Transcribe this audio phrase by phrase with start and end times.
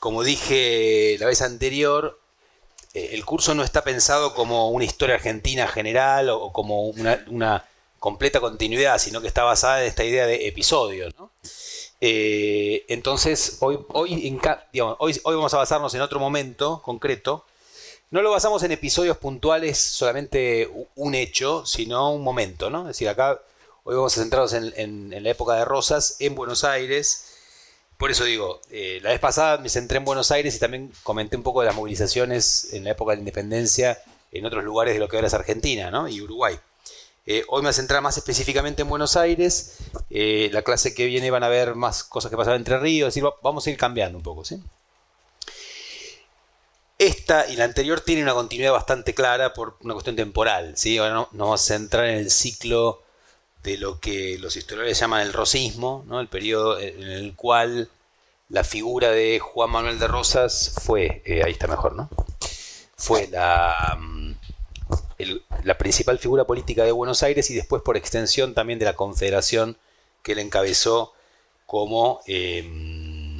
[0.00, 2.18] como dije la vez anterior,
[2.94, 7.64] eh, el curso no está pensado como una historia argentina general o, como una,
[8.00, 11.08] completa continuidad, sino que está basada en esta idea de episodio.
[12.00, 14.40] Eh, entonces, hoy, hoy,
[14.72, 17.44] hoy, hoy vamos a basarnos en otro momento concreto.
[18.10, 22.70] No lo basamos en episodios puntuales, solamente un hecho, sino un momento.
[22.70, 22.80] ¿no?
[22.82, 23.38] Es decir, acá
[23.84, 27.29] hoy vamos a centrarnos en, en la época de Rosas en Buenos Aires
[28.00, 31.36] por eso digo, eh, la vez pasada me centré en Buenos Aires y también comenté
[31.36, 33.98] un poco de las movilizaciones en la época de la independencia
[34.32, 36.08] en otros lugares de lo que ahora es Argentina ¿no?
[36.08, 36.58] y Uruguay.
[37.26, 39.80] Eh, hoy me voy a centrar más específicamente en Buenos Aires.
[40.08, 43.14] Eh, la clase que viene van a ver más cosas que pasaban entre ríos, es
[43.16, 44.46] decir, vamos a ir cambiando un poco.
[44.46, 44.58] ¿sí?
[46.98, 50.72] Esta y la anterior tienen una continuidad bastante clara por una cuestión temporal.
[50.74, 50.96] ¿sí?
[50.96, 53.02] Ahora no, nos vamos a centrar en el ciclo
[53.62, 56.20] de lo que los historiadores llaman el rosismo, ¿no?
[56.20, 57.88] el periodo en el cual
[58.48, 62.08] la figura de Juan Manuel de Rosas fue, eh, ahí está mejor, ¿no?
[62.96, 64.32] Fue la, mm,
[65.64, 69.76] la principal figura política de Buenos Aires y después por extensión también de la confederación
[70.22, 71.12] que él encabezó
[71.66, 73.38] como, em,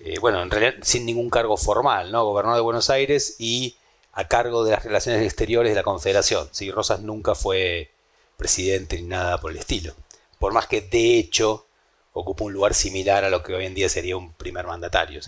[0.00, 2.24] eh, bueno, en realidad sin ningún cargo formal, ¿no?
[2.24, 3.76] Gobernador de Buenos Aires y
[4.12, 6.48] a cargo de las relaciones exteriores de la confederación.
[6.52, 6.70] ¿sí?
[6.70, 7.90] Rosas nunca fue
[8.36, 9.94] presidente ni nada por el estilo.
[10.38, 11.66] Por más que de hecho
[12.12, 15.20] ocupa un lugar similar a lo que hoy en día sería un primer mandatario.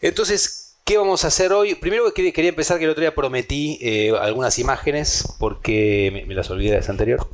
[0.00, 1.74] Entonces, ¿qué vamos a hacer hoy?
[1.74, 6.72] Primero quería empezar que el otro día prometí eh, algunas imágenes porque me, las olvidé
[6.72, 7.28] de esa anterior.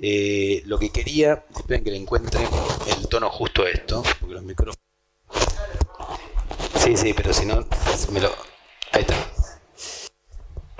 [0.00, 2.40] Eh, lo que quería, esperen que le encuentre
[2.86, 4.78] el tono justo a esto, porque los micrófonos...
[6.76, 7.66] Sí, sí, pero si no,
[8.12, 8.28] me lo...
[8.92, 9.14] Ahí está.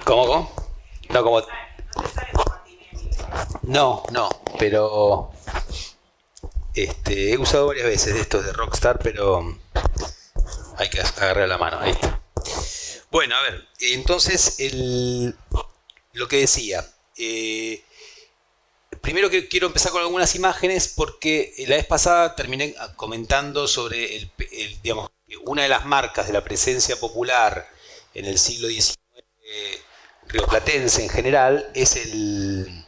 [0.05, 0.27] ¿Cómo?
[0.27, 0.53] cómo?
[1.11, 1.43] No, como...
[3.63, 5.33] No, no, pero
[6.75, 9.59] este, he usado varias veces estos de Rockstar, pero
[10.77, 11.79] hay que agarrar la mano.
[11.81, 12.21] Ahí está.
[13.11, 14.57] Bueno, a ver, entonces
[16.13, 16.87] lo que decía.
[17.17, 17.83] Eh,
[19.01, 24.31] primero que quiero empezar con algunas imágenes porque la vez pasada terminé comentando sobre el,
[24.83, 25.11] digamos,
[25.45, 27.69] una de las marcas de la presencia popular
[28.15, 28.99] en el siglo XIX
[29.43, 29.81] eh,
[30.29, 32.87] rioplatense en general es el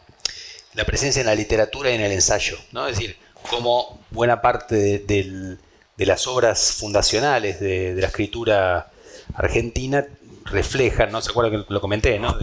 [0.81, 2.89] la presencia en la literatura y en el ensayo, ¿no?
[2.89, 3.15] Es decir,
[3.51, 5.59] como buena parte de,
[5.99, 8.91] las obras fundacionales de, la escritura
[9.35, 10.07] argentina
[10.47, 11.21] reflejan, ¿no?
[11.21, 12.35] ¿Se acuerdan que lo comenté, ¿no?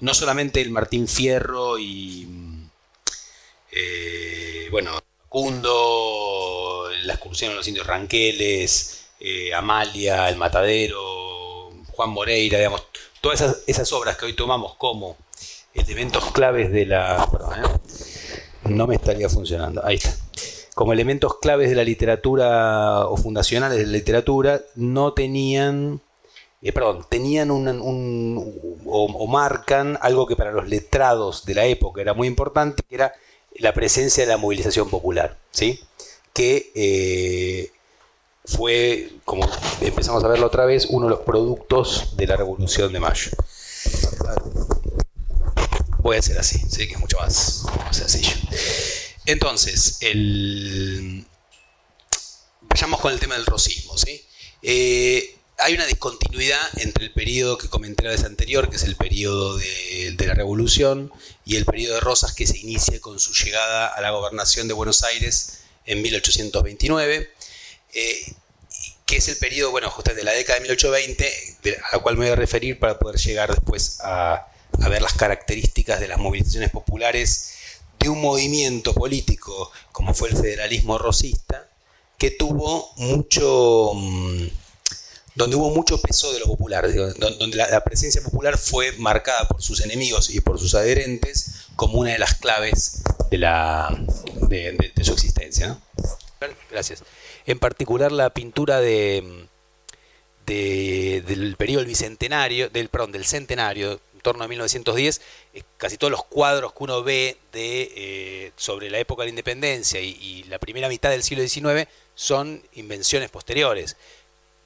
[0.00, 2.28] no, solamente el Martín Fierro y,
[3.72, 4.90] eh, bueno,
[5.30, 12.82] Cundo, la excursión a los indios ranqueles, eh, Amalia, El Matadero, Juan Moreira, digamos,
[13.22, 15.16] todas esas, esas obras que hoy tomamos como
[15.74, 17.28] elementos claves de la...
[17.56, 18.68] ¿eh?
[18.70, 19.84] No me estaría funcionando.
[19.84, 20.16] Ahí está.
[20.74, 26.00] Como elementos claves de la literatura o fundacionales de la literatura, no tenían...
[26.62, 28.52] Eh, perdón, tenían un,
[28.86, 33.12] o, marcan algo que para los letrados de la época era muy importante, que era
[33.56, 35.78] la presencia de la movilización popular, ¿sí?
[36.32, 37.70] que eh,
[38.46, 39.46] fue, como
[39.82, 43.30] empezamos a verlo otra vez, uno de los productos de la Revolución de Mayo
[46.04, 46.86] voy a hacer así, ¿sí?
[46.86, 48.36] que es mucho más, sencillo.
[49.24, 49.98] Entonces,
[52.60, 53.96] vayamos con el tema del rosismo.
[53.96, 54.22] ¿sí?
[54.60, 58.96] Eh, hay una discontinuidad entre el periodo que comenté la vez anterior, que es el
[58.96, 61.10] periodo de, la Revolución,
[61.46, 64.74] y el periodo de Rosas que se inicia con su llegada a la gobernación de
[64.74, 67.30] Buenos Aires en 1829,
[67.94, 68.32] eh,
[69.06, 72.26] que es el periodo, bueno, justamente de la década de 1820, a la cual me
[72.26, 74.48] voy a referir para poder llegar después a,
[74.82, 77.54] a ver las características de las movilizaciones populares
[77.98, 81.68] de un movimiento político como fue el federalismo rosista,
[82.18, 84.46] que tuvo mucho, mm,
[85.34, 89.80] donde hubo mucho peso de lo popular, donde la, presencia popular fue marcada por sus
[89.80, 93.88] enemigos y por sus adherentes como una de las claves de, la,
[94.48, 95.78] de, su existencia.
[96.70, 97.02] Gracias.
[97.46, 99.48] En particular la pintura de,
[100.46, 105.20] del periodo bicentenario, del, perdón, del centenario, torno a 1910,
[105.52, 109.30] eh, casi todos los cuadros que uno ve de, eh, sobre la época de la
[109.30, 113.96] independencia y, la primera mitad del siglo XIX son invenciones posteriores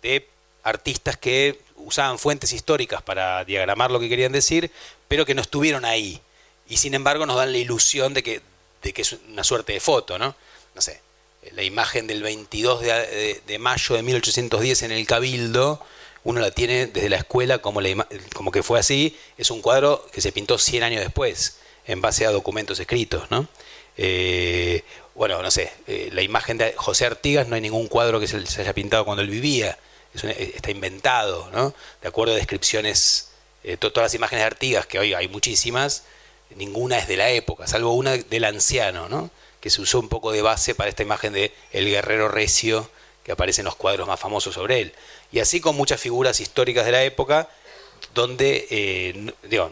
[0.02, 0.26] de
[0.62, 4.70] artistas que usaban fuentes históricas para diagramar lo que querían decir,
[5.06, 6.20] pero que no estuvieron ahí.
[6.68, 8.40] Y sin embargo nos dan la ilusión de que,
[8.82, 10.34] de que es una suerte de foto, ¿no?
[10.74, 11.00] No sé,
[11.52, 15.82] la imagen del 22 de, de mayo de 1810 en el Cabildo,
[16.24, 17.80] uno la tiene desde la escuela como,
[18.34, 22.26] como que fue así, es un cuadro que se pintó 100 años después, en base
[22.26, 23.30] a documentos escritos.
[23.30, 23.48] ¿no?
[23.96, 24.82] Eh,
[25.14, 28.60] bueno, no sé, eh, la imagen de José Artigas no hay ningún cuadro que se,
[28.60, 29.78] haya pintado cuando él vivía,
[30.14, 31.74] está inventado, ¿no?
[32.00, 33.30] De acuerdo a descripciones,
[33.78, 36.04] todas las imágenes de Artigas, que hoy hay muchísimas,
[36.56, 39.30] ninguna es de la época, salvo una del anciano, ¿no?
[39.60, 42.90] Que se usó un poco de base para esta imagen de el guerrero recio
[43.24, 44.94] que aparece en los cuadros más famosos sobre él.
[45.32, 47.48] Y así con muchas figuras históricas de la época,
[48.14, 49.68] donde la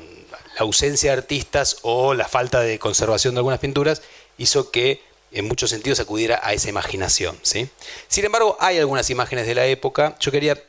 [0.61, 4.03] ausencia de artistas o la falta de conservación de algunas pinturas
[4.39, 5.01] hizo que
[5.33, 7.39] en muchos sentidos acudiera a esa imaginación.
[7.43, 7.69] ¿sí?
[8.09, 10.17] Sin embargo, hay algunas imágenes de la época.
[10.21, 10.63] Yo quería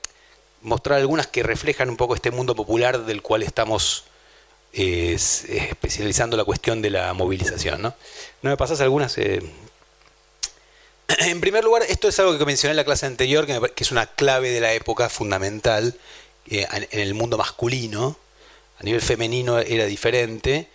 [0.61, 4.05] mostrar algunas que reflejan un poco este mundo popular del cual estamos
[4.73, 5.17] eh,
[5.49, 7.81] especializando la cuestión de la movilización.
[7.81, 7.93] ¿No,
[8.41, 9.17] ¿No me pasas algunas?
[9.17, 9.41] Eh?
[11.19, 14.07] En primer lugar, esto es algo que mencioné en la clase anterior, que, es una
[14.07, 15.97] clave de la época fundamental
[16.49, 18.17] eh, en el mundo masculino.
[18.79, 20.67] A nivel femenino era diferente,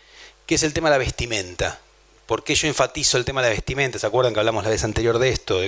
[0.47, 1.79] que es el tema de la vestimenta.
[2.27, 3.99] ¿Por qué yo enfatizo el tema de la vestimenta?
[3.99, 5.61] ¿Se acuerdan que hablamos la vez anterior de esto?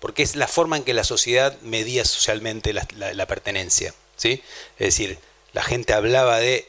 [0.00, 3.94] Porque es la forma en que la sociedad medía socialmente la, pertenencia.
[4.16, 4.42] ¿sí?
[4.78, 5.18] Es decir,
[5.52, 6.68] la gente hablaba de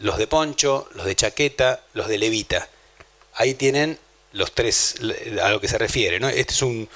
[0.00, 2.68] los de poncho, los de chaqueta, los de levita.
[3.34, 3.98] Ahí tienen
[4.32, 4.96] los tres
[5.42, 6.20] a lo que se refiere.
[6.20, 6.28] ¿no?
[6.28, 6.88] Este es un,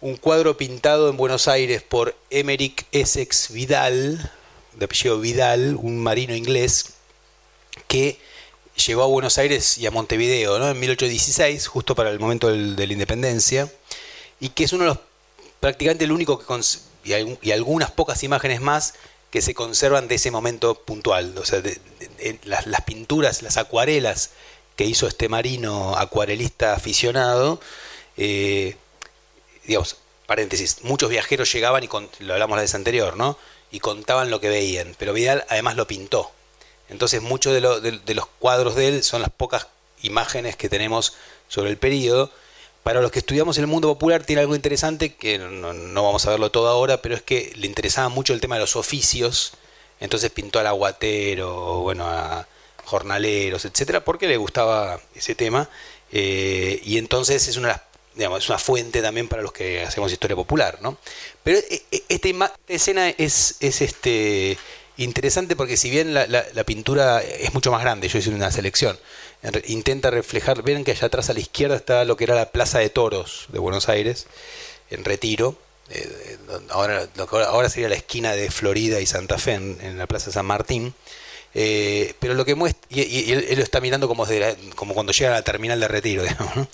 [0.00, 4.32] un cuadro pintado en Buenos Aires por Emerick Essex Vidal,
[4.74, 6.94] de apellido Vidal, un marino inglés,
[7.88, 8.18] que
[8.86, 10.68] llegó a Buenos Aires y a Montevideo ¿no?
[10.68, 13.70] en 1816, justo para el momento de la independencia,
[14.40, 14.98] y que es uno de los,
[15.60, 16.44] prácticamente el único que,
[17.04, 18.94] y, algunas pocas imágenes más
[19.30, 21.36] que se conservan de ese momento puntual.
[21.38, 21.62] O sea,
[22.44, 24.30] las, pinturas, las acuarelas
[24.76, 27.60] que hizo este marino acuarelista aficionado,
[28.16, 28.76] eh,
[29.66, 31.88] digamos, paréntesis, muchos viajeros llegaban y
[32.20, 33.38] lo hablamos la vez anterior, ¿no?
[33.70, 36.30] Y contaban lo que veían, pero Vidal además lo pintó.
[36.88, 39.68] Entonces muchos de, los cuadros de él son las pocas
[40.02, 41.14] imágenes que tenemos
[41.48, 42.30] sobre el periodo.
[42.82, 46.50] Para los que estudiamos el mundo popular tiene algo interesante, que no, vamos a verlo
[46.50, 49.54] todo ahora, pero es que le interesaba mucho el tema de los oficios,
[50.00, 52.46] entonces pintó al aguatero, bueno, a
[52.84, 55.68] jornaleros, etcétera, porque le gustaba ese tema,
[56.12, 57.82] eh, y entonces es una,
[58.16, 60.98] es una fuente también para los que hacemos historia popular, ¿no?
[61.42, 64.58] Pero eh, eh, esta, esta escena es, es este
[64.96, 68.96] interesante porque si bien la, pintura es mucho más grande, yo hice una selección,
[69.66, 72.78] intenta reflejar, ven que allá atrás a la izquierda está lo que era la Plaza
[72.78, 74.28] de Toros de Buenos Aires,
[74.90, 75.58] en retiro,
[76.70, 77.08] ahora,
[77.48, 80.94] ahora sería la esquina de Florida y Santa Fe en, la Plaza San Martín,
[81.54, 84.26] eh, pero lo que muestra, y, él, lo está mirando como,
[84.74, 86.68] como cuando llega a la terminal de retiro, digamos,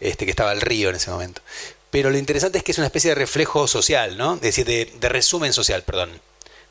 [0.00, 1.42] este, que estaba el río en ese momento.
[1.90, 4.34] Pero lo interesante es que es una especie de reflejo social, ¿no?
[4.36, 6.20] Es decir, de resumen social, perdón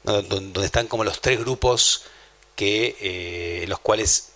[0.03, 2.03] donde están como los tres grupos
[2.55, 4.29] que eh, los cuales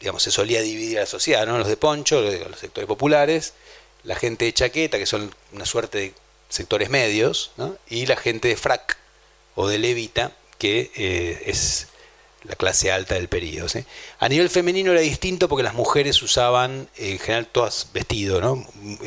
[0.00, 1.58] digamos se solía dividir a la sociedad, ¿no?
[1.58, 3.54] los de poncho, los sectores populares,
[4.02, 6.14] la gente de chaqueta, que son una suerte de
[6.48, 7.52] sectores medios,
[7.88, 8.98] y la gente de frac
[9.54, 11.86] o de levita, que eh, es
[12.44, 13.68] la clase alta del periodo.
[14.18, 18.66] A nivel femenino era distinto porque las mujeres usaban en general todas vestido, ¿no?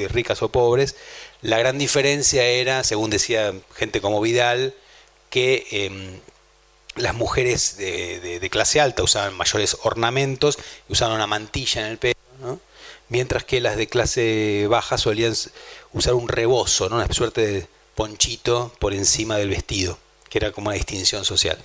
[0.10, 0.96] ricas o pobres.
[1.42, 4.74] La gran diferencia era, según decía gente como Vidal,
[5.30, 6.20] que em,
[6.96, 12.16] las mujeres de, clase alta usaban mayores ornamentos usaban una mantilla en el pelo,
[13.10, 15.34] mientras que las de clase baja solían
[15.92, 16.96] usar un rebozo, ¿no?
[16.96, 19.98] una suerte de ponchito por encima del vestido,
[20.30, 21.58] que era como una distinción social.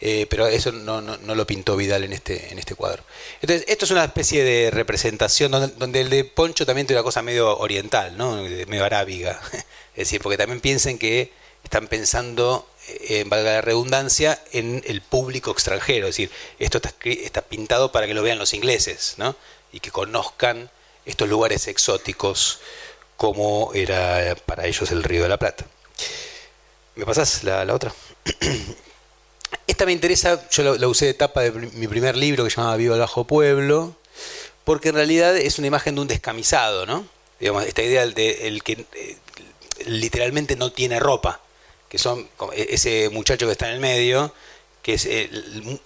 [0.00, 3.02] Eh, pero eso no, lo pintó Vidal en este, en este cuadro.
[3.42, 7.22] Entonces, esto es una especie de representación donde, el de Poncho también tiene una cosa
[7.22, 8.42] medio oriental, ¿no?
[8.42, 9.40] medio arábiga.
[9.92, 11.32] Es decir, porque también piensen que
[11.64, 16.06] están pensando, en eh, valga la redundancia, en el público extranjero.
[16.06, 19.36] Es decir, esto está, está pintado para que lo vean los ingleses, ¿no?
[19.72, 20.70] Y que conozcan
[21.04, 22.60] estos lugares exóticos
[23.16, 25.66] como era para ellos el Río de la Plata.
[26.94, 27.92] ¿Me pasás la, otra?
[29.66, 32.76] Esta me interesa, yo la, usé de tapa de mi primer libro que se llamaba
[32.76, 33.96] Viva el Bajo Pueblo,
[34.64, 37.06] porque en realidad es una imagen de un descamisado, ¿no?
[37.38, 39.16] Digamos, esta idea de el que eh,
[39.86, 41.40] literalmente no tiene ropa
[41.90, 44.32] que son e, ese muchacho que está en el medio,
[44.80, 45.28] que es eh,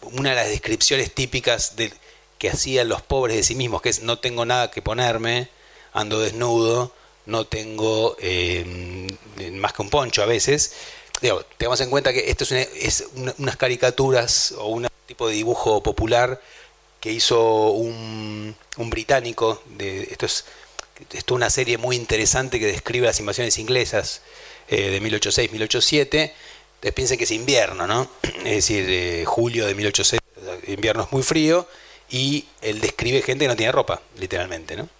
[0.02, 1.92] una de las descripciones típicas de,
[2.38, 5.48] que hacían los pobres de sí mismos, que es no tengo nada que ponerme,
[5.92, 6.92] ando desnudo,
[7.26, 9.08] no tengo eh,
[9.54, 10.74] más que un poncho a veces.
[11.24, 13.06] Digo, tengamos en cuenta que esto es,
[13.38, 16.38] unas caricaturas o un tipo de dibujo popular
[17.00, 19.62] que hizo un, británico.
[19.70, 20.44] De, esto es,
[21.14, 24.20] esto es una serie muy interesante que describe las invasiones inglesas
[24.68, 26.32] eh, de 1806-1807.
[26.74, 28.06] Ustedes piensen que es invierno, ¿no?
[28.44, 30.20] Es decir, julio de 1806,
[30.66, 31.66] invierno es muy frío,
[32.10, 34.90] y él describe gente que no tiene ropa, literalmente, ¿no?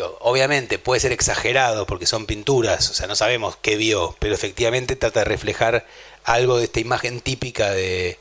[0.00, 4.96] Obviamente puede ser exagerado porque son pinturas, o sea, no sabemos qué vio, pero efectivamente
[4.96, 5.86] trata de reflejar
[6.24, 8.18] algo de esta imagen típica de,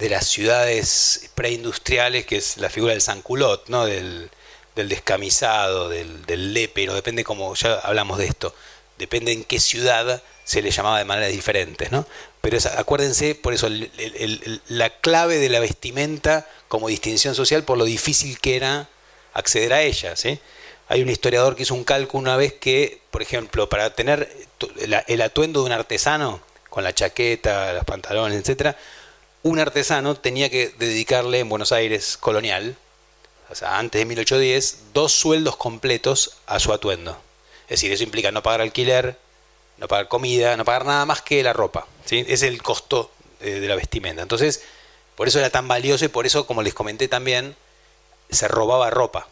[0.00, 3.86] las ciudades preindustriales, que es la figura del sanculot, ¿no?
[3.86, 4.30] del,
[4.74, 8.54] descamisado, del, del lépero, depende como, ya hablamos de esto,
[8.98, 12.06] depende en qué ciudad se le llamaba de maneras diferentes, ¿no?
[12.40, 13.68] Pero acuérdense, por eso,
[14.68, 18.88] la clave de la vestimenta como distinción social, por lo difícil que era
[19.32, 20.38] acceder a ella, ¿sí?
[20.88, 24.30] Hay un historiador que hizo un cálculo una vez que, por ejemplo, para tener
[25.06, 26.40] el atuendo de un artesano,
[26.70, 28.76] con la chaqueta, los pantalones, etcétera,
[29.42, 32.76] un artesano tenía que dedicarle en Buenos Aires colonial,
[33.48, 37.16] o sea, antes de 1810, dos sueldos completos a su atuendo.
[37.64, 39.16] Es decir, eso implica no pagar alquiler,
[39.78, 41.86] no pagar comida, no pagar nada más que la ropa.
[42.04, 42.24] ¿sí?
[42.28, 44.22] Es el costo eh, de la vestimenta.
[44.22, 44.62] Entonces,
[45.14, 47.56] por eso era tan valioso y por eso, como les comenté también,
[48.30, 49.28] se robaba ropa.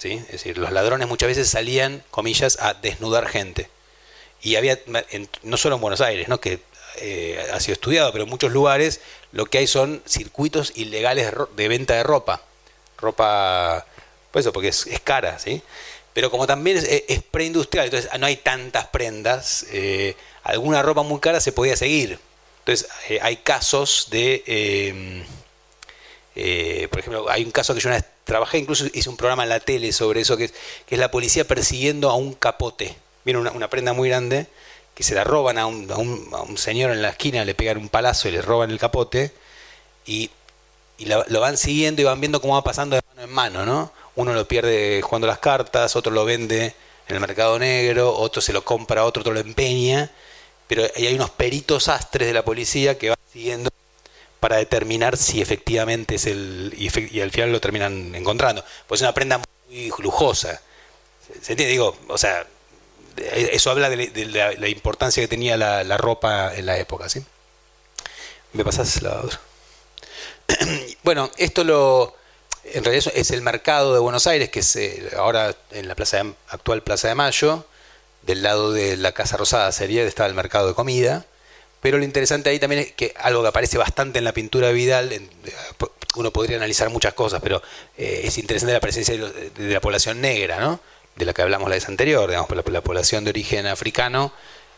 [0.00, 0.12] ¿Sí?
[0.26, 3.68] Es decir, los ladrones muchas veces salían, comillas, a desnudar gente.
[4.42, 4.78] Y había,
[5.42, 6.40] no solo en Buenos Aires, ¿no?
[6.40, 6.60] que
[6.96, 9.00] eh, ha sido estudiado, pero en muchos lugares
[9.32, 12.42] lo que hay son circuitos ilegales de venta de ropa.
[12.96, 13.86] Ropa,
[14.32, 15.62] pues eso, porque es, cara, ¿sí?
[16.14, 21.40] Pero como también es, preindustrial, entonces no hay tantas prendas, eh, alguna ropa muy cara
[21.40, 22.18] se podía seguir.
[22.60, 25.24] Entonces eh, hay casos de,
[26.34, 29.42] em, por ejemplo, hay un caso que yo una vez trabajé, incluso hice un programa
[29.42, 30.52] en la tele sobre eso, que es,
[30.90, 32.96] la policía persiguiendo a un capote.
[33.24, 34.46] Viene una, prenda muy grande
[34.94, 37.88] que se la roban a un, a, un, señor en la esquina, le pegan un
[37.88, 39.32] palazo y le roban el capote
[40.06, 40.30] y,
[40.98, 43.92] y lo van siguiendo y van viendo cómo va pasando de mano en mano, ¿no?
[44.16, 46.74] Uno lo pierde jugando las cartas, otro lo vende
[47.08, 50.10] en el mercado negro, otro se lo compra, otro, otro lo empeña,
[50.66, 53.70] pero hay unos peritos astres de la policía que van siguiendo
[54.40, 56.74] para determinar si efectivamente es el.
[56.76, 58.64] y, al final lo terminan encontrando.
[58.88, 60.60] Pues es una prenda muy lujosa.
[61.42, 61.66] ¿Se entiende?
[61.66, 62.46] Digo, o sea,
[63.16, 67.22] eso habla de, la, importancia que tenía la, ropa en la época, ¿sí?
[68.54, 69.40] ¿Me pasas la otra?
[71.04, 72.16] bueno, esto lo.
[72.64, 76.22] En realidad es el mercado de Buenos Aires, que es eh, ahora en la plaza
[76.48, 77.66] actual Plaza de Mayo.
[78.22, 81.24] Del lado de la Casa Rosada sería, estaba el mercado de comida
[81.80, 85.12] pero lo interesante ahí también es que algo que aparece bastante en la pintura Vidal,
[86.16, 87.62] uno podría analizar muchas cosas, pero
[87.96, 90.80] eh, es interesante la presencia de, la población negra, ¿no?
[91.16, 94.32] de la que hablamos la vez anterior, digamos, la, la población de origen africano,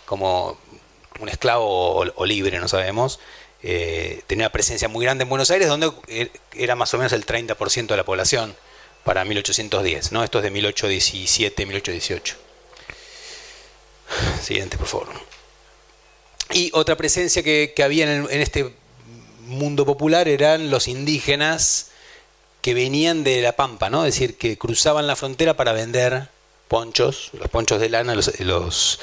[0.06, 0.59] como
[1.21, 3.21] un esclavo o, libre, no sabemos,
[3.62, 7.12] eh, tenía una presencia muy grande en Buenos Aires, donde eh, era más o menos
[7.12, 8.56] el 30% de la población
[9.04, 10.25] para 1810, ¿no?
[10.25, 12.37] Esto es de 1817, 1818.
[14.42, 15.32] Siguiente, por favor.
[16.52, 18.73] Y otra presencia que, había en, este
[19.47, 21.90] mundo popular eran los indígenas
[22.61, 24.04] que venían de la Pampa, ¿no?
[24.04, 26.28] Es decir, que cruzaban la frontera para vender
[26.68, 28.99] ponchos, los ponchos de lana los, los,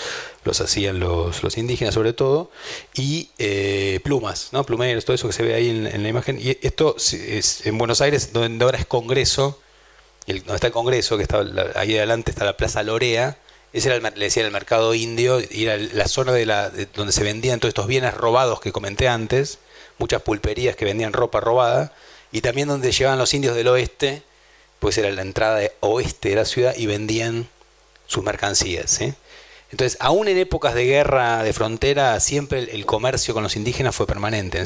[0.59, 2.49] hacían los, los, indígenas sobre todo,
[2.95, 4.63] y eh, plumas, ¿no?
[4.63, 6.39] Plumeros, todo eso que se ve ahí en, la imagen.
[6.41, 9.59] Y esto es en Buenos Aires, donde ahora es Congreso,
[10.25, 11.43] donde está el Congreso, que está
[11.75, 13.37] ahí adelante está la Plaza Lorea,
[13.73, 17.13] ese era el, le decía el mercado indio, y era la zona de, la, donde
[17.13, 19.59] se vendían todos estos bienes robados que comenté antes,
[19.97, 21.93] muchas pulperías que vendían ropa robada,
[22.31, 24.23] y también donde llegaban los indios del oeste,
[24.79, 27.47] pues era la entrada de oeste de la ciudad y vendían
[28.07, 28.99] sus mercancías.
[29.71, 34.07] Entonces, aún en épocas de guerra de frontera, siempre el, comercio con los indígenas fue
[34.07, 34.63] permanente.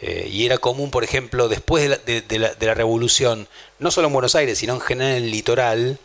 [0.00, 3.48] Eh, y era común, por ejemplo, después de la, de la revolución,
[3.78, 5.98] no solo en Buenos Aires, sino en general en el litoral,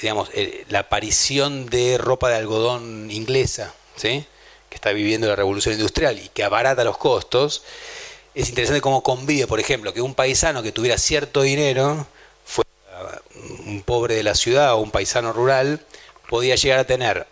[0.00, 4.24] digamos, eh, la aparición de ropa de algodón inglesa, ¿sí?
[4.68, 7.62] que está viviendo la revolución industrial y que abarata los costos,
[8.34, 12.06] es interesante cómo convive, por ejemplo, que un paisano que tuviera cierto dinero,
[12.44, 12.64] fue
[13.66, 15.84] un pobre de la ciudad o un paisano rural,
[16.28, 17.26] podía llegar a tener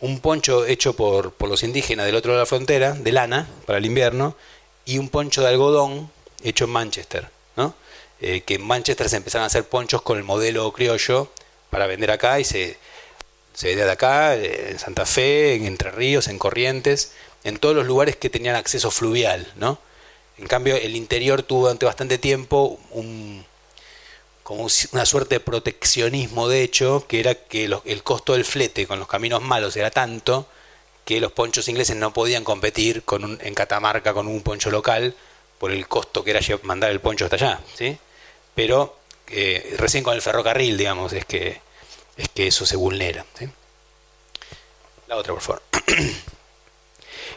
[0.00, 3.48] un poncho hecho por, por los indígenas del otro lado de la frontera, de lana,
[3.66, 4.34] para el invierno,
[4.84, 6.10] y un poncho de algodón
[6.42, 7.74] hecho en Manchester, ¿no?
[8.20, 11.30] Eh, que en Manchester se empezaron a hacer ponchos con el modelo criollo
[11.70, 12.76] para vender acá y se,
[13.54, 17.12] se vendía de acá, en Santa Fe, en Entre Ríos, en Corrientes,
[17.44, 19.78] en todos los lugares que tenían acceso fluvial, ¿no?
[20.38, 23.44] En cambio, el interior tuvo durante bastante tiempo un,
[24.42, 28.98] como una suerte de proteccionismo, de hecho, que era que el costo del flete con
[28.98, 30.48] los caminos malos era tanto
[31.04, 35.14] que los ponchos ingleses no podían competir con un, en Catamarca con un poncho local
[35.58, 37.98] por el costo que era mandar el poncho hasta allá, ¿sí?
[38.54, 38.96] Pero
[39.76, 41.60] recién con el ferrocarril, digamos, es que,
[42.16, 43.24] es que eso se vulnera.
[45.08, 45.62] La otra, por favor.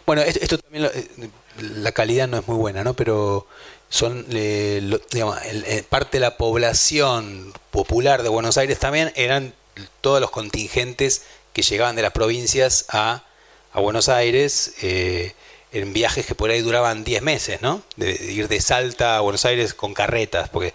[0.05, 1.29] Bueno, esto, también, eh,
[1.61, 2.93] la calidad no es muy buena, ¿no?
[2.93, 3.47] Pero
[3.87, 5.39] son, digamos,
[5.87, 9.53] parte de la población popular de Buenos Aires también eran
[10.01, 11.23] todos los contingentes
[11.53, 13.23] que llegaban de las provincias a,
[13.71, 14.73] a Buenos Aires.
[14.81, 15.33] Eh,
[15.71, 17.81] en viajes que por ahí duraban 10 meses, ¿no?
[17.95, 20.73] De, ir de Salta a Buenos Aires con carretas, porque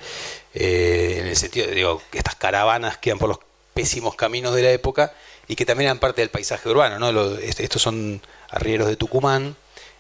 [0.54, 3.38] eh, en el sentido, digo, estas caravanas que iban por los
[3.74, 5.12] pésimos caminos de la época
[5.46, 7.36] y que también eran parte del paisaje urbano, ¿no?
[7.38, 9.56] estos son arrieros de Tucumán,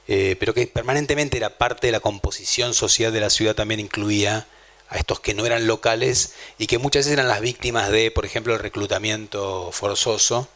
[0.06, 4.46] eh, pero que permanentemente era parte de la composición social de la ciudad, también incluía
[4.88, 8.24] a estos que no eran locales y que muchas veces eran las víctimas de, por
[8.24, 10.48] ejemplo, el reclutamiento forzoso,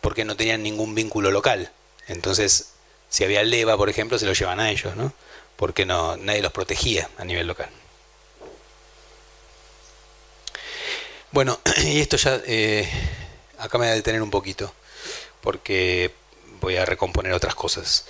[0.00, 1.72] porque no tenían ningún vínculo local.
[2.06, 2.74] Entonces,
[3.08, 5.12] si había leva, por ejemplo, se lo llevan a ellos, ¿no?
[5.56, 7.68] Porque no, nadie los protegía a nivel local.
[11.34, 12.88] Bueno, y esto ya, eh,
[13.58, 14.72] acá me voy a detener un poquito,
[15.40, 16.12] porque
[16.60, 18.04] voy a recomponer otras cosas.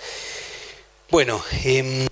[1.09, 2.05] Bueno, em,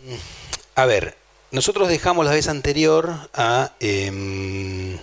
[0.74, 1.16] a ver,
[1.52, 3.74] nosotros dejamos la vez anterior a...
[3.80, 4.98] Em,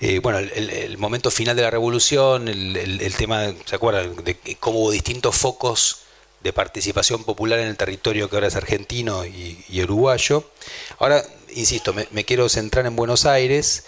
[0.00, 4.14] eh, bueno, el, momento final de la revolución, el, tema, ¿se acuerdan?
[4.22, 6.02] De cómo hubo distintos focos
[6.44, 10.48] de participación popular en el territorio que ahora es argentino y, uruguayo.
[11.00, 11.24] Ahora,
[11.54, 13.84] insisto, me, quiero centrar en Buenos Aires,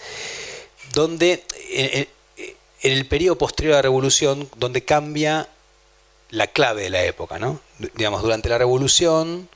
[0.93, 2.07] donde en,
[2.81, 5.47] el periodo posterior a la revolución, donde cambia
[6.29, 7.59] la clave de la época, ¿no?
[7.95, 9.49] Digamos, durante la revolución,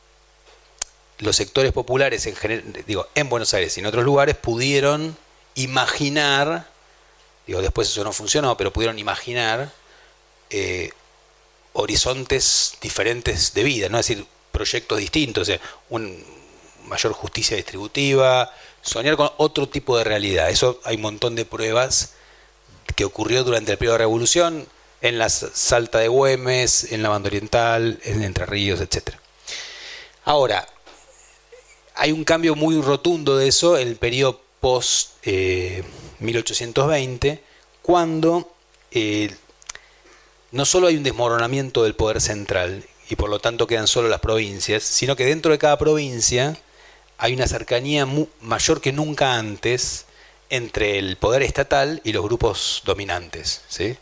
[1.20, 5.18] los sectores populares en general, digo, en Buenos Aires y en otros lugares pudieron
[5.56, 6.68] imaginar,
[7.48, 9.72] digo, después eso no funcionó, pero pudieron imaginar
[10.50, 10.92] eh,
[11.74, 14.00] horizontes diferentes de vida, ¿no?
[14.00, 15.50] Es decir, proyectos distintos,
[15.90, 16.35] un
[16.88, 18.52] mayor justicia distributiva,
[18.82, 20.50] soñar con otro tipo de realidad.
[20.50, 22.14] Eso hay un montón de pruebas
[22.96, 24.68] que ocurrió durante el periodo de revolución,
[25.02, 29.10] en la Salta de Güemes, en la Banda Oriental, en Entre Ríos, etc.
[30.24, 30.68] Ahora,
[31.96, 35.12] hay un cambio muy rotundo de eso en el periodo post
[36.20, 37.44] 1820, eh,
[37.82, 38.52] cuando
[38.92, 39.36] eh,
[40.52, 44.22] no solo hay un desmoronamiento del poder central y por lo tanto quedan solo las
[44.22, 46.58] provincias, sino que dentro de cada provincia
[47.18, 48.08] hay una cercanía
[48.42, 50.06] mayor que nunca antes
[50.50, 53.62] entre el poder estatal y los grupos dominantes.
[53.68, 53.98] ¿sí?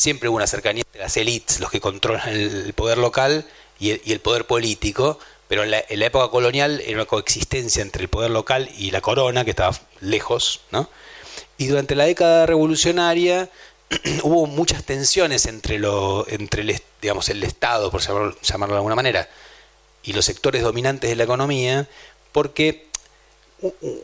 [0.00, 3.44] siempre hubo una cercanía entre las élites, los que controlan el poder local
[3.78, 8.30] y el, poder político, pero en la, época colonial era una coexistencia entre el poder
[8.30, 10.62] local y la corona, que estaba lejos.
[10.70, 10.88] ¿no?
[11.58, 13.50] Y durante la década revolucionaria
[14.22, 19.28] hubo muchas tensiones entre, lo, entre el, digamos, el Estado, por llamarlo de alguna manera,
[20.02, 21.88] y los sectores dominantes de la economía,
[22.32, 22.88] porque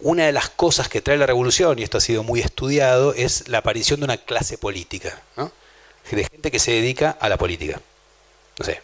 [0.02, 3.48] una de las cosas que trae la revolución, y esto ha sido muy estudiado, es
[3.48, 5.22] la aparición de una clase política,
[6.10, 7.80] de gente que se dedica a la política.
[8.58, 8.80] No sé,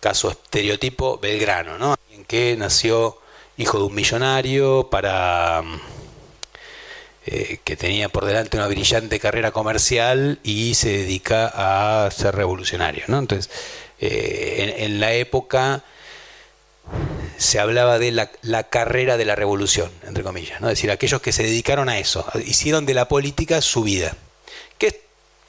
[0.00, 1.96] caso estereotipo Belgrano, ¿no?
[2.10, 3.18] En que nació
[3.56, 5.62] hijo de un millonario para
[7.28, 11.50] eh, que tenía por delante una brillante carrera comercial y se dedica
[12.06, 13.02] a ser revolucionario.
[13.08, 13.18] ¿no?
[13.18, 13.50] Entonces,
[13.98, 15.82] eh, en, la época
[17.38, 20.68] se hablaba de la, carrera de la revolución, entre comillas, ¿no?
[20.68, 24.16] es decir, aquellos que se dedicaron a eso, hicieron de la política su vida.
[24.78, 25.02] Que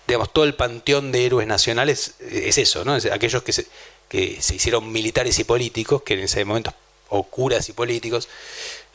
[0.07, 2.95] digamos, todo el panteón de héroes nacionales es eso, ¿no?
[3.11, 3.67] aquellos que se,
[4.09, 6.73] que se hicieron militares y políticos, que en ese momento,
[7.09, 8.27] o curas y políticos,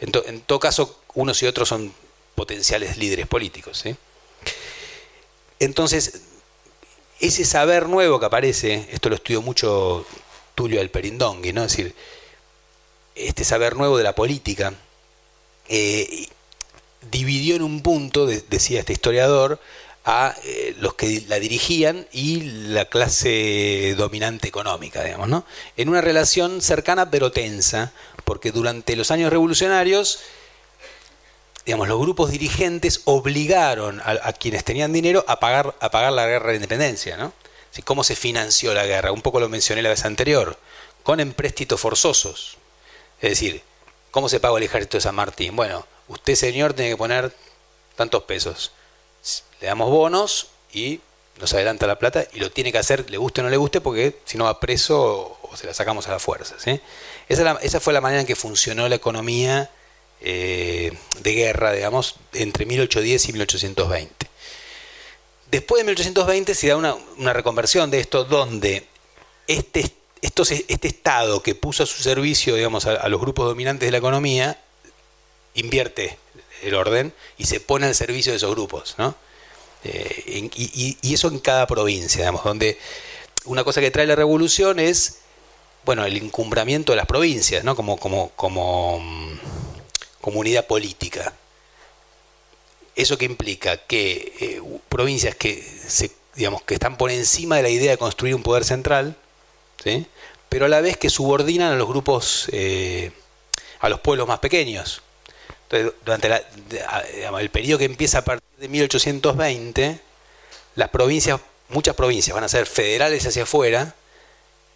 [0.01, 1.95] en, en todo caso, unos y otros son
[2.35, 3.85] potenciales líderes políticos.
[5.59, 6.23] Entonces,
[7.21, 10.05] ese saber nuevo que aparece, esto lo estudió mucho
[10.55, 11.65] Tulio del Perindongui, ¿no?
[11.65, 11.95] es decir,
[13.15, 14.75] este saber nuevo de la política,
[15.69, 16.27] eh,
[17.11, 19.61] dividió en un punto, decía este historiador,
[20.05, 25.45] a eh, los que la dirigían y la clase dominante económica, digamos, ¿no?
[25.77, 27.93] En una relación cercana pero tensa,
[28.25, 30.19] porque durante los años revolucionarios
[31.65, 36.51] digamos, los grupos dirigentes obligaron a, quienes tenían dinero a pagar, a pagar la guerra
[36.51, 37.17] de independencia.
[37.17, 37.33] ¿no?
[37.85, 39.13] ¿Cómo se financió la guerra?
[39.13, 40.59] Un poco lo mencioné la vez anterior,
[41.03, 42.59] con empréstitos forzosos.
[43.23, 43.63] Es decir,
[44.11, 45.57] ¿cómo se paga el ejército de San Martín?
[45.57, 47.33] Bueno, usted señor tiene que poner
[47.97, 48.73] tantos pesos.
[49.61, 51.01] Le damos bonos y
[51.41, 53.81] nos adelanta la plata y lo tiene que hacer, le guste o no le guste,
[53.81, 56.57] porque si no va preso o, se la sacamos a la fuerza.
[57.29, 59.71] Esa, fue la manera en que funcionó la economía
[60.21, 64.27] eh, de guerra, digamos, entre 1810 y 1820.
[65.51, 68.87] Después de 1820 se da una, reconversión de esto donde
[69.47, 73.99] este, este Estado que puso a su servicio, digamos, a, los grupos dominantes de la
[73.99, 74.59] economía,
[75.55, 76.17] invierte
[76.63, 79.17] el orden y se pone al servicio de esos grupos, ¿no?
[79.85, 82.79] Eh, y, eso en cada provincia, digamos, donde
[83.47, 85.19] una cosa que trae la revolución es,
[85.85, 87.75] bueno, el encumbramiento de las provincias, ¿no?
[87.75, 89.39] Como, como, como mm,
[90.21, 91.33] comunidad política.
[92.95, 93.77] ¿Eso que implica?
[93.77, 98.37] Que eh, provincias que, se, digamos, que están por encima de la idea de construir
[98.37, 99.17] un poder central,
[100.49, 103.13] pero a la vez que subordinan a los grupos, eh,
[103.81, 105.03] a los pueblos más pequeños.
[105.71, 106.45] Entonces, durante
[107.41, 110.01] el periodo que empieza a partir de 1820,
[110.75, 111.41] las provincias,
[111.71, 113.95] muchas provincias van a ser federales hacia afuera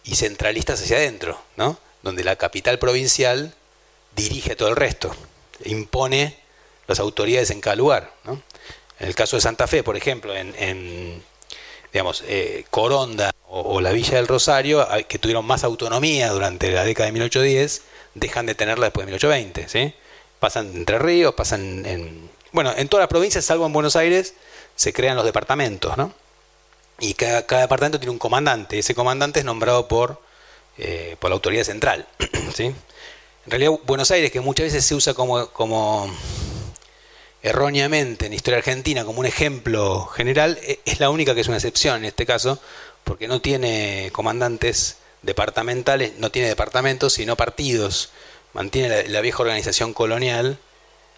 [0.03, 1.77] y centralistas hacia adentro, ¿no?
[2.01, 3.53] donde la capital provincial
[4.15, 5.15] dirige todo el resto,
[5.65, 6.37] impone
[6.87, 8.13] las autoridades en cada lugar.
[8.99, 11.23] En el caso de Santa Fe, por ejemplo, en,
[11.97, 17.07] digamos, eh, Coronda o, la Villa del Rosario, que tuvieron más autonomía durante la década
[17.07, 17.81] de 1810,
[18.13, 19.67] dejan de tenerla después de 1820.
[19.67, 19.95] ¿sí?
[20.39, 22.29] Pasan entre ríos, pasan en...
[22.51, 24.35] Bueno, en todas las provincias, salvo en Buenos Aires,
[24.75, 26.13] se crean los departamentos, ¿no?
[26.99, 28.77] Y cada, departamento tiene un comandante.
[28.77, 30.21] Ese comandante es nombrado por,
[30.77, 32.07] eh, por la autoridad central.
[32.59, 36.07] En realidad, Buenos Aires, que muchas veces se usa como
[37.47, 41.57] erróneamente en historia argentina como un ejemplo general, e, es la única que es una
[41.57, 42.59] excepción en este caso,
[43.03, 48.09] porque no tiene comandantes departamentales, no tiene departamentos, sino partidos.
[48.53, 50.57] Mantiene la, vieja organización colonial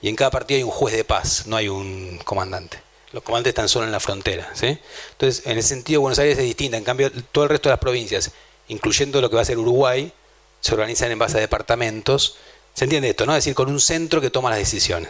[0.02, 2.80] y en cada partido hay un juez de paz, no hay un comandante.
[3.12, 4.52] Los comandantes están solo en la frontera.
[4.62, 6.78] Entonces, en ese sentido, Buenos Aires es distinta.
[6.78, 8.32] En cambio, todo el resto de las provincias,
[8.68, 10.12] incluyendo lo que va a ser Uruguay,
[10.60, 12.36] se organizan en base a departamentos.
[12.74, 13.26] ¿Se entiende esto?
[13.26, 13.34] ¿no?
[13.34, 15.10] Es decir, con un centro que toma las decisiones.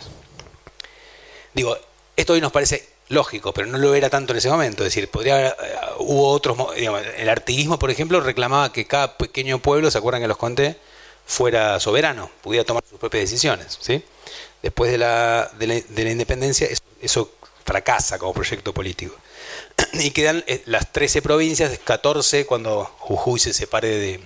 [1.59, 1.77] Digo,
[2.15, 4.85] esto hoy nos parece lógico, pero no lo era tanto en ese momento.
[4.85, 5.55] Es decir, podría eh,
[5.97, 10.29] hubo otros, digamos, el artiguismo, por ejemplo, reclamaba que cada pequeño pueblo, ¿se acuerdan que
[10.29, 10.77] los conté?
[11.25, 14.01] fuera soberano, pudiera tomar sus propias decisiones, ¿sí?
[14.63, 16.65] Después de la, de la, independencia,
[17.01, 17.29] eso,
[17.65, 19.13] fracasa como proyecto político.
[19.93, 24.21] Y quedan eh, las 13 provincias, 14 cuando Jujuy se separe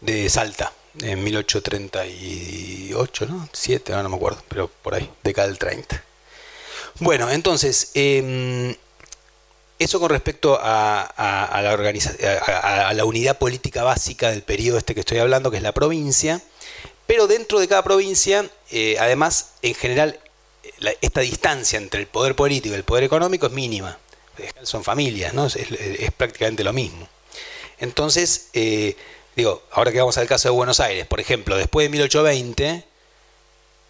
[0.00, 3.48] de Salta en 1838, ¿no?
[3.52, 6.02] 7, no, me acuerdo, pero por ahí, década del 30.
[6.98, 8.74] Bueno, entonces, em,
[9.78, 11.44] eso con respecto a, la
[12.88, 16.42] a, la unidad política básica del periodo este que estoy hablando, que es la provincia,
[17.06, 20.18] pero dentro de cada provincia, eh, además, en general,
[21.00, 23.98] esta distancia entre el poder político y el poder económico es mínima.
[24.62, 25.46] Son familias, ¿no?
[25.46, 27.08] Es, es prácticamente lo mismo.
[27.80, 28.94] Entonces, eh,
[29.36, 32.84] digo, ahora que vamos al caso de Buenos Aires, por ejemplo, después de 1820,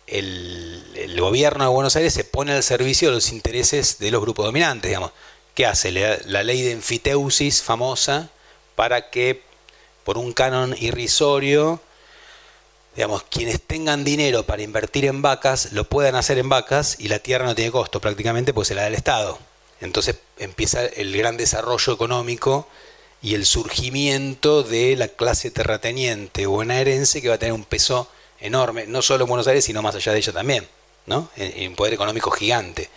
[0.07, 4.47] el, gobierno de Buenos Aires se pone al servicio de los intereses de los grupos
[4.47, 5.13] dominantes, digamos.
[5.55, 5.93] ¿Qué hace?
[5.93, 8.31] La ley de enfiteusis famosa
[8.75, 9.43] para que
[10.05, 11.81] por un canon irrisorio,
[12.97, 17.19] digamos, quienes tengan dinero para invertir en vacas lo puedan hacer en vacas y la
[17.19, 19.39] tierra no tiene costo prácticamente, pues se la da el Estado.
[19.81, 22.67] Entonces empieza el gran desarrollo económico
[23.23, 28.09] y el surgimiento de la clase terrateniente bonaerense que va a tener un peso
[28.41, 30.67] enorme, no solo en Buenos Aires, sino más allá de ella también,
[31.07, 31.29] ¿no?
[31.37, 32.89] En, poder económico gigante.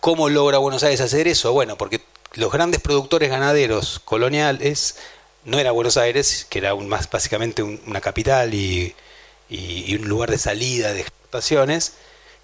[0.00, 1.52] ¿Cómo logra Buenos Aires hacer eso?
[1.52, 2.00] Bueno, porque
[2.34, 4.96] los grandes productores ganaderos coloniales
[5.44, 8.94] no era Buenos Aires, que era un, más básicamente una capital y,
[9.50, 11.94] un lugar de salida de exportaciones,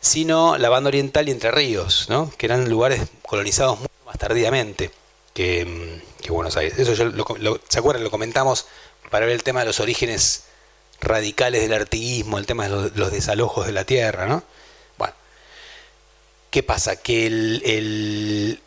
[0.00, 2.30] sino la banda oriental y Entre Ríos, ¿no?
[2.36, 4.90] que eran lugares colonizados más tardíamente
[5.34, 6.00] que,
[6.32, 6.78] Buenos Aires.
[6.78, 8.04] Eso lo, ¿se acuerdan?
[8.04, 8.66] Lo comentamos
[9.10, 10.44] para ver el tema de los orígenes
[11.00, 14.42] radicales del artiguismo, el tema de los, desalojos de la tierra, ¿no?
[14.98, 15.14] Bueno,
[16.50, 16.96] ¿qué pasa?
[16.96, 18.60] Que el,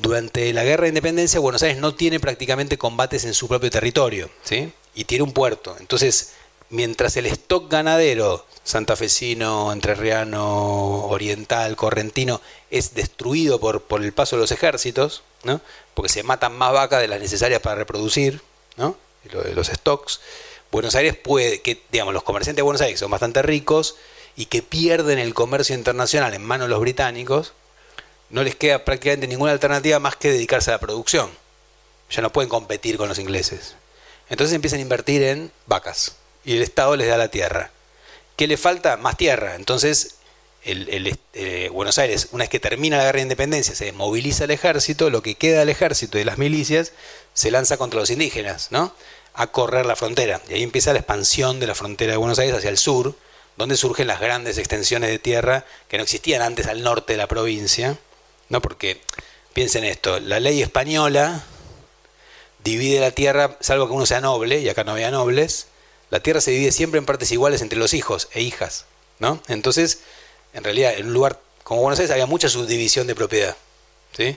[0.00, 4.30] durante la guerra de independencia Buenos Aires no tiene prácticamente combates en su propio territorio,
[4.42, 4.72] ¿sí?
[4.94, 5.76] Y tiene un puerto.
[5.80, 6.34] Entonces,
[6.70, 12.40] mientras el stock ganadero santafesino, entrerriano, oriental, correntino
[12.70, 15.60] es destruido por, por el paso de los ejércitos, ¿no?
[15.98, 18.40] Porque se matan más vacas de las necesarias para reproducir,
[18.76, 18.96] ¿no?
[19.32, 20.20] los stocks,
[20.70, 23.96] Buenos Aires puede, que digamos, los comerciantes de Buenos Aires son bastante ricos
[24.36, 27.52] y que pierden el comercio internacional en manos de los británicos,
[28.30, 31.30] no les queda prácticamente ninguna alternativa más que dedicarse a la producción.
[32.10, 33.74] Ya no pueden competir con los ingleses.
[34.30, 37.72] Entonces empiezan a invertir en vacas y el Estado les da la tierra.
[38.36, 38.96] ¿Qué le falta?
[38.98, 39.56] Más tierra.
[39.56, 40.17] Entonces,
[40.64, 45.10] eh, Buenos Aires, una vez que termina la guerra de independencia, se desmoviliza el ejército,
[45.10, 46.92] lo que queda del ejército y de las milicias
[47.34, 48.92] se lanza contra los indígenas, ¿no?
[49.38, 50.40] a correr la frontera.
[50.48, 53.14] Y ahí empieza la expansión de la frontera de Buenos Aires hacia el sur,
[53.56, 57.28] donde surgen las grandes extensiones de tierra que no existían antes al norte de la
[57.28, 57.96] provincia,
[58.48, 58.60] ¿no?
[58.60, 59.00] Porque
[59.52, 61.44] piensen esto, la ley española
[62.64, 65.68] divide la tierra, salvo que uno sea noble, y acá no había nobles,
[66.10, 68.86] la tierra se divide siempre en partes iguales entre los hijos e hijas,
[69.20, 69.40] ¿no?
[69.46, 70.00] Entonces,
[70.58, 73.56] en realidad, en un lugar como Buenos Aires había mucha subdivisión de propiedad,
[74.16, 74.36] ¿sí?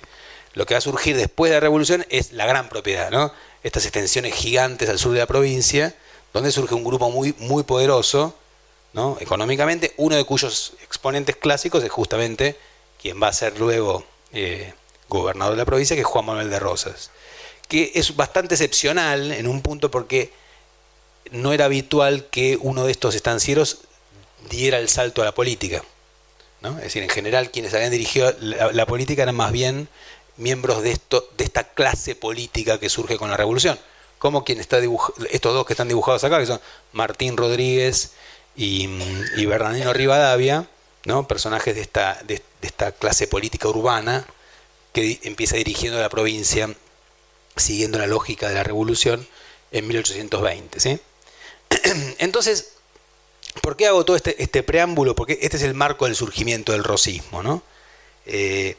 [0.53, 3.33] lo que va a surgir después de la revolución es la gran propiedad, ¿no?
[3.63, 5.95] Estas extensiones gigantes al sur de la provincia,
[6.33, 8.35] donde surge un grupo muy, muy poderoso,
[8.93, 9.17] ¿no?
[9.19, 12.57] Económicamente, uno de cuyos exponentes clásicos es justamente
[13.01, 14.03] quien va a ser luego
[14.33, 14.73] eh,
[15.07, 17.11] gobernador de la provincia, que es Juan Manuel de Rosas.
[17.67, 20.33] Que es bastante excepcional en un punto porque
[21.31, 23.79] no era habitual que uno de estos estancieros
[24.49, 25.83] diera el salto a la política.
[26.61, 26.77] ¿No?
[26.77, 29.87] Es decir, en general quienes habían dirigido la, política eran más bien
[30.37, 33.79] miembros de, esto, de esta clase política que surge con la revolución.
[34.19, 34.79] Como quien está
[35.31, 36.61] estos dos que están dibujados acá, que son
[36.93, 38.11] Martín Rodríguez
[38.55, 38.87] y,
[39.45, 40.67] Bernardino Rivadavia,
[41.05, 41.27] ¿no?
[41.27, 44.25] personajes de esta, de, esta clase política urbana
[44.93, 46.69] que empieza dirigiendo la provincia
[47.55, 49.27] siguiendo la lógica de la revolución
[49.71, 50.79] en 1820.
[50.79, 50.99] ¿sí?
[52.19, 52.73] Entonces,
[53.61, 55.15] ¿por qué hago todo este, este, preámbulo?
[55.15, 57.43] Porque este es el marco del surgimiento del rosismo.
[57.43, 57.63] ¿no?
[58.25, 58.77] Eh,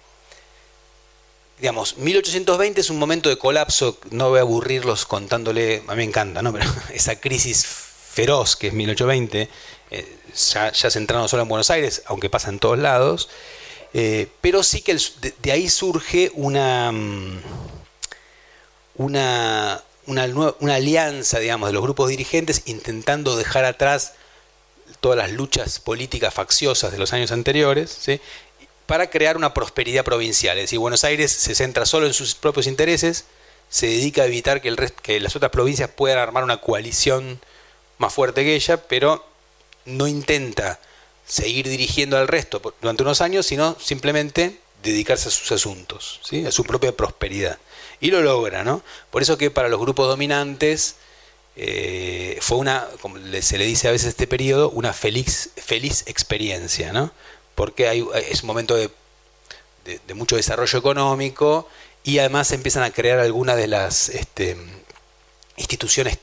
[1.58, 6.04] digamos, 1820 es un momento de colapso, no voy a aburrirlos contándole, a mí me
[6.04, 6.52] encanta, ¿no?
[6.52, 9.48] pero esa crisis feroz que es 1820,
[9.90, 10.16] eh,
[10.52, 13.28] ya, ya centrado solo en Buenos Aires, aunque pasa en todos lados,
[13.94, 14.96] eh, pero sí que
[15.42, 17.40] de, ahí surge una, mm,
[18.96, 24.14] una, una, alianza, digamos, de los grupos dirigentes intentando dejar atrás
[25.02, 27.98] todas las luchas políticas facciosas de los años anteriores,
[28.86, 30.56] para crear una prosperidad provincial.
[30.56, 33.24] Es decir, Buenos Aires se centra solo en sus propios intereses,
[33.68, 37.40] se dedica a evitar que, el que las otras provincias puedan armar una coalición
[37.98, 39.26] más fuerte que ella, pero
[39.86, 40.78] no intenta
[41.26, 46.46] seguir dirigiendo al resto durante unos años, sino simplemente dedicarse a sus asuntos, ¿sí?
[46.46, 47.58] a su propia prosperidad.
[48.00, 48.84] Y lo logra, ¿no?
[49.10, 50.94] Por eso que para los grupos dominantes
[51.54, 56.92] eh, fue una, como se le dice a veces este periodo, una feliz, feliz experiencia,
[56.92, 57.12] ¿no?
[57.54, 58.90] Porque hay, es un momento de,
[60.14, 61.68] mucho desarrollo económico
[62.04, 64.56] y además se empiezan a crear algunas de las este,
[65.56, 66.18] instituciones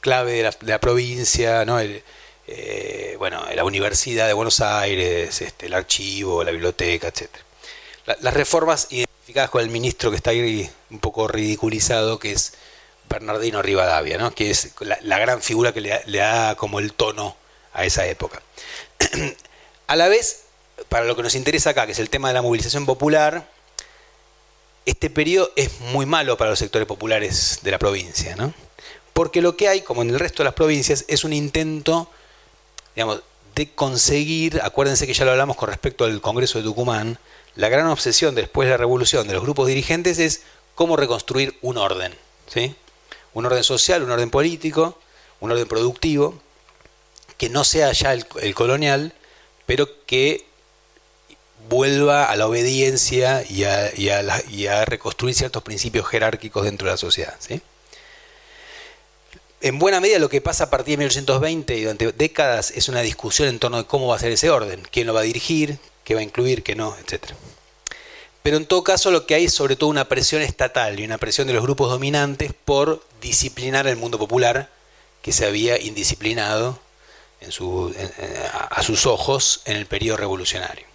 [0.00, 1.78] clave de la, provincia, ¿no?
[1.80, 7.28] Eh, bueno, la Universidad de Buenos Aires, este, el archivo, la biblioteca, etc.
[8.20, 12.54] las reformas identificadas con el ministro que está ahí un poco ridiculizado, que es
[13.08, 14.34] Bernardino Rivadavia, ¿no?
[14.34, 17.36] que es la, gran figura que le, da como el tono
[17.72, 18.42] a esa época.
[19.86, 20.44] a la vez,
[20.88, 23.48] para lo que nos interesa acá, que es el tema de la movilización popular,
[24.84, 28.54] este periodo es muy malo para los sectores populares de la provincia, ¿no?
[29.16, 32.10] porque lo que hay, como en el resto de las provincias, es un intento
[32.94, 33.22] digamos,
[33.54, 37.18] de conseguir, acuérdense que ya lo hablamos con respecto al Congreso de Tucumán,
[37.54, 40.42] la gran obsesión después de la revolución de los grupos dirigentes es
[40.74, 42.14] cómo reconstruir un orden,
[42.46, 42.76] ¿sí?
[43.36, 44.98] Un orden social, un orden político,
[45.40, 46.40] un orden productivo,
[47.36, 49.12] que no sea ya el, colonial,
[49.66, 50.46] pero que
[51.68, 57.36] vuelva a la obediencia y a, reconstruir ciertos principios jerárquicos dentro de la sociedad.
[59.60, 63.02] en buena medida lo que pasa a partir de 1820 y durante décadas es una
[63.02, 65.78] discusión en torno de cómo va a ser ese orden, quién lo va a dirigir,
[66.04, 67.34] qué va a incluir, qué no, etc.
[68.42, 71.18] Pero en todo caso lo que hay es sobre todo una presión estatal y una
[71.18, 74.70] presión de los grupos dominantes por disciplinar el mundo popular
[75.22, 76.78] que se había indisciplinado
[78.70, 80.86] a sus ojos en el periodo revolucionario.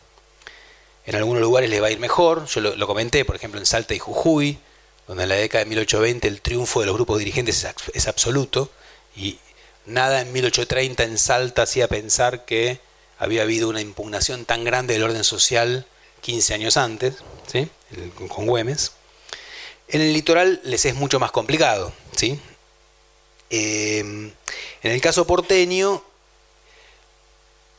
[1.05, 3.93] En algunos lugares les va a ir mejor, yo lo comenté, por ejemplo en Salta
[3.93, 4.59] y Jujuy,
[5.07, 8.71] donde en la década de 1820 el triunfo de los grupos dirigentes es, absoluto
[9.15, 9.39] y
[9.85, 12.79] nada en 1830 en Salta hacía pensar que
[13.17, 15.85] había habido una impugnación tan grande del orden social
[16.21, 17.15] 15 años antes,
[17.51, 17.67] ¿sí?
[18.29, 18.93] con Güemes.
[19.87, 21.91] En el litoral les es mucho más complicado.
[22.15, 22.39] ¿Sí?
[23.49, 26.03] Eh, en el caso porteño,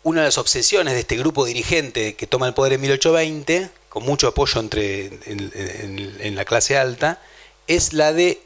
[0.03, 4.05] una de las obsesiones de este grupo dirigente que toma el poder en 1820 con
[4.05, 7.21] mucho apoyo entre, en, la clase alta,
[7.67, 8.41] es la de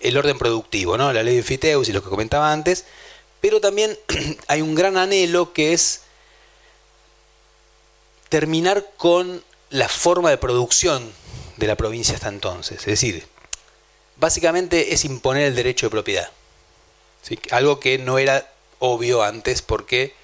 [0.00, 1.14] el orden productivo, ¿no?
[1.14, 2.84] la ley de Fiteus y lo que comentaba antes,
[3.40, 3.98] pero también
[4.48, 6.02] hay un gran anhelo que es
[8.28, 11.10] terminar con la forma de producción
[11.56, 12.80] de la provincia hasta entonces.
[12.80, 13.26] Es decir,
[14.20, 16.30] básicamente es imponer el derecho de propiedad.
[17.50, 20.14] Algo que no era obvio antes porque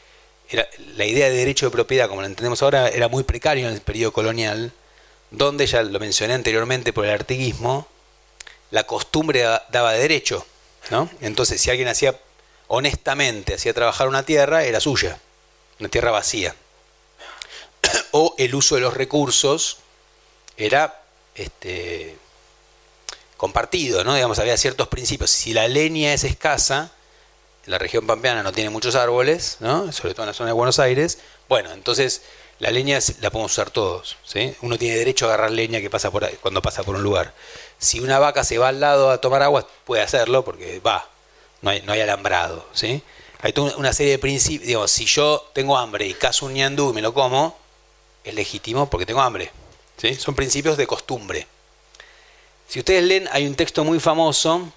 [0.95, 3.81] la idea de derecho de propiedad, como la entendemos ahora, era muy precario en el
[3.81, 4.73] periodo colonial,
[5.31, 7.89] donde, ya lo mencioné anteriormente por el artiguismo,
[8.71, 10.47] la costumbre daba derecho.
[10.91, 11.11] ¿no?
[11.21, 12.19] Entonces, si alguien hacía
[12.69, 15.19] honestamente, hacía trabajar una tierra, era suya,
[15.81, 16.55] una tierra vacía.
[18.13, 19.79] o el uso de los recursos
[20.57, 21.03] era
[21.35, 22.17] este,
[23.37, 24.15] compartido, ¿no?
[24.15, 25.31] Digamos, había ciertos principios.
[25.31, 26.93] Si la leña es escasa,
[27.67, 29.91] la región pampeana no tiene muchos árboles, ¿no?
[29.93, 31.19] sobre todo en la zona de Buenos Aires,
[31.49, 32.23] bueno, entonces
[32.59, 34.17] la leña la podemos usar todos.
[34.25, 34.55] ¿sí?
[34.63, 37.35] Uno tiene derecho a agarrar leña que pasa por cuando pasa por un lugar.
[37.79, 41.09] Si una vaca se va al lado a tomar agua, puede hacerlo porque va,
[41.61, 42.67] no hay, no hay alambrado.
[42.73, 43.03] ¿sí?
[43.43, 44.67] Hay una serie de principios.
[44.67, 47.59] Digamos, si yo tengo hambre y cazo un ñandú y me lo como,
[48.25, 49.51] es legítimo porque tengo hambre.
[49.97, 50.15] ¿sí?
[50.15, 51.47] Son principios de costumbre.
[52.69, 54.73] Si ustedes leen, hay un texto muy famoso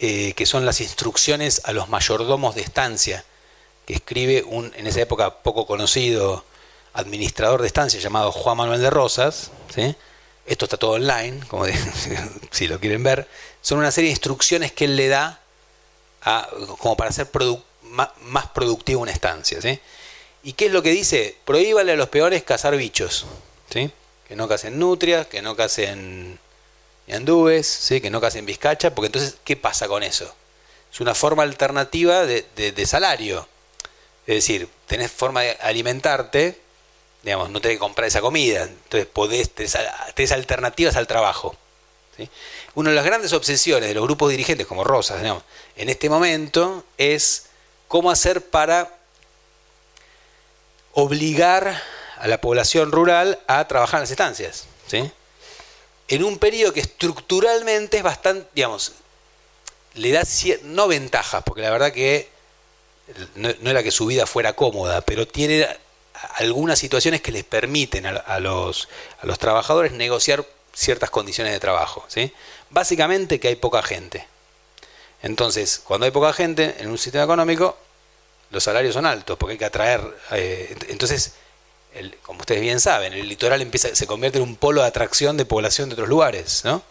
[0.00, 3.24] eh, que son las instrucciones a los mayordomos de estancia,
[3.86, 6.44] que escribe un, en esa época poco conocido
[6.92, 9.50] administrador de estancia llamado Juan Manuel de Rosas.
[10.46, 11.64] Esto está todo online, como
[12.50, 13.28] si lo quieren ver.
[13.60, 15.40] Son una serie de instrucciones que él le da
[16.78, 17.28] como para hacer
[17.82, 19.58] más, productiva una estancia.
[20.42, 21.36] ¿Y qué es lo que dice?
[21.44, 23.26] Prohíbale a los peores cazar bichos.
[23.70, 25.56] Que no casen nutrias, que no
[27.08, 28.00] casen andúes, ¿sí?
[28.00, 30.32] que no casen bizcacha, porque entonces, ¿qué pasa con eso?
[30.92, 33.46] Es una forma alternativa de, salario.
[34.26, 36.60] Es decir, tenés forma de alimentarte,
[37.22, 41.56] digamos, no tenés que comprar esa comida, entonces podés, tenés, alternativas al trabajo.
[42.74, 45.44] Una de las grandes obsesiones de los grupos dirigentes como Rosas, digamos,
[45.76, 47.46] en este momento es
[47.86, 48.92] cómo hacer para
[50.92, 51.80] obligar
[52.18, 54.66] a la población rural a trabajar en las estancias.
[54.88, 55.12] ¿sí?
[56.08, 58.92] En un periodo que estructuralmente es bastante, digamos,
[59.94, 60.22] le da
[60.62, 62.28] no ventajas, porque la verdad que
[63.34, 65.66] no, era que su vida fuera cómoda, pero tiene
[66.36, 68.88] algunas situaciones que les permiten a, los,
[69.38, 72.04] trabajadores negociar ciertas condiciones de trabajo.
[72.08, 72.32] ¿sí?
[72.70, 74.26] Básicamente que hay poca gente.
[75.22, 77.76] Entonces, cuando hay poca gente en un sistema económico,
[78.50, 80.00] los salarios son altos, porque hay que atraer...
[80.32, 81.34] Eh, entonces,
[82.22, 85.88] como ustedes bien saben, el litoral se convierte en un polo de atracción de población
[85.88, 86.82] de otros lugares, ¿no?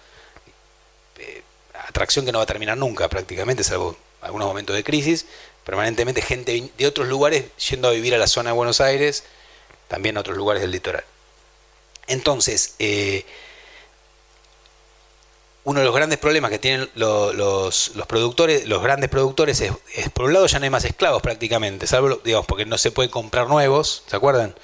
[1.19, 1.43] Eh,
[1.87, 5.25] atracción que no va a terminar nunca prácticamente, salvo algunos momentos de crisis,
[5.63, 9.23] permanentemente gente de otros lugares yendo a vivir a la zona de Buenos Aires,
[9.87, 11.03] también a otros lugares del litoral.
[12.07, 13.25] Entonces, eh,
[15.67, 19.73] uno de los grandes problemas que tienen los, productores, los grandes productores, es,
[20.13, 23.09] por un lado ya no hay más esclavos prácticamente, salvo, digamos, porque no se puede
[23.09, 24.55] comprar nuevos, ¿se acuerdan?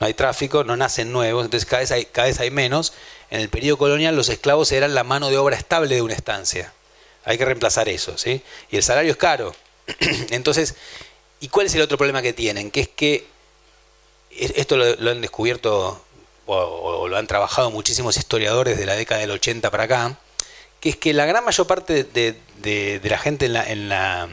[0.00, 2.94] No hay tráfico, no nacen nuevos, entonces cada vez hay, cada vez hay menos.
[3.30, 6.72] En el periodo colonial los esclavos eran la mano de obra estable de una estancia.
[7.24, 8.42] Hay que reemplazar eso, ¿sí?
[8.70, 9.54] Y el salario es caro.
[10.30, 10.74] entonces,
[11.38, 12.70] ¿y cuál es el otro problema que tienen?
[12.70, 13.26] Que es que
[14.30, 16.02] esto lo, han descubierto
[16.46, 20.18] o, lo han trabajado muchísimos historiadores de la década del 80 para acá,
[20.80, 24.28] que es que la gran mayor parte de, la gente en la, en la,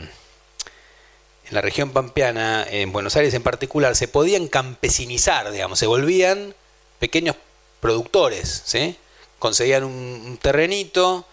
[1.47, 6.53] en la región pampeana, en Buenos Aires en particular, se podían campesinizar, digamos, se volvían
[6.99, 7.35] pequeños
[7.79, 8.97] productores, ¿sí?
[9.39, 11.25] Conseguían un, terrenito,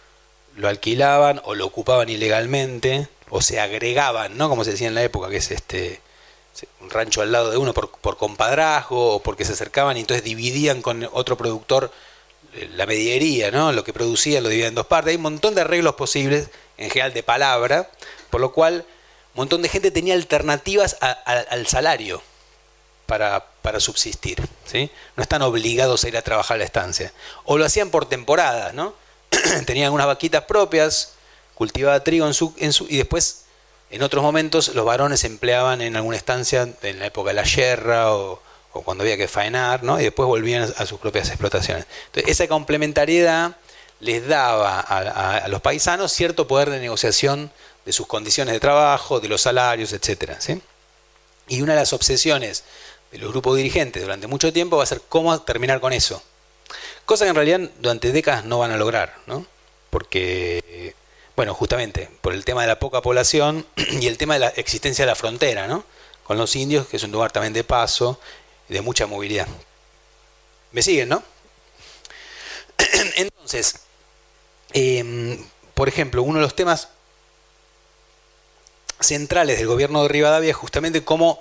[0.57, 4.49] lo alquilaban o lo ocupaban ilegalmente, o se agregaban, ¿no?
[4.49, 6.01] Como se decía en la época, que es este
[6.81, 10.23] un rancho al lado de uno por, por compadrazgo o porque se acercaban y entonces
[10.23, 11.91] dividían con otro productor
[12.77, 13.73] la mediería, ¿no?
[13.73, 15.11] lo que producía lo dividía en dos partes.
[15.11, 17.91] Hay un montón de arreglos posibles, en general de palabra,
[18.31, 18.85] por lo cual
[19.35, 22.23] un montón de gente tenía alternativas al salario
[23.07, 23.43] para,
[23.79, 24.41] subsistir.
[24.65, 24.91] ¿sí?
[25.17, 27.13] No están obligados a ir a trabajar a la estancia.
[27.45, 28.95] O lo hacían por temporadas, ¿no?
[29.67, 31.15] Tenían unas vaquitas propias,
[31.55, 33.45] cultivaba trigo en su, en su, y después,
[33.91, 37.45] en otros momentos, los varones se empleaban en alguna estancia, en la época de la
[37.45, 38.41] yerra o
[38.75, 40.01] o cuando había que faenar, ¿no?
[40.01, 41.87] y después volvían a sus propias explotaciones.
[42.07, 43.57] Entonces, esa complementariedad
[44.01, 47.53] les daba a, los paisanos cierto poder de negociación
[47.85, 50.33] de sus condiciones de trabajo, de los salarios, etc.
[51.49, 52.65] Y una de las obsesiones
[53.13, 56.23] de los grupos dirigentes durante mucho tiempo va a ser cómo terminar con eso.
[57.05, 59.47] Cosa que en realidad durante décadas no van a lograr, ¿no?
[59.91, 60.95] Porque,
[61.37, 63.67] bueno, justamente por el tema de la poca población
[64.01, 65.85] y el tema de la existencia de la frontera, ¿no?
[66.25, 68.19] Con los indios, que es un lugar también de paso,
[68.69, 69.47] de mucha movilidad.
[70.73, 71.23] ¿Me siguen, no?
[73.17, 73.81] Entonces,
[74.73, 75.45] em,
[75.75, 76.89] por ejemplo, uno de los temas
[79.01, 81.41] centrales del gobierno de Rivadavia es justamente cómo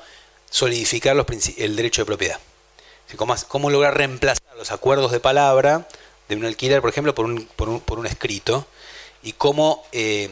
[0.49, 1.25] solidificar los
[1.57, 2.39] el derecho de propiedad.
[3.47, 5.87] Cómo, lograr reemplazar los acuerdos de palabra
[6.29, 8.65] de un alquiler, por ejemplo, por un, por un, por un escrito,
[9.21, 10.31] y cómo eh,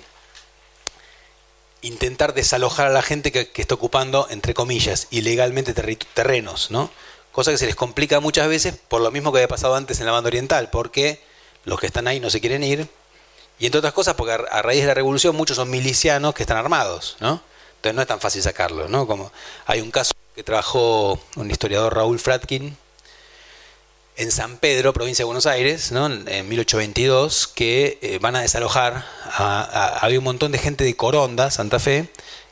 [1.82, 6.92] intentar desalojar a la gente que, está ocupando, entre comillas, ilegalmente terrenos, ¿no?
[7.32, 10.06] Cosa que se les complica muchas veces por lo mismo que había pasado antes en
[10.06, 11.22] la banda oriental, porque
[11.64, 12.88] los que están ahí no se quieren ir,
[13.62, 16.58] y entre otras cosas porque a, raíz de la revolución muchos son milicianos que están
[16.58, 17.44] armados, ¿no?
[17.76, 19.06] Entonces no es tan fácil sacarlos, ¿no?
[19.06, 19.32] Como
[19.68, 22.76] hay un caso que trabajó un historiador Raúl Fratkin,
[24.18, 26.08] en San Pedro, provincia de Buenos Aires, ¿no?
[26.08, 31.52] en 1822, que eh, van a desalojar, a, había un montón de gente de Coronda,
[31.52, 32.10] Santa Fe,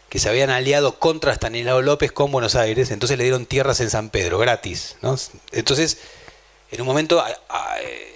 [0.09, 3.89] que se habían aliado contra Stanislao López con Buenos Aires, entonces le dieron tierras en
[3.89, 4.95] San Pedro, gratis.
[5.01, 5.15] ¿no?
[5.51, 5.97] Entonces,
[6.71, 7.23] en un momento,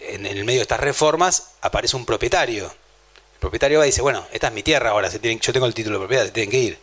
[0.09, 2.71] en el medio de estas reformas, aparece un propietario.
[3.43, 6.05] Propietario va y dice, bueno, esta es mi tierra ahora, yo tengo el título de
[6.05, 6.79] propiedad, se tienen que ir.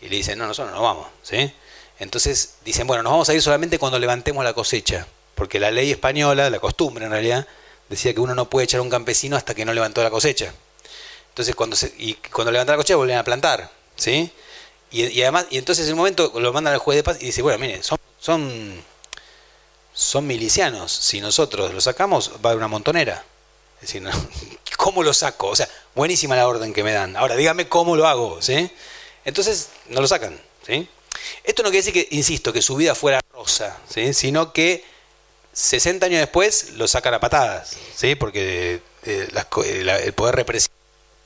[0.00, 1.08] Y le dicen, no, nosotros no vamos.
[1.24, 1.52] ¿sí?
[1.98, 5.90] Entonces dicen, bueno, nos vamos a ir solamente cuando levantemos la cosecha, porque la ley
[5.90, 7.48] española, la costumbre en realidad,
[7.88, 10.54] decía que uno no puede echar a un campesino hasta que no levantó la cosecha.
[11.30, 14.30] Entonces cuando se, y cuando levanta la cosecha vuelven a plantar, ¿sí?
[14.92, 17.42] Y, además, y entonces en un momento lo mandan al juez de paz y dice,
[17.42, 18.84] bueno, miren, son, son,
[19.92, 23.24] son milicianos, si nosotros lo sacamos va a haber una montonera.
[23.82, 24.08] Es decir,
[24.78, 25.48] ¿cómo lo saco?
[25.48, 27.16] O sea, buenísima la orden que me dan.
[27.16, 28.70] Ahora dígame cómo lo hago, ¿sí?
[29.24, 30.88] Entonces no lo sacan, ¿sí?
[31.42, 34.14] Esto no quiere decir que, insisto, que su vida fuera rosa, ¿sí?
[34.14, 34.84] sino que
[35.52, 38.14] 60 años después lo sacan a patadas, ¿sí?
[38.14, 39.28] porque eh,
[39.64, 40.72] eh, el poder represivo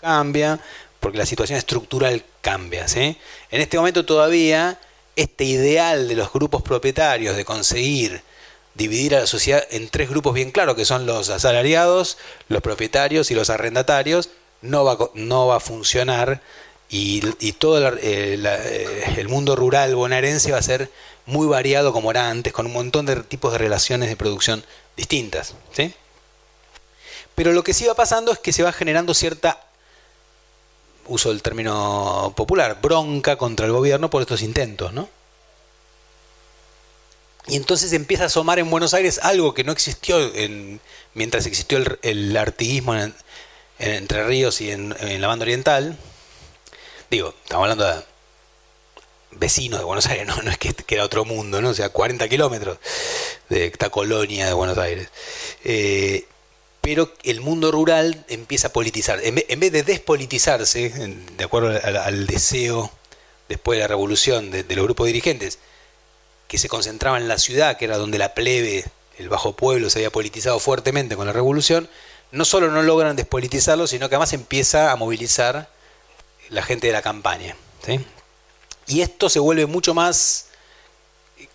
[0.01, 0.59] cambia,
[0.99, 2.89] porque la situación estructural cambia.
[2.89, 3.19] ¿sí?
[3.51, 4.81] En este momento todavía
[5.15, 8.23] este ideal de los grupos propietarios de conseguir
[8.75, 12.19] dividir a la sociedad en tres grupos bien claros, que son los asalariados,
[12.49, 14.31] los propietarios y los arrendatarios,
[14.63, 16.41] no va, no va a funcionar
[16.95, 20.91] y, todo eh, eh, el, mundo rural bonaerense va a ser
[21.25, 24.63] muy variado como era antes, con un montón de tipos de relaciones de producción
[24.95, 25.55] distintas.
[25.73, 25.95] ¿sí?
[27.35, 29.59] Pero lo que sí va pasando es que se va generando cierta,
[31.07, 34.93] uso del término popular, bronca contra el gobierno por estos intentos.
[34.93, 35.09] ¿no?
[37.47, 40.81] Y entonces empieza a asomar en Buenos Aires algo que no existió en,
[41.15, 43.15] mientras existió el, el artiguismo en,
[43.79, 45.99] Entre Ríos y en, la banda oriental,
[47.11, 48.03] digo, estamos hablando de
[49.33, 51.71] vecinos de Buenos Aires, no, no es que, era otro mundo, ¿no?
[51.71, 52.79] O sea, 40 kilómetros
[53.49, 55.09] de esta colonia de Buenos Aires.
[55.65, 56.27] Eh,
[56.83, 59.21] pero el mundo rural empieza a politizar.
[59.23, 60.91] En vez, de despolitizarse,
[61.37, 62.91] de acuerdo al, deseo
[63.49, 65.61] después de la revolución de, los grupos dirigentes,
[66.53, 68.85] que se concentraban en la ciudad, que era donde la plebe,
[69.17, 71.89] el bajo pueblo, se había politizado fuertemente con la revolución,
[72.31, 75.71] no solo no logran despolitizarlo, sino que además empieza a movilizar
[76.51, 77.57] la gente de la campaña.
[78.87, 80.49] Y esto se vuelve mucho más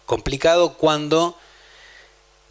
[0.07, 1.37] complicado cuando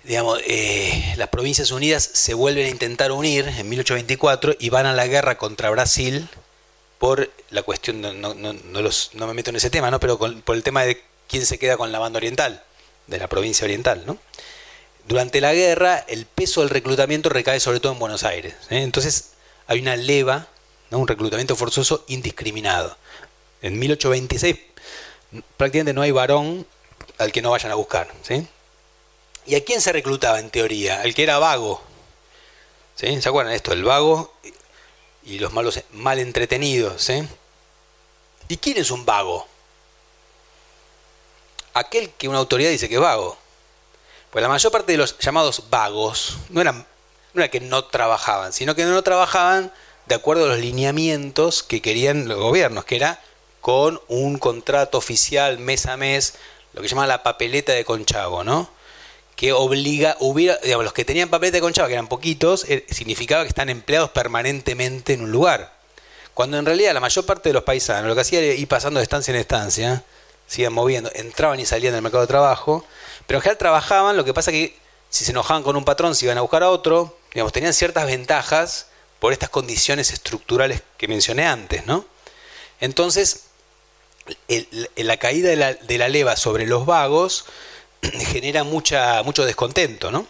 [0.05, 4.95] digamos, eh, las Provincias Unidas se vuelven a intentar unir en 1824 y van a
[4.95, 6.29] la guerra contra Brasil
[7.01, 9.99] por la cuestión, no, no, no me meto en ese tema, ¿no?
[9.99, 12.63] pero por el tema de quién se queda con la banda oriental,
[13.07, 14.05] de la provincia oriental.
[14.07, 14.19] ¿no?
[15.07, 18.55] Durante la guerra el peso del reclutamiento recae sobre todo en Buenos Aires.
[18.71, 18.83] ¿eh?
[18.83, 19.31] Entonces
[19.67, 20.49] hay una leva
[20.95, 22.97] un reclutamiento forzoso indiscriminado.
[23.63, 24.57] En 1826
[25.57, 26.67] prácticamente no hay varón
[27.19, 28.09] al que no vayan a buscar.
[28.23, 28.47] ¿sí?
[29.47, 31.01] ¿Y a quién se reclutaba en teoría?
[31.01, 31.83] Al que era vago.
[32.95, 33.21] ¿sí?
[33.21, 33.73] ¿Se acuerdan de esto?
[33.73, 34.33] El vago
[35.25, 37.03] y los malos mal entretenidos.
[37.03, 37.27] ¿sí?
[38.49, 39.47] ¿Y quién es un vago?
[41.77, 43.37] Aquel que una autoridad dice que es vago.
[44.31, 46.87] Pues la mayor parte de los llamados vagos no eran
[47.35, 49.71] no era que no trabajaban, sino que no trabajaban
[50.07, 53.21] de acuerdo a los lineamientos que querían los gobiernos, que era
[53.61, 56.37] con un contrato oficial mes a mes,
[56.73, 58.71] lo que se llama la papeleta de Conchavo, ¿no?
[59.35, 63.43] Que obliga, hubiera, digamos, los que tenían papeleta de Conchavo, que eran poquitos, eh, significaba
[63.43, 65.75] que están empleados permanentemente en un lugar.
[66.33, 68.99] Cuando en realidad la mayor parte de los paisanos lo que hacía era ir pasando
[68.99, 70.05] de estancia en estancia,
[70.47, 72.85] se iban moviendo, entraban y salían del mercado de trabajo,
[73.27, 74.77] pero en general trabajaban, lo que pasa que
[75.11, 78.07] si se enojaban con un patrón, se iban a buscar a otro, digamos, tenían ciertas
[78.07, 78.89] ventajas
[79.19, 82.05] por estas condiciones estructurales que mencioné antes, ¿no?
[82.81, 83.45] Entonces,
[84.97, 87.47] la caída de la, leva sobre los vagos
[88.03, 90.27] genera mucha, mucho descontento, ¿no?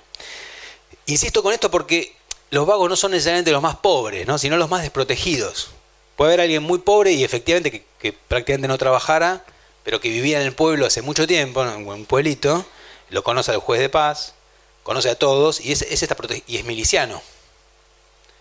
[1.06, 2.16] Insisto con esto porque
[2.50, 4.38] los vagos no son necesariamente los más pobres, ¿no?
[4.38, 5.70] sino los más desprotegidos.
[6.16, 9.44] Puede haber alguien muy pobre y efectivamente que, prácticamente no trabajara,
[9.86, 12.66] pero que vivía en el pueblo hace mucho tiempo, en un pueblito,
[13.10, 14.34] lo conoce al juez de paz,
[14.82, 16.16] conoce a todos y es, está
[16.48, 17.22] y es miliciano.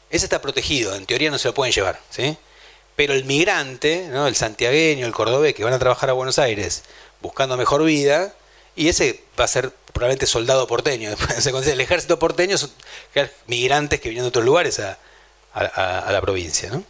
[0.10, 2.36] Ese está protegido, en teoría no se lo pueden llevar, ¿sí?
[2.96, 4.26] Pero el migrante, ¿no?
[4.26, 6.82] el santiagueño, el cordobés, que van a trabajar a Buenos Aires
[7.22, 8.34] buscando mejor vida,
[8.76, 11.12] y ese va a ser probablemente soldado porteño.
[11.66, 12.72] El ejército porteño son
[13.46, 14.98] migrantes que vienen de otros lugares a,
[15.54, 16.72] la provincia.
[16.72, 16.84] ¿no?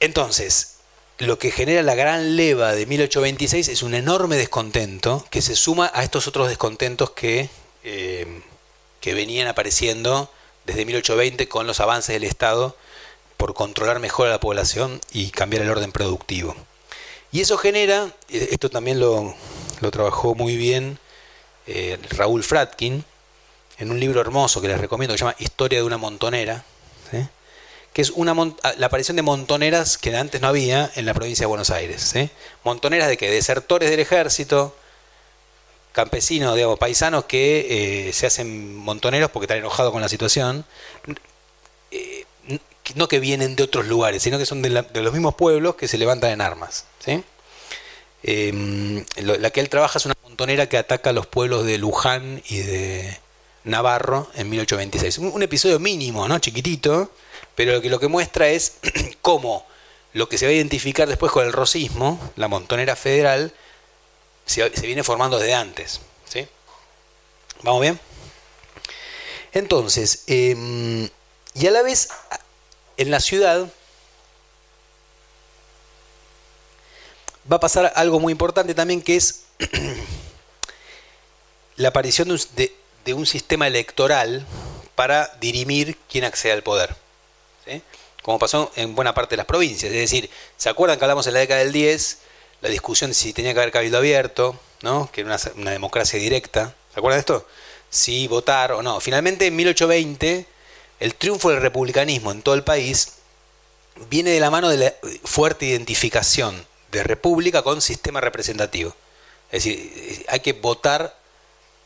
[0.00, 0.79] Entonces,
[1.20, 5.90] lo que genera la gran leva de 1826 es un enorme descontento que se suma
[5.94, 7.50] a estos otros descontentos que,
[7.84, 8.42] eh,
[9.02, 10.30] que venían apareciendo
[10.64, 12.74] desde 1820 con los avances del Estado
[13.36, 16.56] por controlar mejor a la población y cambiar el orden productivo.
[17.32, 19.34] Y eso genera, eh, esto también lo,
[19.92, 20.98] trabajó muy bien
[21.66, 23.04] eh, Raúl Fratkin,
[23.76, 26.64] en un libro hermoso que les recomiendo, que se llama Historia de una montonera,
[27.92, 28.34] que es una
[28.78, 32.14] la aparición de montoneras que antes no había en la provincia de Buenos Aires.
[32.64, 34.76] Montoneras de que desertores del ejército,
[35.92, 40.64] campesinos, digamos, paisanos que eh, se hacen montoneros porque están enojados con la situación.
[41.90, 42.24] Eh,
[42.94, 45.98] no que vienen de otros lugares, sino que son de, los mismos pueblos que se
[45.98, 46.86] levantan en armas.
[47.04, 47.22] ¿sí?
[48.22, 52.42] Em, la que él trabaja es una montonera que ataca a los pueblos de Luján
[52.48, 53.18] y de
[53.64, 55.18] Navarro en 1826.
[55.18, 56.38] Un, episodio mínimo, ¿no?
[56.38, 57.12] Chiquitito,
[57.60, 58.78] pero lo que, lo que muestra es
[59.20, 59.66] cómo
[60.14, 63.52] lo que se va a identificar después con el rosismo, la montonera federal,
[64.46, 66.00] se, viene formando desde antes.
[66.26, 66.48] ¿sí?
[67.60, 68.00] ¿Vamos bien?
[69.52, 71.10] Entonces, em,
[71.52, 72.08] y a la vez,
[72.96, 73.68] en la ciudad
[77.52, 79.42] va a pasar algo muy importante también, que es
[81.76, 82.72] la aparición de,
[83.12, 84.46] un sistema electoral
[84.94, 86.96] para dirimir quién accede al poder.
[88.22, 89.92] Como pasó en buena parte de las provincias.
[89.92, 92.18] Es decir, ¿se acuerdan que hablamos en la década del 10?
[92.60, 95.10] La discusión de si tenía que haber cabildo abierto, ¿no?
[95.12, 96.74] que era una, democracia directa.
[96.92, 97.46] ¿Se acuerdan de esto?
[97.88, 99.00] Si votar o no.
[99.00, 100.46] Finalmente, en 1820,
[101.00, 103.14] el triunfo del republicanismo en todo el país
[104.08, 104.94] viene de la mano de la
[105.24, 108.94] fuerte identificación de república con sistema representativo.
[109.50, 111.16] Es decir, hay que votar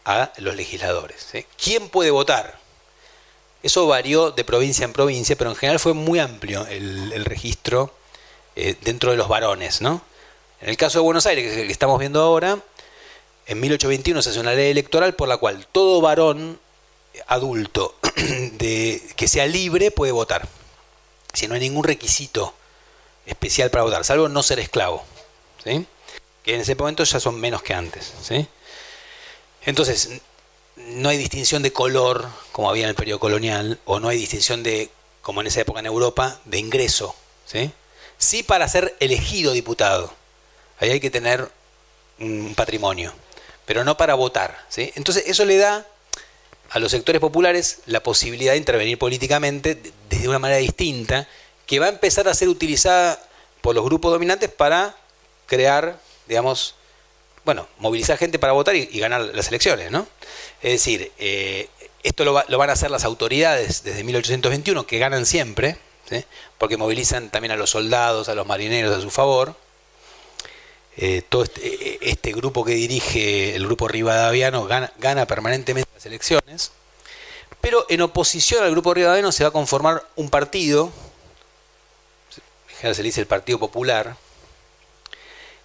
[0.05, 1.26] a los legisladores.
[1.62, 2.59] ¿Quién puede votar?
[3.64, 7.94] Eso varió de provincia en provincia, pero en general fue muy amplio el, registro
[8.56, 9.80] eh, dentro de los varones.
[9.80, 10.02] ¿no?
[10.60, 12.58] En el caso de Buenos Aires, que que estamos viendo ahora,
[13.46, 16.60] en 1821 se hace una ley electoral por la cual todo varón
[17.26, 17.94] adulto
[18.58, 20.46] que sea libre puede votar.
[21.32, 22.52] Si no hay ningún requisito
[23.24, 25.02] especial para votar, salvo no ser esclavo.
[25.64, 25.86] ¿sí?
[26.42, 28.12] Que en ese momento ya son menos que antes.
[28.20, 28.46] ¿sí?
[29.64, 30.20] Entonces,
[30.77, 34.62] no hay distinción de color, como había en el periodo colonial, o no hay distinción
[34.62, 34.91] de,
[35.22, 37.14] como en esa época en Europa, de ingreso.
[37.47, 37.72] ¿sí?
[38.18, 40.12] Sí para ser elegido diputado.
[40.79, 41.51] Ahí hay que tener
[42.18, 43.12] un patrimonio,
[43.66, 44.64] pero no para votar.
[44.68, 44.93] ¿sí?
[44.95, 45.87] Entonces, eso le da
[46.70, 51.29] a los sectores populares la posibilidad de intervenir políticamente desde una manera distinta
[51.66, 53.22] que va a empezar a ser utilizada
[53.61, 54.97] por los grupos dominantes para
[55.47, 56.75] crear, digamos,
[57.45, 60.07] bueno, movilizar gente para votar y, ganar las elecciones, ¿no?
[60.64, 61.68] Es decir, eh,
[62.02, 65.76] esto lo, van a hacer las autoridades desde 1821, que ganan siempre,
[66.58, 69.54] porque movilizan también a los soldados, a los marineros a su favor.
[70.96, 76.72] Eh, todo este, este, grupo que dirige el grupo Rivadaviano gana, gana permanentemente las elecciones.
[77.60, 80.90] Pero en oposición al grupo Rivadaviano se va a conformar un partido
[82.92, 84.16] se le dice el Partido Popular,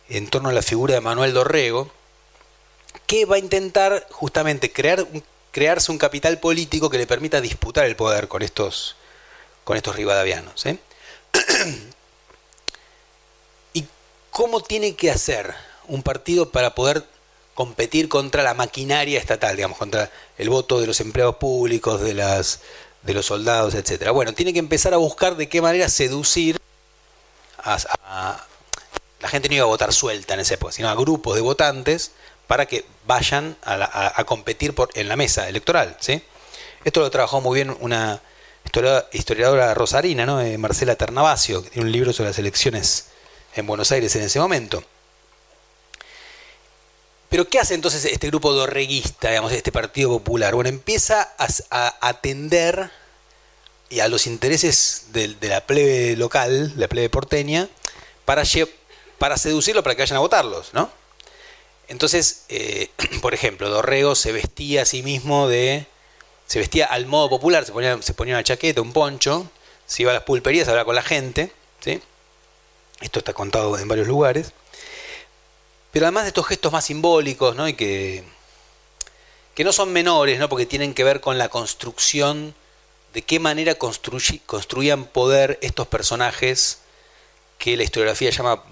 [0.07, 1.91] en torno a la figura de Manuel Dorrego,
[3.10, 5.03] que va a intentar justamente crear,
[5.49, 8.97] crearse un capital político que le permita disputar el poder con estos,
[9.64, 10.64] con estos rivadavianos.
[10.68, 10.78] ¿eh?
[13.74, 13.84] ¿Y
[14.30, 15.55] cómo tiene que hacer
[15.88, 17.03] un partido para poder
[17.55, 22.60] competir contra la maquinaria estatal, digamos, contra el voto de los empleados públicos, de, las,
[23.01, 24.12] de los soldados, etcétera?
[24.12, 26.62] Bueno, tiene que empezar a buscar de qué manera seducir
[27.66, 32.12] la gente no iba a votar suelta en esa época, sino a grupos de votantes
[32.49, 35.95] para que vayan a, competir por, en la mesa electoral.
[35.99, 36.19] ¿sí?
[36.83, 38.23] Esto lo trabajó muy bien una
[39.13, 40.41] historiadora rosarina, ¿no?
[40.41, 43.09] Eh, Marcela Ternavasio, que tiene un libro sobre las elecciones
[43.53, 44.83] en Buenos Aires en ese momento.
[47.29, 50.55] Pero ¿qué hace entonces este grupo dorreguista, digamos, este Partido Popular?
[50.55, 51.35] Bueno, empieza
[51.69, 52.89] a atender
[53.91, 57.69] y a los intereses de, la plebe local, la plebe porteña,
[58.25, 58.41] para,
[59.19, 60.97] para seducirlo para que vayan a votarlos, ¿no?
[61.89, 62.89] Entonces, eh,
[63.21, 65.85] por ejemplo, Dorrego se vestía a sí mismo de.
[66.47, 69.49] se vestía al modo popular, se ponía, se ponía una chaqueta, un poncho,
[69.85, 72.01] se iba a las pulperías a hablar con la gente, ¿sí?
[73.01, 74.53] Esto está contado en varios lugares.
[75.91, 77.67] Pero además de estos gestos más simbólicos, ¿no?
[77.67, 78.23] Y que,
[79.55, 80.47] que no son menores, ¿no?
[80.47, 82.53] Porque tienen que ver con la construcción
[83.13, 86.79] de qué manera construían poder estos personajes
[87.57, 88.63] que la historiografía llama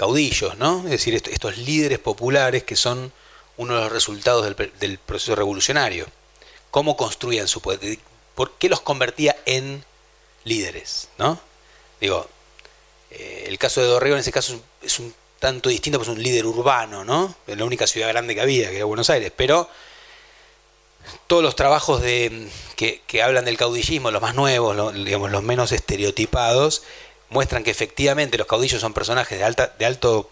[0.00, 0.78] caudillos, ¿no?
[0.84, 3.12] Es decir, estos líderes populares que son
[3.58, 4.46] uno de los resultados
[4.78, 6.06] del, proceso revolucionario.
[6.70, 7.98] ¿Cómo construían su poder?
[8.34, 9.84] ¿Por qué los convertía en
[10.44, 11.10] líderes?
[11.18, 11.38] ¿no?
[12.00, 12.26] Digo,
[13.10, 16.46] eh, el caso de Dorrego en ese caso es un, tanto distinto, es un líder
[16.46, 17.34] urbano, ¿no?
[17.46, 19.68] La única ciudad grande que había, que era Buenos Aires, pero
[21.26, 26.84] todos los trabajos de, que, hablan del caudillismo, los más nuevos, digamos, los menos estereotipados,
[27.30, 30.30] muestran que efectivamente los caudillos son personajes de, alta, de alto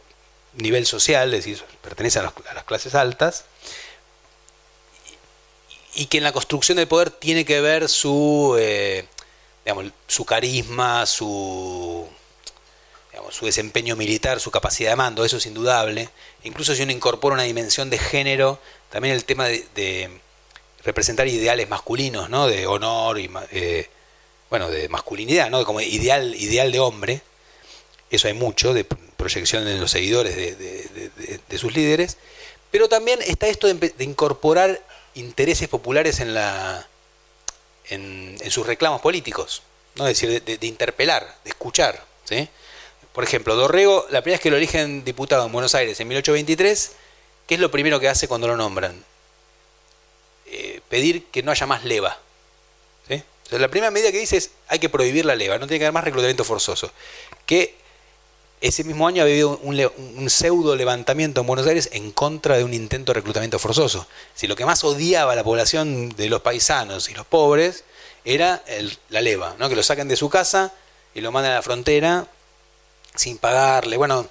[0.54, 3.44] nivel social, es decir, pertenecen a, las clases altas,
[5.94, 9.06] y, que en la construcción del poder tiene que ver su, eh,
[10.06, 12.08] su carisma, su,
[13.30, 16.08] su desempeño militar, su capacidad de mando, eso es indudable.
[16.44, 20.20] Incluso si uno incorpora una dimensión de género, también el tema de,
[20.84, 22.46] representar ideales masculinos, ¿no?
[22.46, 23.90] De honor y eh,
[24.50, 25.64] bueno, de masculinidad, ¿no?
[25.64, 27.22] Como ideal, ideal de hombre.
[28.10, 32.16] Eso hay mucho, de proyección de los seguidores de, sus líderes.
[32.70, 34.80] Pero también está esto de, incorporar
[35.14, 36.86] intereses populares en, la,
[37.90, 39.62] en, sus reclamos políticos.
[39.96, 40.06] ¿no?
[40.06, 42.02] Es decir, de, interpelar, de escuchar.
[42.24, 42.48] ¿sí?
[43.12, 46.92] Por ejemplo, Dorrego, la primera vez que lo eligen diputado en Buenos Aires en 1823,
[47.46, 49.04] ¿qué es lo primero que hace cuando lo nombran?
[50.46, 52.18] Eh, pedir que no haya más leva.
[53.50, 55.94] La primera medida que dice es hay que prohibir la leva, no tiene que haber
[55.94, 56.92] más reclutamiento forzoso.
[57.46, 57.76] Que
[58.60, 62.74] ese mismo año había habido un, pseudo levantamiento en Buenos Aires en contra de un
[62.74, 64.06] intento de reclutamiento forzoso.
[64.34, 67.84] Si lo que más odiaba la población de los paisanos y los pobres
[68.24, 68.62] era
[69.10, 69.68] la leva, ¿no?
[69.68, 70.72] que lo saquen de su casa
[71.14, 72.26] y lo manden a la frontera
[73.14, 73.96] sin pagarle.
[73.96, 74.28] Bueno,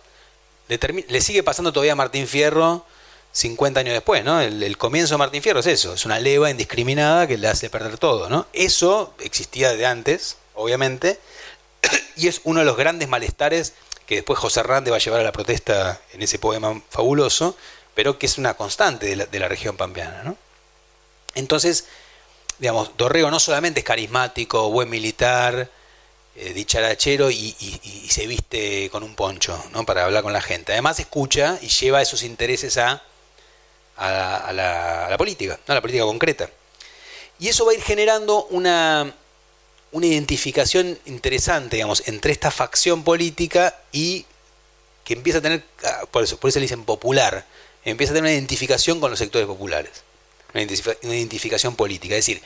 [0.67, 2.85] le, sigue pasando todavía a Martín Fierro
[3.37, 4.41] 50 años después, ¿no?
[4.41, 7.99] El, comienzo de Martín Fierro es eso, es una leva indiscriminada que le hace perder
[7.99, 8.47] todo, ¿no?
[8.51, 11.19] Eso existía de antes, obviamente,
[12.15, 13.73] y es uno de los grandes malestares
[14.07, 17.55] que después José Hernández va a llevar a la protesta en ese poema fabuloso,
[17.93, 20.35] pero que es una constante de la, región pampeana, ¿no?
[21.35, 21.85] Entonces,
[22.57, 25.69] digamos, Dorrego no solamente es carismático, buen militar,
[26.35, 27.53] eh, dicharachero y,
[28.09, 29.85] se viste con un poncho ¿no?
[29.85, 30.71] para hablar con la gente.
[30.71, 33.03] Además escucha y lleva esos intereses a,
[33.97, 36.49] a, la, política, a la política concreta.
[37.39, 39.13] Y eso va a ir generando una,
[39.91, 44.25] una identificación interesante, digamos, entre esta facción política y
[45.03, 47.45] que empieza a tener, ah, por eso, por eso le dicen popular,
[47.85, 50.03] empieza a tener una identificación con los sectores populares,
[50.53, 52.15] una, identificación política.
[52.15, 52.41] Es decir,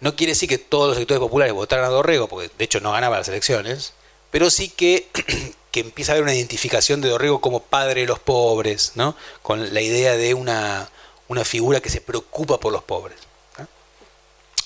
[0.00, 2.92] no quiere decir que todos los sectores populares votaran a Dorrego, porque de hecho no
[2.92, 3.92] ganaba las elecciones,
[4.30, 5.08] pero sí que,
[5.76, 9.14] que empieza a haber una identificación de Dorrego como padre de los pobres, ¿no?
[9.42, 10.88] con la idea de una,
[11.28, 13.18] una figura que se preocupa por los pobres.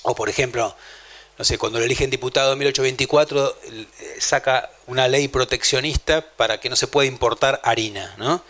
[0.03, 0.73] O por ejemplo,
[1.37, 3.87] no sé, cuando lo eligen diputado en 1824 eh,
[4.19, 8.41] saca una ley proteccionista para que no se pueda importar harina, ¿no?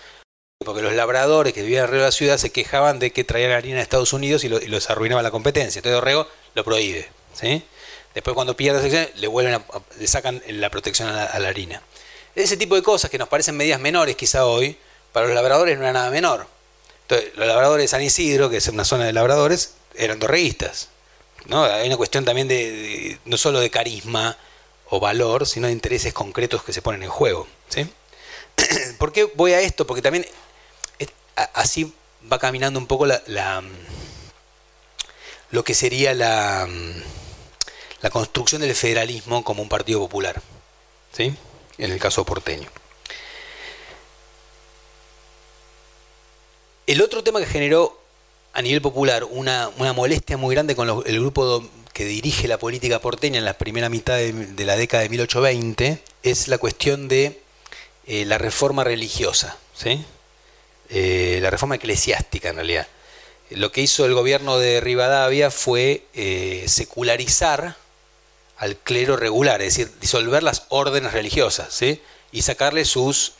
[0.63, 3.77] Porque los labradores que vivían alrededor de la ciudad se quejaban de que traían harina
[3.77, 5.79] de Estados Unidos y, lo, los arruinaba la competencia.
[5.79, 7.63] Entonces Dorrego lo prohíbe, ¿sí?
[8.13, 9.63] Después cuando pierde la elecciones le vuelven
[9.97, 11.81] le sacan la protección a a la, harina.
[12.35, 14.77] Ese tipo de cosas que nos parecen medidas menores quizá hoy,
[15.11, 16.47] para los labradores no era nada menor.
[17.03, 20.89] Entonces, los labradores de San Isidro, que es una zona de labradores, eran dorreístas.
[21.47, 21.63] ¿no?
[21.63, 24.37] Hay una cuestión también de, no solo de carisma
[24.89, 27.47] o valor, sino de intereses concretos que se ponen en juego.
[27.69, 27.89] ¿sí?
[28.97, 29.85] ¿Por qué voy a esto?
[29.85, 30.25] Porque también
[31.53, 31.93] así
[32.31, 33.05] va caminando un poco
[35.49, 36.67] lo que sería la,
[38.01, 40.41] la construcción del federalismo como un partido popular,
[41.11, 41.35] ¿sí?
[41.81, 42.69] En el caso porteño.
[46.87, 47.99] El otro tema que generó
[48.53, 51.63] a nivel popular una, molestia muy grande con el grupo
[51.93, 56.47] que dirige la política porteña en la primera mitad de, la década de 1820 es
[56.47, 57.41] la cuestión de
[58.05, 59.57] eh, la reforma religiosa.
[60.89, 62.87] Eh, la reforma eclesiástica en realidad.
[63.49, 67.75] Lo que hizo el gobierno de Rivadavia fue eh, secularizar
[68.61, 71.99] al clero regular, es decir, disolver las órdenes religiosas ¿sí?
[72.31, 73.33] y sacarle sus,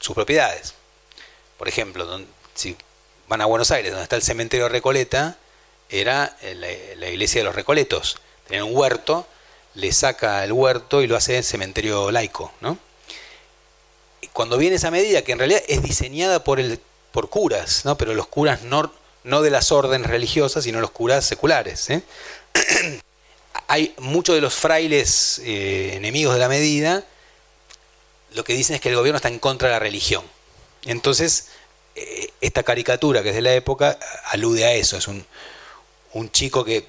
[0.00, 0.74] sus propiedades.
[1.56, 2.20] Por ejemplo,
[2.52, 2.76] si
[3.28, 5.38] van a Buenos Aires, donde está el cementerio Recoleta,
[5.88, 8.18] era la, iglesia de los Recoletos.
[8.48, 9.24] Tenía un huerto,
[9.74, 12.52] le saca el huerto y lo hace cementerio laico.
[12.60, 12.76] ¿no?
[14.32, 16.80] Cuando viene esa medida, que en realidad es diseñada por, el,
[17.12, 17.96] por curas, ¿no?
[17.96, 21.88] pero los curas no, no de las órdenes religiosas, sino los curas seculares.
[21.90, 22.02] ¿eh?
[23.66, 27.04] Hay muchos de los frailes eh, enemigos de la medida,
[28.34, 30.24] lo que dicen es que el gobierno está en contra de la religión.
[30.84, 31.48] Entonces,
[31.94, 34.96] eh, esta caricatura que es de la época alude a eso.
[34.96, 35.24] Es un,
[36.12, 36.86] un chico que,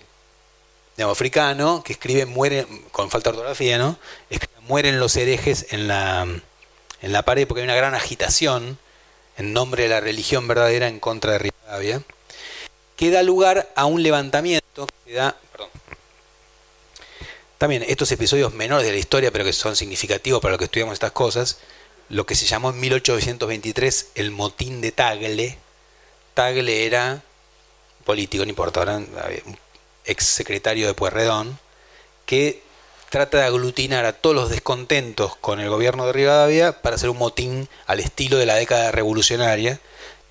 [1.04, 3.98] africano, que escribe, muere, con falta de ortografía, ¿no?
[4.68, 6.28] mueren los herejes en la,
[7.02, 8.80] en la pared porque hay una gran agitación
[9.38, 12.02] en nombre de la religión verdadera en contra de Rivadavia,
[12.96, 15.45] que da lugar a un levantamiento que da, perdón,
[17.58, 20.94] también estos episodios menores de la historia, pero que son significativos para lo que estudiamos
[20.94, 21.60] estas cosas,
[22.10, 25.58] lo que se llamó en 1823 el motín de Tagle.
[26.34, 27.24] Tagle era
[28.04, 29.58] político, no importa, era un
[30.06, 31.58] ex secretario de Pueyrredón,
[32.26, 32.62] que
[33.10, 37.18] trata de aglutinar a todos los descontentos con el gobierno de Rivadavia para hacer un
[37.18, 39.80] motín al estilo de la década revolucionaria,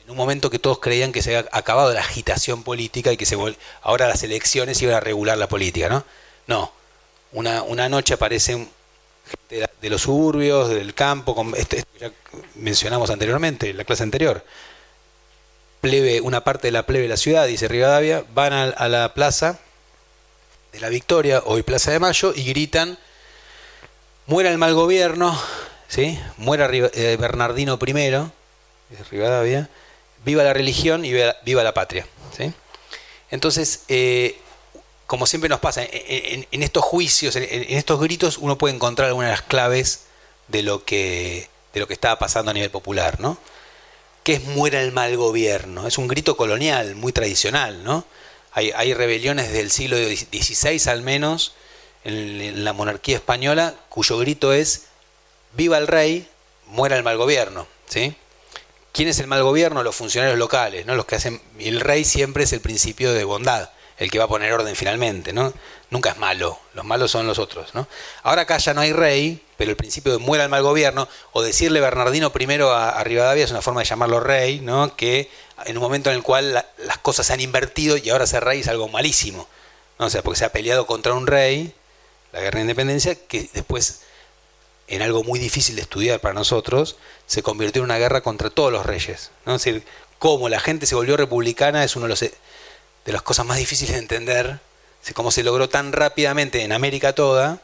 [0.04, 3.24] en un momento que todos creían que se había acabado la agitación política y que
[3.24, 3.38] se
[3.82, 6.04] ahora las elecciones iban a regular la política, ¿no?
[6.46, 6.72] No,
[7.34, 8.68] una, una noche aparecen
[9.28, 12.10] gente de los suburbios, del campo, como esto, ya
[12.54, 14.44] mencionamos anteriormente, en la clase anterior.
[15.80, 19.58] Plebe, una parte de la plebe de la ciudad, dice Rivadavia, van a, la plaza
[20.72, 22.98] de la Victoria, hoy Plaza de Mayo, y gritan,
[24.26, 25.38] muera el mal gobierno,
[25.88, 26.18] ¿sí?
[26.38, 29.68] muera eh, Bernardino I, dice Rivadavia,
[30.24, 32.06] viva la religión y viva, la patria.
[32.36, 32.52] ¿sí?
[33.30, 34.38] Entonces, eh,
[35.14, 39.36] como siempre nos pasa, en, estos juicios, en, estos gritos, uno puede encontrar algunas de
[39.36, 40.06] las claves
[40.48, 43.38] de lo que, que estaba pasando a nivel popular, ¿no?
[44.24, 45.86] ¿Qué es muera el mal gobierno?
[45.86, 48.04] Es un grito colonial, muy tradicional, ¿no?
[48.50, 51.54] Hay, hay rebeliones del siglo XVI al menos,
[52.02, 54.86] en, la monarquía española, cuyo grito es
[55.52, 56.28] viva el rey,
[56.66, 58.16] muera el mal gobierno, ¿sí?
[58.90, 59.84] ¿Quién es el mal gobierno?
[59.84, 60.96] Los funcionarios locales, ¿no?
[60.96, 61.40] Los que hacen.
[61.60, 65.32] El rey siempre es el principio de bondad el que va a poner orden finalmente,
[65.32, 65.52] ¿no?
[65.90, 67.86] Nunca es malo, los malos son los otros, ¿no?
[68.22, 71.42] Ahora acá ya no hay rey, pero el principio de muera el mal gobierno, o
[71.42, 74.96] decirle Bernardino primero a, Rivadavia es una forma de llamarlo rey, ¿no?
[74.96, 75.30] Que
[75.66, 78.60] en un momento en el cual las cosas se han invertido y ahora ser rey
[78.60, 79.46] es algo malísimo,
[79.98, 80.06] ¿no?
[80.06, 81.74] O sea, porque se ha peleado contra un rey,
[82.32, 84.00] la guerra de independencia, que después,
[84.88, 88.72] en algo muy difícil de estudiar para nosotros, se convirtió en una guerra contra todos
[88.72, 89.54] los reyes, ¿no?
[89.54, 89.84] Es decir,
[90.18, 92.24] cómo la gente se volvió republicana es uno de los
[93.04, 94.60] de las cosas más difíciles de entender,
[95.12, 97.60] cómo se logró tan rápidamente en América toda,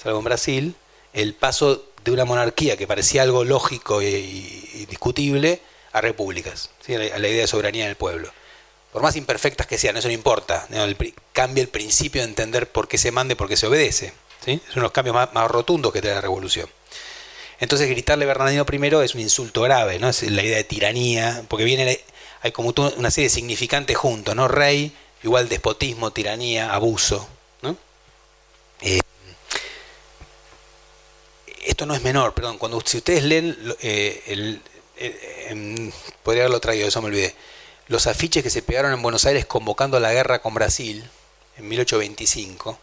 [0.00, 0.74] salvo en Brasil,
[1.12, 5.60] el paso de una monarquía que parecía algo lógico y, discutible
[5.92, 8.30] a repúblicas, a, la, idea de soberanía del pueblo.
[8.92, 10.66] Por más imperfectas que sean, eso no importa,
[11.32, 14.12] cambia el principio de entender por qué se manda y por qué se obedece.
[14.44, 14.60] ¿sí?
[14.74, 16.68] De los cambios más, rotundos que trae la revolución.
[17.60, 20.08] Entonces gritarle Bernardino I es un insulto grave, ¿no?
[20.08, 22.00] es la idea de tiranía, porque viene
[22.40, 24.48] hay como una serie de significantes juntos, ¿no?
[24.48, 27.28] Rey, igual despotismo, tiranía, abuso,
[27.62, 27.76] ¿no?
[28.80, 29.00] Eh,
[31.66, 34.60] esto no es menor, perdón, cuando si ustedes leen, eh,
[34.96, 37.34] eh, podría haberlo traído, eso me olvidé,
[37.88, 41.08] los afiches que se pegaron en Buenos Aires convocando a la guerra con Brasil
[41.56, 42.78] en 1825,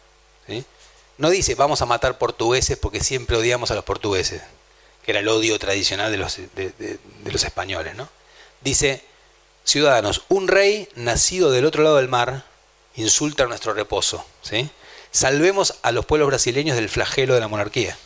[1.18, 4.42] no dice vamos a matar portugueses porque siempre odiamos a los portugueses,
[5.04, 7.00] que era el odio tradicional de los, de
[7.32, 8.10] los españoles, ¿no?
[8.62, 9.04] Dice
[9.66, 12.46] ciudadanos, un rey nacido del otro lado del mar
[12.96, 14.24] insulta nuestro reposo.
[14.42, 14.70] ¿sí?
[15.12, 17.98] Salvemos a los pueblos brasileños del flagelo de la monarquía.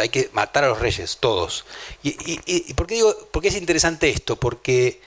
[0.00, 1.64] hay que matar a los reyes, todos.
[2.02, 4.36] ¿Y, por, qué digo, por es interesante esto?
[4.36, 5.00] Porque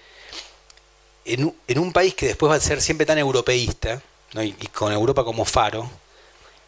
[1.25, 4.01] en, un país que después va a ser siempre tan europeísta,
[4.35, 5.89] y, con Europa como faro,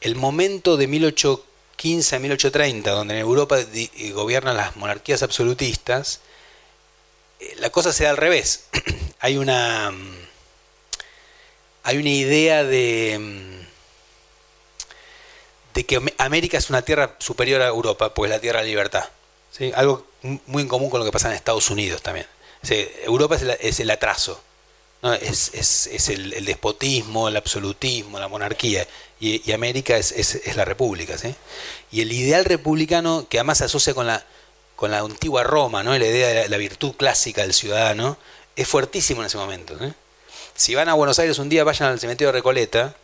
[0.01, 3.57] el momento de 1815 a 1830, donde en Europa
[4.13, 6.21] gobiernan las monarquías absolutistas,
[7.57, 8.65] la cosa se da al revés.
[9.19, 9.91] hay una.
[11.83, 13.65] Hay una idea de.
[15.73, 19.05] de que América es una tierra superior a Europa, pues la tierra de libertad.
[19.51, 19.71] ¿sí?
[19.75, 22.27] Algo muy en común con lo que pasa en Estados Unidos también.
[23.03, 24.41] Europa es el, atraso.
[25.21, 28.85] Es, el, despotismo, el absolutismo, la monarquía.
[29.19, 31.15] Y, América es, la república.
[31.91, 34.25] Y el ideal republicano, que además se asocia con la,
[34.79, 35.91] con la antigua Roma, ¿no?
[35.91, 38.17] la idea de la, virtud clásica del ciudadano,
[38.55, 39.75] es fuertísimo en ese momento.
[39.83, 39.91] ¿eh?
[40.55, 42.95] Si van a Buenos Aires un día, vayan al cementerio de Recoleta,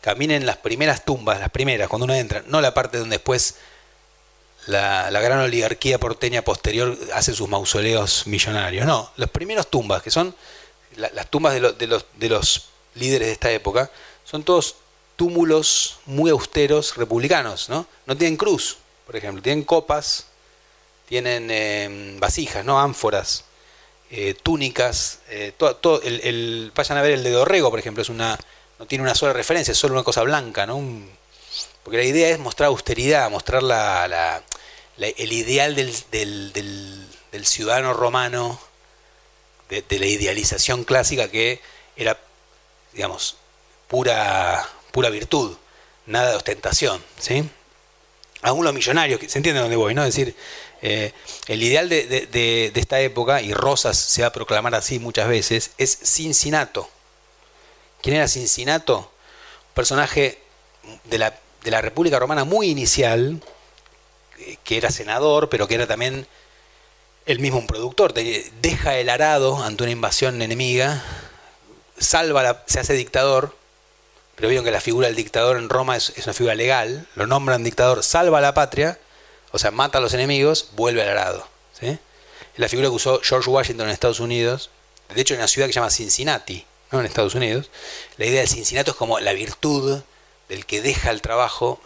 [0.00, 3.56] caminen las primeras tumbas, las primeras, cuando uno entra, no la parte donde después
[4.64, 10.34] la, gran oligarquía porteña posterior hace sus mausoleos millonarios, no, las primeras tumbas, que son
[10.96, 13.90] las tumbas de, de, los, de los líderes de esta época,
[14.24, 14.76] son todos
[15.16, 17.86] túmulos muy austeros republicanos, ¿no?
[18.06, 20.29] No tienen cruz, por ejemplo, tienen copas,
[21.10, 22.78] tienen em, vasijas, ¿no?
[22.78, 23.44] ánforas,
[24.12, 28.38] eh, túnicas, eh, todo, el, vayan a ver el de Dorrego, por ejemplo, es una,
[28.78, 30.80] no tiene una sola referencia, es solo una cosa blanca, ¿no?
[31.82, 34.40] porque la idea es mostrar austeridad, mostrar la,
[34.98, 38.60] el ideal del, del, ciudadano romano,
[39.68, 41.60] de, la idealización clásica que
[41.96, 42.20] era,
[42.92, 43.36] digamos,
[43.88, 45.56] pura, pura virtud,
[46.06, 47.50] nada de ostentación, ¿sí?
[48.42, 49.94] Aún millonarios, ¿se entiende dónde voy?
[49.94, 50.02] ¿no?
[50.02, 50.34] Decir,
[50.82, 51.12] eh,
[51.46, 55.98] el ideal de, esta época, y Rosas se va a proclamar así muchas veces, es
[56.04, 56.88] Cincinato.
[58.02, 58.98] ¿Quién era Cincinato?
[58.98, 60.38] Un personaje
[61.04, 63.42] de la, de la República Romana muy inicial,
[64.38, 66.26] eh, que era senador, pero que era también
[67.26, 68.14] el mismo un productor.
[68.14, 71.04] Deja el arado ante una invasión enemiga,
[71.98, 73.54] salva la, se hace dictador,
[74.34, 77.26] pero vieron que la figura del dictador en Roma es, es una figura legal, lo
[77.26, 78.98] nombran dictador, salva a la patria,
[79.52, 81.46] o sea, mata a los enemigos, vuelve al arado.
[81.78, 81.98] ¿sí?
[82.56, 84.70] La figura que usó George Washington en Estados Unidos.
[85.14, 87.00] De hecho, en una ciudad que se llama Cincinnati, ¿no?
[87.00, 87.70] en Estados Unidos.
[88.16, 90.02] La idea de Cincinnati es como la virtud
[90.48, 91.80] del que deja el trabajo,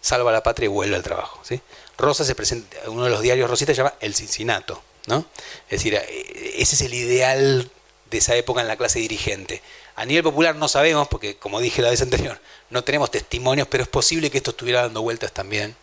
[0.00, 1.40] salva la patria y vuelve al trabajo.
[1.42, 1.60] ¿sí?
[1.96, 4.82] Rosa se presenta, uno de los diarios Rosita se llama El Cincinato.
[5.06, 5.26] ¿no?
[5.68, 7.70] Es decir, eh, ese es el ideal
[8.10, 9.62] de esa época en la clase dirigente.
[9.96, 12.40] A nivel popular no sabemos, porque como dije la vez anterior,
[12.70, 15.74] no tenemos testimonios, pero es posible que esto estuviera dando vueltas también.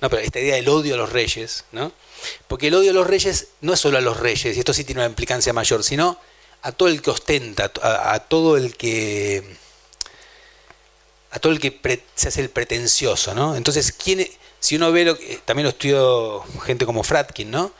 [0.00, 1.92] No, pero esta idea del odio a los reyes, ¿no?
[2.48, 4.84] Porque el odio a los reyes no es solo a los reyes, y esto sí
[4.84, 6.18] tiene una implicancia mayor, sino
[6.62, 9.56] a todo el que ostenta, a, todo el que
[11.30, 13.56] a todo el que se hace el pretencioso, ¿no?
[13.56, 14.26] Entonces, ¿quién,
[14.58, 17.72] si uno ve lo que, también lo estudió gente como Fratkin, ¿no?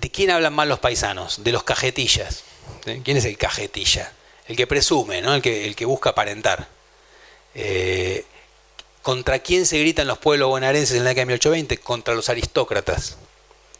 [0.00, 1.42] ¿De quién hablan mal los paisanos?
[1.42, 2.44] De los cajetillas.
[2.82, 4.12] ¿Quién es el cajetilla?
[4.46, 5.34] El que presume, ¿no?
[5.34, 6.68] El que, el que busca aparentar.
[7.54, 8.26] Eh,
[9.04, 11.76] ¿Contra quién se gritan los pueblos bonaerenses en la década de 1820?
[11.76, 13.18] Contra los aristócratas.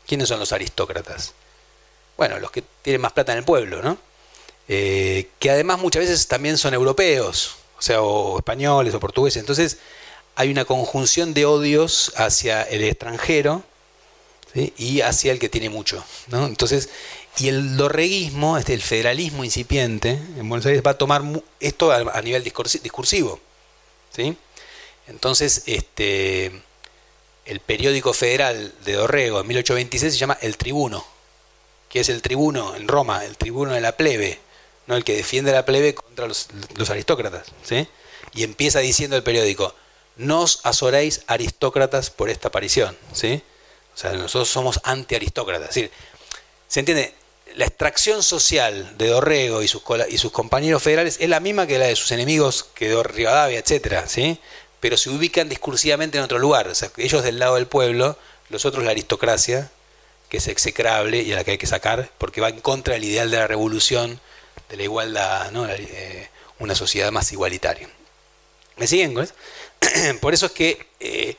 [0.07, 1.33] ¿Quiénes son los aristócratas?
[2.18, 3.97] Bueno, los que tienen más plata en el pueblo, ¿no?
[4.68, 9.41] Eh, que además muchas veces también son europeos, o sea, o españoles o portugueses.
[9.41, 9.79] Entonces
[10.35, 13.62] hay una conjunción de odios hacia el extranjero
[14.55, 16.05] y hacia el que tiene mucho.
[16.27, 16.45] ¿no?
[16.45, 16.91] Entonces,
[17.39, 21.22] y el dorreguismo, este, el federalismo incipiente en Buenos Aires va a tomar
[21.61, 23.41] esto a, nivel discursivo.
[24.14, 24.37] ¿sí?
[25.07, 26.62] Entonces, este,
[27.44, 31.05] el periódico federal de Dorrego en 1826 se llama El Tribuno,
[31.88, 34.40] que es el tribuno en Roma, el tribuno de la plebe,
[34.86, 34.96] ¿no?
[34.96, 36.48] el que defiende a la plebe contra los,
[36.88, 37.48] aristócratas.
[37.62, 37.86] ¿sí?
[38.32, 39.74] Y empieza diciendo el periódico,
[40.16, 42.96] nos azoréis aristócratas por esta aparición.
[43.12, 43.42] ¿sí?
[43.94, 45.68] O sea, nosotros somos anti-aristócratas.
[45.70, 45.90] Es decir,
[46.66, 47.14] ¿se entiende?
[47.57, 49.82] La extracción social de Dorrego y sus,
[50.32, 54.40] compañeros federales es la misma que la de sus enemigos, que de Rivadavia, etcétera, ¿sí?
[54.85, 56.70] Pero se ubican discursivamente en otro lugar.
[56.99, 58.18] Ellos del lado del pueblo,
[58.51, 59.70] los otros la aristocracia,
[60.28, 63.05] que es execrable y a la que hay que sacar, porque va en contra del
[63.05, 64.20] ideal de la revolución,
[64.68, 65.66] de la igualdad, ¿no?
[65.66, 66.28] Eh,
[66.59, 67.89] una sociedad más igualitaria.
[68.76, 69.14] ¿Me siguen?
[70.20, 71.37] Por eso es que eh,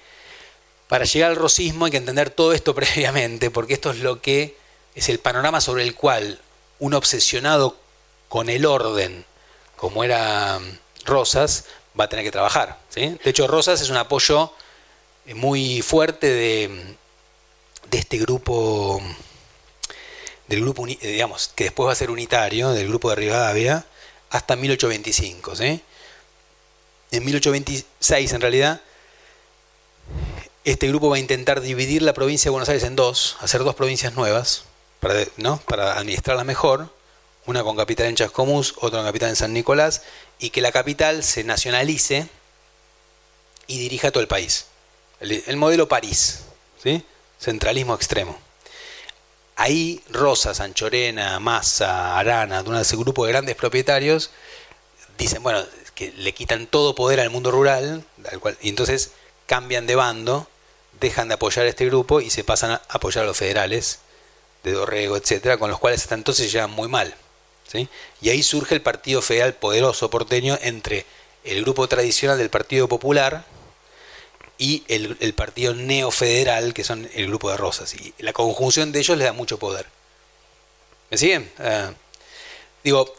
[0.87, 4.57] para llegar al rosismo hay que entender todo esto previamente, porque esto es lo que
[4.95, 6.41] es el panorama sobre el cual
[6.79, 7.77] un obsesionado
[8.27, 9.23] con el orden,
[9.75, 10.59] como era
[11.05, 11.65] Rosas,
[11.99, 12.79] va a tener que trabajar.
[12.93, 14.51] De hecho, Rosas es un apoyo
[15.25, 16.95] eh, muy fuerte de,
[17.91, 19.01] este grupo,
[20.47, 23.85] del grupo, eh, digamos, que después va a ser unitario, del grupo de Rivadavia,
[24.29, 25.55] hasta 1825.
[25.55, 25.81] ¿sí?
[27.11, 28.81] En 1826, en realidad,
[30.63, 33.75] este grupo va a intentar dividir la provincia de Buenos Aires en dos, hacer dos
[33.75, 34.65] provincias nuevas,
[34.99, 35.57] para, ¿no?
[35.67, 36.89] para administrarla mejor,
[37.45, 40.01] una con capital en Chascomús, otra con capital en San Nicolás,
[40.39, 42.27] y que la capital se nacionalice
[43.67, 44.67] y dirija todo el país.
[45.19, 46.41] El, modelo París,
[46.81, 47.03] ¿sí?
[47.39, 48.37] centralismo extremo.
[49.55, 54.31] Ahí Rosa, Sanchorena, Massa, Arana, de ese grupo de grandes propietarios,
[55.17, 55.63] dicen, bueno,
[55.95, 58.03] que le quitan todo poder al mundo rural,
[58.61, 59.11] y entonces
[59.45, 60.47] cambian de bando,
[60.99, 63.99] dejan de apoyar a este grupo y se pasan a apoyar a los federales
[64.63, 67.15] de Dorrego, etcétera, con los cuales hasta entonces llevan muy mal.
[68.21, 71.05] Y ahí surge el Partido Federal Poderoso porteño entre
[71.43, 73.45] el grupo tradicional del Partido Popular
[74.57, 77.93] y el, Partido Neofederal, que son el grupo de Rosas.
[77.93, 79.85] Y la conjunción de ellos les da mucho poder.
[81.11, 81.51] ¿Me siguen?
[81.59, 81.91] Ah,
[82.83, 83.13] digo,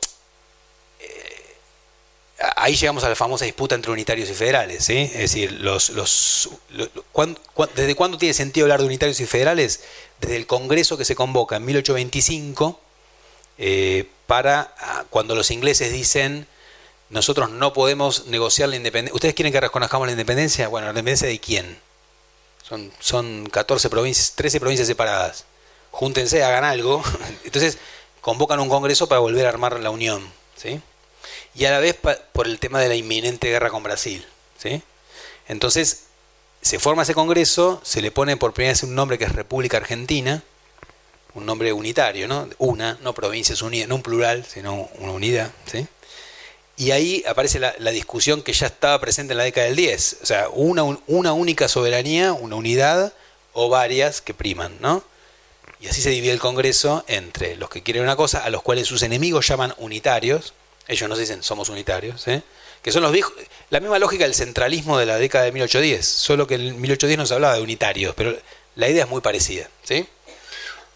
[1.00, 1.56] eh,
[2.56, 4.88] ahí llegamos a la famosa disputa entre unitarios y federales.
[4.88, 5.60] Es decir,
[7.74, 9.82] ¿desde cuándo tiene sentido hablar de unitarios y federales?
[10.20, 12.80] Desde el Congreso que se convoca en 1825
[13.58, 16.46] eh, para ah, cuando los ingleses dicen
[17.08, 19.14] nosotros no podemos negociar la independencia.
[19.14, 20.68] ¿Ustedes quieren que reconozcamos la independencia?
[20.68, 21.78] Bueno, ¿la independencia de quién?
[22.68, 25.44] Son, son 14 provincias, 13 provincias separadas.
[25.92, 27.02] Júntense, hagan algo.
[27.44, 27.78] Entonces,
[28.20, 30.28] convocan un congreso para volver a armar la unión.
[30.56, 30.80] ¿sí?
[31.54, 31.96] Y a la vez
[32.32, 34.26] por el tema de la inminente guerra con Brasil.
[34.58, 34.82] ¿sí?
[35.46, 36.06] Entonces,
[36.60, 39.76] se forma ese congreso, se le pone por primera vez un nombre que es República
[39.76, 40.42] Argentina
[41.36, 42.48] un nombre unitario, ¿no?
[42.58, 45.86] Una, no provincias unidas, no un plural, sino una unidad, ¿sí?
[46.78, 50.26] Y ahí aparece la, discusión que ya estaba presente en la década del 10, o
[50.26, 53.12] sea, una, una única soberanía, una unidad
[53.52, 55.04] o varias que priman, ¿no?
[55.80, 58.88] Y así se divide el Congreso entre los que quieren una cosa, a los cuales
[58.88, 60.54] sus enemigos llaman unitarios,
[60.88, 62.42] ellos no dicen somos unitarios, ¿eh?
[62.82, 63.32] que son los viejos,
[63.70, 67.26] la misma lógica del centralismo de la década de 1810, solo que en 1810 no
[67.26, 68.36] se hablaba de unitarios, pero
[68.74, 70.06] la idea es muy parecida, ¿sí?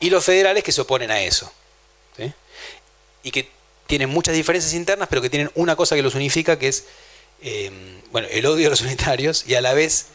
[0.01, 1.53] Y los federales que se oponen a eso.
[3.23, 3.51] Y que
[3.87, 6.87] tienen muchas diferencias internas, pero que tienen una cosa que los unifica, que es
[7.43, 10.07] em, bueno, el odio a los unitarios y a la vez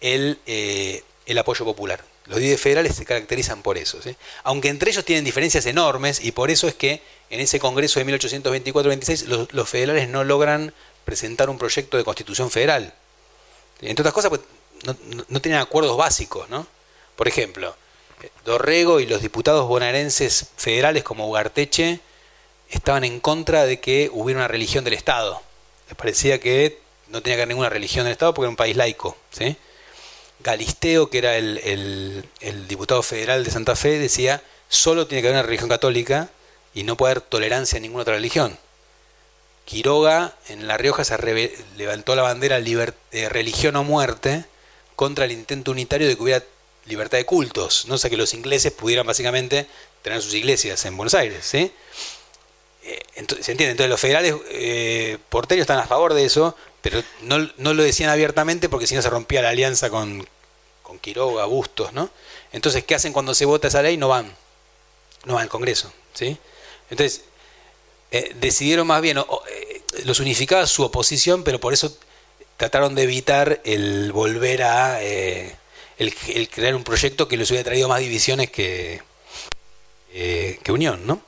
[0.00, 2.02] el, eh, el apoyo popular.
[2.26, 3.98] Los 10 federales se caracterizan por eso.
[4.44, 8.06] Aunque entre ellos tienen diferencias enormes y por eso es que en ese Congreso de
[8.06, 10.72] 1824-26 los, federales no logran
[11.04, 12.94] presentar un proyecto de constitución federal.
[13.82, 14.40] Entre otras cosas, pues,
[14.84, 14.96] no,
[15.28, 16.48] no, tenían acuerdos básicos.
[16.48, 16.66] ¿no?
[17.14, 17.76] Por ejemplo,
[18.44, 22.00] Dorrego y los diputados bonaerenses federales como Ugarteche
[22.70, 25.42] estaban en contra de que hubiera una religión del Estado.
[25.88, 28.76] Les parecía que no tenía que haber ninguna religión del Estado porque era un país
[28.76, 29.16] laico.
[29.30, 29.56] ¿sí?
[30.40, 32.28] Galisteo, que era el,
[32.68, 36.28] diputado federal de Santa Fe, decía, solo tiene que haber una religión católica
[36.74, 38.58] y no puede haber tolerancia a ninguna otra religión.
[39.64, 44.44] Quiroga en La Rioja se levantó la bandera de religión o muerte
[44.94, 46.44] contra el intento unitario de que hubiera
[46.86, 47.94] libertad de cultos, ¿no?
[47.94, 49.66] o sea que los ingleses pudieran básicamente
[50.02, 51.44] tener sus iglesias en Buenos Aires.
[51.44, 51.72] ¿sí?
[52.82, 53.72] Eh, entonces, ¿Se entiende?
[53.72, 55.18] Entonces los federales eh,
[55.50, 57.38] están a favor de eso, pero no,
[57.72, 60.28] lo decían abiertamente porque si no se rompía la alianza con,
[60.82, 62.10] con Quiroga, Bustos, ¿no?
[62.52, 63.96] Entonces, ¿qué hacen cuando se vota esa ley?
[63.96, 64.30] No van,
[65.24, 66.36] no van al Congreso, ¿sí?
[66.90, 67.22] Entonces,
[68.10, 71.96] eh, decidieron más bien, eh, los unificaba su oposición, pero por eso
[72.58, 75.00] trataron de evitar el volver a,
[75.98, 79.02] el, crear un proyecto que les hubiera traído más divisiones que,
[80.12, 81.22] que unión, ¿no?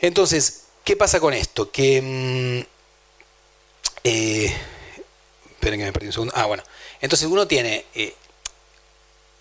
[0.00, 1.70] Entonces, ¿qué pasa con esto?
[1.70, 2.02] Que...
[2.02, 2.76] Mm,
[4.04, 4.54] eh,
[5.50, 6.32] esperen que me perdí un segundo.
[6.36, 6.62] Ah, bueno.
[7.00, 8.14] Entonces uno tiene eh,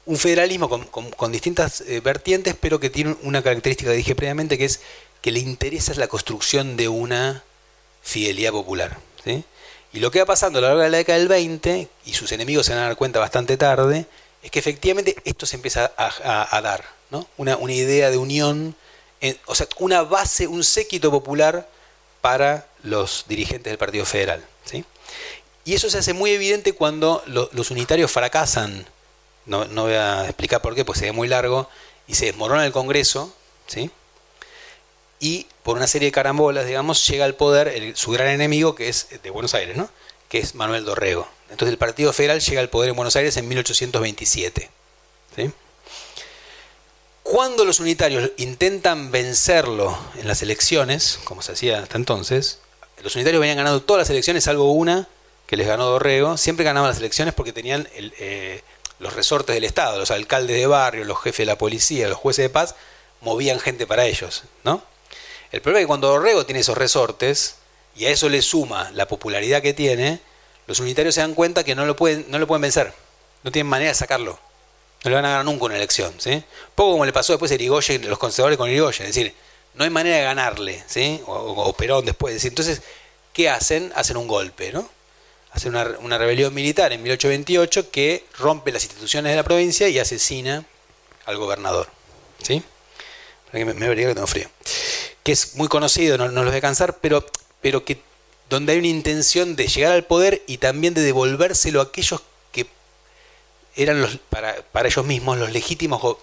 [0.06, 4.66] un federalismo con, distintas eh, vertientes, pero que tiene una característica que dije previamente, que
[4.66, 4.82] es
[5.22, 7.44] que le interesa la construcción de una
[8.02, 8.98] fidelidad popular.
[9.94, 12.32] Y lo que va pasando a lo largo de la década del 20, y sus
[12.32, 14.06] enemigos se van a dar cuenta bastante tarde,
[14.46, 17.28] es que efectivamente esto se empieza a, dar, ¿no?
[17.36, 18.76] una, idea de unión,
[19.48, 21.68] o sea, una base, un séquito popular
[22.22, 24.46] para los dirigentes del Partido Federal.
[25.64, 28.86] Y eso se hace muy evidente cuando los unitarios fracasan,
[29.48, 31.68] no, voy a explicar por qué, pues sería muy largo,
[32.08, 33.34] y se desmorona el Congreso,
[33.66, 33.90] ¿sí?
[35.20, 39.08] y por una serie de carambolas, digamos, llega al poder su gran enemigo, que es
[39.24, 39.90] de Buenos Aires, ¿no?
[40.30, 41.28] que es Manuel Dorrego.
[41.50, 44.70] Entonces el Partido Federal llega al poder en Buenos Aires en 1827.
[47.24, 52.60] Cuando los unitarios intentan vencerlo en las elecciones, como se hacía hasta entonces,
[53.04, 55.08] los unitarios venían ganando todas las elecciones, salvo una
[55.48, 56.38] que les ganó Dorrego.
[56.38, 58.62] Siempre ganaban las elecciones porque tenían eh,
[59.00, 62.44] los resortes del Estado, los alcaldes de barrio, los jefes de la policía, los jueces
[62.44, 62.76] de paz,
[63.22, 64.84] movían gente para ellos, ¿no?
[65.52, 67.56] El problema es que cuando Dorrego tiene esos resortes,
[67.96, 70.20] y a eso le suma la popularidad que tiene,
[70.68, 72.94] los unitarios se dan cuenta que no lo pueden, no lo pueden vencer.
[73.44, 74.40] No tienen manera de sacarlo.
[75.04, 76.44] No le van a ganar nunca una elección, ¿sí?
[76.74, 79.08] Poco como le pasó después a Irigoyen, los conservadores con Irigoyen.
[79.08, 79.36] Es decir,
[79.76, 81.22] no hay manera de ganarle, ¿sí?
[81.28, 82.44] O, Perón después.
[82.44, 82.82] Entonces,
[83.34, 83.92] ¿qué hacen?
[83.96, 84.90] Hacen un golpe, ¿no?
[85.52, 90.66] Hacen una, rebelión militar en 1828 que rompe las instituciones de la provincia y asesina
[91.26, 91.88] al gobernador,
[92.42, 92.64] ¿sí?
[93.52, 94.50] Me, que tengo frío.
[95.24, 97.26] Que es muy conocido, no, no los voy a cansar, pero,
[97.62, 98.02] pero que
[98.50, 102.22] donde hay una intención de llegar al poder y también de devolvérselo a aquellos
[102.52, 102.68] que
[103.76, 106.18] eran los, para, para ellos mismos los legítimos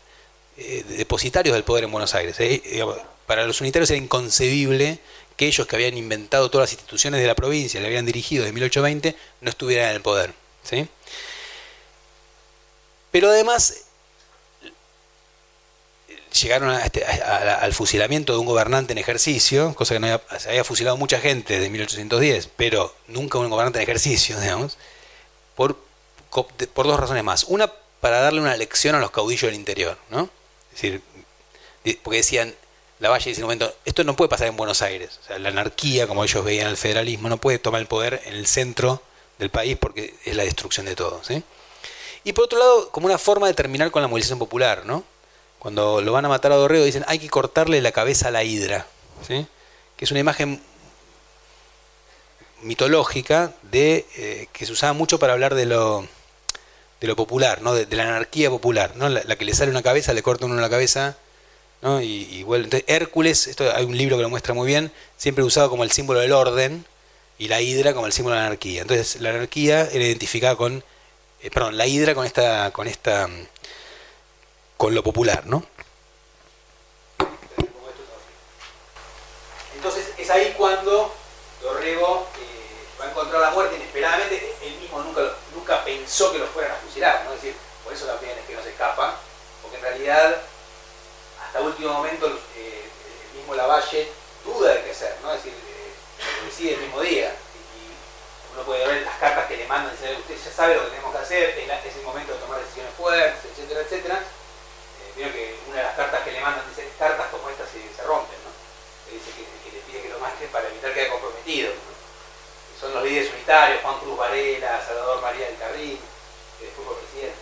[0.56, 2.36] eh, depositarios del poder en Buenos Aires.
[2.38, 2.62] ¿eh?
[3.26, 4.98] para los unitarios era inconcebible
[5.36, 8.52] que ellos que habían inventado todas las instituciones de la provincia, le habían dirigido de
[8.52, 10.34] 1820, no estuvieran en el poder.
[10.62, 10.86] ¿sí?
[13.10, 13.84] Pero además
[16.32, 20.96] llegaron este, al fusilamiento de un gobernante en ejercicio, cosa que no se había fusilado
[20.96, 24.78] mucha gente desde 1810, pero nunca un gobernante en ejercicio, digamos,
[25.54, 25.76] por,
[26.30, 27.44] por dos razones más.
[27.44, 30.28] Una, para darle una lección a los caudillos del interior, ¿no?
[30.74, 31.02] Es decir,
[32.02, 32.54] porque decían,
[33.00, 35.18] la Valle dice en un momento, esto no puede pasar en Buenos Aires.
[35.22, 38.34] O sea, la anarquía, como ellos veían el federalismo, no puede tomar el poder en
[38.34, 39.02] el centro
[39.38, 41.20] del país porque es la destrucción de todo.
[41.24, 41.42] ¿sí?
[42.24, 45.04] Y por otro lado, como una forma de terminar con la movilización popular, ¿no?
[45.62, 48.42] Cuando lo van a matar a Dorrego, dicen, hay que cortarle la cabeza a la
[48.42, 48.88] hidra.
[49.24, 49.46] ¿sí?
[49.96, 50.60] Que es una imagen
[52.62, 56.04] mitológica de eh, que se usaba mucho para hablar de lo,
[57.00, 57.74] de lo popular, ¿no?
[57.74, 58.94] de, la anarquía popular.
[58.96, 59.08] ¿no?
[59.08, 61.16] La, que le sale una cabeza, le corta uno la cabeza
[62.02, 65.84] y, entonces, Hércules, esto hay un libro que lo muestra muy bien, siempre usado como
[65.84, 66.84] el símbolo del orden
[67.38, 68.82] y la hidra como el símbolo de la anarquía.
[68.82, 70.82] Entonces la anarquía era identificada con,
[71.40, 73.28] eh, perdón, la hidra con esta, con esta,
[74.82, 75.64] con lo popular, ¿no?
[79.76, 81.14] Entonces es ahí cuando
[81.62, 84.56] Dorrego eh, va a encontrar la muerte inesperadamente.
[84.60, 85.20] Él mismo nunca,
[85.54, 87.32] nunca pensó que lo fueran a fusilar, ¿no?
[87.34, 89.20] Es decir, por eso también es que no se escapa,
[89.62, 90.42] porque en realidad
[91.46, 92.26] hasta último momento
[92.56, 92.82] eh,
[93.30, 94.08] el mismo Lavalle
[94.44, 95.32] duda de qué hacer, ¿no?
[95.32, 97.28] Es decir, eh, decide el mismo día.
[97.30, 101.12] Y uno puede ver las cartas que le mandan, usted ya sabe lo que tenemos
[101.12, 104.24] que hacer, es, el momento de tomar decisiones fuertes, etcétera, etcétera
[105.14, 108.50] que una de las cartas que le mandan dice, cartas como estas se, rompen, ¿no?
[109.06, 111.72] Le dice que, le pide que lo manden para evitar que haya comprometido.
[111.72, 111.92] ¿no?
[112.80, 116.00] Son los líderes unitarios, Juan Cruz Varela, Salvador María del Carril,
[116.58, 117.38] que después fue presidente.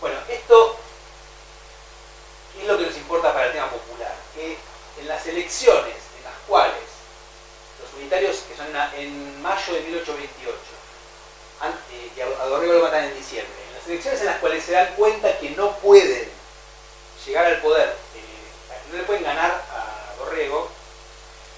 [0.00, 0.76] Bueno, esto
[2.58, 4.56] es lo que nos importa para el tema popular, que
[4.98, 6.74] en las elecciones en las cuales
[7.80, 10.58] los unitarios, que son en mayo de 1828,
[11.92, 15.38] eh, y a Dorrego lo matan en diciembre, elecciones en las cuales se dan cuenta
[15.38, 16.28] que no pueden
[17.26, 20.70] llegar al poder, eh, no le pueden ganar a Dorrego,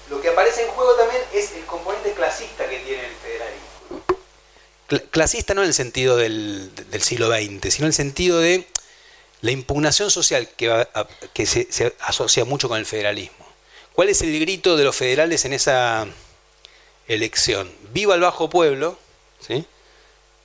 [0.09, 3.69] lo que aparece en juego también es el componente clasista que tiene el federalismo.
[5.11, 6.71] Clasista no en el sentido del,
[7.01, 8.67] siglo XX, sino en el sentido de
[9.41, 10.87] la impugnación social que,
[11.33, 13.45] que se, asocia mucho con el federalismo.
[13.93, 16.07] ¿Cuál es el grito de los federales en esa
[17.07, 17.71] elección?
[17.91, 18.97] Viva el bajo pueblo,
[19.39, 19.65] ¿sí?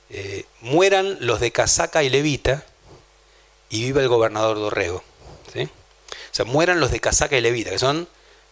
[0.09, 2.65] Eh, mueran los de Casaca y Levita
[3.69, 5.03] y viva el gobernador Dorrego.
[6.31, 8.07] O sea, mueran los de Casaca y Levita, que son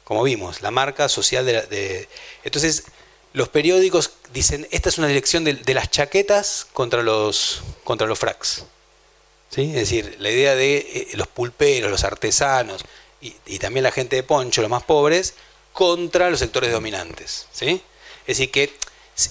[0.07, 2.07] como vimos, la marca social de,
[2.45, 2.85] Entonces,
[3.33, 8.63] los periódicos dicen, esta es una dirección de, las chaquetas contra los, contra los fracs.
[9.49, 9.63] ¿Sí?
[9.63, 12.85] Es decir, la idea de eh, los pulperos, los artesanos
[13.19, 15.33] y, también la gente de poncho, los más pobres,
[15.73, 17.47] contra los sectores dominantes.
[17.51, 17.81] ¿sí?
[18.21, 18.73] Es decir, que,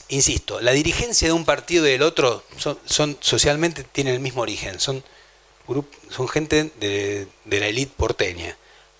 [0.09, 2.43] insisto, la dirigencia de un partido y del otro
[2.87, 5.05] son, socialmente tienen el mismo origen, son,
[6.11, 8.57] son gente de, de la élite porteña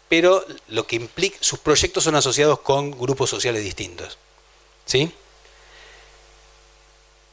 [0.09, 4.19] pero lo que implica, sus proyectos son asociados con grupos sociales distintos.
[4.85, 5.13] ¿Sí?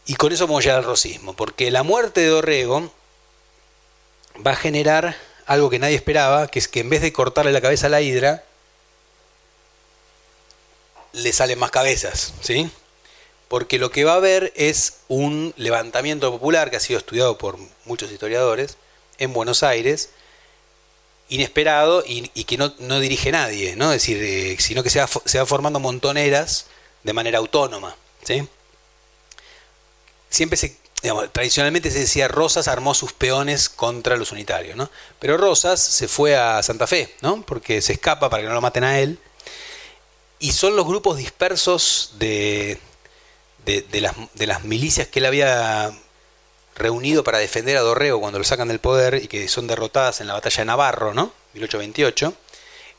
[0.05, 2.91] Y con eso vamos a llegar al rosismo, porque la muerte de Dorrego
[4.45, 7.61] va a generar algo que nadie esperaba, que es que en vez de cortarle la
[7.61, 8.43] cabeza a la hidra,
[11.13, 12.69] le salen más cabezas, ¿sí?
[13.47, 17.57] Porque lo que va a haber es un levantamiento popular que ha sido estudiado por
[17.85, 18.77] muchos historiadores
[19.17, 20.09] en Buenos Aires,
[21.29, 22.69] inesperado y, que no,
[22.99, 23.89] dirige nadie, ¿no?
[23.91, 26.67] Decir, eh, sino que se va, se va, formando montoneras
[27.03, 27.95] de manera autónoma.
[28.23, 28.47] ¿sí?
[30.29, 30.77] Siempre se,
[31.31, 34.89] tradicionalmente se decía Rosas armó sus peones contra los unitarios, ¿no?
[35.19, 37.41] Pero Rosas se fue a Santa Fe, ¿no?
[37.43, 39.19] Porque se escapa para que no lo maten a él.
[40.39, 42.79] Y son los grupos dispersos de,
[43.65, 45.91] de, las, milicias que él había
[46.75, 50.27] reunido para defender a Dorrego cuando lo sacan del poder y que son derrotadas en
[50.27, 51.33] la batalla de Navarro, ¿no?
[51.53, 52.33] 1828.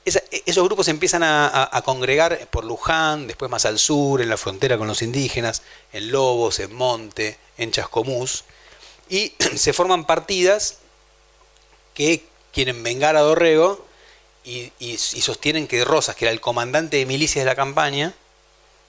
[0.05, 4.87] esos grupos empiezan a, congregar por Luján, después más al sur, en la frontera con
[4.87, 5.62] los indígenas,
[5.93, 8.45] en Lobos, en Monte, en Chascomús,
[9.09, 10.79] y se forman partidas
[11.95, 13.85] que quieren vengar a Dorrego
[14.45, 18.15] y, y, sostienen que Rosas, que era el comandante de milicias de la campaña,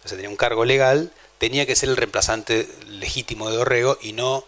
[0.04, 1.12] o sea, tenía un cargo legal,
[1.46, 4.46] tenía que ser el reemplazante legítimo de Dorrego y no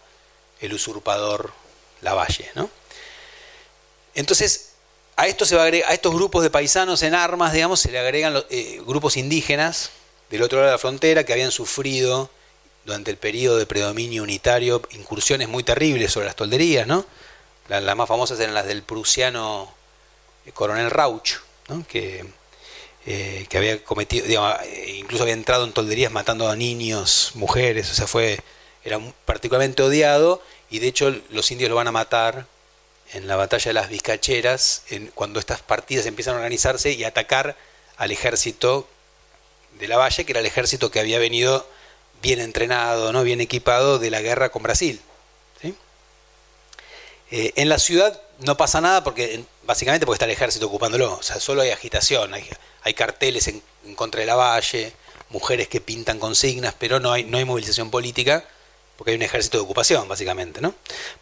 [0.58, 1.52] el usurpador
[2.00, 2.50] Lavalle.
[2.56, 2.68] ¿no?
[4.16, 4.70] Entonces,
[5.14, 8.34] a, esto se va a, estos grupos de paisanos en armas, digamos, se le agregan
[8.34, 9.90] los, eh, grupos indígenas
[10.28, 12.30] del otro lado de la frontera que habían sufrido
[12.84, 17.06] durante el periodo de predominio unitario incursiones muy terribles sobre las tolderías, ¿no?
[17.68, 19.72] Las, más famosas eran las del prusiano
[20.46, 21.34] eh, coronel Rauch,
[21.68, 21.86] ¿no?
[21.86, 22.26] que,
[23.10, 24.54] eh, que había cometido, digamos,
[24.86, 28.38] incluso había entrado en tolderías matando a niños, mujeres, o sea, fue
[28.84, 32.44] era particularmente odiado y de hecho los indios lo van a matar
[33.14, 34.82] en la batalla de las Vizcacheras,
[35.14, 37.56] cuando estas partidas empiezan a organizarse y atacar
[37.96, 38.86] al ejército
[39.80, 41.66] de la Valle, que era el ejército que había venido
[42.20, 43.22] bien entrenado, ¿no?
[43.22, 45.00] bien equipado de la guerra con Brasil.
[47.30, 51.22] Eh, en la ciudad no pasa nada porque básicamente porque está el ejército ocupándolo, o
[51.22, 52.32] sea, solo hay agitación,
[52.88, 53.62] hay carteles en,
[53.94, 54.92] contra de la Valle,
[55.30, 58.44] mujeres que pintan consignas, pero no hay, no hay movilización política
[58.96, 60.74] porque hay un ejército de ocupación, básicamente, ¿no?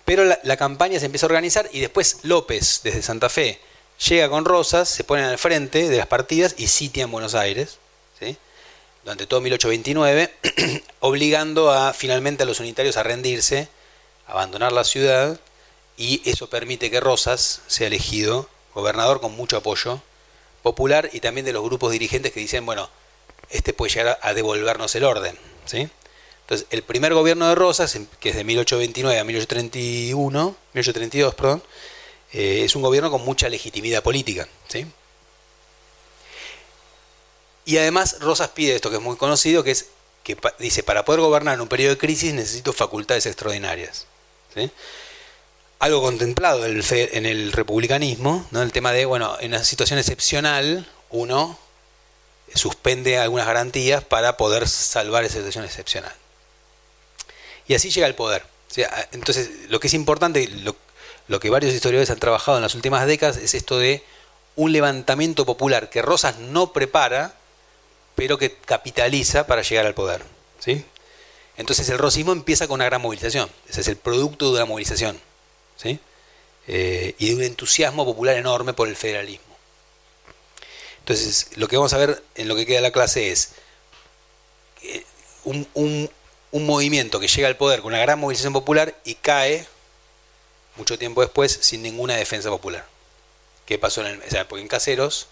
[0.07, 3.61] Pero la, campaña se empieza a organizar y después López, desde Santa Fe,
[4.09, 7.77] llega con Rosas, se ponen al frente de las partidas y sitian Buenos Aires,
[8.19, 8.39] ¿sí?
[9.05, 10.33] durante todo 1829,
[11.01, 13.69] obligando a finalmente a los unitarios a rendirse,
[14.27, 15.39] a abandonar la ciudad,
[15.99, 20.01] y eso permite que Rosas sea elegido gobernador con mucho apoyo
[20.67, 22.91] popular y también de los grupos dirigentes que dicen, bueno,
[23.51, 25.89] este puede llegar a devolvernos el orden, ¿sí?
[26.41, 31.63] Entonces, el primer gobierno de Rosas, que es de 1829 a 1831, 1832, perdón,
[32.33, 34.49] eh, es un gobierno con mucha legitimidad política.
[34.67, 34.87] ¿sí?
[37.65, 39.87] Y además Rosas pide esto que es muy conocido, que es
[40.25, 44.07] que dice, para poder gobernar en un periodo de crisis necesito facultades extraordinarias.
[44.53, 44.69] ¿sí?
[45.79, 48.63] Algo contemplado en el, republicanismo, ¿no?
[48.63, 51.59] el tema de, bueno, en una situación excepcional, uno
[52.55, 56.15] suspende algunas garantías para poder salvar esa situación excepcional.
[57.69, 58.47] Y así llega al poder.
[59.13, 60.77] entonces, lo que es importante, lo,
[61.29, 64.03] lo que varios historiadores han trabajado en las últimas décadas es esto de
[64.55, 67.35] un levantamiento popular que Rosas no prepara,
[68.15, 70.25] pero que capitaliza para llegar al poder.
[70.59, 70.87] ¿sí?
[71.59, 75.21] Entonces el rosismo empieza con una gran movilización, ese es el producto de una movilización
[75.85, 79.57] Eh, y de un entusiasmo popular enorme por el federalismo.
[81.01, 83.53] Entonces lo que vamos a ver en lo que queda la clase es
[84.83, 85.05] eh,
[85.45, 86.11] un, un,
[86.51, 89.67] un movimiento que llega al poder con una gran movilización popular y cae
[90.77, 92.85] mucho tiempo después sin ninguna defensa popular.
[93.65, 94.23] ¿Qué pasó en el...
[94.23, 95.29] O sea, porque en Caseros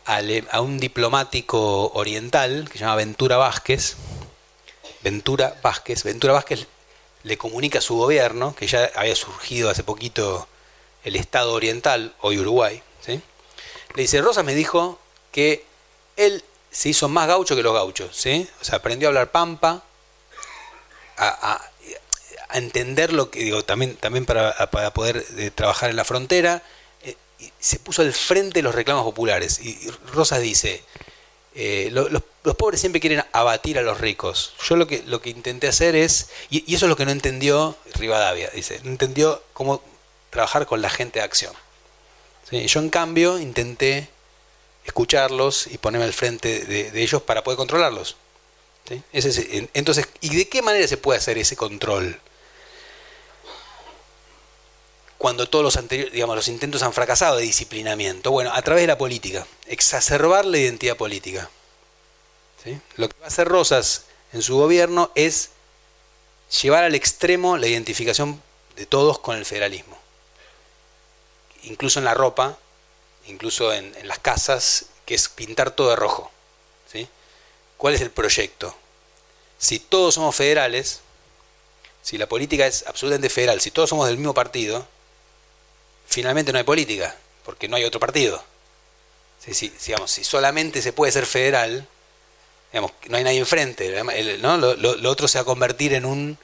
[0.61, 3.97] un diplomático oriental que se llama Ventura Vázquez.
[5.03, 6.05] Ventura Vázquez.
[6.05, 6.67] Ventura Vázquez
[7.23, 10.47] le comunica a su gobierno, que ya había surgido hace poquito
[11.05, 12.83] el Estado Oriental, hoy Uruguay.
[13.07, 14.99] Le dice, Rosas me dijo
[15.33, 15.65] que
[16.17, 18.47] él se hizo más gaucho que los gauchos, ¿sí?
[18.61, 19.83] O sea, aprendió a hablar pampa,
[21.17, 21.71] a,
[22.53, 24.55] entender lo que, digo, también, también para,
[24.93, 26.63] poder eh, trabajar en la frontera,
[27.03, 29.61] eh, y se puso al frente de los reclamos populares.
[29.61, 29.79] Y,
[30.13, 30.83] Rosas dice,
[31.55, 32.23] eh, los,
[32.57, 34.55] pobres siempre quieren abatir a los ricos.
[34.69, 37.11] Yo lo que, lo que intenté hacer es, y, y, eso es lo que no
[37.11, 39.83] entendió Rivadavia, dice, no entendió cómo
[40.31, 41.55] trabajar con la gente de acción.
[42.51, 44.09] Yo en cambio intenté
[44.85, 48.17] escucharlos y ponerme al frente de, ellos para poder controlarlos.
[49.75, 52.21] entonces, ¿y de qué manera se puede hacer ese control?
[55.19, 58.31] Cuando todos los anteriores, digamos, los intentos han fracasado de disciplinamiento.
[58.31, 61.51] Bueno, a través de la política, exacerbar la identidad política.
[62.97, 65.51] Lo que va a hacer Rosas en su gobierno es
[66.63, 68.43] llevar al extremo la identificación
[68.77, 69.97] de todos con el federalismo.
[71.63, 72.59] Incluso en la ropa,
[73.27, 76.31] incluso en, las casas, que es pintar todo de rojo.
[76.93, 77.09] ¿sí?
[77.77, 78.75] ¿Cuál es el proyecto?
[79.59, 81.01] Si todos somos federales,
[82.03, 84.87] si la política es absolutamente federal, si todos somos del mismo partido,
[86.07, 88.43] finalmente no hay política, porque no hay otro partido.
[89.39, 91.87] Si, digamos, si solamente se puede ser federal,
[92.73, 94.03] digamos, no hay nadie enfrente,
[94.41, 94.57] ¿no?
[94.57, 96.37] lo, otro se va a convertir en un,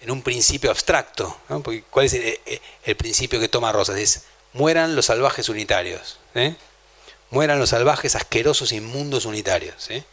[0.00, 1.36] en un principio abstracto.
[1.62, 2.38] Porque, ¿Cuál es el,
[2.84, 3.98] el, principio que toma Rosas?
[3.98, 6.18] Es mueran los salvajes unitarios.
[6.34, 6.54] ¿eh?
[7.30, 9.90] Mueran los salvajes, asquerosos, inmundos unitarios.
[9.90, 10.04] ¿eh?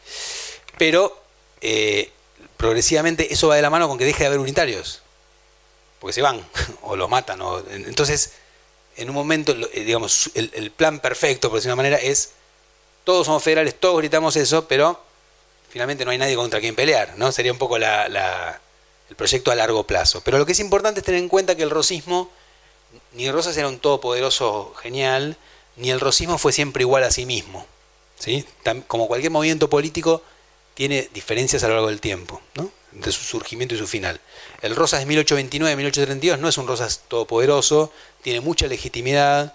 [0.77, 1.21] Pero
[1.61, 2.11] eh,
[2.57, 5.01] progresivamente eso va de la mano con que deje de haber unitarios.
[5.99, 6.45] Porque se van,
[6.83, 7.41] o los matan.
[7.41, 8.33] O, entonces,
[8.97, 12.31] en un momento, digamos, el, plan perfecto, por decirlo de una manera, es
[13.03, 14.99] todos somos federales, todos gritamos eso, pero
[15.69, 17.31] finalmente no hay nadie contra quien pelear, ¿no?
[17.31, 18.59] Sería un poco la,
[19.09, 20.21] el proyecto a largo plazo.
[20.21, 22.29] Pero lo que es importante es tener en cuenta que el rosismo
[23.13, 25.37] ni Rosas era un todopoderoso genial,
[25.75, 27.65] ni el rosismo fue siempre igual a sí mismo.
[28.17, 28.45] ¿sí?
[28.87, 30.23] Como cualquier movimiento político,
[30.73, 32.71] tiene diferencias a lo largo del tiempo, ¿no?
[32.91, 34.19] de su surgimiento y su final.
[34.61, 37.91] El Rosas de 1829-1832 no es un Rosas todopoderoso,
[38.27, 39.53] tiene mucha legitimidad,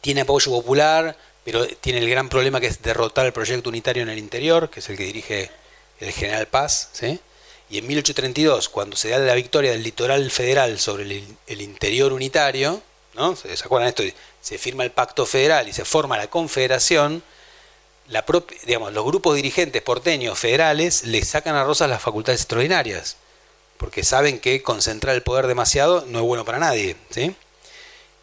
[0.00, 4.08] tiene apoyo popular, pero tiene el gran problema que es derrotar el proyecto unitario en
[4.08, 5.52] el interior, que es el que dirige
[6.00, 6.88] el general Paz.
[6.92, 7.20] ¿sí?
[7.70, 11.04] Y en 1832, cuando se da la victoria del litoral federal sobre
[11.46, 12.82] el, interior unitario,
[13.14, 13.36] ¿no?
[13.36, 14.02] ¿Se, acuerdan esto?
[14.40, 17.22] Se firma el pacto federal y se forma la confederación,
[18.08, 18.24] la
[18.66, 23.16] digamos, los grupos dirigentes porteños federales le sacan a Rosas las facultades extraordinarias.
[23.76, 26.96] porque saben que concentrar el poder demasiado no es bueno para nadie.
[27.10, 27.36] ¿sí?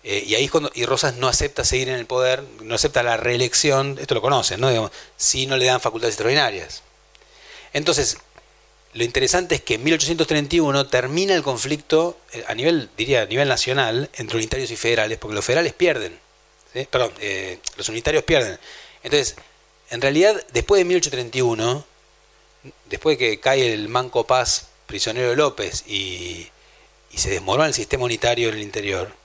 [0.03, 3.97] Eh, y ahí y Rosas no acepta seguir en el poder, no acepta la reelección,
[3.99, 4.91] esto lo conocen, ¿no?
[5.15, 6.81] Si no le dan facultades extraordinarias.
[7.73, 8.17] Entonces,
[8.93, 13.47] lo interesante es que en 1831 termina el conflicto eh, a nivel, diría, a nivel
[13.47, 16.19] nacional entre unitarios y federales, porque los federales pierden.
[16.89, 18.57] Perdón, eh, los unitarios pierden.
[19.03, 19.35] Entonces,
[19.89, 21.85] en realidad, después de 1831,
[22.89, 26.49] después de que cae el Manco Paz prisionero de López y
[27.13, 29.20] se desmorona el sistema unitario en el interior,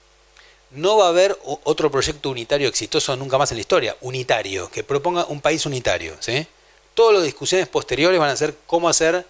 [0.71, 4.83] no va a haber otro proyecto unitario exitoso nunca más en la historia, unitario, que
[4.83, 6.15] proponga un país unitario.
[6.19, 6.45] ¿sí?
[6.93, 9.25] Todas las discusiones posteriores van a ser cómo hacer,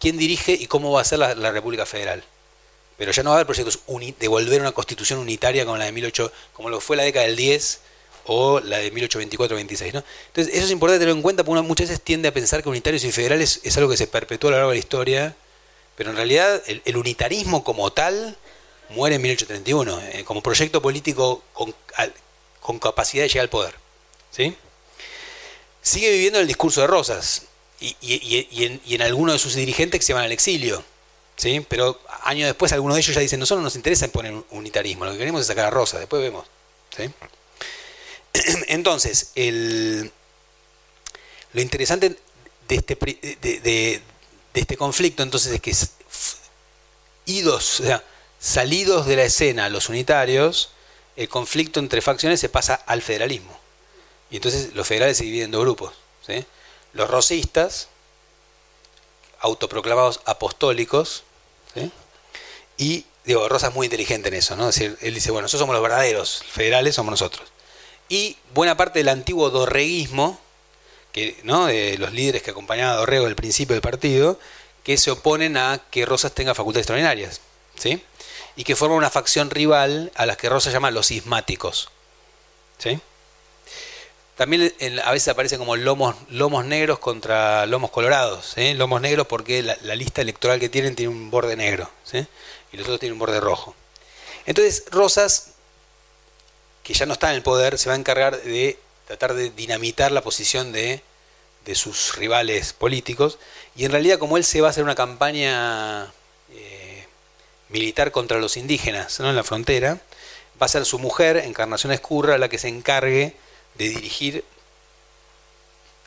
[0.00, 2.22] quién dirige y cómo va a ser la, República Federal.
[2.96, 3.80] Pero ya no va a haber proyectos
[4.18, 7.26] de volver a una constitución unitaria como la de 18, como lo fue la década
[7.26, 7.80] del 10
[8.26, 9.92] o la de 1824-26.
[9.92, 10.04] ¿no?
[10.28, 13.04] Entonces, eso es importante tenerlo en cuenta porque muchas veces tiende a pensar que unitarios
[13.04, 15.36] y federales es algo que se perpetúa a lo largo de la historia,
[15.96, 18.36] pero en realidad el unitarismo como tal
[18.94, 21.74] muere en 1831, eh, como proyecto político con,
[22.60, 23.74] con, capacidad de llegar al poder.
[24.30, 24.56] ¿sí?
[25.82, 27.42] Sigue viviendo el discurso de Rosas
[27.80, 30.82] y, y, en, y, en, algunos de sus dirigentes que se van al exilio.
[31.36, 31.64] ¿sí?
[31.68, 35.18] Pero años después algunos de ellos ya dicen, nosotros nos interesa imponer unitarismo, lo que
[35.18, 36.46] queremos es sacar a Rosas, después vemos.
[36.96, 37.10] ¿sí?
[38.68, 40.10] Entonces, el,
[41.52, 42.16] lo interesante
[42.68, 44.02] de este, de, de,
[44.54, 45.72] este conflicto entonces es que
[47.26, 47.82] idos,
[48.44, 50.68] Salidos de la escena los unitarios,
[51.16, 53.58] el conflicto entre facciones se pasa al federalismo.
[54.30, 55.94] Y entonces los federales se dividen en dos grupos.
[56.92, 57.88] Los rosistas,
[59.40, 61.24] autoproclamados apostólicos,
[62.76, 64.66] y digo, Rosa es muy inteligente en eso, ¿no?
[64.66, 67.48] decir, él dice, bueno, nosotros somos los verdaderos, federales somos nosotros.
[68.10, 70.38] Y buena parte del antiguo dorreguismo,
[71.12, 71.64] que, ¿no?
[71.64, 74.38] de los líderes que acompañaban a Dorrego el principio del partido,
[74.82, 77.40] que se oponen a que Rosas tenga facultades extraordinarias.
[77.78, 78.02] ¿sí?
[78.56, 81.90] Y que forma una facción rival a las que Rosa llama los sismáticos.
[82.78, 83.00] ¿Sí?
[84.36, 84.72] También
[85.04, 88.54] a veces aparecen como lomos, lomos negros contra lomos colorados.
[88.56, 91.88] Lomos negros porque la, lista electoral que tienen tiene un borde negro
[92.72, 93.76] y los otros tienen un borde rojo.
[94.46, 95.52] Entonces Rosas,
[96.82, 100.10] que ya no está en el poder, se va a encargar de tratar de dinamitar
[100.10, 101.02] la posición de,
[101.64, 103.38] de sus rivales políticos
[103.76, 106.12] y en realidad como él se va a hacer una campaña
[107.74, 109.28] militar contra los indígenas ¿no?
[109.28, 109.98] en la frontera,
[110.62, 113.34] va a ser su mujer, Encarnación Escurra, la que se encargue
[113.74, 114.44] de dirigir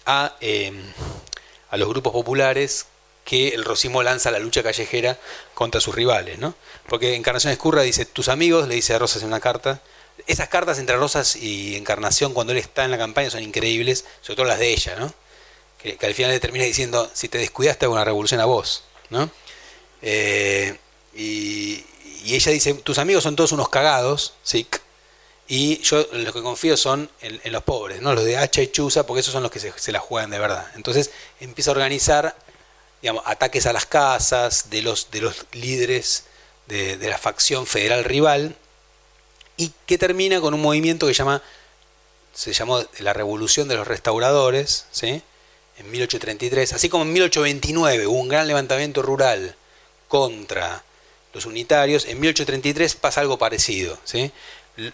[0.06, 0.81] a, em,
[1.69, 2.85] a los grupos populares
[3.26, 5.19] que el Rosimo lanza la lucha callejera
[5.53, 6.56] contra sus rivales, ¿no?
[6.88, 9.81] Porque Encarnación Escurra dice, tus amigos, le dice a Rosas en una carta,
[10.26, 14.38] esas cartas entre Rosas y Encarnación cuando él está en la campaña son increíbles, sobre
[14.38, 15.14] todo las de ella, ¿no?
[15.77, 19.30] Que, al final le termina diciendo, si te descuidaste hago una revolución a vos, ¿no?
[20.02, 20.77] Eh,
[21.18, 21.84] y,
[22.26, 24.68] ella dice, tus amigos son todos unos cagados, ¿sí?
[25.48, 28.14] Y yo los que confío son en, los pobres, ¿no?
[28.14, 30.68] Los de hacha y chuza, porque esos son los que se, la juegan de verdad.
[30.76, 32.35] Entonces empieza a organizar
[33.26, 36.26] ataques a las casas de los, de los líderes
[36.68, 38.56] de, la facción federal rival
[39.56, 41.41] y que termina con un movimiento que llama,
[42.34, 45.23] se llamó la Revolución de los Restauradores, ¿sí?
[45.77, 49.56] en 1833, así como en 1829 hubo un gran levantamiento rural
[50.10, 50.84] contra
[51.38, 52.05] los unitarios.
[52.05, 53.97] En 1833 pasa algo parecido.
[54.03, 54.31] ¿sí?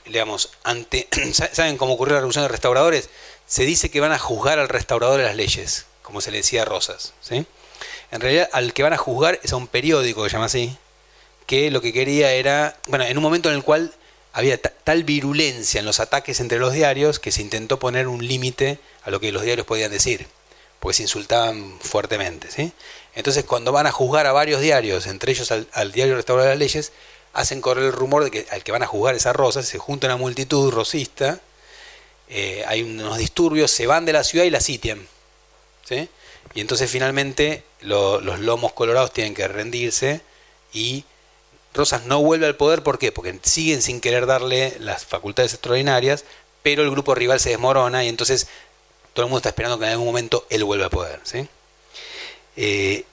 [0.06, 1.08] Digamos, ante,
[1.52, 3.10] ¿Saben cómo ocurrió la revolución de restauradores?
[3.48, 6.62] Se dice que van a juzgar al restaurador de las leyes, como se le decía
[6.62, 7.14] a Rosas.
[7.22, 7.46] ¿sí?
[8.12, 10.78] En realidad, al que van a juzgar es a un periódico que se llama así,
[11.46, 13.94] que lo que quería era, bueno, en un momento en el cual
[14.34, 18.80] había tal virulencia en los ataques entre los diarios que se intentó poner un límite
[19.04, 20.28] a lo que los diarios podían decir,
[20.80, 22.50] porque se insultaban fuertemente.
[22.50, 22.72] ¿sí?
[23.16, 26.60] Entonces, cuando van a juzgar a varios diarios, entre ellos al, diario Restaurador de las
[26.60, 26.92] Leyes,
[27.34, 30.08] hacen correr el rumor de que al que van a juzgar esa rosa, se junta
[30.08, 31.40] una multitud rosista,
[32.30, 35.08] eh, hay unos disturbios, se van de la ciudad y la sitian.
[35.86, 36.10] ¿sí?
[36.54, 40.22] Y entonces finalmente los lomos colorados tienen que rendirse
[40.72, 41.06] y
[41.74, 43.12] Rosas no vuelve al poder, ¿por qué?
[43.12, 46.24] Porque siguen sin querer darle las facultades extraordinarias,
[46.62, 48.48] pero el grupo rival se desmorona y entonces
[49.14, 51.20] todo el mundo está esperando que en algún momento él vuelva al poder.
[51.24, 51.48] ¿sí?
[52.56, 53.06] Eh,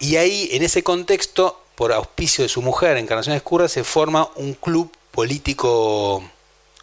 [0.00, 4.54] y ahí, en ese contexto, por auspicio de su mujer, Encarnación Escurra, se forma un
[4.54, 6.22] club político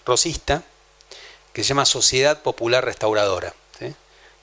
[0.06, 0.64] rosista
[1.54, 3.54] que se llama Sociedad Popular Restauradora.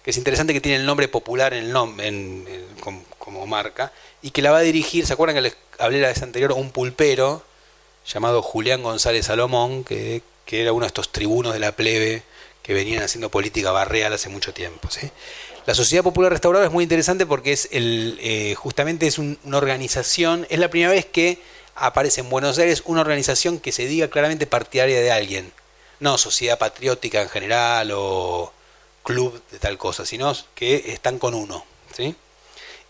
[0.02, 4.50] Que es interesante que tiene el nombre popular en el como, marca, y que la
[4.50, 6.50] va a dirigir, ¿se acuerdan que les hablé la vez anterior?
[6.52, 7.44] Un pulpero
[8.04, 12.24] llamado Julián González Salomón, que, que era uno de estos tribunos de la plebe
[12.62, 14.88] que venían haciendo política barreal hace mucho tiempo.
[14.90, 15.10] ¿sí?
[15.64, 20.58] La Sociedad Popular Restauradora es muy interesante porque es eh, justamente es una organización, es
[20.58, 21.40] la primera vez que
[21.76, 25.52] aparece en Buenos Aires una organización que se diga claramente partidaria de alguien.
[26.00, 28.52] No sociedad patriótica en general o
[29.04, 31.64] club de tal cosa, sino que están con uno.
[31.96, 32.16] ¿sí?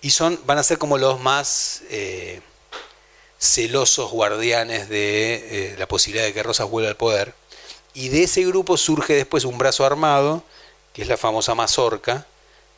[0.01, 2.41] Y son, van a ser como los más eh,
[3.39, 7.35] celosos guardianes de eh, la posibilidad de que Rosas vuelva al poder.
[7.93, 10.43] Y de ese grupo surge después un brazo armado,
[10.95, 12.27] que es la famosa Mazorca,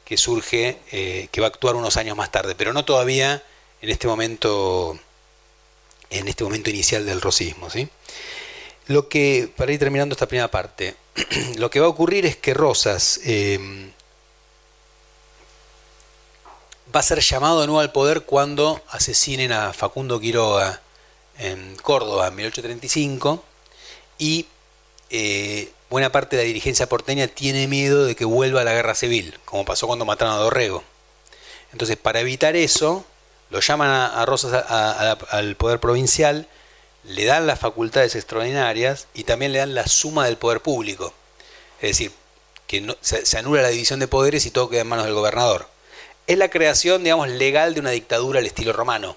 [0.04, 3.42] que surge, eh, que va a actuar unos años más tarde, pero no todavía
[3.80, 4.98] en este momento,
[6.10, 7.70] en este momento inicial del rosismo.
[7.70, 7.88] ¿sí?
[8.86, 10.94] Lo que, para ir terminando esta primera parte,
[11.56, 13.58] lo que va a ocurrir es que Rosas eh,
[16.94, 20.80] va a ser llamado de nuevo al poder cuando asesinen a Facundo Quiroga
[21.38, 23.42] en Córdoba en 1835
[24.18, 24.46] y
[25.90, 29.64] buena parte de la dirigencia porteña tiene miedo de que vuelva la guerra civil, como
[29.64, 30.82] pasó cuando mataron a Dorrego.
[31.72, 33.04] Entonces, para evitar eso,
[33.50, 36.48] lo llaman a, Rosas al poder provincial,
[37.04, 41.12] le dan las facultades extraordinarias y también le dan la suma del poder público.
[41.80, 42.12] Es decir,
[42.66, 45.68] que se, anula la división de poderes y todo queda en manos del gobernador.
[46.26, 49.16] Es la creación, digamos, legal de una dictadura al estilo romano.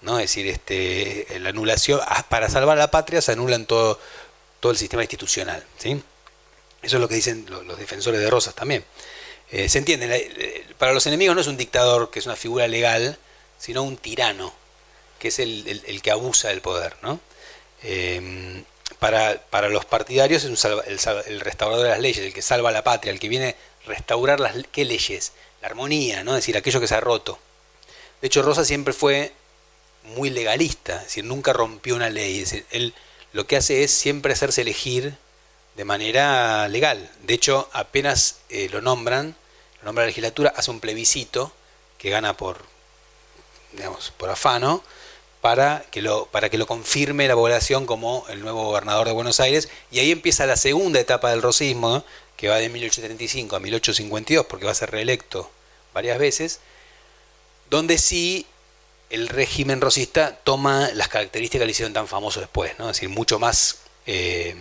[0.00, 0.18] ¿no?
[0.18, 4.00] Es decir, este, la anulación, para salvar a la patria se anulan todo,
[4.62, 5.62] todo el sistema institucional.
[5.76, 6.00] ¿sí?
[6.82, 8.84] Eso es lo que dicen los, defensores de Rosas también.
[9.50, 13.18] Eh, se entiende, para los enemigos no es un dictador que es una figura legal,
[13.58, 14.54] sino un tirano,
[15.18, 16.94] que es el, que abusa del poder.
[17.02, 17.18] ¿no?
[17.82, 18.64] Em,
[19.00, 22.84] para, para, los partidarios es el, restaurador de las leyes, el que salva a la
[22.84, 26.36] patria, el que viene a restaurar las ¿qué leyes, la armonía, ¿no?
[26.36, 27.36] es decir, aquello que se ha roto.
[28.20, 29.32] De hecho, Rosa siempre fue
[30.04, 32.44] muy legalista, es decir, nunca rompió una ley.
[32.70, 32.94] Él
[33.32, 35.16] lo que hace es siempre hacerse elegir
[35.76, 37.10] de manera legal.
[37.22, 39.34] De hecho, apenas eh, lo nombran,
[39.80, 41.52] lo nombra la legislatura, hace un plebiscito
[41.98, 42.64] que gana por,
[43.72, 44.82] digamos, por afano,
[45.40, 49.40] para que, lo, para que lo confirme la población como el nuevo gobernador de Buenos
[49.40, 49.68] Aires.
[49.90, 52.04] Y ahí empieza la segunda etapa del rosismo,
[52.36, 55.50] que va de 1835 a 1852, porque va a ser reelecto
[55.94, 56.60] varias veces,
[57.70, 58.46] donde sí
[59.12, 62.88] el régimen rosista toma las características que le hicieron tan famoso después, ¿no?
[62.88, 64.56] es decir, mucho más, eh,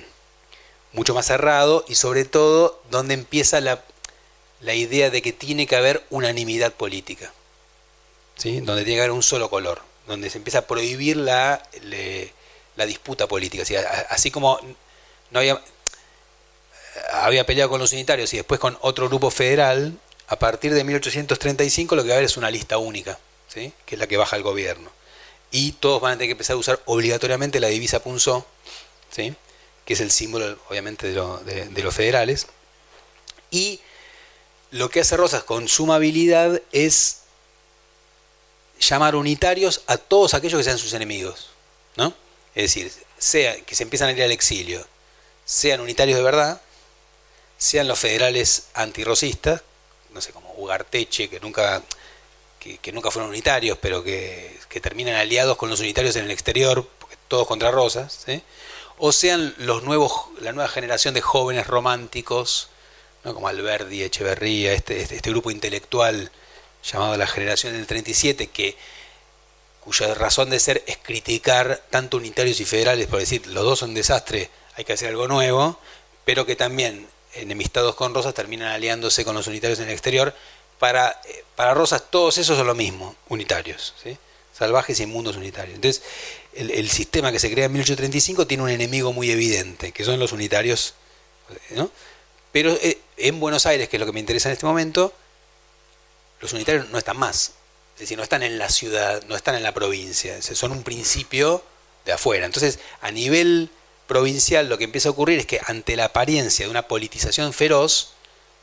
[0.92, 3.82] mucho más cerrado y sobre todo donde empieza la,
[4.60, 7.32] la, idea de que tiene que haber unanimidad política,
[8.36, 8.60] ¿sí?
[8.60, 11.64] donde tiene que haber un solo color, donde se empieza a prohibir la,
[12.76, 13.64] la disputa política,
[14.10, 14.60] así como
[15.32, 15.62] no había,
[17.14, 19.98] había peleado con los unitarios y después con otro grupo federal,
[20.28, 23.18] a partir de 1835 lo que va a haber es una lista única
[23.54, 24.90] que es la que baja el gobierno.
[25.52, 28.46] Y todos van a tener que empezar a usar obligatoriamente la divisa punzó,
[29.12, 29.36] ¿sí?
[29.86, 32.48] que es el símbolo obviamente de, los federales.
[33.50, 33.82] Y
[34.72, 37.18] lo que hace Rosas con suma habilidad es
[38.80, 41.50] llamar unitarios a todos aquellos que sean sus enemigos.
[41.98, 42.14] ¿no?
[42.56, 44.86] Es decir, sea que se empiezan a ir al exilio,
[45.44, 46.62] sean unitarios de verdad,
[47.58, 49.62] sean los federales antirrosistas,
[50.12, 51.84] no sé, como Ugarteche, que nunca
[52.62, 56.88] que, nunca fueron unitarios, pero que, terminan aliados con los unitarios en el exterior,
[57.28, 58.26] todos contra Rosas,
[58.98, 62.70] o sean los nuevos, la nueva generación de jóvenes románticos,
[63.24, 63.34] ¿no?
[63.34, 66.32] como Alberdi, Echeverría, este, este, este, grupo intelectual
[66.84, 68.78] llamado la generación del 37, que
[69.80, 73.96] cuya razón de ser es criticar tanto unitarios y federales, por decir, los dos son
[73.96, 75.80] desastre, hay que hacer algo nuevo,
[76.26, 80.36] pero que también, enemistados con Rosas, terminan aliándose con los unitarios en el exterior
[80.82, 83.94] para, eh, para Rosas todos esos son lo mismo, unitarios,
[84.52, 85.76] salvajes y inmundos unitarios.
[85.76, 86.02] Entonces,
[86.54, 90.32] el, sistema que se crea en 1835 tiene un enemigo muy evidente, que son los
[90.32, 90.96] unitarios.
[91.70, 91.92] ¿no?
[92.52, 95.14] Pero eh, en Buenos Aires, que es lo que me interesa en este momento,
[96.40, 97.54] los unitarios no están más.
[97.94, 101.64] Es decir, no están en la ciudad, no están en la provincia, son un principio
[102.06, 102.48] de afuera.
[102.48, 103.70] Entonces, a nivel
[104.08, 108.14] provincial lo que empieza a ocurrir es que ante la apariencia de una politización feroz,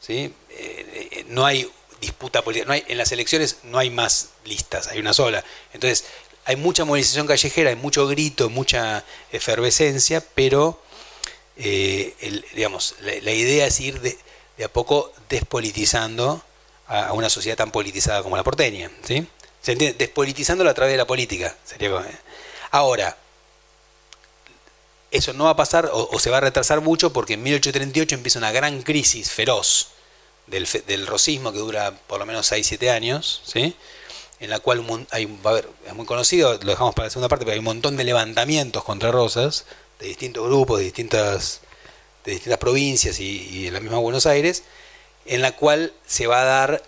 [0.01, 0.35] ¿sí?
[0.51, 1.71] Eh, no hay
[2.01, 2.67] disputa política.
[2.67, 5.45] No hay, en las elecciones no hay más listas, hay una sola.
[5.73, 6.05] Entonces,
[6.45, 10.81] hay mucha movilización callejera, hay mucho grito, mucha efervescencia, pero
[11.57, 12.15] eh,
[12.55, 14.17] digamos, la, idea es ir de,
[14.65, 16.43] a poco despolitizando
[16.87, 18.91] a, una sociedad tan politizada como la porteña.
[19.05, 19.27] ¿sí?
[19.61, 19.99] ¿Se entiende?
[19.99, 21.55] Despolitizándola a través de la política.
[21.65, 21.91] Sería,
[22.71, 23.17] ahora,
[25.11, 28.15] eso no va a pasar o, o, se va a retrasar mucho porque en 1838
[28.15, 29.89] empieza una gran crisis feroz
[30.51, 33.75] del, rosismo que dura por lo menos 6-7 años, ¿sí?
[34.41, 37.29] en la cual hay, va a haber, es muy conocido, lo dejamos para la segunda
[37.29, 39.67] parte, pero hay un montón de levantamientos contra Rosas,
[39.99, 41.61] de distintos grupos, de distintas,
[42.25, 44.63] de distintas provincias y, en la misma Buenos Aires,
[45.27, 46.83] en la cual se va a dar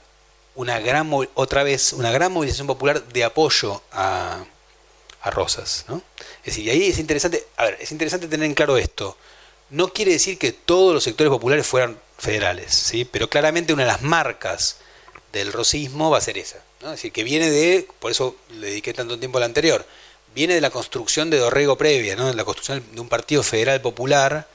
[0.55, 4.45] una gran, otra vez, una gran movilización popular de apoyo a,
[5.23, 5.85] a Rosas.
[5.89, 6.03] ¿no?
[6.41, 9.17] Es decir, y ahí es interesante, a ver, es interesante tener en claro esto.
[9.71, 13.05] No quiere decir que todos los sectores populares fueran federales, ¿sí?
[13.05, 14.77] pero claramente una de las marcas
[15.33, 16.59] del rosismo va a ser esa.
[16.83, 19.87] Es decir, que viene de, por eso le dediqué tanto tiempo al anterior,
[20.35, 22.27] viene de la construcción de Dorrego previa, ¿no?
[22.27, 24.49] de la construcción de un partido federal popular,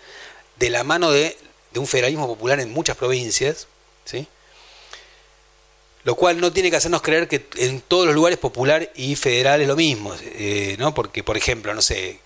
[0.58, 1.38] de la mano de,
[1.74, 3.68] de un federalismo popular en muchas provincias,
[4.06, 4.28] ¿sí?
[6.04, 9.62] Lo cual no tiene que hacernos creer que en todos los lugares popular y federal
[9.62, 10.94] es lo mismo, eh, ¿no?
[10.94, 12.20] Porque, por ejemplo, no sé,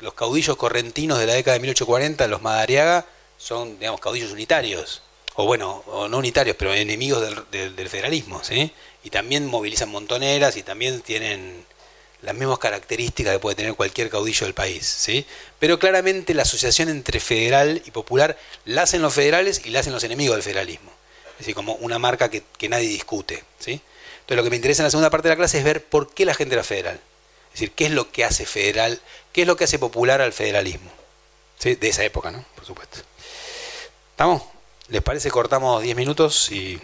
[0.00, 3.04] los caudillos correntinos de la década de 1840, los Madariaga,
[3.38, 5.02] son, digamos, caudillos unitarios,
[5.34, 8.72] o bueno, o no unitarios, pero enemigos del, del, federalismo, ¿sí?
[9.04, 11.64] Y también movilizan montoneras y también tienen
[12.22, 15.26] las mismas características que puede tener cualquier caudillo del país, ¿sí?
[15.58, 19.92] Pero claramente la asociación entre federal y popular la hacen los federales y la hacen
[19.92, 20.96] los enemigos del federalismo
[21.36, 23.44] es decir, como una marca que, nadie discute.
[23.58, 23.72] ¿sí?
[23.72, 26.14] Entonces lo que me interesa en la segunda parte de la clase es ver por
[26.14, 26.98] qué la gente era federal.
[27.48, 29.00] Es decir, qué es lo que hace federal,
[29.32, 30.90] qué es lo que hace popular al federalismo.
[31.58, 31.74] ¿Sí?
[31.74, 32.44] De esa época, ¿no?
[32.54, 33.00] Por supuesto.
[34.16, 34.44] ¿Estamos?
[34.88, 35.30] ¿Les parece?
[35.30, 36.80] Cortamos 10 minutos y...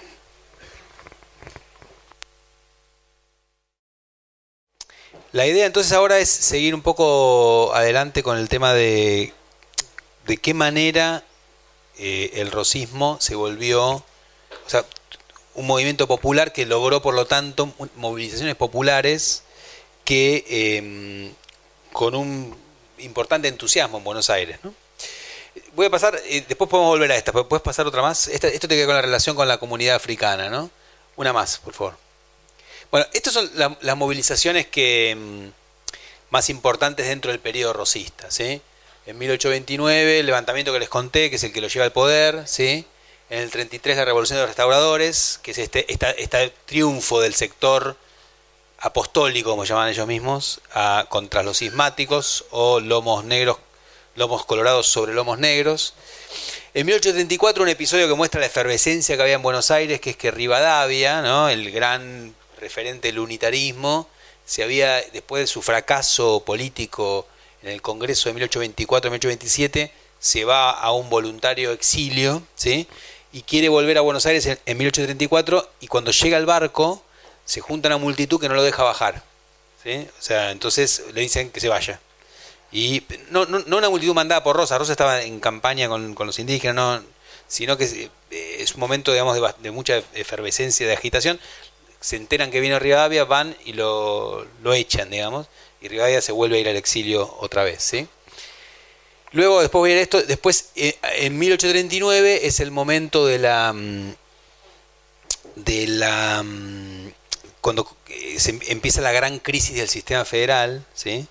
[5.32, 9.32] La idea entonces ahora es seguir un poco adelante con el tema de
[10.26, 11.24] de qué manera
[11.96, 14.04] eh, el rosismo se volvió o
[14.66, 14.84] sea,
[15.54, 19.44] un movimiento popular que logró, por lo tanto, movilizaciones populares
[20.04, 20.44] que
[20.76, 21.32] em,
[21.94, 22.54] con un
[22.98, 24.58] importante entusiasmo en Buenos Aires.
[24.62, 24.81] ¿no?
[25.74, 28.28] Voy a pasar, eh, después podemos volver a esta, puedes pasar otra más.
[28.28, 30.70] esto te queda con la relación con la comunidad africana, ¿no?
[31.16, 31.96] Una más, por favor.
[32.90, 35.52] Bueno, estas son las movilizaciones que em,
[36.30, 38.60] más importantes dentro del periodo rosista, ¿sí?
[39.06, 42.46] En 1829, el levantamiento que les conté, que es el que lo lleva al poder,
[42.46, 42.86] ¿sí?
[43.32, 47.96] en el 33 la Revolución de los Restauradores, que es este, este triunfo del sector
[48.78, 50.60] apostólico, como llaman ellos mismos,
[51.08, 53.56] contra los sismáticos o lomos negros,
[54.14, 55.94] lomos colorados sobre lomos negros.
[56.74, 60.16] En 1834 un episodio que muestra la efervescencia que había en Buenos Aires, que es
[60.16, 61.48] que Rivadavia, ¿no?
[61.48, 64.08] el gran referente del unitarismo,
[64.44, 67.26] se había, después de su fracaso político
[67.62, 72.86] en el Congreso de 1824-1827, se va a un voluntario exilio, ¿sí?
[73.32, 77.02] y quiere volver a Buenos Aires en, 1834 y cuando llega al barco
[77.44, 79.22] se junta una multitud que no lo deja bajar.
[79.82, 80.06] ¿sí?
[80.18, 82.00] O sea, entonces le dicen que se vaya.
[82.72, 86.38] Y no, no, no una multitud mandada por Rosa, Rosa estaba en campaña con, los
[86.38, 87.04] indígenas, no,
[87.46, 91.38] sino que es, un momento digamos, de, mucha efervescencia, de agitación.
[92.00, 95.46] Se enteran que viene Rivadavia, van y lo, lo echan, digamos,
[95.80, 97.82] y Rivadavia se vuelve a ir al exilio otra vez.
[97.82, 98.08] ¿sí?
[99.32, 100.22] Luego, después voy a ir esto.
[100.22, 103.72] Después, eh, en 1839 es el momento de la.
[103.72, 104.14] Mm,
[105.56, 106.42] de la.
[106.42, 107.12] Mm,
[107.60, 111.26] cuando eh, se em, empieza la gran crisis del sistema federal, ¿sí?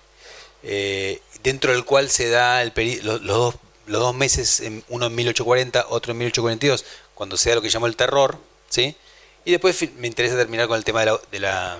[0.64, 3.54] Eh, dentro del cual se da el los, dos,
[3.86, 7.86] los dos meses, uno en 1840, otro en 1842, cuando se da lo que llamó
[7.86, 8.38] el terror,
[8.68, 8.96] ¿sí?
[9.44, 11.78] Y después me interesa terminar con el tema de la,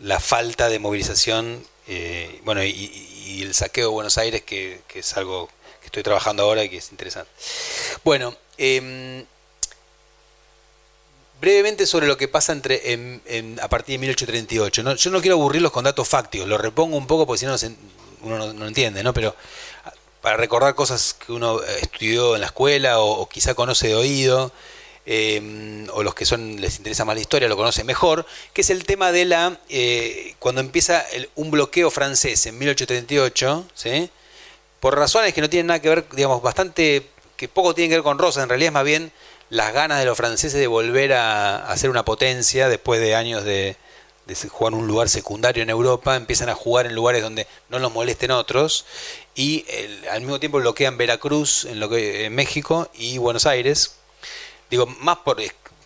[0.00, 5.48] la, falta de movilización eh, bueno, y, el saqueo de Buenos Aires, que, es algo
[5.80, 7.30] que estoy trabajando ahora y que es interesante.
[8.02, 9.24] Bueno, em,
[11.40, 13.20] brevemente sobre lo que pasa entre
[13.60, 14.94] a partir de 1838.
[14.94, 17.56] Yo no quiero aburrirlos con datos fácticos, lo repongo un poco porque si no
[18.26, 19.14] uno no, entiende, ¿no?
[19.14, 19.34] Pero
[19.84, 24.52] ah, para recordar cosas que uno estudió en la escuela o quizá conoce de oído.
[25.08, 28.70] Em, o los que son les interesa más la historia lo conocen mejor, que es
[28.70, 31.04] el tema de la eh, cuando empieza
[31.36, 34.10] un bloqueo francés en 1838, ¿sí?
[34.80, 38.02] por razones que no tienen nada que ver, digamos, bastante que poco tienen que ver
[38.02, 39.12] con Rosa, en realidad es más bien
[39.48, 43.76] las ganas de los franceses de volver a, hacer una potencia después de años de,
[44.50, 48.32] jugar un lugar secundario en Europa, empiezan a jugar en lugares donde no los molesten
[48.32, 48.84] otros
[49.34, 49.64] y
[50.10, 53.96] al mismo tiempo bloquean Veracruz en, lo que, en México y Buenos Aires,
[54.70, 55.40] digo, más por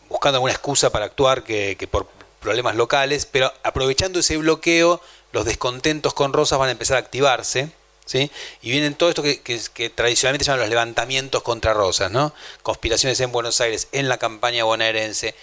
[0.08, 2.08] buscando alguna excusa para actuar que, por
[2.40, 5.00] problemas locales, pero aprovechando ese bloqueo,
[5.32, 7.70] los descontentos con Rosas van a empezar a activarse.
[8.06, 8.28] ¿Sí?
[8.60, 12.34] Y vienen todo esto que, que, tradicionalmente se llaman los levantamientos contra Rosas, ¿no?
[12.64, 15.36] Conspiraciones en Buenos Aires, en la campaña bonaerense,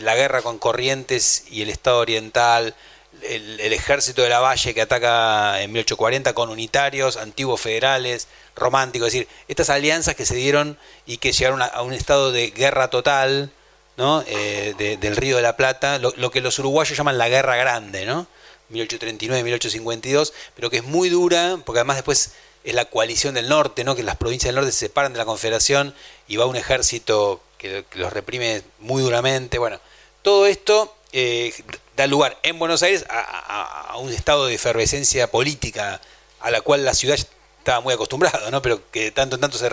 [0.00, 2.74] la guerra con Corrientes y el Estado Oriental,
[3.22, 9.14] el, ejército de la Valle que ataca en 1840 con unitarios, antiguos federales, románticos, es
[9.14, 13.50] decir, estas alianzas que se dieron y que llegaron a, un estado de guerra total,
[13.96, 14.22] ¿no?
[14.26, 18.26] Eh, del Río de la Plata, lo, que los uruguayos llaman la Guerra Grande, ¿no?
[18.72, 22.32] 1839-1852, pero que es muy dura, porque además después
[22.64, 23.94] es la coalición del norte, ¿no?
[23.94, 25.94] que las provincias del norte se separan de la Confederación
[26.26, 29.58] y va un ejército que, los reprime muy duramente.
[29.58, 29.80] Bueno,
[30.22, 31.52] todo esto eh,
[31.96, 36.00] da lugar en Buenos Aires a, un estado de efervescencia política
[36.40, 38.60] a la cual la ciudad estaba muy acostumbrada, ¿no?
[38.62, 39.68] pero que de tanto en tanto se,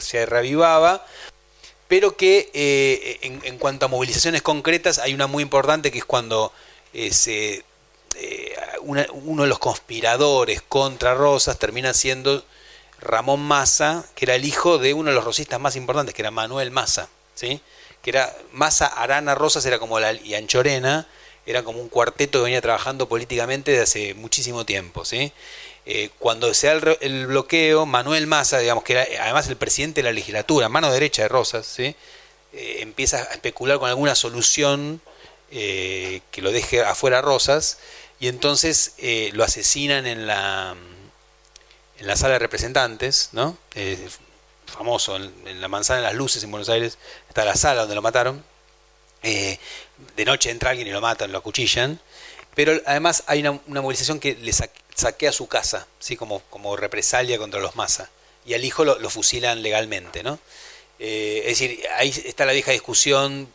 [0.00, 1.04] se reavivaba
[1.92, 6.50] pero que eh, en, cuanto a movilizaciones concretas hay una muy importante que es cuando
[6.94, 7.62] eh,
[8.80, 12.46] uno de los conspiradores contra Rosas termina siendo
[12.98, 16.30] Ramón Massa, que era el hijo de uno de los rosistas más importantes, que era
[16.30, 17.60] Manuel Massa, ¿sí?
[18.02, 21.06] que era Massa, Arana, Rosas, era como la, y Anchorena,
[21.46, 25.04] era como un cuarteto que venía trabajando políticamente desde hace muchísimo tiempo.
[25.04, 25.32] ¿sí?
[25.84, 30.04] Eh, cuando se da el, bloqueo, Manuel Massa, digamos que era además el presidente de
[30.08, 31.96] la legislatura, mano derecha de Rosas, ¿sí?
[32.52, 35.00] Eh, empieza a especular con alguna solución
[35.50, 37.78] eh, que lo deje afuera Rosas,
[38.20, 38.94] y entonces
[39.32, 40.76] lo asesinan en la
[41.98, 43.56] en la sala de representantes, ¿no?
[44.72, 48.02] Famoso, en, la manzana de las luces en Buenos Aires, está la sala donde lo
[48.02, 48.42] mataron.
[49.22, 49.58] Eh,
[50.16, 52.00] de noche entra alguien y lo matan, lo acuchillan.
[52.54, 56.16] Pero además hay una, movilización que le saquea su casa, ¿sí?
[56.16, 58.10] como, como represalia contra los Massa.
[58.44, 60.38] Y al hijo lo, fusilan legalmente, ¿no?
[60.98, 63.48] Eh, es decir, ahí está la vieja discusión,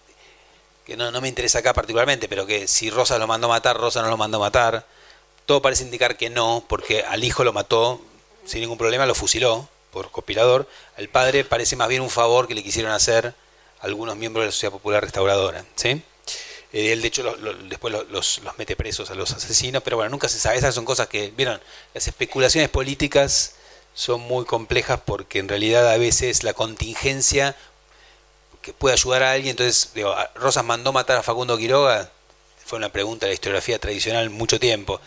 [0.86, 4.02] que no, no me interesa acá particularmente, pero que si Rosa lo mandó matar, Rosa
[4.02, 4.86] no lo mandó matar.
[5.46, 8.02] Todo parece indicar que no, porque al hijo lo mató
[8.46, 10.68] sin ningún problema, lo fusiló por compilador.
[10.96, 13.34] Al padre parece más bien un favor que le quisieron hacer
[13.80, 15.66] algunos miembros de la Sociedad Popular Restauradora.
[15.76, 16.02] ¿sí?
[16.72, 17.36] Eh, él, de hecho,
[17.68, 20.58] después los, mete presos a los asesinos, pero bueno, nunca se sabe.
[20.58, 21.60] Esas son cosas que, vieron,
[21.96, 23.56] las especulaciones políticas
[23.96, 27.56] son muy complejas porque en realidad a veces la contingencia
[28.62, 29.52] que puede ayudar a alguien.
[29.52, 32.12] Entonces, digo, Rosas mandó matar a Facundo Quiroga,
[32.64, 35.02] fue una pregunta de la historiografía tradicional mucho tiempo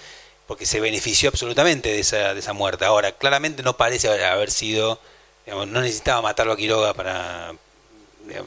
[0.50, 2.84] porque se benefició absolutamente de esa, de esa muerte.
[2.84, 4.98] Ahora, claramente no parece haber sido,
[5.46, 7.54] no necesitaba matarlo a Quiroga para,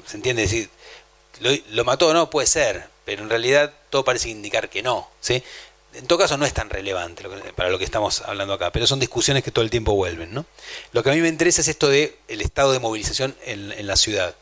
[0.06, 0.42] ¿se entiende?
[0.42, 0.70] Decir,
[1.70, 5.42] lo, mató, no, puede ser, pero en realidad todo parece indicar que no, ¿sí?
[5.94, 7.24] En todo caso no es tan relevante
[7.56, 10.46] para lo que estamos hablando acá, pero son discusiones que todo el tiempo vuelven, ¿no?
[10.92, 13.88] Lo que a mí me interesa es esto de el estado de movilización en, en
[13.88, 14.36] la ciudad.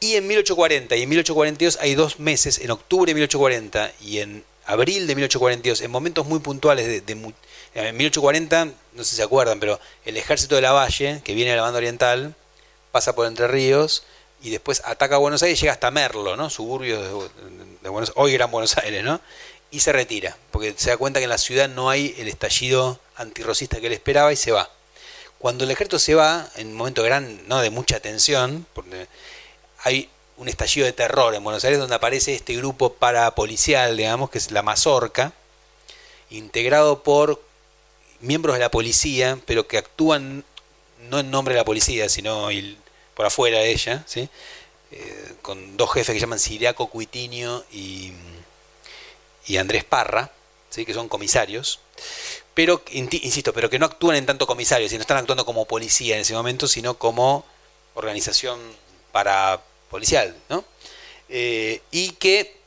[0.00, 4.49] Y en 1840 y en 1842 hay dos meses, en octubre de 1840 y en
[4.70, 9.60] abril de 1842, en momentos muy puntuales de, en 1840, no sé si se acuerdan,
[9.60, 12.34] pero el ejército de la Valle, que viene de la banda oriental,
[12.92, 14.04] pasa por Entre Ríos
[14.42, 16.50] y después ataca a Buenos Aires y llega hasta Merlo, ¿no?
[16.50, 17.28] Suburbios
[17.82, 19.20] de, Buenos hoy Gran Buenos Aires, ¿no?
[19.70, 22.98] Y se retira, porque se da cuenta que en la ciudad no hay el estallido
[23.16, 24.70] antirrocista que él esperaba y se va.
[25.38, 27.60] Cuando el ejército se va, en un momento gran, ¿no?
[27.60, 29.06] de mucha tensión, porque
[29.82, 30.10] hay
[30.40, 34.50] un estallido de terror en Buenos Aires donde aparece este grupo parapolicial, digamos, que es
[34.50, 35.34] la Mazorca,
[36.30, 37.42] integrado por
[38.20, 40.44] miembros de la policía, pero que actúan
[41.10, 42.48] no en nombre de la policía, sino
[43.14, 44.06] por afuera de ella.
[44.92, 48.14] Eh, con dos jefes que llaman Siriaco Cuitinio y,
[49.46, 50.32] y Andrés Parra,
[50.70, 50.86] ¿sí?
[50.86, 51.80] que son comisarios,
[52.54, 56.22] pero, insisto, pero que no actúan en tanto comisarios, sino están actuando como policía en
[56.22, 57.44] ese momento, sino como
[57.94, 58.58] organización
[59.12, 59.60] para
[59.90, 60.64] policial, ¿no?
[61.28, 62.60] Eh, y que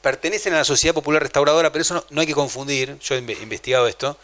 [0.00, 3.86] pertenecen a la Sociedad Popular Restauradora, pero eso no, hay que confundir, yo he investigado
[3.86, 4.16] esto,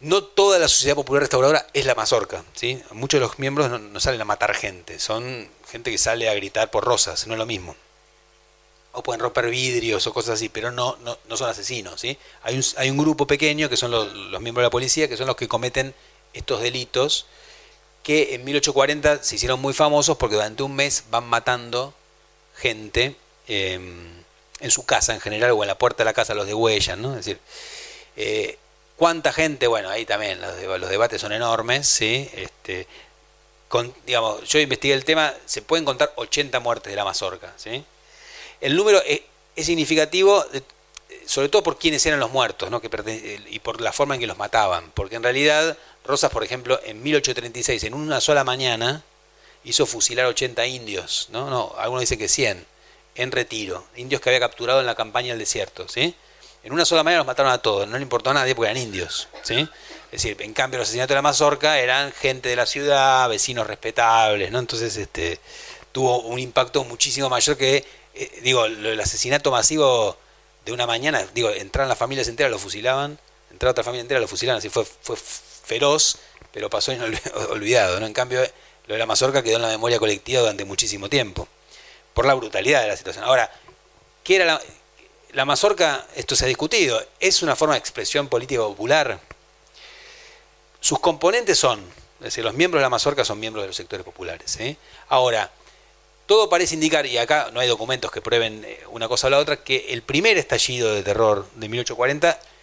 [0.00, 2.82] no toda la Sociedad Popular Restauradora es la mazorca, ¿sí?
[2.92, 6.70] Muchos de los miembros no, salen a matar gente, son gente que sale a gritar
[6.70, 7.76] por rosas, no es lo mismo.
[8.92, 10.96] O pueden romper vidrios o cosas así, pero no,
[11.28, 12.16] no, son asesinos, ¿sí?
[12.42, 15.26] Hay un, hay un grupo pequeño que son los miembros de la policía, que son
[15.26, 15.94] los que cometen
[16.32, 17.26] estos delitos,
[18.04, 21.94] que en 1840 se hicieron muy famosos porque durante un mes van matando
[22.54, 23.16] gente
[23.48, 24.22] em,
[24.60, 26.98] en su casa en general o en la puerta de la casa los de huellas,
[26.98, 27.10] ¿no?
[27.10, 27.40] Es decir,
[28.16, 28.58] eh,
[28.96, 29.66] ¿cuánta gente?
[29.66, 32.30] Bueno, ahí también los, debates son enormes, ¿sí?
[32.34, 32.86] Este,
[34.06, 37.84] digamos, yo investigué el tema, se pueden contar 80 muertes de la mazorca, ¿sí?
[38.60, 39.22] El número es,
[39.56, 40.44] significativo,
[41.26, 42.82] sobre todo por quienes eran los muertos, ¿no?
[42.82, 46.78] Que, y por la forma en que los mataban, porque en realidad Rosas, por ejemplo,
[46.84, 49.02] en 1836, en una sola mañana,
[49.64, 51.48] hizo fusilar 80 indios, ¿no?
[51.48, 52.66] No, algunos dicen que 100,
[53.14, 56.14] en retiro, indios que había capturado en la campaña del desierto, ¿sí?
[56.62, 58.82] En una sola mañana los mataron a todos, no le importó a nadie porque eran
[58.82, 59.68] indios, ¿sí?
[60.12, 63.66] Es decir, en cambio los asesinatos de la Mazorca eran gente de la ciudad, vecinos
[63.66, 64.58] respetables, ¿no?
[64.58, 65.40] Entonces, este,
[65.92, 70.18] tuvo un impacto muchísimo mayor que, eh, digo, el asesinato masivo
[70.64, 73.18] de una mañana, digo, entraron las familias enteras, lo fusilaban,
[73.50, 75.16] entraba otra familia entera, lo fusilaban, así fue, fue
[75.64, 76.18] feroz,
[76.52, 76.92] pero pasó
[77.50, 77.98] olvidado.
[78.00, 78.06] ¿no?
[78.06, 78.40] En cambio,
[78.86, 81.48] lo de la mazorca quedó en la memoria colectiva durante muchísimo tiempo,
[82.12, 83.24] por la brutalidad de la situación.
[83.24, 83.50] Ahora,
[84.22, 84.60] ¿qué era
[85.32, 86.06] la, mazorca?
[86.14, 87.02] Esto se ha discutido.
[87.18, 89.18] ¿Es una forma de expresión política popular?
[90.80, 91.80] Sus componentes son,
[92.18, 94.58] Es decir, los miembros de la mazorca son miembros de los sectores populares.
[95.08, 95.50] Ahora,
[96.26, 99.38] todo parece indicar, y acá no hay documentos que prueben eh, una cosa o la
[99.38, 102.53] otra, que el primer estallido de terror de 1840 eh,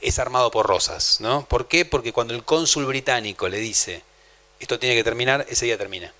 [0.00, 1.20] es armado por Rosas.
[1.20, 1.46] ¿no?
[1.46, 1.84] ¿Por qué?
[1.84, 4.02] Porque cuando el cónsul británico le dice,
[4.60, 6.12] esto tiene que terminar, ese día termina.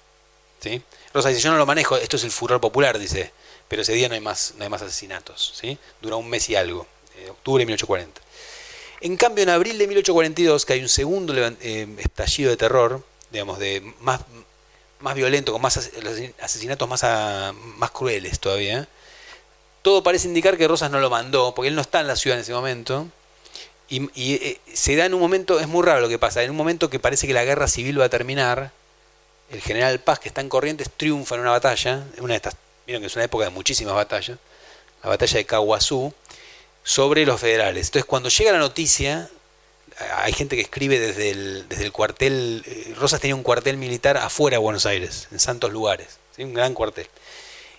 [0.61, 0.83] ¿sí?
[1.13, 3.33] Rosas dice, yo no lo manejo, esto es el furor popular, dice,
[3.69, 5.55] pero ese día no hay más, no hay más asesinatos.
[5.61, 5.79] ¿sí?
[6.01, 6.87] Dura un mes y algo,
[7.19, 8.21] eh, octubre de 1840.
[9.01, 11.35] En cambio, en abril de 1842, que hay un segundo
[11.99, 14.23] estallido de terror, digamos, de más,
[15.01, 15.77] más violento, con más
[16.41, 17.05] asesinatos más,
[17.77, 18.89] más crueles todavía.
[19.83, 22.39] Todo parece indicar que Rosas no lo mandó, porque él no está en la ciudad
[22.39, 23.07] en ese momento.
[23.89, 26.57] Y, eh, se da en un momento, es muy raro lo que pasa, en un
[26.57, 28.73] momento que parece que la guerra civil va a terminar,
[29.51, 32.57] el general Paz, que está en Corrientes, triunfa en una batalla, una de estas,
[32.87, 34.39] vieron que es una época de muchísimas batallas,
[35.03, 36.15] la batalla de Caguazú,
[36.83, 37.87] sobre los federales.
[37.89, 39.31] Entonces, cuando llega la noticia,
[40.17, 44.17] hay gente que escribe desde el, desde el cuartel, eh, Rosas tenía un cuartel militar
[44.17, 47.09] afuera de Buenos Aires, en santos lugares, un gran cuartel.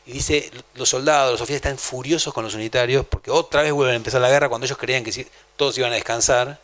[0.07, 3.93] Y dice, los soldados, los oficiales están furiosos con los unitarios porque otra vez vuelven
[3.93, 6.59] a empezar la guerra cuando ellos creían que todos iban a descansar.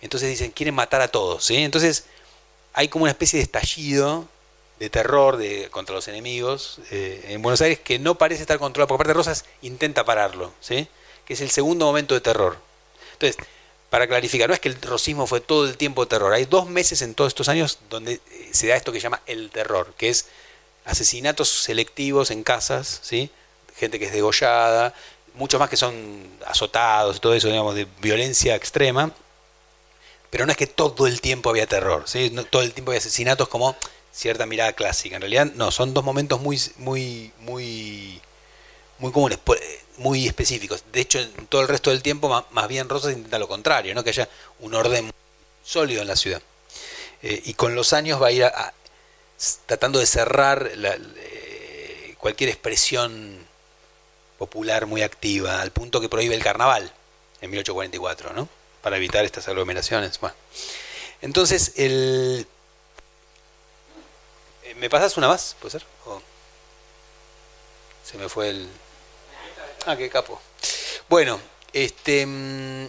[0.00, 1.44] Entonces dicen, quieren matar a todos.
[1.44, 1.56] ¿sí?
[1.56, 2.04] Entonces
[2.72, 4.28] hay como una especie de estallido
[4.78, 8.86] de terror de, contra los enemigos eh, en Buenos Aires que no parece estar controlado,
[8.86, 10.86] porque aparte Rosas intenta pararlo, ¿sí?
[11.24, 12.58] que es el segundo momento de terror.
[13.14, 13.36] Entonces,
[13.90, 16.32] para clarificar, no es que el rosismo fue todo el tiempo terror.
[16.32, 18.20] Hay dos meses en todos estos años donde eh,
[18.52, 20.26] se da esto que se llama el terror, que es
[20.88, 23.30] asesinatos selectivos en casas, ¿sí?
[23.76, 24.94] gente que es degollada,
[25.34, 29.12] muchos más que son azotados y todo eso, digamos, de violencia extrema.
[30.30, 32.30] Pero no es que todo el tiempo había terror, ¿sí?
[32.50, 33.76] todo el tiempo había asesinatos como
[34.12, 35.16] cierta mirada clásica.
[35.16, 38.20] En realidad, no, son dos momentos muy, muy, muy,
[38.98, 39.38] muy comunes
[39.98, 40.84] muy específicos.
[40.92, 44.04] De hecho, todo el resto del tiempo, más, bien Rosas intenta lo contrario, ¿no?
[44.04, 44.28] que haya
[44.60, 45.10] un orden
[45.62, 46.42] sólido en la ciudad.
[47.22, 48.44] Eh, y con los años va a ir
[49.66, 53.46] tratando de cerrar eh, cualquier expresión
[54.38, 56.92] popular muy activa, al punto que prohíbe el carnaval
[57.40, 58.48] en 1844, ¿no?
[58.82, 60.18] para evitar estas aglomeraciones.
[60.20, 60.34] Bueno.
[61.20, 62.46] Entonces, el...
[64.64, 65.56] Eh, ¿me pasas una más?
[65.60, 65.84] ¿Puede ser?
[68.04, 68.68] Se me fue el...
[69.86, 70.40] Ah, qué capo.
[71.08, 71.40] Bueno,
[71.72, 72.88] este, mm,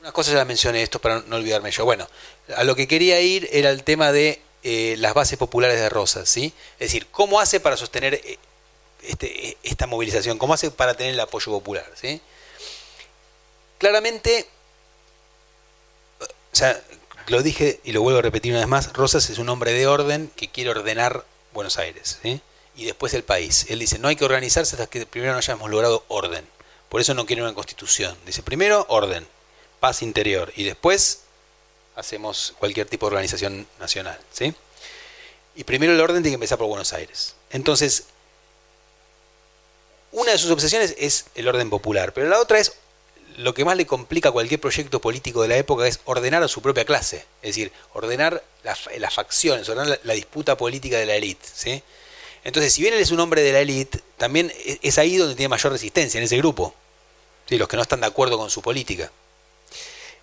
[0.00, 1.84] unas cosas ya mencioné esto para no olvidarme yo.
[1.84, 2.08] Bueno,
[2.56, 6.26] a lo que quería ir era el tema de eh, las bases populares de Rosas,
[6.26, 6.54] ¿sí?
[6.78, 8.38] Es decir, ¿cómo hace para sostener eh,
[9.02, 10.38] este, esta movilización?
[10.38, 11.84] ¿Cómo hace para tener el apoyo popular?
[11.94, 12.22] ¿sí?
[13.76, 14.48] Claramente,
[16.18, 16.26] o
[16.56, 16.80] sea,
[17.26, 19.86] lo dije y lo vuelvo a repetir una vez más, Rosas es un hombre de
[19.86, 22.40] orden que quiere ordenar Buenos Aires, ¿sí?
[22.74, 23.66] y después el país.
[23.68, 26.46] Él dice, no hay que organizarse hasta que primero no hayamos logrado orden.
[26.88, 28.16] Por eso no quiere una constitución.
[28.24, 29.26] Dice, primero orden,
[29.78, 31.23] paz interior, y después
[31.96, 34.18] hacemos cualquier tipo de organización nacional.
[34.32, 34.54] ¿sí?
[35.54, 37.34] Y primero el orden tiene que empezar por Buenos Aires.
[37.50, 38.04] Entonces,
[40.12, 42.74] una de sus obsesiones es el orden popular, pero la otra es
[43.36, 46.48] lo que más le complica a cualquier proyecto político de la época es ordenar a
[46.48, 48.80] su propia clase, es decir, ordenar las,
[49.12, 51.46] facciones, ordenar la, disputa política de la élite.
[51.52, 51.82] ¿sí?
[52.44, 55.34] Entonces, si bien él es un hombre de la élite, también e-, es ahí donde
[55.34, 56.74] tiene mayor resistencia, en ese grupo.
[57.48, 57.58] ¿sí?
[57.58, 59.10] Los que no están de acuerdo con su política.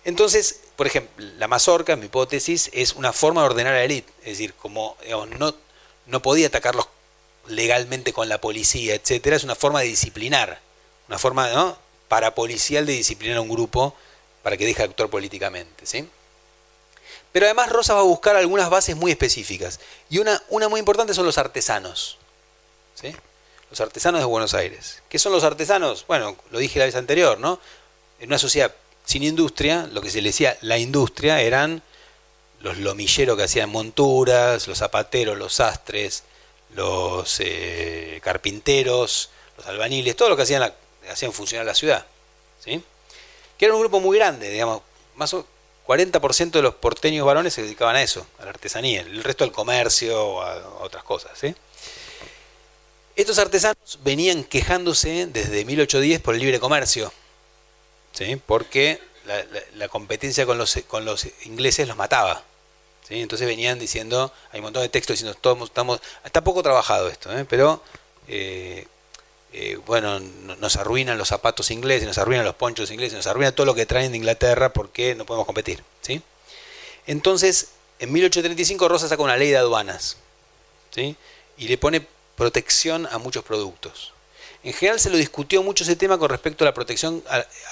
[0.04, 4.12] Entonces, por ejemplo, la mazorca, mi hipótesis, es una forma de ordenar a la élite.
[4.20, 4.96] Es decir, como
[5.38, 5.54] no,
[6.06, 6.88] no podía atacarlos
[7.46, 10.60] legalmente con la policía, etcétera, es una forma de disciplinar.
[11.08, 11.78] Una forma ¿no?
[12.08, 13.94] parapolicial de disciplinar a un grupo
[14.42, 15.86] para que deje de actuar políticamente.
[15.86, 16.08] ¿sí?
[17.30, 19.78] Pero además Rosa va a buscar algunas bases muy específicas.
[20.10, 22.18] Y una, una muy importante son los artesanos.
[22.94, 23.14] ¿sí?
[23.70, 25.02] Los artesanos de Buenos Aires.
[25.08, 26.04] ¿Qué son los artesanos?
[26.06, 27.58] Bueno, lo dije la vez anterior, ¿no?
[28.20, 28.72] En una sociedad
[29.04, 31.82] sin industria, lo que se le decía la industria eran
[32.60, 36.24] los lomilleros que hacían monturas, los zapateros, los sastres,
[36.74, 40.72] los eh, carpinteros, los albaniles, todo lo que hacían,
[41.10, 42.06] hacían funcionar la ciudad.
[42.60, 42.82] ¿sí?
[43.58, 44.82] Que era un grupo muy grande, digamos,
[45.16, 45.46] más o
[45.86, 49.52] 40% de los porteños varones se dedicaban a eso, a la artesanía, el resto al
[49.52, 51.32] comercio, a otras cosas.
[53.16, 57.12] Estos artesanos venían quejándose desde 1810 por el libre comercio,
[58.12, 58.36] ¿sí?
[58.44, 59.00] porque
[59.74, 62.42] la, competencia con los, con los ingleses los mataba.
[63.08, 63.20] ¿sí?
[63.20, 67.36] Entonces venían diciendo, hay un montón de textos diciendo, estamos, estamos, está poco trabajado esto,
[67.36, 67.44] ¿eh?
[67.48, 67.82] pero
[68.28, 68.86] eh,
[69.52, 73.66] eh, bueno, nos arruinan los zapatos ingleses, nos arruinan los ponchos ingleses, nos arruinan todo
[73.66, 75.82] lo que traen de Inglaterra porque no podemos competir.
[76.00, 76.22] ¿sí?
[77.06, 77.68] Entonces,
[77.98, 80.16] en 1835 Rosa saca una ley de aduanas
[80.90, 81.16] ¿sí?
[81.58, 82.06] y le pone
[82.36, 84.12] protección a muchos productos.
[84.64, 87.22] En general se lo discutió mucho ese tema con respecto a la protección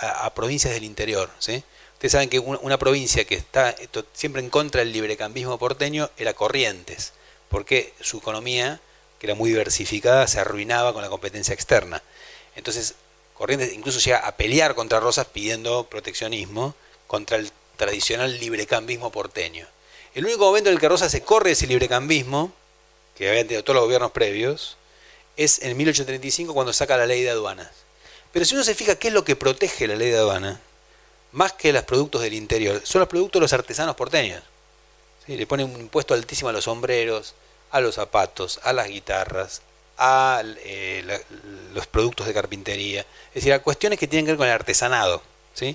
[0.01, 1.63] a, provincias del interior, ¿sí?
[1.95, 3.75] Ustedes saben que una provincia que está
[4.15, 7.13] siempre en contra del librecambismo porteño era Corrientes,
[7.51, 8.81] porque su economía,
[9.19, 12.03] que era muy diversificada, se arruinaba con la competencia externa.
[12.57, 12.95] Entonces,
[13.35, 16.75] Corrientes incluso llega a pelear contra Rosas pidiendo proteccionismo
[17.07, 19.67] contra el tradicional librecambismo porteño.
[20.15, 22.53] El único momento en el que Rosas se corre ese librecambismo,
[23.15, 24.77] que habían tenido todos los gobiernos previos,
[25.41, 27.69] es en 1835 cuando saca la ley de aduanas.
[28.31, 30.59] Pero si uno se fija qué es lo que protege la ley de aduanas,
[31.33, 34.43] más que los productos del interior, son los productos de los artesanos porteños.
[35.27, 37.35] Le ponen un impuesto altísimo a los sombreros,
[37.71, 39.63] a los zapatos, a las guitarras,
[39.97, 41.23] a eh,
[41.73, 45.23] los productos de carpintería, es decir, a cuestiones que tienen que ver con el artesanado.
[45.55, 45.75] ¿sí?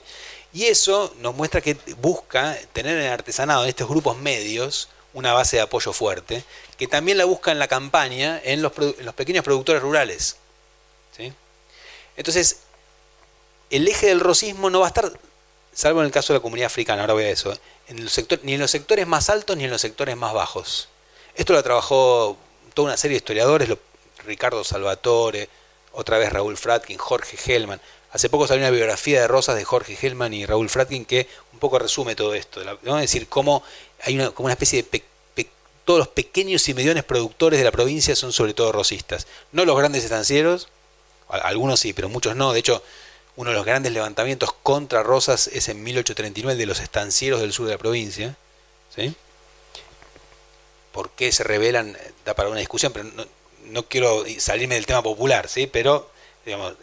[0.54, 5.34] Y eso nos muestra que busca tener en el artesanado, en estos grupos medios, una
[5.34, 6.44] base de apoyo fuerte,
[6.78, 8.74] que también la busca en la campaña en los,
[9.16, 10.36] pequeños productores rurales.
[11.16, 11.34] ¿sí?
[12.18, 12.60] Entonces,
[13.70, 15.20] el eje del rosismo no va a estar
[15.74, 18.08] salvo en el caso de la comunidad africana, ahora voy a eso, en
[18.44, 20.90] ni en los sectores más altos ni en los sectores más bajos.
[21.34, 22.38] Esto lo trabajó
[22.74, 23.70] toda una serie de historiadores,
[24.26, 25.50] Ricardo Salvatore,
[25.94, 27.82] otra vez Raúl Fratkin, Jorge Hellman.
[28.16, 31.60] Hace poco salió una biografía de Rosas de Jorge Hellman y Raúl Fratkin que un
[31.60, 32.62] poco resume todo esto.
[32.84, 32.96] ¿no?
[32.96, 33.62] Es decir, cómo
[34.04, 35.04] hay una, como una especie de...
[35.84, 39.28] todos los pequeños y mediones productores de la provincia son sobre todo rosistas.
[39.52, 40.70] No los grandes estancieros,
[41.28, 42.54] algunos sí, pero muchos no.
[42.54, 42.82] De hecho,
[43.36, 47.66] uno de los grandes levantamientos contra Rosas es en 1839 de los estancieros del sur
[47.66, 48.38] de la provincia.
[48.96, 49.14] ¿sí?
[50.94, 51.98] ¿Por qué se rebelan?
[52.24, 53.10] Da para una discusión, pero
[53.66, 55.68] no, quiero salirme del tema popular, ¿sí?
[55.68, 56.10] pero
[56.46, 56.76] digamos,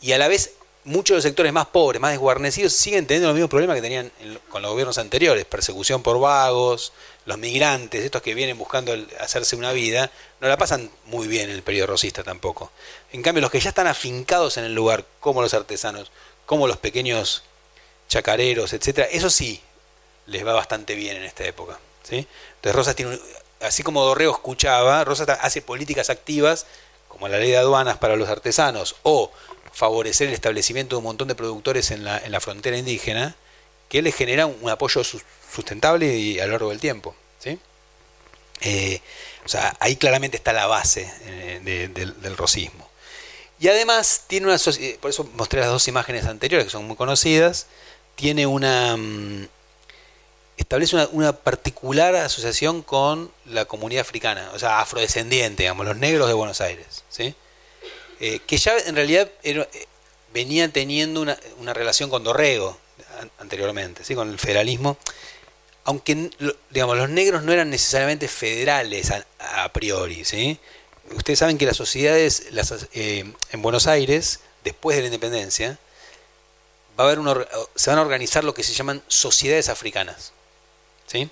[0.00, 0.54] y a la vez
[0.84, 4.10] muchos de los sectores más pobres, más desguarnecidos, siguen teniendo los mismos problemas que tenían
[4.48, 6.92] con los gobiernos anteriores, persecución por vagos,
[7.24, 10.10] los migrantes, estos que vienen buscando hacerse una vida,
[10.40, 12.72] no la pasan muy bien en el periodo rosista tampoco.
[13.12, 16.10] En cambio, los que ya están afincados en el lugar, como los artesanos,
[16.46, 17.44] como los pequeños
[18.08, 19.60] chacareros, etcétera, eso sí
[20.26, 21.78] les va bastante bien en esta época.
[22.02, 22.26] ¿sí?
[22.56, 23.18] Entonces Rosas tiene,
[23.60, 26.66] así como Dorrego escuchaba, Rosas hace políticas activas,
[27.08, 29.30] como la ley de aduanas para los artesanos, o
[29.72, 33.36] favorecer el establecimiento de un montón de productores en la, en la frontera indígena,
[33.88, 37.14] que les genera un, apoyo sustentable y a lo largo del tiempo.
[37.38, 37.58] ¿sí?
[38.62, 39.00] Eh,
[39.44, 42.88] o sea, ahí claramente está la base eh, del, rosismo.
[43.58, 44.58] Y además tiene una
[45.00, 47.66] por eso mostré las dos imágenes anteriores que son muy conocidas,
[48.16, 49.46] tiene una mm,
[50.56, 56.28] establece una, una, particular asociación con la comunidad africana, o sea, afrodescendiente, digamos, los negros
[56.28, 57.34] de Buenos Aires, ¿sí?
[58.24, 59.66] Eh, que ya en realidad era,
[60.32, 62.78] venía teniendo una, una, relación con Dorrego
[63.40, 64.14] anteriormente, ¿sí?
[64.14, 64.96] con el federalismo,
[65.82, 66.30] aunque
[66.70, 70.24] digamos, los negros no eran necesariamente federales a, priori.
[70.24, 70.60] ¿sí?
[71.16, 75.80] Ustedes saben que las sociedades las, eh, en Buenos Aires, después de la independencia,
[76.96, 80.32] va a haber se van a organizar lo que se llaman sociedades africanas,
[81.08, 81.28] ¿sí?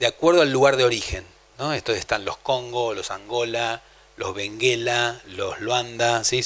[0.00, 1.24] de acuerdo al lugar de origen.
[1.60, 1.72] ¿no?
[1.72, 3.84] Estos están los Congo, los Angola,
[4.22, 6.40] los Benguela, los Luanda, ¿sí?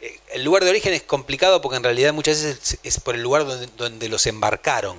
[0.00, 3.22] Eh, el lugar de origen es complicado porque en realidad muchas veces es por el
[3.22, 4.98] lugar donde, los embarcaron,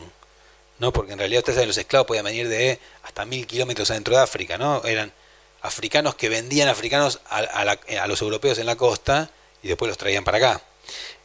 [0.79, 0.91] ¿no?
[0.91, 4.23] Porque en realidad ustedes saben, los esclavos podían venir de hasta mil kilómetros adentro de
[4.23, 4.83] África, ¿no?
[4.85, 5.13] Eran
[5.61, 9.29] africanos que vendían africanos a, los europeos en la costa
[9.61, 10.61] y después los traían para acá.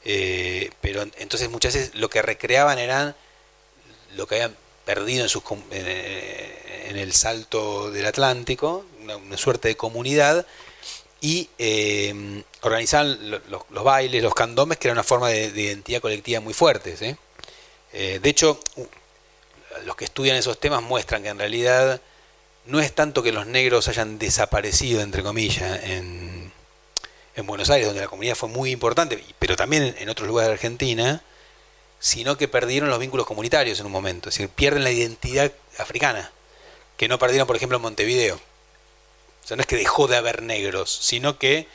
[0.05, 3.17] Eh, pero entonces muchas veces lo que recreaban eran
[4.17, 10.47] lo que habían perdido en, sus, en, el salto del Atlántico, una suerte de comunidad,
[11.25, 16.53] y eh, organizaban los, bailes, los candomes, que era una forma de, identidad colectiva muy
[16.53, 17.17] fuerte.
[17.95, 18.61] Eh, de hecho,
[19.87, 22.03] los que estudian esos temas muestran que en realidad
[22.67, 26.53] no es tanto que los negros hayan desaparecido, entre comillas, en,
[27.37, 30.55] en Buenos Aires, donde la comunidad fue muy importante, pero también en otros lugares de
[30.57, 31.23] Argentina,
[32.01, 36.31] sino que perdieron los vínculos comunitarios en un momento, es decir, pierden la identidad africana,
[36.99, 38.39] que no perdieron, por ejemplo, en Montevideo.
[39.45, 41.69] O sea, no es que dejó de haber negros, sino que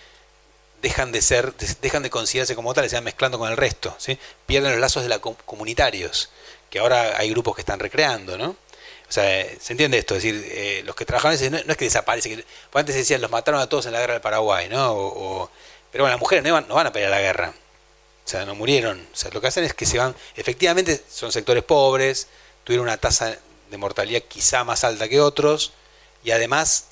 [0.81, 4.17] dejan de ser, dejan de considerarse como tales, se van mezclando con el resto, ¿sí?
[4.45, 6.29] pierden los lazos de la comunitarios,
[6.69, 8.49] que ahora hay grupos que están recreando, ¿no?
[8.49, 9.23] O sea,
[9.59, 12.81] se entiende esto, es decir, eh, los que trabajaban, no, no, es que desaparecen, pues
[12.81, 15.49] antes decían, los mataron a todos en la guerra del Paraguay, ¿no?
[15.91, 17.53] Pero bueno, las mujeres no, van, no van a pelear la guerra,
[18.25, 21.31] o sea, no murieron, o sea, lo que hacen es que se van, efectivamente son
[21.31, 22.27] sectores pobres,
[22.63, 23.37] tuvieron una tasa
[23.69, 25.73] de mortalidad quizá más alta que otros,
[26.23, 26.85] y además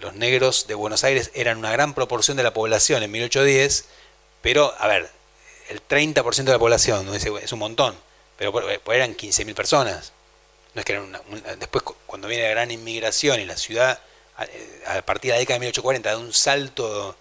[0.00, 3.84] los negros de Buenos Aires eran una gran proporción de la población en 1810,
[4.42, 5.10] pero, a ver,
[5.68, 7.14] el 30% de la población, ¿no?
[7.14, 7.94] es, un montón,
[8.36, 10.12] pero pues eran 15.000 personas.
[10.74, 11.12] No es que eran
[11.58, 14.00] después, cuando viene la gran inmigración y la ciudad,
[14.86, 17.16] a, partir de la década de 1840, da un salto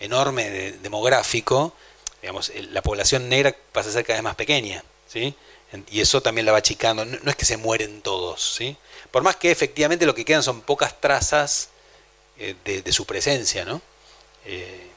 [0.00, 1.74] enorme demográfico,
[2.20, 4.82] digamos, la población negra pasa a ser cada vez más pequeña.
[5.06, 5.34] ¿sí?
[5.90, 7.04] Y eso también la va achicando.
[7.04, 8.76] No, es que se mueren todos, ¿sí?
[9.10, 11.70] Por más que efectivamente lo que quedan son pocas trazas
[12.38, 13.80] eh, de, su presencia, ¿no?
[14.44, 14.90] Eh,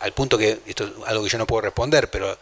[0.00, 2.38] al punto que, esto es algo que yo no puedo responder, pero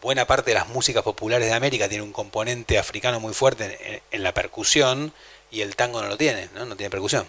[0.00, 4.22] buena parte de las músicas populares de América tiene un componente africano muy fuerte en,
[4.22, 5.12] la percusión
[5.50, 6.64] y el tango no lo tiene, ¿no?
[6.64, 7.28] No tiene percusión.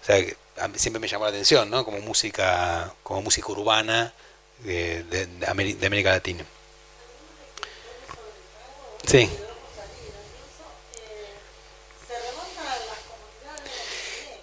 [0.00, 0.16] O sea,
[0.76, 1.84] siempre me llamó la atención, ¿no?
[1.84, 4.14] Como música, como música urbana
[4.64, 6.44] de América Latina.
[9.06, 9.28] Sí.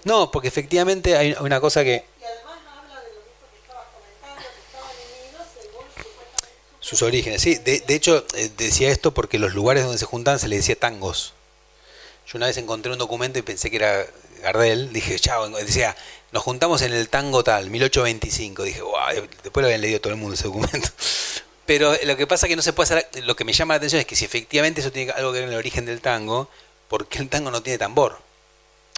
[0.08, 2.06] No, porque efectivamente hay una cosa que...
[6.80, 7.56] Sus orígenes, sí.
[7.56, 11.34] De, hecho, eh, decía esto porque los lugares donde se juntaban se les decía tangos.
[12.26, 14.06] Yo una vez encontré un documento y pensé que era
[14.42, 14.94] Gardel.
[14.94, 15.94] Dije, chao, decía,
[16.32, 18.64] nos juntamos en el tango tal, 1825.
[18.64, 20.88] Dije, wow, después lo habían leído todo el mundo ese documento.
[21.66, 23.26] Pero lo que pasa es que no se puede hacer.
[23.26, 25.50] Lo que me llama la atención es que si efectivamente eso tiene algo que ver
[25.50, 26.50] en el origen del tango,
[26.88, 28.26] ¿por qué el tango no tiene tambor?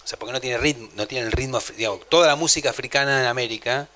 [0.09, 3.27] Sea, porque no tiene ritmo, no tiene el ritmo, digamos, toda la música africana en
[3.27, 3.87] América,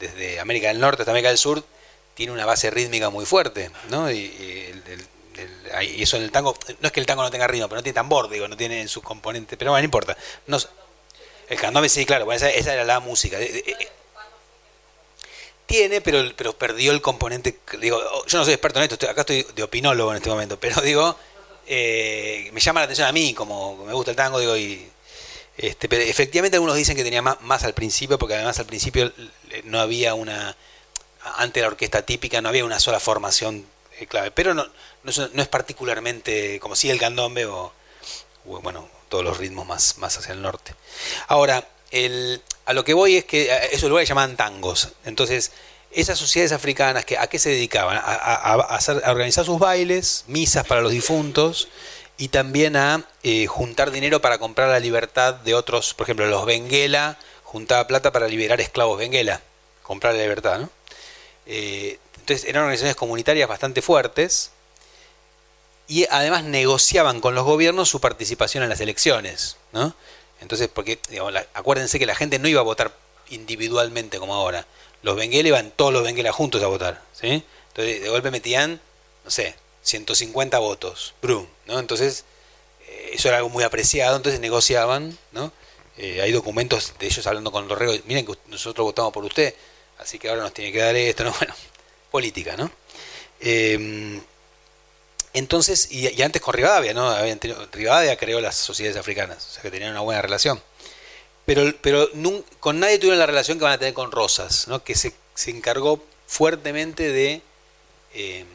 [0.00, 1.62] desde América del Norte hasta América del Sur,
[2.14, 4.10] tiene una base rítmica muy fuerte, ¿no?
[4.10, 4.74] Y,
[6.00, 7.94] eso en el tango, no es que el tango no tenga ritmo, pero no tiene
[7.94, 10.16] tambor, digo, no tiene en sus componentes, pero bueno, no importa.
[10.48, 10.58] No,
[11.48, 13.38] el candombe sí, claro, esa, esa, era la música
[15.66, 17.60] tiene, pero, pero perdió el componente.
[17.80, 20.80] Digo, yo no soy experto en esto, acá estoy de opinólogo en este momento, pero
[20.80, 21.14] digo,
[21.68, 24.90] eh, me llama la atención a mí, como me gusta el tango, digo, y
[25.62, 29.12] este, pero efectivamente algunos dicen que tenía más, al principio, porque además al principio
[29.64, 30.56] no había una,
[31.36, 33.66] ante la orquesta típica, no había una sola formación
[33.98, 34.66] eh, clave, pero no,
[35.02, 37.72] no, es particularmente como si el candombe o,
[38.44, 40.74] bueno, todos los ritmos más, más hacia el norte.
[41.28, 41.68] Ahora,
[42.64, 44.92] a lo que voy es que esos lugares llamaban tangos.
[45.04, 45.52] Entonces,
[45.90, 48.00] esas sociedades africanas, que, ¿a qué se dedicaban?
[48.02, 48.78] A,
[49.08, 51.68] organizar sus bailes, misas para los difuntos
[52.20, 56.44] y también a eh, juntar dinero para comprar la libertad de otros, por ejemplo, los
[56.44, 59.40] Benguela juntaba plata para liberar esclavos Benguela,
[59.82, 60.68] comprar la libertad, ¿no?
[61.46, 64.50] Eh, entonces eran organizaciones comunitarias bastante fuertes
[65.88, 69.94] y además negociaban con los gobiernos su participación en las elecciones, ¿no?
[70.42, 72.94] Entonces, porque, digamos, acuérdense que la gente no iba a votar
[73.30, 74.66] individualmente como ahora.
[75.00, 77.42] Los Benguela iban todos los Benguela juntos a votar, ¿sí?
[77.68, 78.78] Entonces, de golpe metían,
[79.24, 81.78] no sé, 150 votos, brum, ¿no?
[81.78, 82.24] Entonces,
[82.86, 85.52] eh, eso era algo muy apreciado, entonces negociaban, ¿no?
[85.96, 89.54] Eh, hay documentos de ellos hablando con los regos, miren que nosotros votamos por usted,
[89.98, 91.32] así que ahora nos tiene que dar esto, ¿no?
[91.38, 91.54] Bueno,
[92.10, 92.70] política, ¿no?
[93.40, 94.20] Eh,
[95.32, 97.14] entonces, y, antes con Rivadavia, ¿no?
[97.72, 100.60] Rivadavia creó las sociedades africanas, o sea que tenían una buena relación.
[101.46, 102.08] Pero, pero
[102.60, 104.82] con nadie tuvieron la relación que van a tener con Rosas, ¿no?
[104.82, 105.14] Que se,
[105.46, 107.42] encargó fuertemente de,
[108.14, 108.46] em,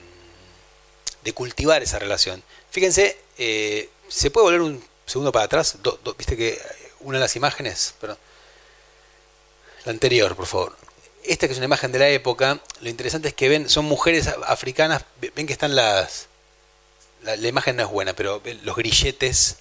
[1.26, 2.42] de cultivar esa relación.
[2.70, 5.76] Fíjense, eh, ¿se puede volver un segundo para atrás?
[6.18, 6.62] Viste que
[7.02, 8.18] una de las imágenes, perdón.
[9.84, 10.78] La anterior, por favor.
[11.24, 14.28] Esta que es una imagen de la época, lo interesante es que ven, son mujeres
[14.46, 15.04] africanas,
[15.36, 16.28] ven que están las,
[17.24, 19.58] la, imagen no es buena, pero los grilletes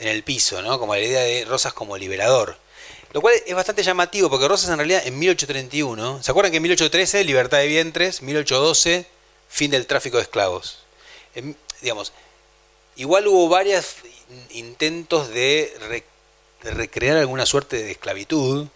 [0.00, 0.80] en el piso, ¿no?
[0.80, 2.56] Como la idea de Rosas como liberador.
[3.12, 6.62] Lo cual es bastante llamativo, porque Rosas en realidad en 1831, ¿se acuerdan que en
[6.64, 9.06] 1813 libertad de vientres, 1812
[9.48, 10.87] fin del tráfico de esclavos?
[11.80, 12.12] Digamos,
[12.96, 13.96] igual hubo varios
[14.50, 16.02] intentos de,
[16.62, 18.66] recrear alguna suerte de esclavitud,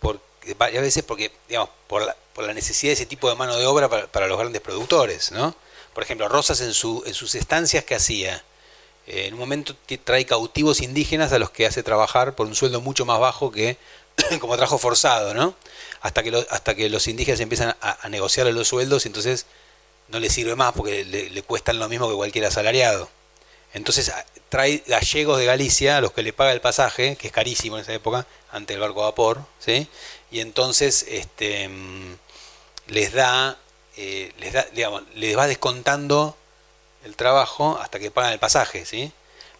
[0.00, 0.20] por,
[0.58, 3.66] varias veces porque, digamos, por la, por la necesidad de ese tipo de mano de
[3.66, 5.56] obra para, para los grandes productores, ¿no?
[5.96, 8.44] por ejemplo, Rosas en, su, en sus estancias que hacía,
[9.06, 9.74] eh, en un momento
[10.04, 13.78] trae cautivos indígenas a los que hace trabajar por un sueldo mucho más bajo que
[14.40, 15.54] como trabajo forzado, ¿no?
[16.02, 19.46] Hasta que, hasta que los indígenas empiezan a, negociar los sueldos y entonces
[20.08, 23.08] no le sirve más porque le, cuestan lo mismo que cualquier asalariado.
[23.72, 24.12] Entonces
[24.48, 27.82] trae gallegos de Galicia a los que le paga el pasaje, que es carísimo en
[27.82, 29.88] esa época, ante el barco a vapor, ¿sí?
[30.30, 32.16] Y entonces este, mm,
[32.88, 33.58] les da
[33.96, 36.36] eh, les, da, digamos, les va descontando
[37.04, 39.12] el trabajo hasta que pagan el pasaje, ¿sí?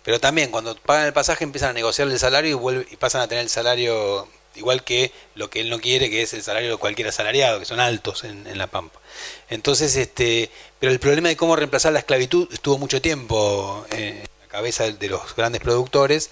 [0.02, 3.22] Pero también cuando pagan el pasaje empiezan a negociar el salario y, vuelve, y pasan
[3.22, 6.70] a tener el salario igual que lo que él no quiere, que es el salario
[6.70, 9.00] de cualquier asalariado, que son altos en, La Pampa.
[9.48, 14.48] Entonces, este, pero el problema de cómo reemplazar la esclavitud estuvo mucho tiempo en la
[14.48, 16.30] cabeza de los grandes productores.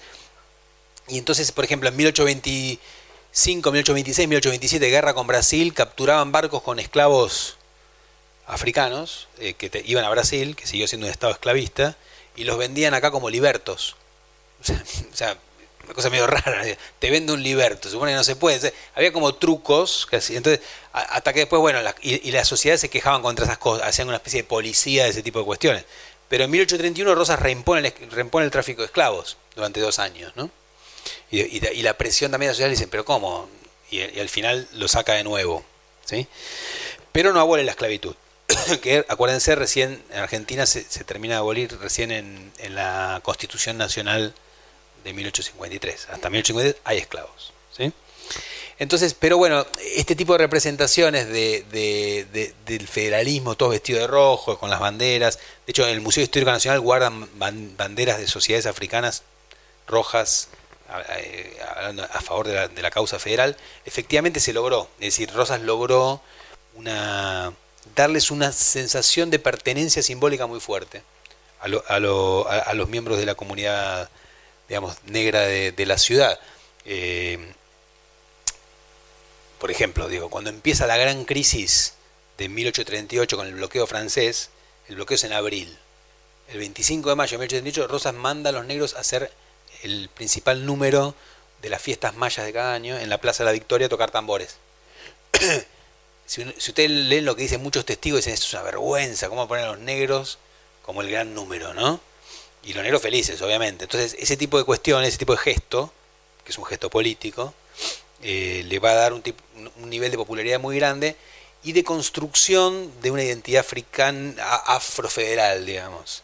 [1.07, 7.57] Y entonces, por ejemplo, en 1825, 1826, 1827, guerra con Brasil, capturaban barcos con esclavos
[8.47, 11.95] africanos eh, que iban a Brasil, que siguió siendo un estado esclavista,
[12.35, 13.95] y los vendían acá como libertos.
[15.11, 15.37] O sea,
[15.85, 16.63] una cosa medio rara,
[16.99, 18.73] te vende un liberto, supone que no se puede.
[18.95, 23.57] Había como trucos, entonces, hasta que después, bueno, y, las sociedades se quejaban contra esas
[23.57, 25.85] cosas, hacían una especie de policía de ese tipo de cuestiones.
[26.27, 30.49] Pero en 1831 Rosas reimpone el, reimpone el tráfico de esclavos durante dos años, ¿no?
[31.29, 33.49] Y, la presión también social dicen, pero ¿cómo?
[33.91, 35.63] Y, al final lo saca de nuevo,
[36.03, 36.27] ¿sí?
[37.11, 38.15] Pero no abole la esclavitud.
[38.81, 44.33] que acuérdense, recién en Argentina se, termina de abolir recién en, en la Constitución Nacional
[45.05, 46.07] de 1853.
[46.11, 47.53] Hasta 1853 hay esclavos.
[47.71, 47.93] ¿sí?
[48.77, 49.65] Entonces, pero bueno,
[49.95, 55.37] este tipo de representaciones de, del federalismo, todo vestido de rojo, con las banderas.
[55.65, 59.23] De hecho, en el Museo Histórico Nacional guardan banderas de sociedades africanas
[59.87, 60.49] rojas
[60.89, 63.55] a, favor de la, de la, causa federal.
[63.85, 64.89] Efectivamente se logró.
[64.99, 66.21] Es decir, Rosas logró
[66.75, 67.53] una
[67.95, 71.03] darles una sensación de pertenencia simbólica muy fuerte
[71.61, 74.09] a, a los miembros de la comunidad
[74.67, 76.39] digamos, negra de, la ciudad.
[76.85, 77.53] Eh,
[79.59, 81.93] por ejemplo, digo, cuando empieza la gran crisis
[82.37, 84.49] de 1838 con el bloqueo francés,
[84.87, 85.77] el bloqueo es en abril.
[86.49, 89.31] El 25 de mayo de 1838, Rosas manda a los negros a hacer
[89.81, 91.15] el principal número
[91.61, 94.11] de las fiestas mayas de cada año en la Plaza de la Victoria a tocar
[94.11, 94.57] tambores.
[96.25, 99.47] si, si ustedes leen lo que dicen muchos testigos, dicen esto es una vergüenza, ¿cómo
[99.47, 100.37] poner a los negros
[100.83, 101.99] como el gran número, ¿no?
[102.65, 103.85] Y los negros felices, obviamente.
[103.85, 105.93] Entonces, ese tipo de cuestiones, ese tipo de gesto,
[106.43, 107.53] que es un gesto político,
[108.23, 109.23] eh, le va a dar un,
[109.77, 111.15] un, nivel de popularidad muy grande
[111.63, 114.33] y de construcción de una identidad africana,
[114.65, 116.23] afrofederal, digamos.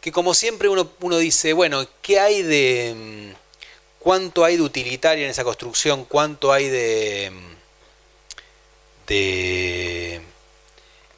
[0.00, 2.94] Que como siempre uno, dice, bueno, ¿qué hay de...
[2.96, 3.42] Mm,
[3.98, 6.04] ¿Cuánto hay de utilitario en esa construcción?
[6.04, 7.30] ¿Cuánto hay de...
[7.32, 7.54] Mm,
[9.06, 10.22] de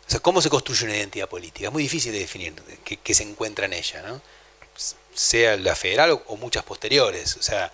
[0.07, 1.69] o sea, ¿cómo se construye una identidad política?
[1.69, 2.55] Es muy difícil de definir
[2.85, 4.20] qué se encuentra en ella, ¿no?
[5.15, 7.36] Sea la federal o, muchas posteriores.
[7.36, 7.73] O sea,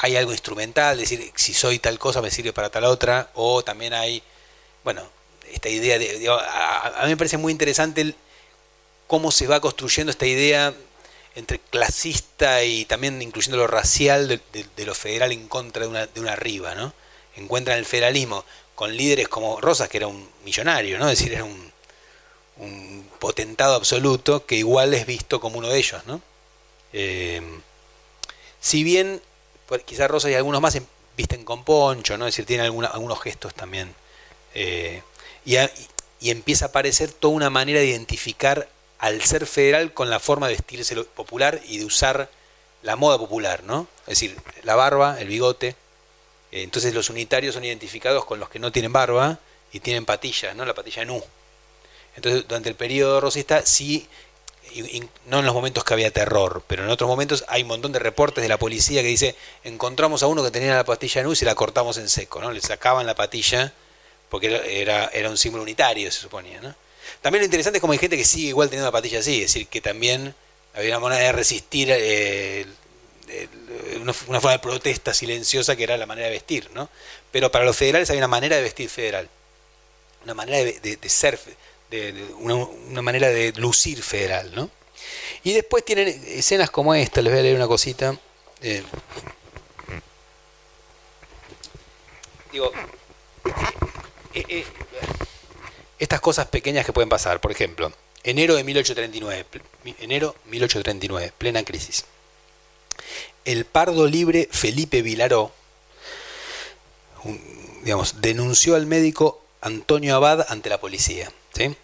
[0.00, 3.94] hay algo instrumental, decir, si soy tal cosa me sirve para tal otra, o también
[3.94, 4.22] hay,
[4.84, 5.02] bueno,
[5.52, 6.28] esta idea de...
[6.28, 8.14] a, mí me parece muy interesante
[9.06, 10.74] cómo se va construyendo esta idea
[11.34, 16.20] entre clasista y también incluyendo lo racial de, lo federal en contra de una, de
[16.20, 16.94] una arriba, ¿no?
[17.36, 18.44] Encuentran el federalismo
[18.74, 21.10] con líderes como Rosas, que era un millonario, ¿no?
[21.10, 21.65] Es decir, era un,
[22.58, 26.20] un potentado absoluto que igual es visto como uno de ellos, ¿no?
[26.92, 27.42] Eh,
[28.60, 29.20] si bien
[29.84, 30.78] quizás Rosa y algunos más
[31.16, 32.26] visten con poncho, ¿no?
[32.26, 33.94] Es decir, tiene algunos gestos también.
[34.54, 35.02] Eh,
[35.44, 35.56] y,
[36.20, 38.68] y, empieza a aparecer toda una manera de identificar
[38.98, 42.30] al ser federal con la forma de vestirse popular y de usar
[42.82, 43.86] la moda popular, ¿no?
[44.02, 45.76] Es decir, la barba, el bigote.
[46.52, 49.38] Eh, entonces los unitarios son identificados con los que no tienen barba
[49.72, 50.64] y tienen patillas, ¿no?
[50.64, 51.22] La patilla nu.
[52.16, 54.08] Entonces, durante el periodo rosista, sí,
[55.26, 57.98] no en los momentos que había terror, pero en otros momentos hay un montón de
[57.98, 61.34] reportes de la policía que dice, encontramos a uno que tenía la patilla en U
[61.40, 62.50] y la cortamos en seco, ¿no?
[62.50, 63.72] Le sacaban la patilla
[64.28, 66.74] porque era, era un símbolo unitario, se suponía, ¿no?
[67.22, 69.52] También lo interesante es como hay gente que sigue igual teniendo la patilla así, es
[69.52, 70.34] decir, que también
[70.74, 72.66] había una manera de resistir eh,
[74.00, 76.90] una, forma de protesta silenciosa que era la manera de vestir, ¿no?
[77.30, 79.28] Pero para los federales hay una manera de vestir federal,
[80.24, 81.38] una manera de, de, de ser
[81.90, 84.70] de, una, manera de lucir federal, ¿no?
[85.44, 88.18] Y después tienen escenas como esta, les voy a leer una cosita.
[88.62, 88.82] Eh,
[92.50, 92.72] digo,
[94.34, 94.64] eh, eh,
[95.98, 97.92] estas cosas pequeñas que pueden pasar, por ejemplo,
[98.24, 99.46] enero de 1839,
[100.00, 102.04] enero 1839, plena crisis.
[103.44, 105.52] El pardo libre Felipe Vilaró,
[107.82, 111.30] digamos, denunció al médico Antonio Abad ante la policía.
[111.56, 111.74] ¿Sí?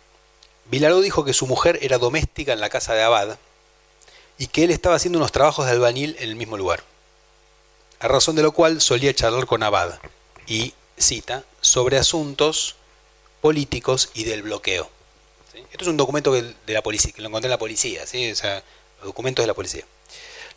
[0.66, 3.38] Vilaró dijo que su mujer era doméstica en la casa de Abad
[4.38, 6.82] y que él estaba haciendo unos trabajos de albañil en el mismo lugar.
[8.00, 9.98] A razón de lo cual solía charlar con Abad
[10.46, 12.76] y, cita, sobre asuntos
[13.40, 14.90] políticos y del bloqueo.
[15.54, 18.62] Esto es un documento de la policía, que lo encontré en la policía, o sea,
[19.02, 19.84] documentos de la policía.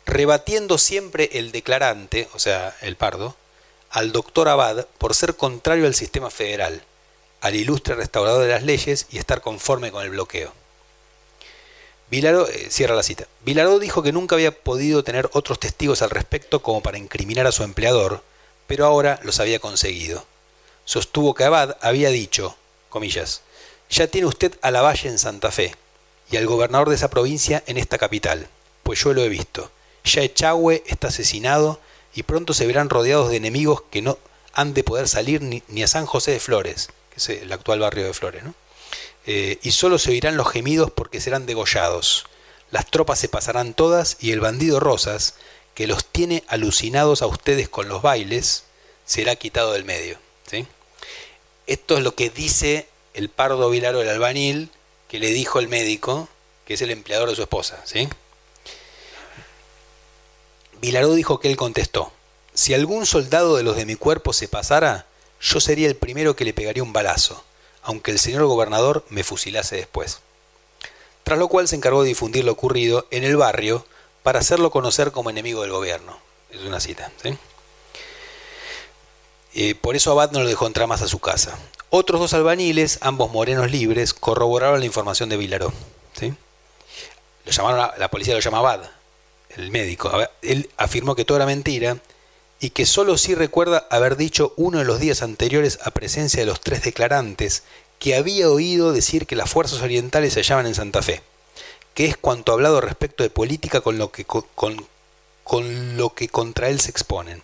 [0.04, 3.36] Rebatiendo siempre el declarante, o sea, el pardo,
[3.90, 6.82] al doctor Abad por ser contrario al sistema federal
[7.40, 10.52] al ilustre restaurador de las leyes y estar conforme con el bloqueo.
[12.10, 13.26] Eh, cierra la cita.
[13.44, 17.52] Vilaró dijo que nunca había podido tener otros testigos al respecto como para incriminar a
[17.52, 18.22] su empleador,
[18.66, 20.24] pero ahora los había conseguido.
[20.84, 22.56] Sostuvo que Abad había dicho,
[22.90, 23.42] comillas,
[23.90, 25.74] ya tiene usted a la Valle en Santa Fe
[26.30, 28.48] y al gobernador de esa provincia en esta capital,
[28.84, 29.70] pues yo lo he visto.
[30.04, 31.80] Ya Echagüe está asesinado
[32.14, 34.16] y pronto se verán rodeados de enemigos que no
[34.52, 38.14] han de poder salir ni a San José de Flores, es el actual barrio de
[38.14, 38.54] Flores, ¿no?
[39.26, 42.26] Eh, y solo se oirán los gemidos porque serán degollados.
[42.70, 45.34] Las tropas se pasarán todas y el bandido Rosas,
[45.74, 48.64] que los tiene alucinados a ustedes con los bailes,
[49.04, 50.18] será quitado del medio.
[50.48, 50.66] ¿sí?
[51.66, 54.70] Esto es lo que dice el pardo Vilaro del albanil,
[55.08, 56.28] que le dijo el médico,
[56.64, 57.82] que es el empleador de su esposa.
[57.84, 58.08] ¿sí?
[60.80, 62.12] Vilaró dijo que él contestó,
[62.54, 65.06] si algún soldado de los de mi cuerpo se pasara,
[65.40, 67.44] yo sería el primero que le pegaría un balazo,
[67.82, 70.20] aunque el señor gobernador me fusilase después.
[71.24, 73.86] Tras lo cual se encargó de difundir lo ocurrido en el barrio
[74.22, 76.18] para hacerlo conocer como enemigo del gobierno.
[76.50, 77.12] Es una cita.
[79.54, 81.58] Eh, por eso Abad no lo dejó entrar más a su casa.
[81.90, 85.72] Otros dos albaniles, ambos morenos libres, corroboraron la información de Vilaró.
[86.18, 86.34] ¿sí?
[87.46, 88.90] Llamaron, la policía lo llama Abad,
[89.50, 90.10] el médico.
[90.42, 91.98] Él afirmó que todo era mentira
[92.60, 96.46] y que solo sí recuerda haber dicho uno de los días anteriores a presencia de
[96.46, 97.62] los tres declarantes
[97.98, 101.22] que había oído decir que las fuerzas orientales se hallaban en Santa Fe,
[101.94, 104.86] que es cuanto hablado respecto de política con lo que, con,
[105.96, 107.42] lo que contra él se exponen,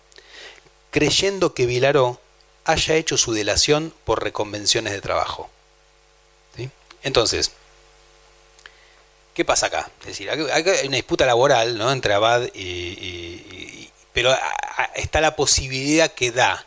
[0.91, 2.19] creyendo que Vilaró
[2.65, 5.49] haya hecho su delación por reconvenciones de trabajo.
[7.01, 7.51] Entonces,
[9.33, 9.91] ¿qué pasa acá?
[10.01, 11.91] Es decir, hay una disputa laboral ¿no?
[11.91, 14.35] entre Abad y pero
[14.95, 16.65] está la posibilidad que da,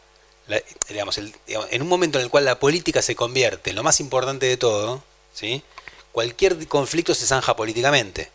[0.88, 4.46] digamos, en un momento en el cual la política se convierte en lo más importante
[4.46, 5.02] de todo,
[5.32, 5.62] ¿sí?
[6.12, 8.30] cualquier conflicto se zanja políticamente.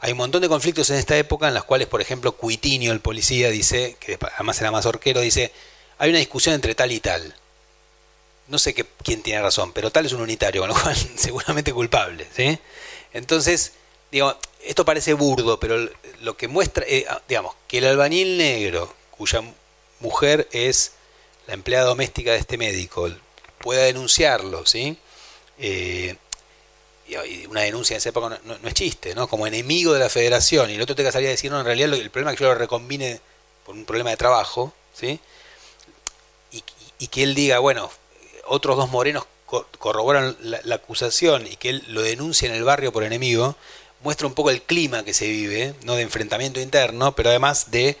[0.00, 3.00] Hay un montón de conflictos en esta época en las cuales, por ejemplo, Cuitinio, el
[3.00, 5.52] policía, dice, que además era más horquero, dice,
[5.98, 7.34] hay una discusión entre tal y tal.
[8.48, 11.72] No sé qué, quién tiene razón, pero tal es un unitario, con lo cual seguramente
[11.72, 12.26] culpable.
[12.34, 12.58] ¿sí?
[13.12, 13.72] Entonces,
[14.10, 15.88] digo, esto parece burdo, pero
[16.22, 19.42] lo que muestra, eh, ah, digamos, que el albañil negro, cuya
[20.00, 20.92] mujer es
[21.46, 23.08] la empleada doméstica de este médico,
[23.58, 24.98] pueda denunciarlo, ¿sí?
[25.58, 26.16] Eh,
[27.48, 29.28] una denuncia en esa época no, es chiste, ¿no?
[29.28, 31.94] Como enemigo de la federación, y el otro te salir a decir, no, en realidad
[31.94, 33.20] el problema es que yo lo recombine
[33.64, 35.20] por un problema de trabajo, ¿sí?
[36.98, 37.90] Y, que él diga, bueno,
[38.46, 39.24] otros dos morenos
[39.78, 43.54] corroboran la, acusación y que él lo denuncia en el barrio por enemigo,
[44.06, 47.96] muestra un poco el clima que se vive, no de enfrentamiento interno, pero además de,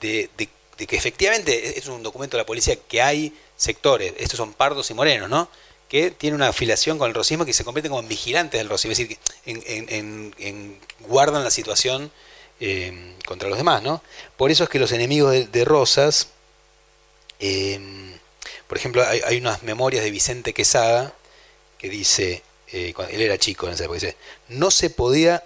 [0.00, 0.28] de,
[0.76, 4.94] que efectivamente es un documento de la policía que hay sectores, estos son pardos y
[4.94, 5.48] morenos, ¿no?
[5.88, 8.90] que tienen una afiliación con el racismo que se convierten como en vigilantes del racismo,
[8.90, 12.10] es decir, que en, guardan la situación
[12.58, 14.02] eh, contra los demás, ¿no?
[14.36, 16.30] Por eso es que los enemigos de, Rosas,
[17.38, 17.78] eh,
[18.66, 21.14] por ejemplo, hay, hay, unas memorias de Vicente Quesada
[21.78, 22.42] que dice,
[22.74, 24.16] eh, él era chico en esa época, dice,
[24.48, 25.44] no se podía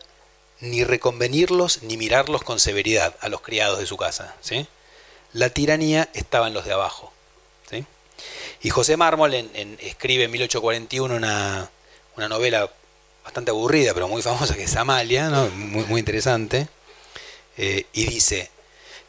[0.60, 4.34] ni reconvenirlos ni mirarlos con severidad a los criados de su casa.
[4.40, 4.66] ¿sí?
[5.34, 7.12] La tiranía estaba en los de abajo.
[7.70, 7.84] ¿sí?
[8.62, 11.70] Y José Mármol escribe en 1841 una,
[12.16, 12.72] novela
[13.22, 16.66] bastante aburrida, pero muy famosa, que es Amalia, muy, muy interesante,
[17.58, 18.50] eh, y dice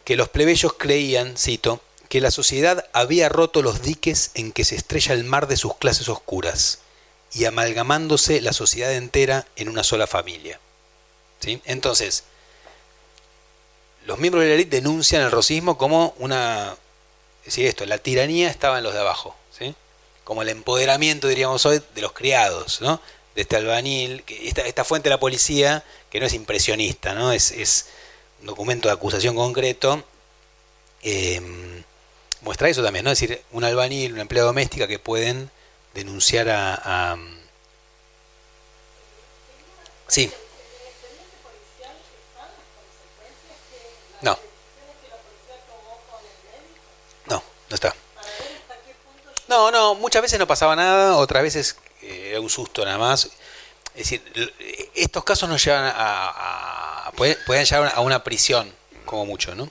[0.03, 4.75] que los plebeyos creían, cito, que la sociedad había roto los diques en que se
[4.75, 6.79] estrella el mar de sus clases oscuras
[7.33, 10.59] y amalgamándose la sociedad entera en una sola familia.
[11.39, 11.61] ¿Sí?
[11.65, 12.23] Entonces,
[14.05, 16.75] los miembros de la élite denuncian el rosismo como una...
[17.41, 19.73] Es decir, esto, la tiranía estaba en los de abajo, ¿sí?
[20.23, 23.01] como el empoderamiento, diríamos hoy, de los criados, ¿no?
[23.35, 27.31] de este albanil, esta, fuente de la policía, que no es impresionista, ¿no?
[27.31, 27.87] Es, es
[28.41, 30.03] un documento de acusación concreto,
[31.01, 31.41] eh,
[32.41, 33.11] muestra eso también, ¿no?
[33.11, 35.49] es decir, un albanil, una empleada doméstica que pueden
[35.99, 37.17] denunciar a,
[40.07, 40.31] Sí.
[44.21, 44.37] No.
[47.27, 47.95] No, no está.
[49.47, 53.29] No, no, muchas veces no pasaba nada, otras veces eh, era un susto nada más.
[53.93, 54.23] Es decir,
[54.95, 58.73] estos casos nos llevan a, pueden, llevar a una prisión,
[59.05, 59.69] como mucho, ¿no?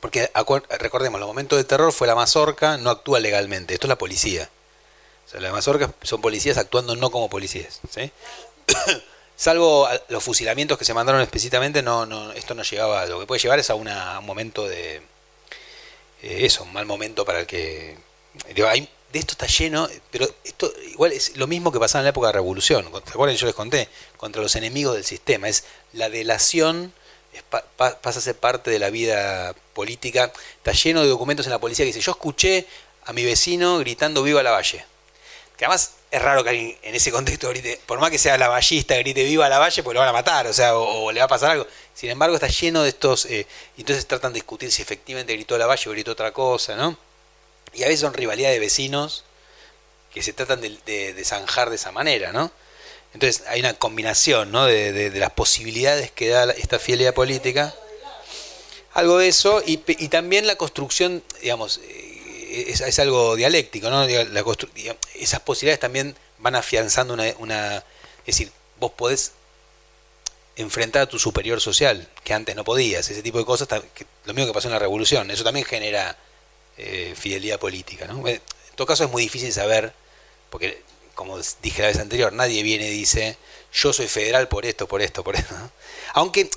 [0.00, 0.30] Porque
[0.78, 4.50] recordemos, los momentos de terror fue la mazorca, no actúa legalmente, esto es la policía.
[5.26, 7.80] O sea, las mazorcas son policías actuando no como policías.
[7.90, 8.10] ¿sí?
[9.36, 13.06] Salvo los fusilamientos que se mandaron explícitamente, no, no, esto no llegaba.
[13.06, 13.88] Lo que puede llevar es a, un
[14.24, 14.96] momento de.
[16.22, 17.96] Eh, eso, un mal momento para el que.
[18.54, 22.28] de esto está lleno, pero esto igual es lo mismo que pasaba en la época
[22.28, 22.88] de la revolución.
[23.04, 25.48] ¿Se Yo les conté, contra los enemigos del sistema.
[25.48, 26.92] Es la delación,
[27.76, 30.32] pasa a ser parte de la vida política.
[30.58, 32.66] Está lleno de documentos en la policía que dice: Yo escuché
[33.04, 34.91] a mi vecino gritando Viva la Valle.
[35.56, 38.48] Que además es raro que alguien en ese contexto grite, por más que sea la
[38.48, 41.24] vallista, grite viva la valle, pues lo van a matar, o sea, o, le va
[41.24, 41.66] a pasar algo.
[41.94, 43.46] Sin embargo, está lleno de estos, eh,
[43.78, 46.98] entonces tratan de discutir si efectivamente gritó la valle o gritó otra cosa, ¿no?
[47.72, 49.24] Y a veces son rivalidades de vecinos
[50.12, 52.52] que se tratan de, zanjar de esa manera, ¿no?
[53.14, 54.66] Entonces hay una combinación, ¿no?
[54.66, 57.74] De, las posibilidades que da esta fidelidad política.
[58.92, 62.11] Algo de eso, y, y también la construcción, digamos, eh,
[62.52, 64.06] es, es algo dialéctico, ¿no?
[64.06, 64.44] La
[65.14, 67.76] esas posibilidades también van afianzando una, una...
[68.26, 69.32] Es decir, vos podés
[70.56, 73.68] enfrentar a tu superior social, que antes no podías, ese tipo de cosas,
[74.24, 76.16] lo mismo que pasó en la revolución, eso también genera
[76.76, 78.06] eh, fidelidad política.
[78.06, 78.26] ¿no?
[78.28, 78.40] En
[78.74, 79.92] todo caso es muy difícil saber,
[80.50, 80.82] porque
[81.14, 83.36] como dije la vez anterior, nadie viene y dice,
[83.72, 85.54] yo soy federal por esto, por esto, por esto.
[86.14, 86.50] Aunque,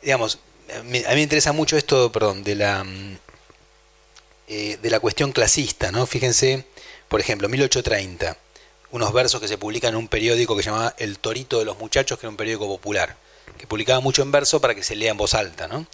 [0.00, 0.38] digamos,
[0.78, 3.18] a mí, me interesa mucho esto, perdón, de la, mm,
[4.48, 6.06] eh, de la cuestión clasista, ¿no?
[6.06, 6.66] Fíjense,
[7.08, 8.36] por ejemplo, 1830,
[8.90, 11.78] unos versos que se publican en un periódico que se llamaba El Torito de los
[11.78, 13.16] Muchachos, que era un periódico popular
[13.58, 15.86] que publicaba mucho en verso para que se lea en voz alta, ¿no?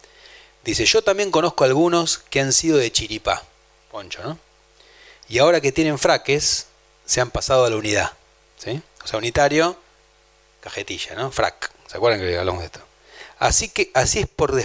[0.63, 3.43] Dice, yo también conozco algunos que han sido de chiripá,
[3.91, 4.37] poncho, ¿no?
[5.27, 6.67] Y ahora que tienen fraques,
[7.05, 8.13] se han pasado a la unidad,
[8.57, 8.81] ¿sí?
[9.03, 9.77] O sea, unitario,
[10.61, 11.31] cajetilla, ¿no?
[11.31, 12.81] Frac, ¿se acuerdan que hablamos de esto?
[13.37, 14.59] Así que así es por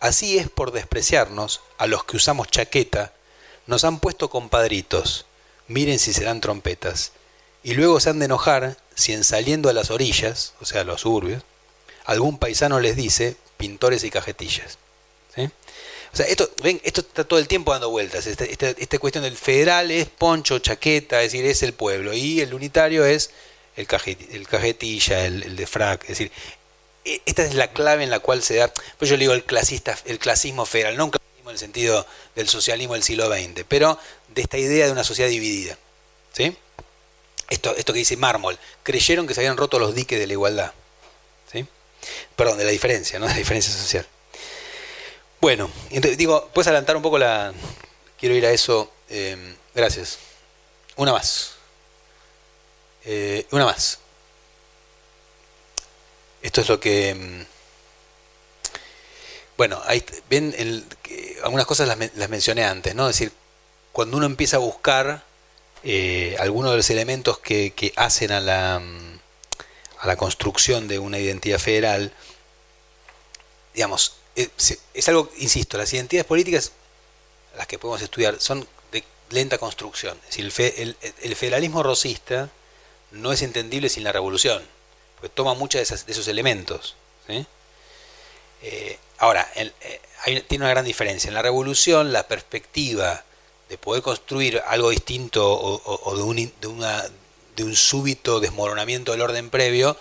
[0.00, 3.14] así es por despreciarnos a los que usamos chaqueta,
[3.66, 5.26] nos han puesto compadritos.
[5.68, 7.12] Miren si serán trompetas.
[7.62, 10.84] Y luego se han de enojar si en saliendo a las orillas, o sea, a
[10.84, 11.42] los suburbios,
[12.04, 14.78] algún paisano les dice pintores y cajetillas.
[16.12, 18.26] O sea, esto, ven, esto está todo el tiempo dando vueltas.
[18.26, 22.12] Esta, esta, cuestión del federal es poncho, chaqueta, es decir, es el pueblo.
[22.12, 23.30] Y el unitario es
[23.76, 23.86] el,
[24.30, 26.02] el cajetilla, el, frac.
[26.02, 26.32] Es decir,
[27.04, 28.72] e, esta es la clave en la cual se da.
[28.98, 32.06] Pues yo le digo el clasista, el clasismo federal, no un clasismo en el sentido
[32.40, 33.98] del socialismo del siglo XX, pero
[34.28, 35.78] de esta idea de una sociedad dividida.
[36.32, 36.56] ¿Sí?
[37.48, 40.72] Esto, esto que dice Mármol, creyeron que se habían roto los diques de la igualdad.
[42.36, 43.26] Perdón, de la diferencia, ¿no?
[43.28, 44.06] De la diferencia social.
[45.40, 47.52] Bueno, entonces, digo, ¿puedes adelantar un poco la...
[48.18, 48.92] Quiero ir a eso.
[49.08, 50.18] Em, gracias.
[50.96, 51.52] Una más.
[53.04, 53.98] Eh, una más.
[56.42, 57.10] Esto es lo que...
[57.10, 57.46] Em,
[59.56, 60.54] bueno, ahí ven,
[61.42, 63.08] algunas cosas las, mencioné antes, ¿no?
[63.08, 63.32] Es decir,
[63.92, 65.24] cuando uno empieza a buscar
[65.82, 69.10] eh, algunos de los elementos que, hacen a la em,
[70.00, 72.12] a la construcción de una identidad federal,
[73.74, 74.48] digamos, eh,
[74.94, 76.72] es, algo, insisto, las identidades políticas,
[77.56, 80.18] las que podemos estudiar, son de lenta construcción.
[80.28, 82.48] Es decir, el, federalismo rosista
[83.10, 84.62] no es entendible sin la revolución,
[85.16, 86.96] porque toma muchos de, esos elementos.
[88.62, 91.28] Eh, ahora, eh, tiene una gran diferencia.
[91.28, 93.24] En la revolución, la perspectiva
[93.68, 97.04] de poder construir algo distinto o, de, de, una,
[97.56, 99.96] de un súbito desmoronamiento del orden previo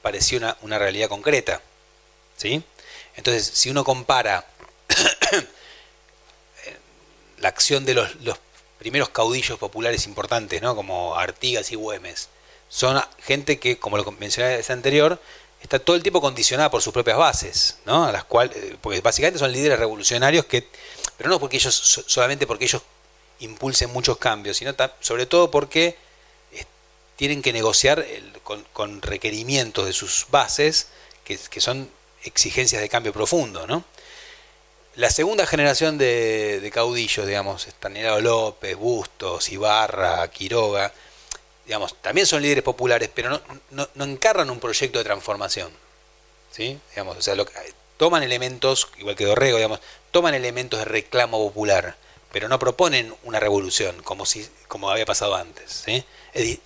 [0.00, 1.60] pareció una, una realidad concreta.
[2.36, 2.62] ¿sí?
[3.16, 4.46] Entonces, si uno compara
[7.38, 8.10] la acción de los,
[8.78, 10.74] primeros caudillos populares importantes, ¿no?
[10.74, 12.28] como Artigas y Güemes,
[12.68, 15.20] son gente que, como lo mencioné anterior,
[15.62, 18.04] está todo el tiempo condicionada por sus propias bases, ¿no?
[18.04, 20.68] A las cuales, eh, porque básicamente son líderes revolucionarios que,
[21.16, 22.82] pero no porque ellos solamente porque ellos
[23.40, 25.96] impulsen muchos cambios, sino sobre todo porque
[27.16, 28.04] tienen que negociar
[28.72, 30.88] con, requerimientos de sus bases,
[31.24, 31.88] que, son
[32.24, 33.66] exigencias de cambio profundo.
[33.66, 33.84] ¿no?
[34.96, 40.92] La segunda generación de, caudillos, digamos, Estanislao López, Bustos, Ibarra, Quiroga,
[41.64, 43.40] digamos, también son líderes populares, pero
[43.70, 45.70] no, no, encarnan un proyecto de transformación.
[46.50, 46.78] ¿sí?
[46.90, 47.34] Digamos, o sea,
[47.96, 49.80] toman elementos, igual que Dorrego, digamos,
[50.10, 51.96] toman elementos de reclamo popular,
[52.32, 55.84] pero no proponen una revolución como, si, como había pasado antes.
[55.84, 56.04] ¿sí?
[56.34, 56.58] Eh,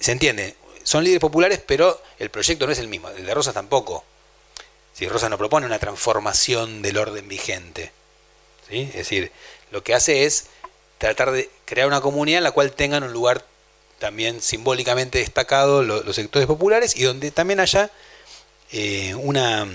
[0.00, 3.54] se entiende, son líderes populares, pero el proyecto no es el mismo, el de Rosas
[3.54, 4.04] tampoco.
[4.92, 7.90] Si Rosas no propone una transformación del orden vigente.
[8.68, 8.82] ¿sí?
[8.90, 9.32] Es decir,
[9.72, 10.46] lo que hace es
[10.98, 13.44] tratar de crear una comunidad en la cual tengan un lugar
[13.98, 17.90] también simbólicamente destacado los, sectores populares y donde también haya
[18.72, 19.66] eh, una,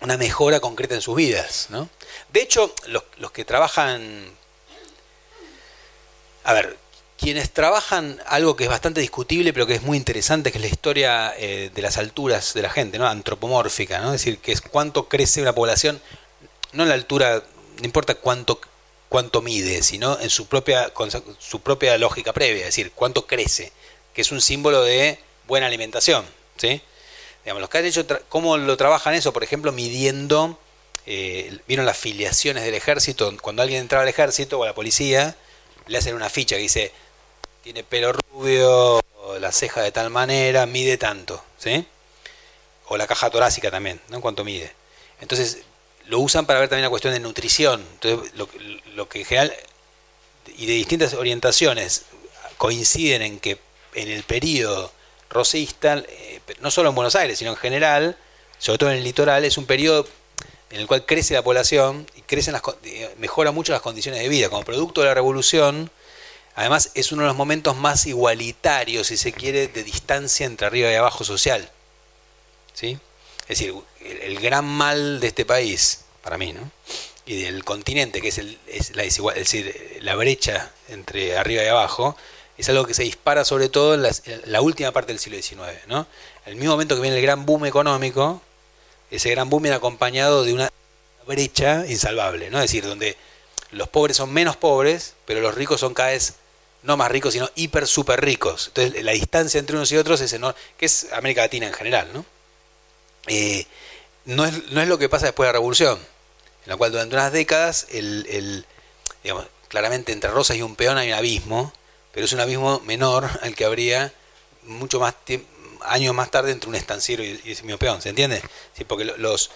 [0.00, 1.66] una mejora concreta en sus vidas.
[1.70, 1.88] ¿no?
[2.32, 4.30] De hecho, los, los que trabajan...
[6.44, 6.76] A ver,
[7.22, 10.68] quienes trabajan algo que es bastante discutible, pero que es muy interesante, que es la
[10.68, 13.06] historia eh, de las alturas de la gente, ¿no?
[13.06, 14.06] antropomórfica, ¿no?
[14.06, 16.02] es decir, que es cuánto crece una población,
[16.72, 17.44] no en la altura,
[17.78, 18.60] no importa cuánto,
[19.12, 23.70] cuánto mide, sino en su propia, con su propia lógica previa, es decir, cuánto crece,
[24.14, 26.24] que es un símbolo de buena alimentación.
[26.56, 26.80] ¿sí?
[27.44, 29.30] Digamos, los que han hecho, ¿cómo lo trabajan eso?
[29.34, 30.58] Por ejemplo, midiendo,
[31.04, 35.36] eh, vieron las filiaciones del ejército, cuando alguien entraba al ejército o a la policía,
[35.88, 36.92] le hacen una ficha que dice
[37.62, 38.98] tiene pelo rubio,
[39.40, 41.86] la ceja de tal manera, mide tanto, ¿sí?
[42.86, 44.16] O la caja torácica también, ¿no?
[44.16, 44.72] En cuanto mide.
[45.20, 45.58] Entonces,
[46.06, 47.84] lo usan para ver también la cuestión de nutrición.
[47.94, 49.52] Entonces, lo, que en general,
[50.56, 52.02] y de distintas orientaciones,
[52.58, 53.58] coinciden en que
[53.94, 54.92] en el periodo
[55.30, 58.16] rosista, eh, no solo en Buenos Aires, sino en general,
[58.58, 60.06] sobre todo en el litoral, es un periodo,
[60.70, 64.28] en el cual crece la población y crecen las, eh, mejora mucho las condiciones de
[64.28, 64.48] vida.
[64.48, 65.90] Como producto de la revolución,
[66.54, 70.90] además es uno de los momentos más igualitarios, si se quiere, de distancia entre arriba
[70.90, 71.70] y abajo social.
[72.74, 72.98] ¿Sí?
[73.42, 76.70] Es decir, el, gran mal de este país, para mí, ¿no?
[77.24, 78.58] y del continente, que es, el,
[78.94, 82.16] la desigual, es decir, la brecha entre arriba y abajo,
[82.58, 84.02] es algo que se dispara sobre todo en,
[84.46, 85.86] la última parte del siglo XIX.
[85.86, 86.06] ¿no?
[86.46, 88.42] El mismo momento que viene el gran boom económico,
[89.10, 90.70] ese gran boom viene acompañado de una
[91.26, 92.58] brecha insalvable, ¿no?
[92.58, 93.16] Es decir, donde
[93.70, 96.34] los pobres son menos pobres, pero los ricos son cada vez
[96.82, 98.68] no más ricos, sino hiper super ricos.
[98.68, 102.08] Entonces la distancia entre unos y otros es enorme, que es América Latina en general,
[102.12, 102.24] ¿no?
[103.26, 103.66] Eh,
[104.24, 107.14] no, es, no es lo que pasa después de la revolución, en la cual durante
[107.14, 108.64] unas décadas, el,
[109.22, 111.72] digamos, claramente entre Rosas y un peón hay un abismo,
[112.12, 114.12] pero es un abismo menor al que habría
[114.64, 115.14] mucho más
[115.84, 118.42] años más tarde entre un estanciero y, ese mismo peón, ¿se entiende?
[118.76, 119.50] Sí, porque los,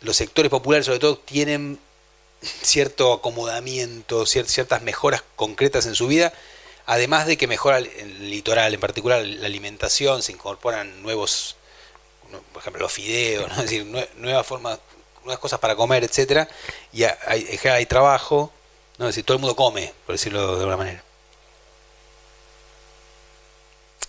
[0.00, 1.78] los sectores populares sobre todo tienen
[2.42, 6.32] cierto acomodamiento, ciertas mejoras concretas en su vida,
[6.86, 11.56] además de que mejora el litoral, en particular la alimentación, se incorporan nuevos,
[12.40, 13.62] por ejemplo, los fideos, ¿no?
[13.62, 13.84] decir,
[14.16, 14.78] nuevas formas,
[15.24, 16.48] nuevas cosas para comer, etcétera,
[16.92, 18.52] y hay, trabajo,
[18.98, 19.06] ¿no?
[19.06, 21.04] decir, todo el mundo come, por decirlo de alguna manera.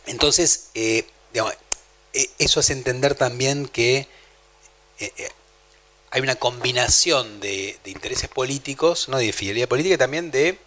[0.05, 1.07] Entonces, eh,
[2.13, 4.07] e, eso hace entender también que
[4.99, 5.29] eh, eh,
[6.11, 9.17] hay una combinación de, intereses políticos, ¿no?
[9.17, 10.57] de fidelidad política y también de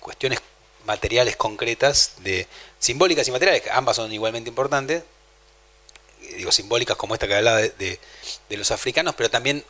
[0.00, 0.40] cuestiones
[0.86, 2.46] materiales concretas, de
[2.78, 5.04] simbólicas y materiales, que ambas son igualmente importantes,
[6.36, 7.98] digo simbólicas como esta que hablaba de,
[8.48, 9.64] de, los africanos, pero también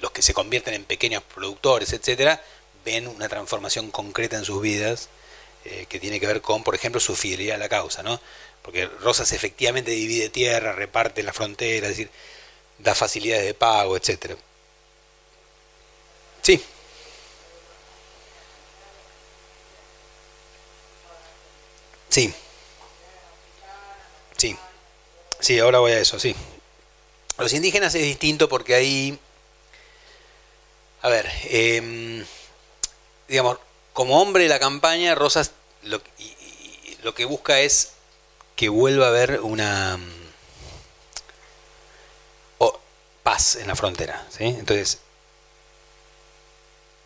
[0.00, 2.42] los que se convierten en pequeños productores, etcétera,
[2.84, 5.08] ven una transformación concreta en sus vidas
[5.88, 8.18] que tiene que ver con, por ejemplo, su fidelidad a la causa, ¿no?
[8.62, 12.10] Porque Rosas efectivamente divide tierra, reparte la frontera, es decir,
[12.78, 14.36] da facilidades de pago, etcétera.
[16.42, 16.62] Sí.
[22.08, 22.32] Sí.
[25.40, 26.34] Sí, ahora voy a eso, sí.
[27.38, 29.18] Los indígenas es distinto porque ahí,
[31.02, 32.24] a ver, em,
[33.28, 33.58] digamos,
[33.92, 35.52] como hombre de la campaña, Rosas
[35.82, 36.00] lo,
[37.02, 37.92] lo que busca es
[38.56, 39.98] que vuelva a haber una
[43.28, 44.26] paz en la frontera.
[44.30, 44.44] ¿sí?
[44.44, 45.00] Entonces,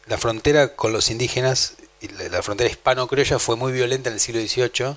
[0.07, 1.75] la frontera con los indígenas,
[2.31, 4.97] la frontera hispano-criolla fue muy violenta en el siglo XVIII.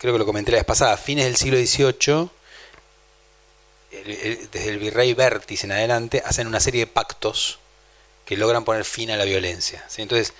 [0.00, 0.96] Creo que lo comenté la vez pasada.
[0.96, 2.30] Fines del siglo XVIII,
[4.50, 7.58] desde el virrey Bertis en adelante, hacen una serie de pactos
[8.24, 9.84] que logran poner fin a la violencia.
[9.98, 10.32] Entonces,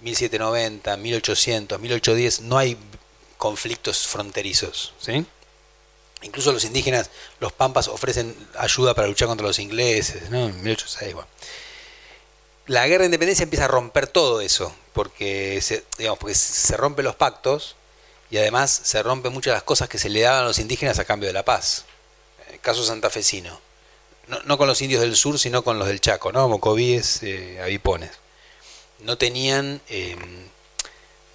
[0.00, 2.76] 1790, 1800, 1810, no hay
[3.38, 4.94] conflictos fronterizos.
[6.22, 7.08] Incluso los indígenas,
[7.38, 10.28] los pampas, ofrecen ayuda para luchar contra los ingleses.
[10.28, 10.48] ¿no?
[10.48, 11.14] En 1806,
[12.66, 17.04] La guerra de independencia empieza a romper todo eso, porque se, digamos, porque se rompen
[17.04, 17.76] los pactos
[18.34, 20.98] y además se rompen muchas de las cosas que se le daban a los indígenas
[20.98, 21.84] a cambio de la paz.
[22.50, 23.60] El caso santafesino.
[24.26, 26.48] No, no con los indios del sur, sino con los del Chaco, ¿no?
[26.48, 28.10] Mocovíes, eh, avipones.
[28.98, 30.16] No tenían, eh,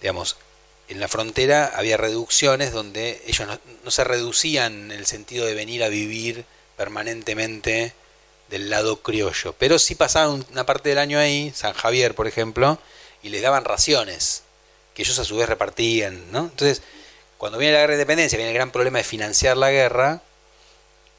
[0.02, 0.36] digamos,
[0.90, 3.48] en la frontera había reducciones donde ellos
[3.86, 6.44] no, se reducían en el sentido de venir a vivir
[6.76, 7.94] permanentemente
[8.50, 12.78] del lado criollo, pero sí pasaban una parte del año ahí, San Javier por ejemplo,
[13.24, 14.44] y les daban raciones,
[15.02, 16.40] ellos a su vez repartían, ¿no?
[16.40, 16.82] Entonces,
[17.38, 20.22] cuando viene la guerra de independencia, viene el gran problema de financiar la guerra,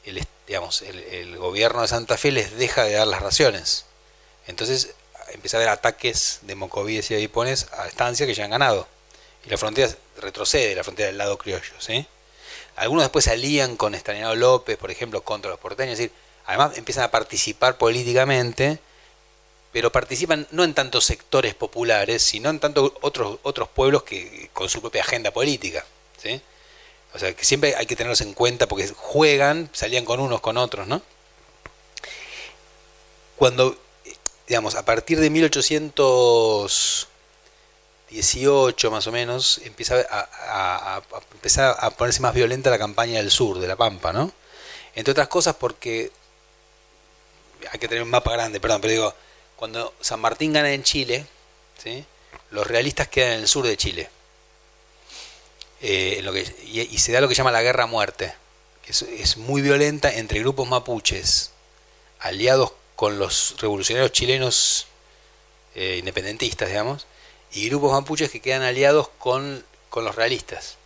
[0.04, 3.86] el, digamos, el, gobierno de Santa Fe les deja de dar las raciones.
[4.46, 4.94] Entonces
[5.32, 8.86] empieza a haber ataques de mocovíes y aipones a estancias que ya han ganado
[9.44, 9.90] y la frontera
[10.20, 11.72] retrocede, la frontera del lado criollo.
[11.78, 12.06] ¿sí?
[12.76, 15.98] Algunos después se alían con Estanislao López, por ejemplo, contra los porteños,
[16.46, 18.78] además empiezan a participar políticamente,
[19.72, 24.68] pero participan no en tantos sectores populares, sino en tantos otros, otros pueblos que con
[24.68, 25.84] su propia agenda política.
[26.20, 26.40] ¿sí?
[27.14, 30.56] O sea, que siempre hay que tenerlos en cuenta porque juegan, salían con unos, con
[30.56, 31.02] otros, ¿no?
[33.36, 33.76] Cuando,
[34.46, 37.08] digamos, a partir de 1800
[38.10, 43.60] 18 más o menos, empieza a, a, a ponerse más violenta la campaña del sur,
[43.60, 44.32] de la Pampa, ¿no?
[44.96, 46.10] Entre otras cosas porque
[47.70, 49.14] hay que tener un mapa grande, perdón, pero digo,
[49.60, 51.26] cuando San Martín gana en Chile,
[51.76, 52.02] ¿sí?
[52.50, 54.08] los realistas quedan en el sur de Chile.
[55.82, 58.32] Eh, que, y, se da lo que llama la guerra muerte,
[58.82, 61.50] que es, muy violenta entre grupos mapuches
[62.20, 64.86] aliados con los revolucionarios chilenos
[65.74, 67.06] eh, independentistas, digamos,
[67.52, 69.62] y grupos mapuches que quedan aliados con,
[69.94, 70.76] los realistas.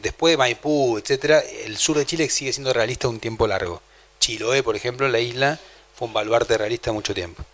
[0.00, 3.82] Después de Maipú, etcétera, el sur de Chile sigue siendo realista un tiempo largo.
[4.20, 5.60] Chiloé, por ejemplo, la isla,
[5.94, 7.44] fue un baluarte realista mucho tiempo.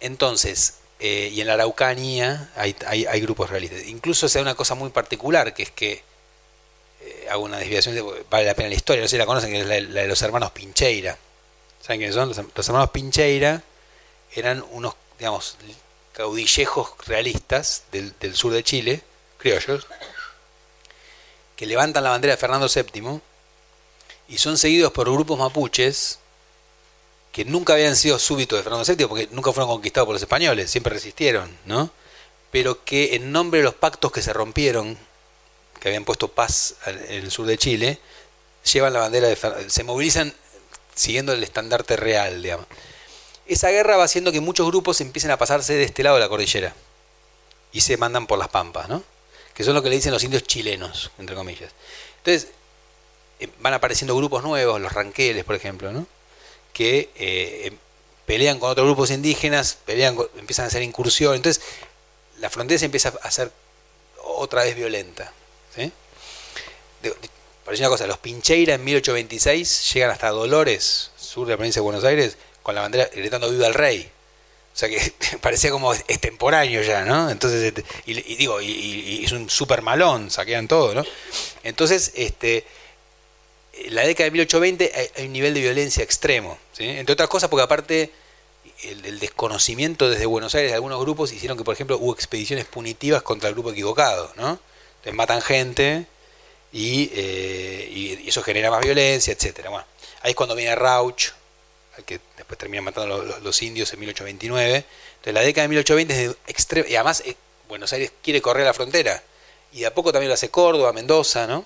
[0.00, 3.84] Entonces, eh, y en la Araucanía hay, hay, grupos realistas.
[3.86, 6.02] Incluso se da una cosa muy particular, que es que,
[7.00, 7.96] eh, hago una desviación,
[8.30, 10.22] vale la pena la historia, no sé si la conocen, que es la, de los
[10.22, 11.18] hermanos Pincheira.
[11.80, 12.28] ¿Saben quiénes son?
[12.28, 13.62] Los, hermanos Pincheira
[14.34, 15.56] eran unos, digamos,
[16.12, 19.02] caudillejos realistas del, del sur de Chile,
[19.38, 19.86] criollos,
[21.56, 23.20] que levantan la bandera de Fernando VII
[24.28, 26.20] y son seguidos por grupos mapuches
[27.32, 30.70] que nunca habían sido súbitos de Fernando VII porque nunca fueron conquistados por los españoles,
[30.70, 31.90] siempre resistieron, ¿no?
[32.50, 34.98] Pero que en nombre de los pactos que se rompieron,
[35.80, 37.98] que habían puesto paz en el sur de Chile,
[38.70, 40.34] llevan la bandera de se movilizan
[40.94, 42.66] siguiendo el estandarte real, digamos.
[43.46, 46.28] Esa guerra va haciendo que muchos grupos empiecen a pasarse de este lado de la
[46.28, 46.74] cordillera
[47.72, 49.02] y se mandan por las pampas, ¿no?
[49.54, 51.72] Que son lo que le dicen los indios chilenos, entre comillas.
[52.18, 52.50] Entonces,
[53.40, 56.06] eh, van apareciendo grupos nuevos, los ranqueles, por ejemplo, ¿no?
[56.72, 57.76] Que eh, em,
[58.26, 61.34] pelean con otros grupos indígenas, pelean, empiezan a hacer incursión.
[61.34, 61.62] Entonces,
[62.38, 63.50] la frontera se empieza a hacer
[64.22, 65.32] otra vez violenta.
[65.74, 65.92] ¿sí?
[67.66, 72.04] una cosa, los Pincheira en 1826 llegan hasta Dolores, sur de la provincia de Buenos
[72.04, 74.10] Aires, con la bandera gritando viva el rey.
[74.74, 77.30] O sea que parecía como extemporáneo ya, ¿no?
[77.30, 81.04] Entonces, este, y, digo, y, es un super malón, saquean todo, ¿no?
[81.62, 82.64] Entonces, este,
[83.90, 88.10] la década de 1820 hay, un nivel de violencia extremo, entre otras cosas porque aparte
[88.82, 93.22] el, desconocimiento desde Buenos Aires de algunos grupos hicieron que, por ejemplo, hubo expediciones punitivas
[93.22, 94.58] contra el grupo equivocado, ¿no?
[95.04, 96.06] Les matan gente
[96.72, 99.70] eh, y, eso genera más violencia, etcétera.
[100.22, 101.30] Ahí es cuando viene Rauch,
[101.96, 104.76] al que después termina matando los, los, indios en 1829.
[104.76, 107.36] Entonces la década de 1820 es extremo, y además eh,
[107.68, 109.22] Buenos Aires quiere correr la frontera,
[109.72, 111.64] y de a poco también lo hace Córdoba, Mendoza, ¿no?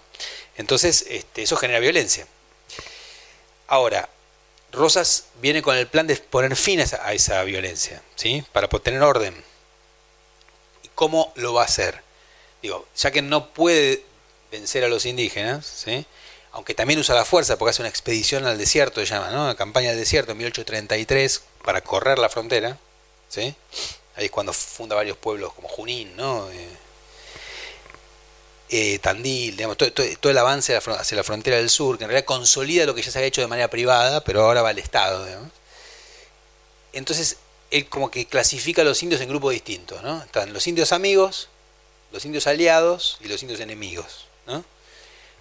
[0.57, 2.27] Entonces, este, eso genera violencia.
[3.69, 4.09] Ahora,
[4.73, 8.45] Rosas viene con el plan de poner fin a esa, violencia, ¿sí?
[8.53, 9.35] Para tener orden.
[10.83, 12.03] ¿Y cómo lo va a hacer?
[12.63, 14.05] Digo, ya que no puede
[14.51, 16.07] vencer a los indígenas, ¿sí?
[16.57, 19.55] aunque también usa la fuerza porque hace una expedición al desierto, se llama, ¿no?
[19.57, 22.79] Campaña al desierto en 1833 para correr la frontera,
[23.29, 23.55] ¿sí?
[24.17, 26.51] Ahí es cuando funda varios pueblos como Junín, ¿no?
[26.51, 26.69] Eh,
[28.69, 32.87] eh, Tandil, digamos, todo, el avance hacia la frontera del sur, que en realidad consolida
[32.87, 35.27] lo que ya se había hecho de manera privada, pero ahora va al Estado.
[36.93, 37.37] Entonces,
[37.71, 40.03] él como que clasifica a los indios en grupos distintos.
[40.03, 40.23] ¿no?
[40.23, 41.49] Están los indios amigos,
[42.13, 44.27] los indios aliados y los indios enemigos.
[44.47, 44.65] ¿no?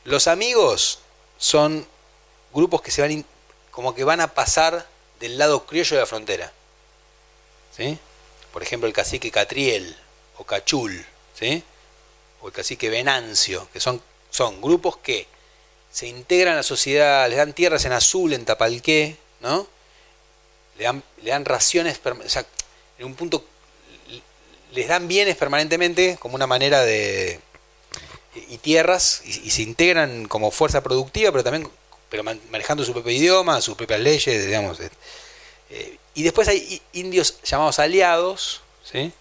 [0.03, 0.99] Los amigos
[1.37, 1.87] son
[2.53, 3.25] grupos que se van
[3.71, 4.87] como que van a pasar
[5.19, 6.51] del lado criollo de la frontera.
[7.75, 7.97] ¿sí?
[8.53, 9.95] Por ejemplo, el cacique Catriel
[10.37, 11.05] o Cachul.
[11.37, 11.63] ¿sí?
[12.45, 13.99] O el cacique Venancio, que son,
[14.29, 15.25] son grupos que
[15.91, 19.65] se integran a la sociedad, les dan tierras en azul, en Tapalqué, ¿no?
[20.77, 22.45] Le dan, le dan raciones, o sea,
[22.99, 23.43] en un punto
[24.73, 27.39] les dan bienes permanentemente como una manera de...
[28.35, 31.67] y tierras, y, se integran como fuerza productiva, pero también
[32.09, 34.79] pero manejando su propio idioma, sus propias leyes, digamos.
[35.71, 39.11] Eh, y después hay indios llamados aliados, ¿sí?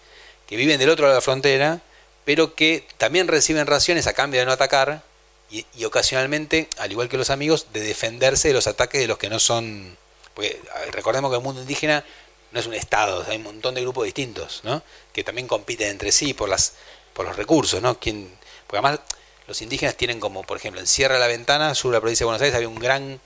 [0.45, 1.81] que viven del otro lado de la frontera,
[2.25, 5.03] pero que también reciben raciones a cambio de no atacar
[5.49, 9.29] y, ocasionalmente, al igual que los amigos, de defenderse de los ataques de los que
[9.29, 9.95] no son...
[10.33, 10.59] Porque
[10.91, 12.03] recordemos que el mundo indígena
[12.51, 14.81] no es un estado, hay un montón de grupos distintos, ¿no?
[15.13, 16.73] que también compiten entre sí por, las,
[17.13, 17.81] por los recursos.
[17.81, 17.99] ¿no?
[17.99, 18.35] Quien,
[18.67, 18.99] porque además
[19.47, 22.25] los indígenas tienen como, por ejemplo, en Sierra la Ventana, sur de la provincia de
[22.25, 23.21] Buenos Aires, había un gran,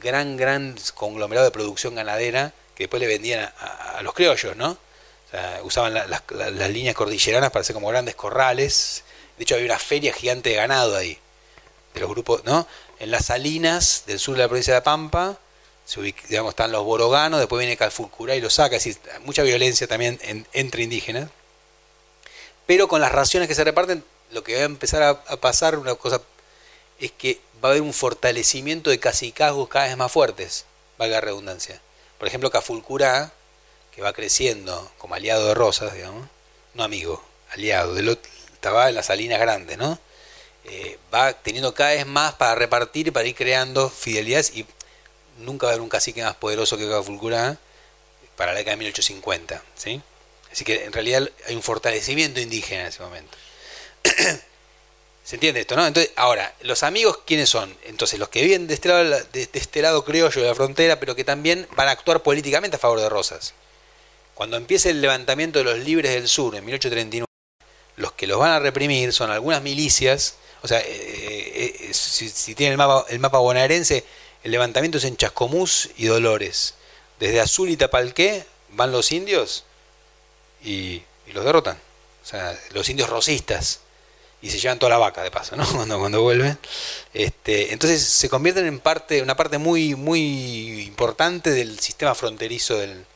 [0.00, 4.78] gran, gran conglomerado de producción ganadera que después le vendían a los criollos, ¿no?
[5.62, 9.04] Usaban las líneas cordilleranas para hacer como grandes corrales.
[9.36, 11.18] De hecho, había una feria gigante de ganado ahí.
[11.94, 12.66] De los grupos, ¿no?
[12.98, 15.38] En las salinas del sur de la provincia de Pampa,
[15.84, 18.76] se digamos, están los boroganos, después viene Calfulcurá y lo saca.
[18.76, 20.18] Es decir, mucha violencia también
[20.52, 21.28] entre indígenas.
[22.66, 25.94] Pero con las raciones que se reparten, lo que va a empezar a, pasar, una
[25.94, 26.20] cosa,
[26.98, 30.64] es que va a haber un fortalecimiento de cacicazgos cada vez más fuertes,
[30.98, 31.80] valga la redundancia.
[32.18, 33.32] Por ejemplo, Cafulcurá
[33.94, 36.28] que va creciendo como aliado de Rosas, digamos,
[36.74, 38.18] no amigo, aliado, del
[38.54, 39.98] estaba en las salinas grandes, ¿no?
[40.64, 44.64] Eh, va teniendo cada vez más para repartir y para ir creando fidelidades y
[45.38, 47.58] nunca va a haber un cacique más poderoso que Cafulcurá
[48.36, 50.00] para la década de 1850, ¿sí?
[50.52, 53.36] Así que en realidad hay un fortalecimiento indígena en ese momento.
[55.24, 55.86] ¿Se entiende esto, no?
[55.86, 57.76] Entonces, ahora, los amigos, ¿quiénes son?
[57.84, 61.14] Entonces, los que viven de este lado, de este lado criollo de la frontera, pero
[61.14, 63.54] que también van a actuar políticamente a favor de Rosas.
[64.34, 67.26] Cuando empiece el levantamiento de los libres del sur en 1839,
[67.96, 72.54] los que los van a reprimir son algunas milicias, o sea, eh, eh, eh, si,
[72.54, 74.04] tienen el mapa, el mapa bonaerense,
[74.44, 76.74] El levantamiento es en Chascomús y Dolores.
[77.20, 79.64] Desde Azul y Tapalqué van los indios
[80.64, 81.02] y,
[81.32, 81.78] los derrotan.
[82.22, 83.80] O sea, los indios rosistas.
[84.40, 85.64] Y se llevan toda la vaca de paso, ¿no?
[85.72, 86.58] Cuando, cuando vuelven.
[87.14, 93.06] Este, entonces se convierten en parte, una parte muy, muy importante del sistema fronterizo del,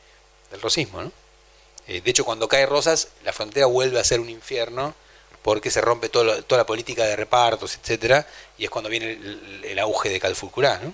[0.57, 1.11] del rosismo, ¿no?
[1.87, 4.93] Eh, de hecho, cuando cae Rosas, la frontera vuelve a ser un infierno
[5.41, 8.27] porque se rompe toda la política de repartos, etcétera,
[8.57, 9.17] y es cuando viene
[9.63, 10.93] el, auge de Calfulcurá, ¿no?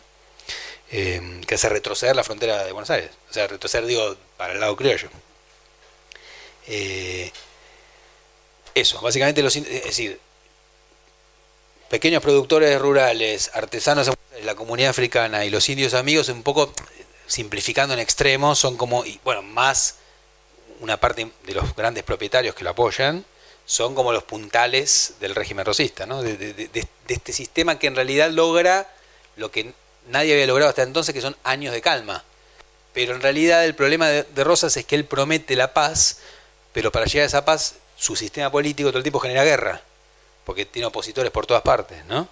[0.91, 3.09] Eh, que hace retroceder la frontera de Buenos Aires.
[3.31, 5.09] O sea, retroceder, digo, para el lado criollo.
[6.67, 7.31] Eh,
[8.75, 10.19] eso, básicamente, los, es decir,
[11.89, 14.11] pequeños productores rurales, artesanos,
[14.43, 16.71] la comunidad africana y los indios amigos, un poco
[17.27, 19.95] simplificando en extremo, son como, bueno, más
[20.79, 23.25] una parte de los grandes propietarios que lo apoyan,
[23.65, 26.21] son como los puntales del régimen rosista, ¿no?
[26.21, 28.93] de, este sistema que en realidad logra
[29.37, 29.73] lo que
[30.07, 32.23] nadie había logrado hasta entonces, que son años de calma.
[32.93, 36.19] Pero en realidad el problema de, Rosas es que él promete la paz,
[36.73, 39.81] pero para llegar a esa paz, su sistema político todo el tiempo genera guerra,
[40.45, 42.27] porque tiene opositores por todas partes, ¿no?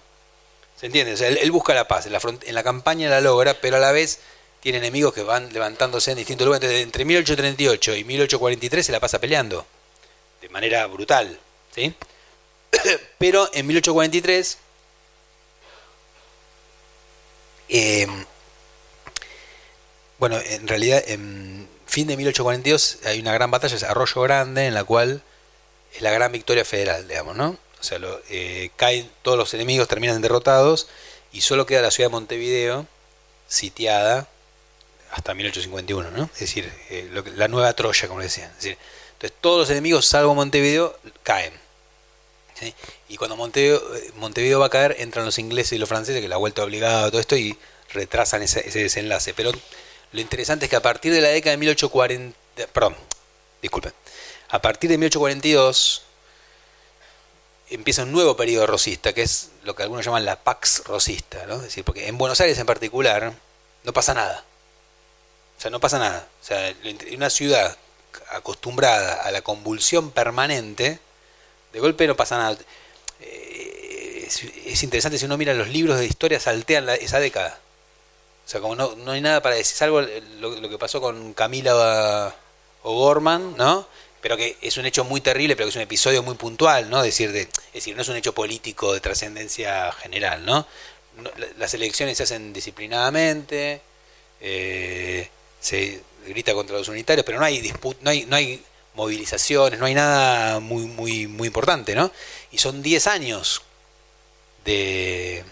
[0.78, 1.14] ¿Se entiende?
[1.14, 3.80] O sea, él, busca la paz, en la, en la campaña la logra, pero a
[3.80, 4.20] la vez
[4.62, 6.70] tiene enemigos que van levantándose en distintos lugares.
[6.70, 9.66] entre 1838 y 1843 se la pasa peleando
[10.40, 11.38] de manera brutal.
[11.74, 11.94] ¿sí?
[13.18, 14.58] Pero en 1843,
[17.68, 18.24] em,
[20.18, 24.74] bueno, en realidad en fin de 1842 hay una gran batalla, es Arroyo Grande, en
[24.74, 25.22] la cual
[25.92, 27.58] es la gran victoria federal, digamos, ¿no?
[27.80, 27.98] O sea,
[28.30, 30.86] eh, caen todos los enemigos, terminan derrotados
[31.32, 32.86] y solo queda la ciudad de Montevideo
[33.48, 34.28] sitiada
[35.12, 36.30] hasta 1851, ¿no?
[36.34, 38.50] Es decir, eh, la nueva Troya, como decían.
[38.56, 38.78] decir,
[39.12, 41.52] entonces todos los enemigos, salvo Montevideo, caen.
[43.08, 46.28] Y cuando Montevideo, eh, Montevideo, va a caer, entran los ingleses y los franceses, que
[46.28, 47.58] la vuelta obligada, todo esto, y
[47.92, 49.34] retrasan ese, desenlace.
[49.34, 49.52] Pero
[50.12, 52.96] lo interesante es que a partir de la década de 1840, perdón,
[53.60, 53.92] disculpen,
[54.48, 56.02] a partir de 1842
[57.70, 61.56] empieza un nuevo periodo rosista, que es lo que algunos llaman la Pax rosista, ¿no?
[61.56, 63.32] Es decir, porque en Buenos Aires en particular
[63.84, 64.44] no pasa nada.
[65.62, 66.26] O sea, no pasa nada.
[66.42, 66.74] O sea,
[67.14, 67.76] una ciudad
[68.32, 70.98] acostumbrada a la convulsión permanente,
[71.72, 72.58] de golpe no pasa nada.
[73.20, 74.26] Eh,
[74.66, 77.60] es, interesante si uno mira los libros de historia, saltean esa década.
[78.44, 82.34] O sea, como no, no hay nada para decir, salvo lo, que pasó con Camila
[82.82, 83.86] O'Gorman, ¿no?
[84.20, 87.04] Pero que es un hecho muy terrible, pero que es un episodio muy puntual, ¿no?
[87.04, 90.66] Decir de, es decir, no es un hecho político de trascendencia general, ¿no?
[91.56, 93.80] Las elecciones se hacen disciplinadamente,
[94.40, 95.30] eh,
[95.62, 98.62] se grita contra los unitarios, pero no hay disputa, no hay, no hay
[98.94, 102.12] movilizaciones, no hay nada muy, muy, muy importante, ¿no?
[102.50, 103.62] Y son 10 años
[104.64, 105.44] de,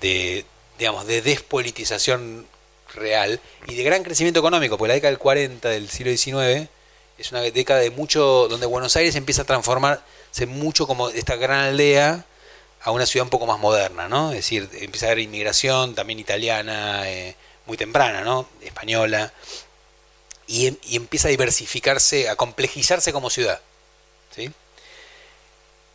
[0.00, 0.46] de,
[0.78, 2.46] digamos, de despolitización
[2.94, 6.68] real y de gran crecimiento económico, porque la década del 40 del siglo XIX
[7.18, 11.60] es una década de mucho, donde Buenos Aires empieza a transformarse mucho como esta gran
[11.60, 12.24] aldea
[12.80, 14.30] a una ciudad un poco más moderna, ¿no?
[14.30, 17.34] Es decir, empieza a haber inmigración también italiana, eh,
[17.68, 18.48] muy temprana, ¿no?
[18.62, 19.32] Española,
[20.48, 23.60] y, empieza a diversificarse, a complejizarse como ciudad.
[24.34, 24.50] ¿sí?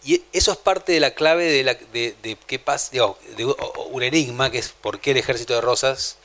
[0.06, 4.03] Y eso es parte de la clave de, la, de, qué pasa, digo, de un
[4.03, 6.18] enigma, que es por qué el ejército de Rosas,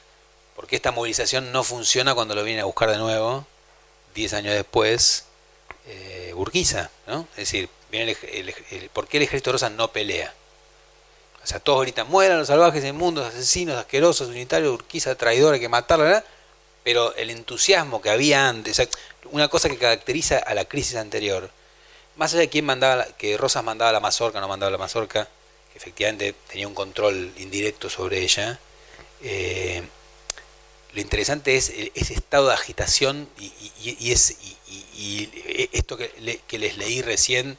[0.55, 3.47] por qué esta movilización no funciona cuando lo viene a buscar de nuevo,
[4.15, 5.25] 10 años después,
[5.87, 6.35] eh,
[7.07, 7.27] ¿no?
[7.33, 8.15] Es decir, viene
[8.93, 10.35] ¿por qué el ejército de Rosas no pelea?
[11.49, 15.71] O sea, todos gritan, mueran los salvajes inmundos, asesinos, asquerosos, unitarios, Urquiza, traidor, hay que
[15.71, 16.23] matarlo, ¿verdad?
[16.85, 18.87] Pero el entusiasmo que había antes,
[19.31, 21.51] una cosa que caracteriza a la crisis anterior,
[22.17, 25.27] más allá de quién mandaba, que Rosas mandaba la mazorca, no mandaba la mazorca,
[25.73, 28.61] que efectivamente tenía un control indirecto sobre ella,
[29.23, 29.83] eh,
[30.93, 34.37] lo interesante es ese estado de agitación y, es,
[34.95, 35.31] y
[35.73, 37.57] esto que, que les leí recién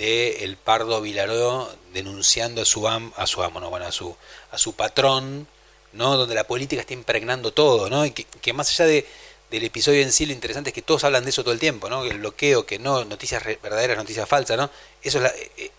[0.00, 4.16] de el Pardo Vilaró denunciando a su a su amo, bueno, a su
[4.50, 5.46] a su patrón,
[5.92, 6.16] ¿no?
[6.16, 8.06] Donde la política está impregnando todo, ¿no?
[8.06, 9.06] Y que, más allá de,
[9.50, 11.90] del episodio en sí, lo interesante es que todos hablan de eso todo el tiempo,
[11.90, 12.04] ¿no?
[12.04, 14.70] El bloqueo, que no, noticias verdaderas, noticias falsas, ¿no?
[15.02, 15.70] Eso es la, eh, eh,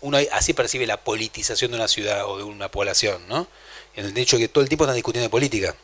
[0.00, 3.46] uno así percibe la politización de una ciudad o de una población, ¿no?
[3.94, 5.76] En el hecho de que todo el tiempo están discutiendo de política.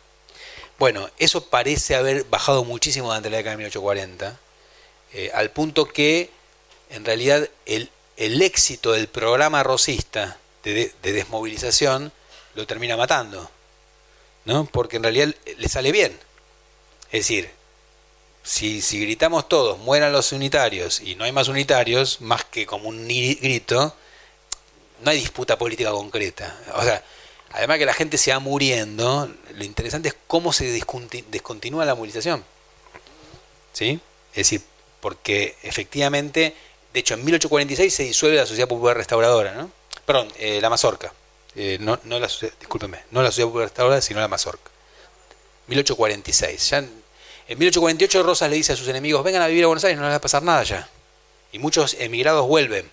[0.79, 4.41] Bueno, eso parece haber bajado muchísimo durante la década de 1840,
[5.13, 6.31] eh, al punto que
[6.91, 12.13] en realidad el, el éxito del programa rosista de, desmovilización
[12.55, 13.51] lo termina matando,
[14.45, 14.67] ¿no?
[14.67, 16.19] Porque en realidad le sale bien.
[17.07, 17.51] Es decir,
[18.43, 22.89] si, si gritamos todos, mueran los unitarios y no hay más unitarios, más que como
[22.89, 23.95] un grito,
[25.03, 26.59] no hay disputa política concreta.
[26.75, 27.03] O sea,
[27.51, 30.67] además que la gente se va muriendo, lo interesante es cómo se
[31.29, 32.45] descontinúa la movilización.
[33.73, 34.01] ¿Sí?
[34.31, 34.63] Es decir,
[35.01, 36.55] porque efectivamente,
[36.97, 39.71] de hecho en 1846 se disuelve la Sociedad Popular Restauradora, ¿no?
[40.07, 41.13] Perdón, eh, la Mazorca.
[41.55, 44.71] Eh, no, no la, discúlpeme, no la Sociedad Popular Restauradora, sino la Mazorca.
[45.67, 46.71] 1846.
[46.71, 46.89] Ya en,
[47.49, 50.13] 1848 Rosas le dice a sus enemigos, vengan a vivir a Buenos Aires, no les
[50.13, 50.89] va a pasar nada ya.
[51.53, 52.91] Y muchos emigrados vuelven,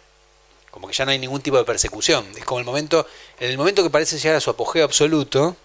[0.69, 2.29] como que ya no hay ningún tipo de persecución.
[2.35, 3.07] Es como el momento,
[3.39, 5.55] en el momento que parece llegar a su apogeo absoluto,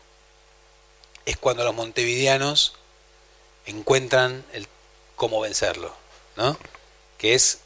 [1.27, 2.75] es cuando los montevideanos
[3.67, 4.69] encuentran el
[5.17, 5.93] cómo vencerlo,
[6.37, 6.57] ¿no?
[7.19, 7.63] Que es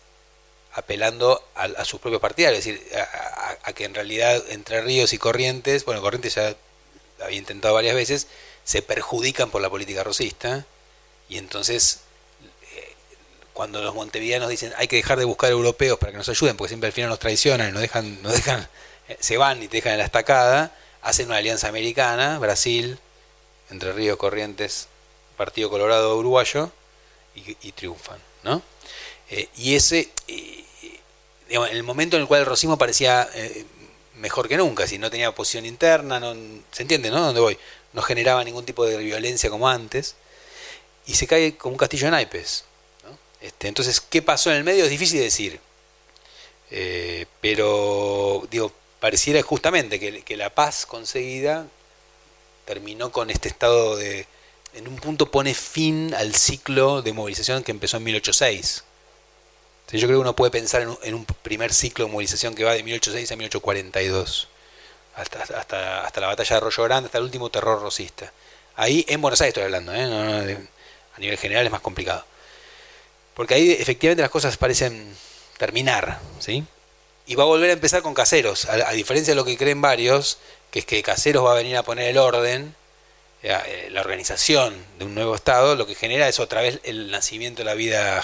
[0.75, 2.99] apelando a, sus propios partidarios, es decir,
[3.65, 6.55] a, que en realidad entre Ríos y Corrientes, bueno, Corrientes ya
[7.23, 8.26] había intentado varias veces,
[8.65, 10.67] se perjudican por la política rosista
[11.28, 12.01] y entonces
[12.75, 12.94] eh,
[13.52, 16.68] cuando los montevideanos dicen hay que dejar de buscar europeos para que nos ayuden porque
[16.68, 18.68] siempre al final nos traicionan y nos dejan, nos dejan
[19.09, 22.99] eh, se van y te dejan en la estacada, hacen una alianza americana, Brasil,
[23.70, 24.89] Entre Ríos, Corrientes,
[25.36, 26.70] Partido Colorado Uruguayo
[27.34, 28.62] y, triunfan, ¿no?
[29.31, 30.10] Eh, y ese,
[31.49, 33.28] digamos, el momento en el cual el rosismo parecía
[34.17, 36.34] mejor que nunca, si no tenía oposición interna, no,
[36.70, 37.20] ¿se entiende, no?
[37.20, 37.59] ¿Dónde voy?
[37.92, 40.17] no generaba ningún tipo de violencia como antes,
[41.07, 42.65] y se cae como un castillo de naipes.
[43.41, 44.84] Este, entonces, ¿qué pasó en el medio?
[44.84, 45.60] Es difícil de decir.
[46.70, 51.67] Eh, pero, digo, pareciera justamente que, la paz conseguida
[52.65, 54.26] terminó con este estado de...
[54.75, 58.84] En un punto pone fin al ciclo de movilización que empezó en 1806.
[59.91, 62.83] Yo creo que uno puede pensar en un, primer ciclo de movilización que va de
[62.83, 64.49] 1806 a 1842
[65.15, 68.33] hasta, hasta, hasta la batalla de Arroyo Grande, hasta el último terror rosista.
[68.77, 70.59] Ahí en Buenos Aires estoy hablando, ¿eh?
[71.15, 72.25] a nivel general es más complicado.
[73.35, 75.15] Porque ahí efectivamente las cosas parecen
[75.59, 76.65] terminar, ¿sí?
[77.27, 80.39] Y va a volver a empezar con Caseros, a, diferencia de lo que creen varios,
[80.70, 82.75] que es que Caseros va a venir a poner el orden,
[83.43, 87.11] eh, eh, la organización de un nuevo Estado, lo que genera es otra vez el
[87.11, 88.23] nacimiento de la vida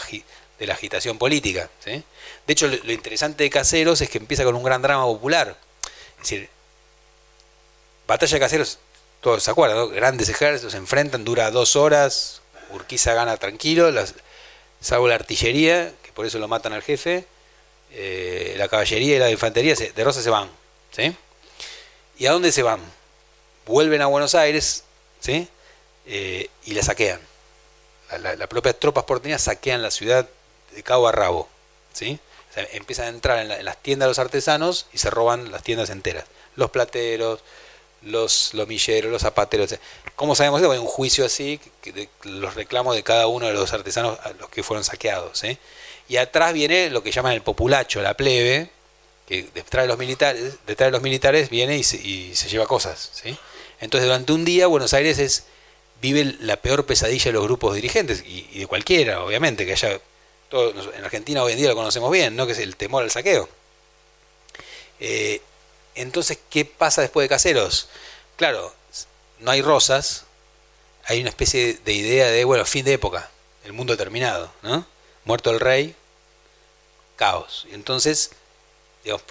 [0.58, 1.70] de la agitación política.
[1.84, 2.02] ¿sí?
[2.46, 5.56] De hecho, lo, interesante de Caseros es que empieza con un gran drama popular.
[6.16, 6.48] Es decir,
[8.06, 8.78] Batalla de Caseros,
[9.20, 14.14] todos se acuerdan, grandes ejércitos se enfrentan, dura dos horas, Urquiza gana tranquilo, las,
[14.80, 17.26] salvo la artillería, que por eso lo matan al jefe,
[17.92, 20.50] eh, la caballería y la infantería de Rosa se van.
[20.90, 21.14] ¿sí?
[22.18, 22.80] ¿Y a dónde se van?
[23.66, 24.84] Vuelven a Buenos Aires
[25.20, 25.48] ¿sí?
[26.06, 27.20] Eh, y la saquean.
[28.20, 30.28] Las la, propias tropas porteñas saquean la ciudad
[30.74, 31.48] de cabo a rabo.
[31.92, 32.18] ¿sí?
[32.72, 36.24] empiezan a entrar en, las tiendas de los artesanos y se roban las tiendas enteras.
[36.56, 37.40] Los plateros,
[38.02, 39.74] los lomilleros, los zapateros.
[40.16, 40.70] ¿Cómo sabemos eso?
[40.70, 44.48] Hay un juicio así, que, los reclamos de cada uno de los artesanos a los
[44.48, 45.44] que fueron saqueados.
[45.44, 45.58] ¿eh?
[46.08, 48.70] Y atrás viene lo que llaman el populacho, la plebe,
[49.26, 53.10] que detrás de los militares, detrás de los militares viene y se, lleva cosas.
[53.12, 53.36] ¿sí?
[53.80, 55.44] Entonces durante un día Buenos Aires es,
[56.00, 60.00] vive la peor pesadilla de los grupos dirigentes, y, de cualquiera, obviamente, que haya...
[60.50, 62.46] En Argentina hoy en día lo conocemos bien, ¿no?
[62.46, 63.48] que es el temor al saqueo.
[65.00, 65.42] Eh,
[65.94, 67.88] entonces, ¿qué pasa después de Caseros?
[68.36, 68.72] Claro,
[69.40, 70.24] no hay rosas,
[71.04, 73.30] hay una especie de idea de, bueno, fin de época,
[73.64, 74.86] el mundo terminado, ¿no?
[75.24, 75.94] Muerto el rey,
[77.16, 77.66] caos.
[77.72, 78.30] Entonces,
[79.04, 79.24] digamos,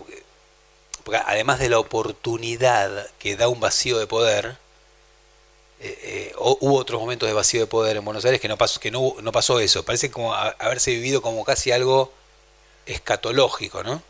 [1.25, 4.57] además de la oportunidad que da un vacío de poder,
[5.79, 9.85] eh, hubo otros momentos de vacío de poder en Buenos Aires que no pasó, eso.
[9.85, 12.11] Parece como haberse vivido como casi algo
[12.85, 14.01] escatológico, ¿no?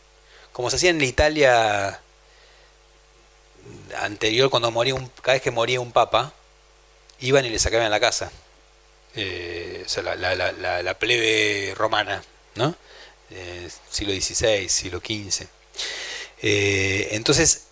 [0.53, 2.01] Como se hacía en la Italia
[3.99, 6.33] anterior, cuando moría un, cada vez que moría un papa,
[7.19, 8.31] iban y le sacaban la casa.
[9.15, 12.23] Eh, la, plebe romana,
[12.55, 12.75] ¿no?
[13.31, 15.47] Eh, siglo XVI, siglo XV.
[16.41, 17.63] Entonces,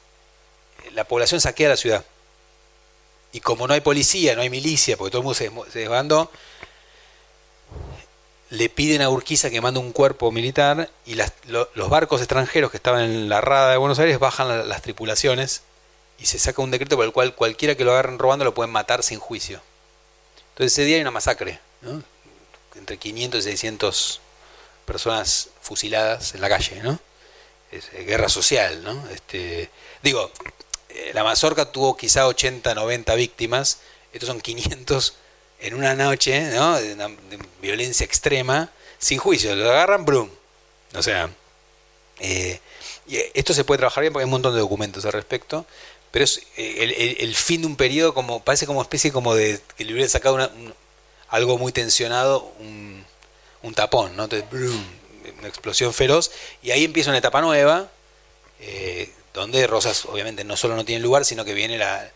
[0.93, 2.03] la población saquea la ciudad.
[3.35, 6.31] Y como no hay policía, no hay milicia, porque todo el mundo se, desbandó,
[8.49, 11.15] le piden a Urquiza que mande un cuerpo militar y
[11.45, 15.63] los barcos extranjeros que estaban en la rada de Buenos Aires bajan las tripulaciones
[16.17, 18.71] y se saca un decreto por el cual cualquiera que lo agarren robando lo pueden
[18.71, 19.59] matar sin juicio.
[20.53, 21.59] Entonces ese día hay una masacre,
[22.77, 24.21] entre 500 y 600
[24.85, 26.97] personas fusiladas en la calle, ¿no?
[27.69, 29.09] Es, guerra social, ¿no?
[29.09, 29.69] Este,
[30.01, 30.31] digo,
[31.13, 33.79] la mazorca tuvo quizá 80, 90 víctimas,
[34.13, 35.15] estos son 500
[35.59, 36.75] en una noche, ¿no?
[36.75, 40.29] De, violencia extrema, sin juicio, lo agarran, brum.
[40.93, 41.29] O sea,
[42.19, 42.59] eh,
[43.07, 45.65] y esto se puede trabajar bien porque hay un montón de documentos al respecto
[46.15, 49.91] pero es eh, el, fin de un periodo parece como especie como de que le
[49.91, 50.49] hubiera sacado
[51.27, 53.03] algo muy tensionado un,
[53.75, 54.47] tapón no Entonces,
[55.39, 56.31] una explosión feroz
[56.63, 57.91] y ahí empieza una etapa nueva
[58.61, 62.09] eh, donde Rosas obviamente no solo no tiene lugar, sino que viene la,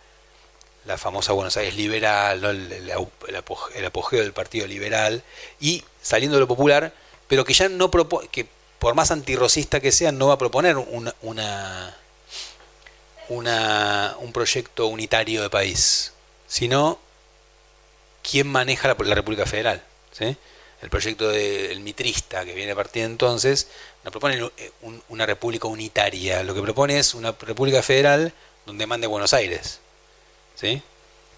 [0.85, 5.23] la famosa Buenos Aires liberal, el, apogeo del Partido Liberal,
[5.59, 6.93] y saliendo de lo popular,
[7.27, 8.47] pero que ya no propone, que
[8.79, 11.13] por más antirrocista que sea, no va a proponer una,
[13.27, 16.13] una, un proyecto unitario de país,
[16.47, 16.97] sino
[18.23, 19.83] quién maneja la, la República Federal.
[20.11, 20.37] ¿sí?
[20.81, 23.67] El proyecto del mitrista que viene a partir de entonces
[24.03, 24.49] no propone
[25.09, 28.33] una república unitaria, lo que propone es una república federal
[28.65, 29.79] donde mande Buenos Aires.
[30.55, 30.81] ¿sí?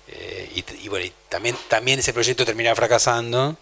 [0.08, 3.58] Eh, y, bueno, también, también ese proyecto termina fracasando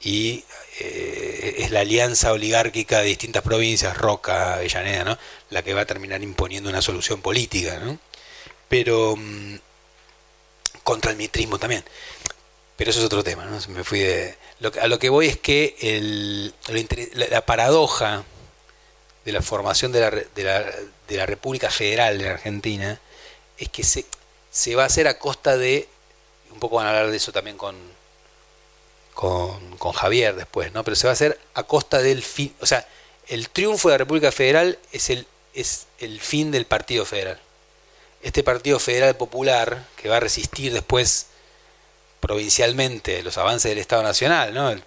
[0.00, 0.44] y
[0.80, 5.18] eh, es la alianza oligárquica de distintas provincias, Roca, Avellaneda, ¿no?
[5.50, 7.78] la que va a terminar imponiendo una solución política.
[7.80, 7.98] ¿no?
[8.68, 9.56] Pero mm,
[10.82, 11.84] contra el mitrismo también.
[12.82, 13.60] Pero eso es otro tema, ¿no?
[13.68, 14.34] Me fui de...
[14.80, 16.50] a lo que voy es que
[17.14, 18.24] la, paradoja
[19.24, 20.64] de la formación de la, de, la,
[21.06, 23.00] de la República Federal de la Argentina
[23.56, 24.04] es que se,
[24.50, 25.86] se va a hacer a costa de,
[26.50, 27.76] un poco van a hablar de eso también con,
[29.14, 30.82] con, con, Javier después, ¿no?
[30.82, 32.84] Pero se va a hacer a costa del fin, o sea,
[33.28, 37.38] el triunfo de la República Federal es el, es el fin del Partido Federal.
[38.22, 41.28] Este Partido Federal Popular, que va a resistir después
[42.22, 44.70] provincialmente los avances del Estado Nacional, ¿no?
[44.70, 44.82] El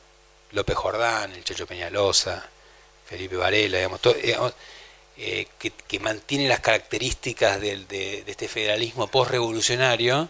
[0.52, 2.48] López Jordán, el Chacho Peñalosa,
[3.06, 4.54] Felipe Varela, digamos, todo, digamos
[5.18, 10.30] eh, que, mantiene las características de, este federalismo postrevolucionario,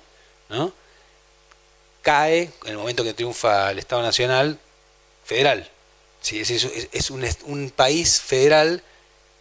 [0.50, 0.74] ¿no?
[2.01, 4.59] cae en el momento que triunfa el Estado Nacional
[5.24, 5.69] federal.
[6.22, 8.84] Sí, es, es, un, un, país federal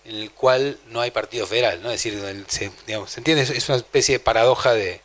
[0.05, 1.91] en el cual no hay partido federal, ¿no?
[1.91, 2.47] Es decir,
[2.87, 3.43] digamos, ¿se entiende?
[3.43, 5.01] Es una especie de paradoja de,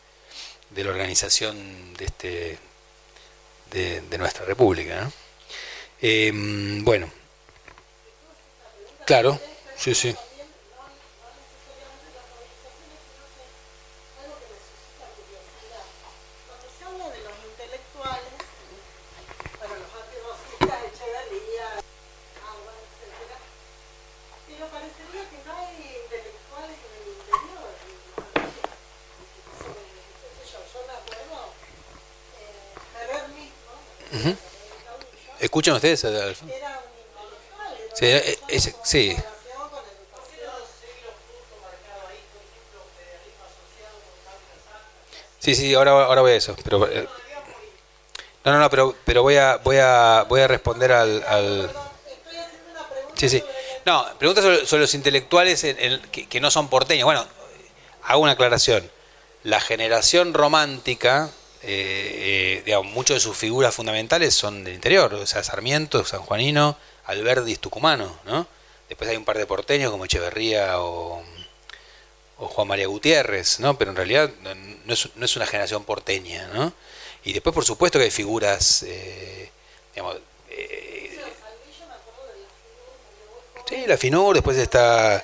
[0.70, 2.58] de la organización de este
[3.72, 5.02] de, nuestra república.
[5.02, 5.12] ¿no?
[6.02, 6.32] Eh,
[6.82, 7.10] bueno,
[9.06, 9.40] claro,
[9.78, 10.16] sí, sí.
[35.40, 36.02] ¿Escuchan ustedes?
[37.94, 38.38] Sí, eh,
[38.84, 39.18] sí.
[45.40, 46.56] Sí, sí, ahora, ahora voy a eso.
[46.64, 47.08] Pero, eh,
[48.44, 51.72] no, no, no, pero, pero voy a, voy a, voy a responder al...
[53.16, 53.44] Sí, sí.
[53.86, 55.66] No, pregunta sobre, los intelectuales
[56.12, 57.06] que, no son porteños.
[57.06, 57.26] Bueno,
[58.04, 58.90] hago una aclaración.
[59.44, 61.30] La generación romántica
[61.62, 66.78] eh, eh, digamos, muchas de sus figuras fundamentales son del interior, o sea, Sarmiento, Sanjuanino,
[67.06, 68.48] Alberdi tucumano, ¿no?
[68.88, 71.24] Después hay un par de porteños como Echeverría o,
[72.38, 73.78] Juan María Gutiérrez, ¿no?
[73.78, 74.32] Pero en realidad
[74.86, 76.72] no es, una generación porteña, ¿no?
[77.26, 79.52] Y después, por supuesto, que hay figuras, eh,
[79.94, 80.18] digamos,
[80.50, 81.20] eh,
[83.68, 85.24] sí, la FINUR, después está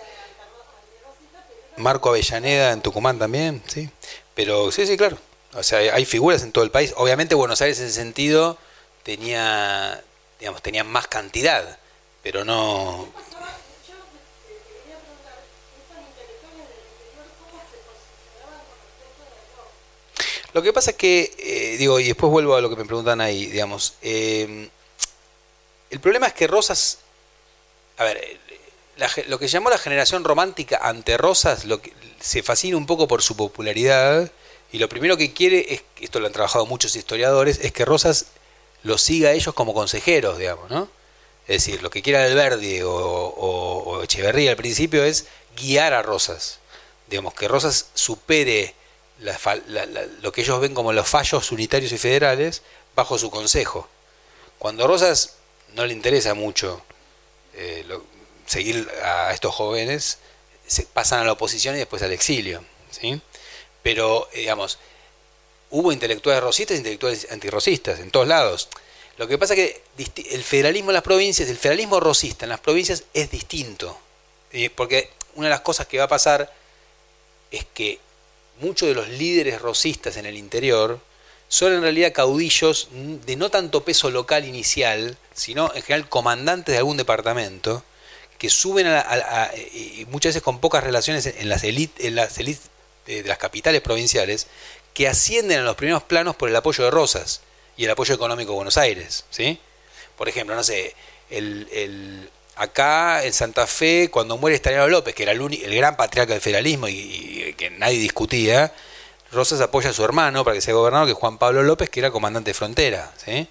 [1.78, 3.90] Marco Avellaneda en Tucumán también, sí.
[4.34, 5.18] Pero sí, sí, claro.
[5.56, 6.93] O sea, hay figuras en todo el país.
[6.98, 8.58] Obviamente Buenos Aires en ese sentido
[9.03, 10.03] tenía,
[10.40, 11.80] digamos, tenía más cantidad,
[12.22, 13.08] pero no...
[20.53, 23.19] Lo que pasa es que, eh, digo, y después vuelvo a lo que me preguntan
[23.19, 24.69] ahí, digamos, eh,
[25.90, 27.00] el problema es que Rosas,
[27.98, 28.40] a ver,
[29.27, 33.22] lo que llamó la generación romántica ante Rosas lo que, se fascina un poco por
[33.22, 34.32] su popularidad,
[34.76, 38.26] y lo primero que quiere, es, esto lo han trabajado muchos historiadores, es que Rosas
[38.84, 40.90] los siga a ellos como consejeros, digamos, ¿no?
[41.48, 46.60] Es decir, lo que quiere Alberdi o, o, Echeverría al principio es guiar a Rosas.
[47.08, 48.76] Digamos, que Rosas supere
[50.22, 52.62] lo que ellos ven como los fallos unitarios y federales
[52.98, 53.88] bajo su consejo.
[54.60, 55.38] Cuando Rosas
[55.74, 56.82] no le interesa mucho
[57.54, 57.86] eh,
[58.45, 60.18] seguir a estos jóvenes,
[60.68, 62.62] se pasan a la oposición y después al exilio.
[62.92, 63.22] ¿sí?
[63.86, 64.80] Pero eh, digamos,
[65.70, 68.68] hubo intelectuales rosistas e intelectuales antirrosistas en todos lados.
[69.18, 72.60] Lo que pasa es que el federalismo en las provincias, el federalismo rosista en las
[72.60, 73.96] provincias es distinto.
[74.74, 76.52] Porque una de las cosas que va a pasar
[77.52, 78.00] es que
[78.60, 81.00] muchos de los líderes rosistas en el interior
[81.48, 86.80] son en realidad caudillos de no tanto peso local inicial, sino en general comandantes de
[86.80, 87.84] algún departamento,
[88.40, 92.72] que suben a, y muchas veces con pocas relaciones en las en las élites
[93.06, 94.48] de, las capitales provinciales
[94.93, 97.42] que ascienden a los primeros planos por el apoyo de Rosas
[97.77, 99.25] y el apoyo económico de Buenos Aires.
[99.30, 99.59] ¿sí?
[100.17, 100.95] Por ejemplo, no sé,
[101.30, 106.34] el, acá en Santa Fe, cuando muere Estanislao López, que era el, el gran patriarca
[106.34, 108.74] del federalismo y, que nadie discutía,
[109.32, 112.00] Rosas apoya a su hermano para que sea gobernador, que es Juan Pablo López, que
[112.00, 113.11] era comandante de frontera.
[113.24, 113.48] ¿sí?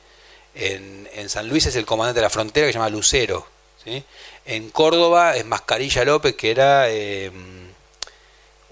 [0.54, 3.46] En, San Luis es el comandante de la frontera que se llama Lucero.
[3.82, 4.02] ¿sí?
[4.46, 7.30] En Córdoba es Mascarilla López, que era eh,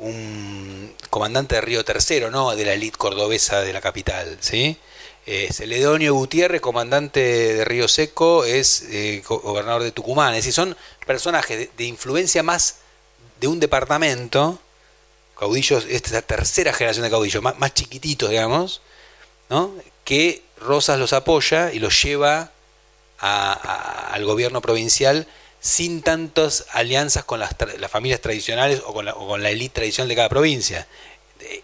[0.03, 2.55] un comandante de Río Tercero, ¿no?
[2.55, 4.37] de la élite cordobesa de la capital.
[4.41, 4.77] ¿sí?
[5.27, 10.35] Eh, Celedonio Gutiérrez, comandante de Río Seco, es eh, gobernador de Tucumán.
[10.35, 12.79] Es decir, son personajes de, influencia más
[13.41, 14.59] de un departamento,
[15.39, 18.83] caudillos, esta es la tercera generación de caudillos, más, chiquititos, digamos,
[19.49, 19.73] ¿no?
[20.05, 22.53] que Rosas los apoya y los lleva
[23.19, 25.29] al gobierno provincial
[25.63, 27.55] sin tantas alianzas con las,
[27.89, 30.89] familias tradicionales o con la, o élite tradicional de cada provincia.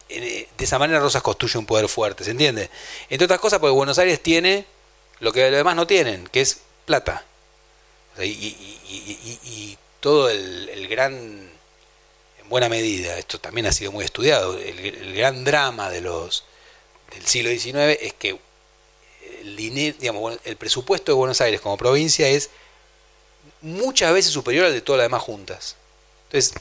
[0.09, 2.71] De, esa manera Rosas construye un poder fuerte, ¿se entiende?
[3.11, 4.67] Entre otras cosas, porque Buenos Aires tiene
[5.19, 7.25] lo que los demás no tienen, que es plata.
[8.23, 15.43] y, todo el, gran, en buena medida, esto también ha sido muy estudiado, el, gran
[15.43, 16.45] drama de los
[17.13, 18.39] del siglo XIX es que
[19.41, 22.51] el, dinero, digamos, el presupuesto de Buenos Aires como provincia es
[23.61, 25.77] muchas veces superior al de todas las demás juntas.
[26.27, 26.55] Entonces,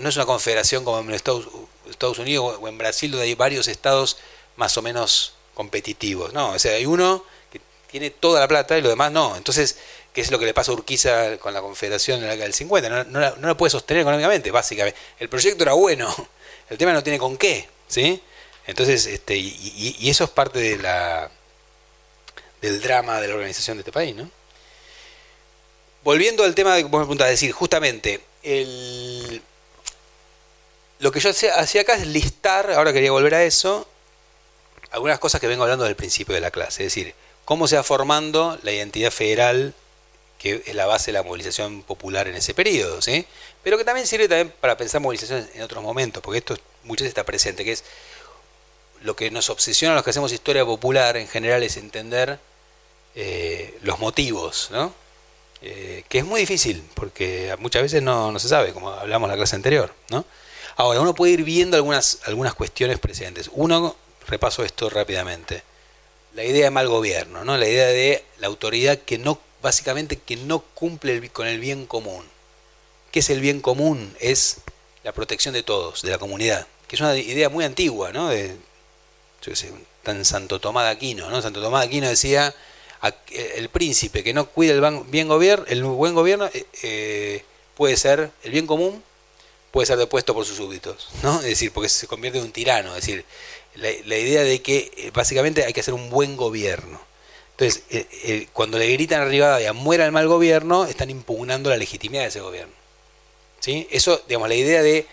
[0.00, 4.18] no es una confederación como en Estados, Unidos o en Brasil, donde hay varios estados
[4.56, 6.32] más o menos competitivos.
[6.32, 9.36] No, o sea, hay uno que tiene toda la plata y los demás no.
[9.36, 9.76] Entonces,
[10.12, 12.88] ¿qué es lo que le pasa a Urquiza con la confederación en la del 50?
[12.88, 14.98] No, no, la, no puede sostener económicamente, básicamente.
[15.18, 16.14] El proyecto era bueno,
[16.70, 18.22] el tema no tiene con qué, ¿sí?
[18.66, 21.30] Entonces, este, y, y eso es parte de la
[22.62, 24.30] del drama de la organización de este país, ¿no?
[26.04, 29.42] Volviendo al tema de que vos me preguntás, decir, justamente, el,
[31.00, 33.88] lo que yo hacía acá es listar, ahora quería volver a eso,
[34.90, 37.82] algunas cosas que vengo hablando del principio de la clase, es decir, cómo se va
[37.82, 39.74] formando la identidad federal,
[40.38, 43.26] que es la base de la movilización popular en ese periodo, ¿sí?
[43.62, 47.08] pero que también sirve también para pensar movilizaciones en otros momentos, porque esto muchas veces
[47.08, 47.82] está presente, que es
[49.00, 52.38] lo que nos obsesiona a los que hacemos historia popular en general es entender
[53.14, 54.94] eh, los motivos, ¿no?
[55.66, 59.36] Eh, que es muy difícil, porque muchas veces no, se sabe, como hablamos en la
[59.36, 59.94] clase anterior.
[60.10, 60.26] ¿no?
[60.76, 63.48] Ahora, uno puede ir viendo algunas, algunas cuestiones presentes.
[63.50, 65.62] Uno, repaso esto rápidamente.
[66.34, 67.56] La idea de mal gobierno, ¿no?
[67.56, 72.26] la idea de la autoridad que no, básicamente, que no cumple con el bien común.
[73.10, 74.14] ¿Qué es el bien común?
[74.20, 74.58] Es
[75.02, 78.28] la protección de todos, de la comunidad, que es una idea muy antigua, ¿no?
[78.28, 78.54] De,
[79.40, 81.40] yo sé, tan Santo Tomás de Aquino, ¿no?
[81.40, 82.54] Santo Tomás de Aquino decía,
[83.56, 88.30] el príncipe que no cuida el, bien gobierno, el buen gobierno eh, eh, puede ser
[88.42, 89.02] el bien común,
[89.70, 91.38] puede ser depuesto por sus súbditos, ¿no?
[91.40, 93.24] Es decir, porque se convierte en un tirano, es decir,
[93.74, 97.00] la, idea de que eh, básicamente hay que hacer un buen gobierno.
[97.56, 97.84] Entonces,
[98.52, 102.40] cuando le gritan a Rivadavia, muera el mal gobierno, están impugnando la legitimidad de ese
[102.40, 102.74] gobierno.
[103.60, 103.86] ¿Sí?
[103.92, 105.06] Eso, digamos, la idea de,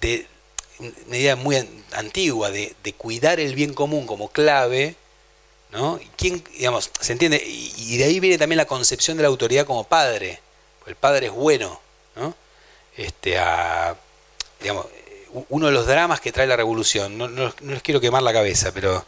[0.00, 0.24] de
[1.08, 1.56] una idea muy
[1.90, 4.94] antigua de, de cuidar el bien común como clave,
[5.72, 6.00] ¿no?
[6.16, 7.42] ¿Quién, digamos, se entiende?
[7.44, 10.40] Y, de ahí viene también la concepción de la autoridad como padre.
[10.86, 11.80] El padre es bueno,
[12.16, 12.34] ¿no?
[12.96, 13.96] Este, a,
[14.60, 14.86] digamos,
[15.48, 17.28] uno de los dramas que trae la revolución, no,
[17.60, 19.04] les quiero quemar la cabeza, pero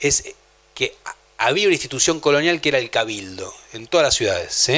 [0.00, 0.34] es
[0.74, 0.96] que
[1.38, 4.68] había una institución colonial que era el cabildo, en todas las ciudades.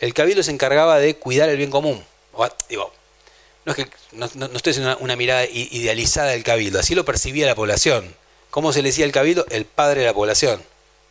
[0.00, 2.04] El cabildo se encargaba de cuidar el bien común.
[2.36, 7.54] no es que no, estoy haciendo una mirada idealizada del cabildo, así lo percibía la
[7.54, 8.14] población
[8.56, 9.44] ¿Cómo se le decía el cabildo?
[9.50, 10.62] El padre de la población.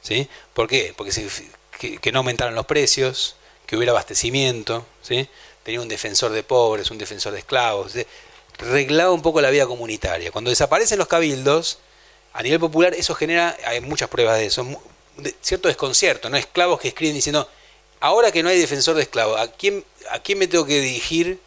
[0.02, 0.28] ¿sí?
[0.56, 0.96] ¿Por qué?
[0.98, 1.12] Porque
[2.02, 3.36] que, no aumentaran los precios,
[3.68, 5.30] que hubiera abastecimiento, ¿sí?
[5.62, 7.94] tenía un defensor de pobres, un defensor de esclavos,
[8.58, 10.32] reglaba un poco la vida comunitaria.
[10.32, 11.78] Cuando desaparecen los cabildos,
[12.34, 14.66] a nivel popular eso genera, hay muchas pruebas de eso,
[15.40, 16.38] cierto desconcierto, ¿no?
[16.38, 17.48] Esclavos que escriben diciendo,
[18.00, 21.40] ahora que no hay defensor de esclavos, ¿a quién, a quién me tengo que dirigir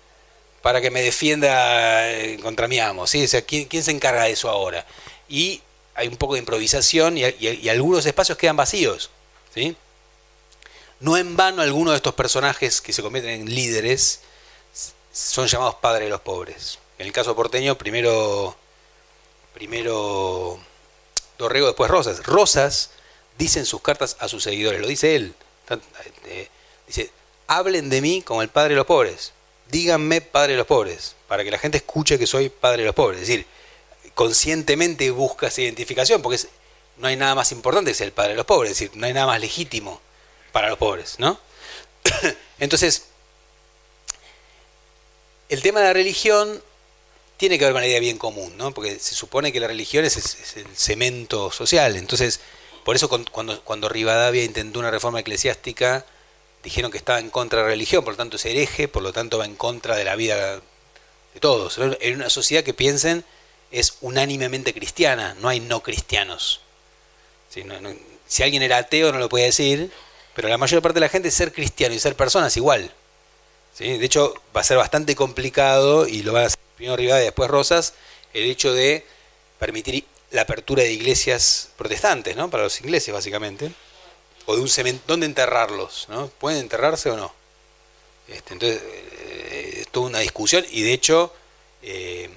[0.63, 3.09] para que me defienda eh, contra mi amo?
[3.09, 3.25] ¿sí?
[3.25, 4.87] O sea, ¿quién, ¿quién, se encarga de eso ahora?
[5.29, 5.61] Y
[5.99, 9.11] hay un poco de improvisación y, algunos espacios quedan vacíos.
[9.53, 9.77] ¿sí?
[11.01, 14.21] No en vano algunos de estos personajes que se convierten en líderes
[15.13, 16.79] son llamados padres de los pobres.
[17.01, 18.57] En el caso porteño, primero,
[19.55, 20.61] primero
[21.37, 22.25] Dorrego, después Rosas.
[22.25, 22.91] Rosas
[23.37, 25.35] dice en sus cartas a sus seguidores, lo dice él.
[26.27, 26.49] Eh,
[26.87, 27.11] dice,
[27.49, 29.33] hablen de mí como el padre de los pobres.
[29.69, 32.95] Díganme padre de los pobres, para que la gente escuche que soy padre de los
[32.95, 33.21] pobres.
[33.21, 33.47] Es decir,
[34.19, 36.41] conscientemente busca esa identificación, porque
[36.97, 39.07] no hay nada más importante que ser el padre de los pobres, es decir, no
[39.07, 40.01] hay nada más legítimo
[40.51, 41.39] para los pobres, ¿no?
[42.59, 43.05] Entonces,
[45.49, 46.61] el tema de la religión
[47.37, 48.75] tiene que ver con la idea bien común, ¿no?
[48.75, 50.17] Porque se supone que la religión es,
[50.57, 51.95] el cemento social.
[51.95, 52.41] Entonces,
[52.85, 56.05] por eso cuando, cuando Rivadavia intentó una reforma eclesiástica,
[56.65, 59.13] dijeron que estaba en contra de la religión, por lo tanto es hereje, por lo
[59.13, 61.79] tanto va en contra de la vida de todos.
[62.01, 63.25] En una sociedad que piensen
[63.71, 66.61] es unánimemente cristiana, no hay no cristianos.
[68.27, 69.91] si alguien era ateo no lo puede decir,
[70.35, 72.93] pero la mayor parte de la gente es ser cristiano y ser personas igual.
[73.79, 77.27] De hecho, va a ser bastante complicado, y lo van a hacer primero Rivadavia y
[77.27, 77.95] después Rosas,
[78.35, 79.07] el hecho de
[79.59, 82.51] permitir la apertura de iglesias protestantes, ¿no?
[82.51, 83.73] Para los ingleses, básicamente.
[84.47, 86.07] O de un cementerio, ¿dónde enterrarlos?
[86.09, 86.29] ¿no?
[86.29, 87.33] ¿Pueden enterrarse o no?
[88.29, 91.35] Este, entonces, eh, es toda una discusión y de hecho,
[91.83, 92.31] eh,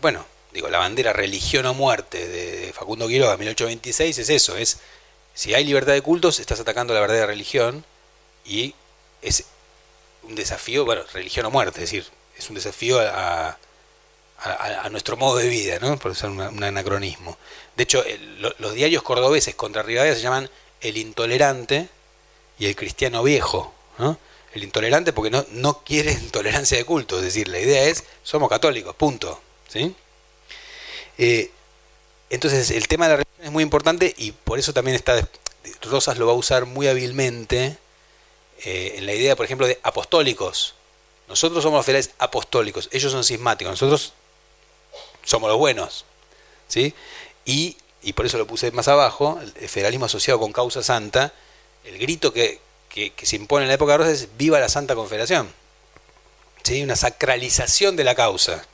[0.00, 4.78] bueno, digo, la bandera religión o muerte de Facundo Quiroga 1826 es eso, es
[5.34, 7.84] si hay libertad de cultos, estás atacando la verdadera religión
[8.44, 8.74] y
[9.22, 9.44] es
[10.24, 13.56] un desafío, bueno, religión o muerte, es decir, es un desafío a,
[14.38, 15.98] a, nuestro modo de vida, ¿no?
[15.98, 17.36] Por ser un anacronismo.
[17.76, 18.04] De hecho,
[18.58, 20.48] los diarios cordobeses contra Rivadavia se llaman
[20.80, 21.88] El Intolerante
[22.58, 24.18] y El Cristiano Viejo, ¿no?
[24.54, 28.48] El intolerante porque no, no quiere intolerancia de culto, es decir, la idea es, somos
[28.48, 29.40] católicos, punto.
[31.18, 31.50] Eh,
[32.30, 35.28] entonces, el tema de la religión es muy importante y por eso también está,
[35.82, 37.78] Rosas lo va a usar muy hábilmente
[38.64, 40.74] eh, en la idea, por ejemplo, de apostólicos.
[41.28, 44.14] Nosotros somos los federales apostólicos, ellos son sismáticos, nosotros
[45.24, 46.04] somos los buenos.
[46.68, 46.94] ¿sí?
[47.44, 47.76] Y,
[48.14, 51.34] por eso lo puse más abajo, el federalismo asociado con causa santa,
[51.84, 52.60] el grito que,
[53.22, 55.52] se impone en la época de Rosas es viva la Santa Confederación.
[56.62, 56.82] ¿sí?
[56.82, 58.66] Una sacralización de la causa.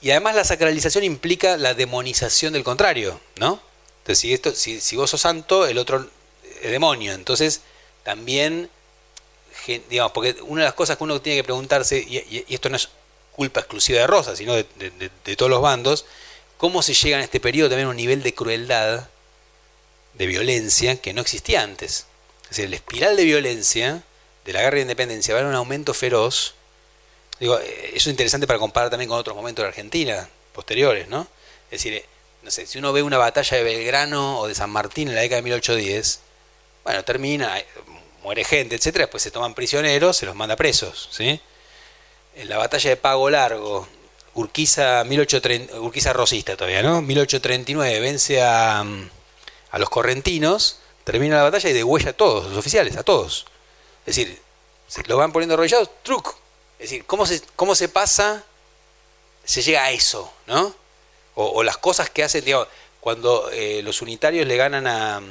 [0.00, 3.60] Y además la sacralización implica la demonización del contrario, ¿no?
[4.06, 6.06] Entonces, si, vos sos santo, el otro
[6.62, 7.14] es demonio.
[7.14, 7.62] Entonces,
[8.02, 8.68] también,
[9.88, 12.90] digamos, porque una de las cosas que uno tiene que preguntarse, y, esto no es
[13.32, 14.66] culpa exclusiva de Rosa, sino de,
[15.36, 16.04] todos los bandos,
[16.58, 19.08] cómo se llega en este periodo también a un nivel de crueldad,
[20.12, 22.06] de violencia, que no existía antes.
[22.44, 24.02] Es decir, la espiral de violencia
[24.44, 26.54] de la guerra de independencia va a un aumento feroz.
[27.44, 31.28] Digo, eh, eso es interesante para comparar también con otros momentos de Argentina, posteriores, ¿no?
[31.66, 32.06] Es decir, eh,
[32.42, 35.20] no sé, si uno ve una batalla de Belgrano o de San Martín en la
[35.20, 36.20] década de 1810,
[36.84, 37.54] bueno, termina,
[38.22, 41.38] muere gente, etcétera, después se toman prisioneros, se los manda presos, ¿sí?
[42.34, 43.86] En la batalla de Pago Largo,
[44.32, 47.02] Urquiza, 1830, Urquiza rosista todavía, ¿no?
[47.02, 52.96] 1839 vence a, a los correntinos, termina la batalla y degüella a todos, los oficiales,
[52.96, 53.44] a todos.
[54.06, 54.40] Es decir,
[54.88, 56.42] se lo van poniendo arrodillados, truc.
[56.84, 58.44] Es decir, ¿cómo se, cómo se pasa,
[59.42, 60.74] se llega a eso, ¿no?
[61.34, 62.68] O, las cosas que hacen, digamos,
[63.00, 65.22] cuando eh, los unitarios le ganan a...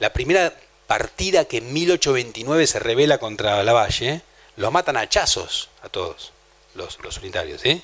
[0.00, 0.54] La primera
[0.86, 4.20] partida que en 1829 se revela contra Lavalle,
[4.56, 6.34] los matan a hachazos a todos
[6.74, 7.64] los, unitarios.
[7.64, 7.82] Es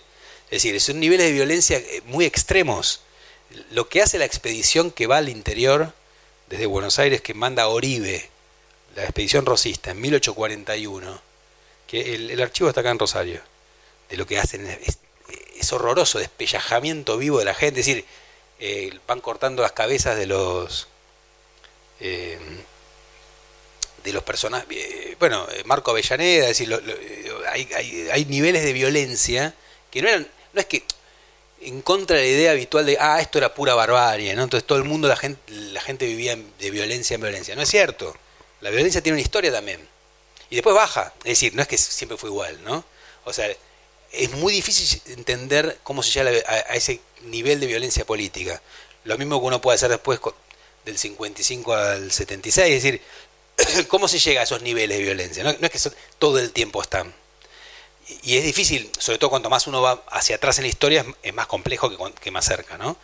[0.50, 3.00] decir, son niveles de violencia eh, muy extremos.
[3.70, 5.94] Lo que hace la expedición que va al interior,
[6.50, 8.28] desde Buenos Aires, que manda a Oribe,
[8.94, 11.24] la expedición rosista, en 1841,
[11.86, 13.40] que el, archivo está acá en Rosario,
[14.08, 18.04] de lo que hacen es, horroroso, despellajamiento vivo de la gente, es decir,
[18.60, 20.88] eh, van cortando las cabezas de los...
[22.00, 22.38] Eh,
[24.06, 24.68] de los personajes.
[24.70, 29.52] Eh, bueno, eh, Marco Avellaneda, decir, eh, hay, niveles de violencia
[29.90, 30.26] que no eran.
[30.52, 30.84] No es que
[31.60, 34.44] en contra de la idea habitual de, ah, esto era pura barbarie, ¿no?
[34.44, 37.56] Entonces todo el mundo, la gente, la gente vivía de violencia en violencia.
[37.56, 38.16] No es cierto.
[38.60, 39.80] La violencia tiene una historia también.
[40.50, 41.12] Y después baja.
[41.18, 42.84] Es decir, no es que siempre fue igual, ¿no?
[43.24, 43.48] O sea,
[44.12, 48.62] es muy difícil entender cómo se llega a, ese nivel de violencia política.
[49.04, 50.20] Lo mismo que uno puede hacer después
[50.84, 53.02] del 55 al 76, es decir,
[53.88, 55.44] ¿Cómo se llega a esos niveles de violencia?
[55.44, 57.12] No, es que todo el tiempo están.
[58.22, 61.34] Y es difícil, sobre todo cuanto más uno va hacia atrás en la historia, es
[61.34, 62.96] más complejo que, más cerca, ¿no?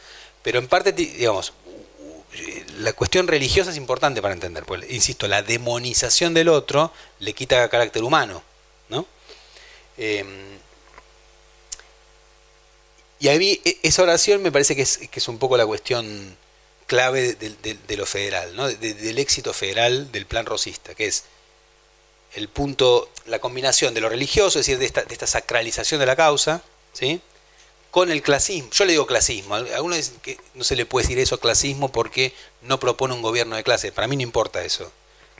[0.43, 1.53] Pero en parte, digamos,
[2.79, 7.69] la cuestión religiosa es importante para entender, pues, insisto, la demonización del otro le quita
[7.69, 8.43] carácter humano,
[8.89, 9.07] ¿no?
[9.99, 10.59] Em,
[13.21, 15.67] y a mí e, esa oración me parece que es, que es un poco la
[15.67, 16.37] cuestión
[16.87, 18.69] clave de, lo federal, ¿no?
[18.69, 21.25] del éxito federal del plan rosista, que es
[22.35, 26.63] el punto, la combinación de lo religioso, es decir, de esta, sacralización de la causa,
[26.93, 27.21] ¿sí?
[27.93, 28.71] Con el clasismo.
[28.73, 32.35] Yo le digo clasismo, algunos dicen que no se le puede decir eso clasismo porque
[32.63, 34.91] no propone un gobierno de clase, para mí no importa eso.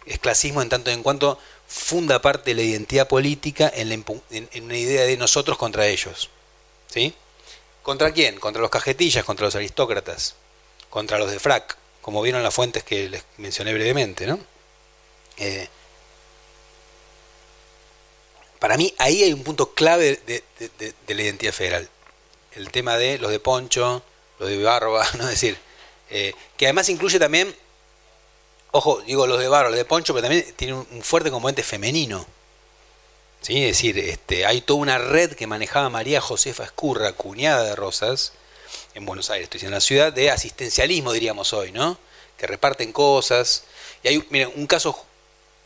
[0.07, 3.91] Es clasismo en tanto en cuanto funda parte de la identidad política en,
[4.31, 6.31] en una idea de nosotros contra ellos.
[6.89, 7.15] ¿Sí?
[7.83, 8.39] ¿Contra quién?
[8.39, 10.37] Contra los cajetillas, contra los aristócratas
[10.93, 14.27] contra los de FRAC, como vieron las fuentes que les mencioné brevemente.
[14.27, 14.39] ¿no?
[15.39, 15.67] Eh,
[18.59, 20.45] para mí ahí hay un punto clave de,
[21.09, 21.89] la identidad federal.
[22.55, 24.03] El tema de los de Poncho,
[24.39, 25.25] los de Barba, ¿no?
[25.25, 25.59] es decir,
[26.11, 27.55] eh, que además incluye también
[28.73, 32.27] ojo, digo los de barro, los de poncho, pero también tiene un fuerte componente femenino.
[33.41, 33.65] ¿Sí?
[33.65, 38.33] Es decir, este, hay toda una red que manejaba María Josefa Escurra, cuñada de Rosas,
[38.95, 41.99] en Buenos Aires, estoy diciendo, en la ciudad, de asistencialismo, diríamos hoy, ¿no?
[42.37, 43.65] Que reparten cosas.
[44.03, 45.05] Y hay, miren, un caso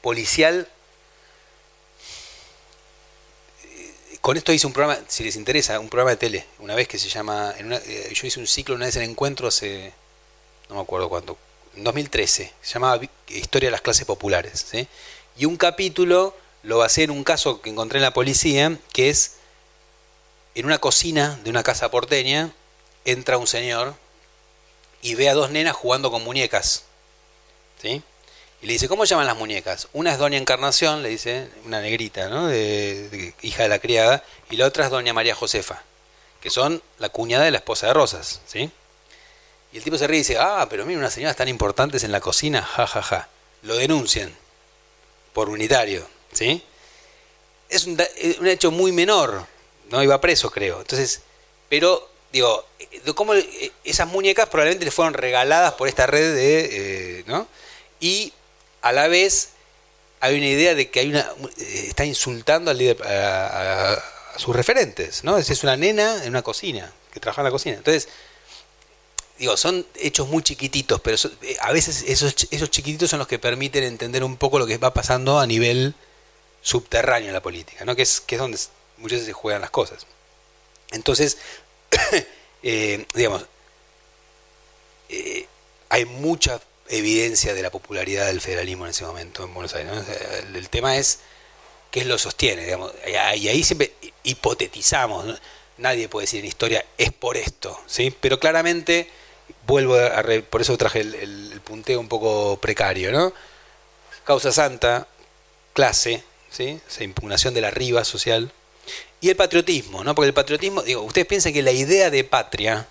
[0.01, 0.69] policial.
[4.27, 6.99] Con esto hice un programa, si les interesa, un programa de tele, una vez que
[6.99, 7.55] se llama.
[7.61, 9.93] Eh, yo hice un ciclo una vez en encuentro hace.
[10.69, 11.39] No me acuerdo cuánto.
[11.77, 12.53] En 2013.
[12.61, 14.67] Se llamaba Historia de las clases populares.
[14.69, 14.89] ¿sí?
[15.39, 19.37] Y un capítulo lo basé en un caso que encontré en la policía, que es
[20.57, 22.51] en una cocina de una casa porteña,
[23.05, 23.95] entra un señor
[25.03, 26.83] y ve a dos nenas jugando con muñecas.
[27.81, 28.03] ¿Sí?
[28.63, 29.89] Y le dice, ¿cómo llaman las muñecas?
[29.93, 32.47] Una es Doña Encarnación, le dice, una negrita, ¿no?
[32.47, 35.83] De, hija de la criada, y la otra es Doña María Josefa,
[36.41, 38.71] que son la cuñada de la esposa de Rosas, ¿sí?
[39.73, 42.13] Y el tipo se ríe y dice, ah, pero mira, unas señoras tan importantes en
[42.13, 43.29] la cocina, ja, ja, ja.
[43.63, 44.35] Lo denuncian
[45.33, 46.63] por unitario, ¿sí?
[47.69, 48.01] Es un,
[48.41, 49.47] un hecho muy menor,
[49.91, 50.81] no iba preso, creo.
[50.81, 51.21] Entonces,
[51.69, 52.65] pero digo,
[53.15, 57.47] cómo eh, esas muñecas probablemente le fueron regaladas por esta red de, eh, ¿no?
[58.01, 58.33] Y
[58.87, 59.51] a la vez
[60.21, 64.01] hay una idea de que hay una eh, está insultando al líder, a,
[64.37, 65.39] sus referentes, ¿no?
[65.39, 67.77] Es, una nena en una cocina que trabaja en la cocina.
[67.77, 68.09] Entonces,
[69.39, 71.17] digo, son hechos muy chiquititos, pero
[71.61, 74.93] a veces esos, esos chiquititos son los que permiten entender un poco lo que va
[74.93, 75.95] pasando a nivel
[76.61, 77.97] subterráneo en la política, ¿no?
[77.97, 78.59] Que es, que es donde
[78.99, 80.07] muchas veces se juegan las cosas.
[80.93, 81.39] Entonces,
[82.63, 83.47] eh, digamos,
[85.09, 85.47] eh,
[85.89, 89.93] hay mucha evidencia de la popularidad del federalismo en ese momento en Buenos Aires.
[90.55, 91.21] El, tema es
[91.91, 93.15] qué lo sostiene, digamos, y
[93.49, 93.93] ahí siempre
[94.23, 95.41] hipotetizamos,
[95.79, 98.15] nadie puede decir en historia es por esto, ¿sí?
[98.21, 99.11] pero claramente,
[99.67, 103.33] vuelvo a, por eso traje el, punteo un poco precario, ¿no?
[104.25, 105.09] Causa santa,
[105.73, 106.81] clase, ¿sí?
[106.89, 108.53] esa impugnación de la riva social,
[109.21, 110.15] y el patriotismo, ¿no?
[110.15, 112.87] Porque el patriotismo, digo, ustedes piensan que la idea de patria,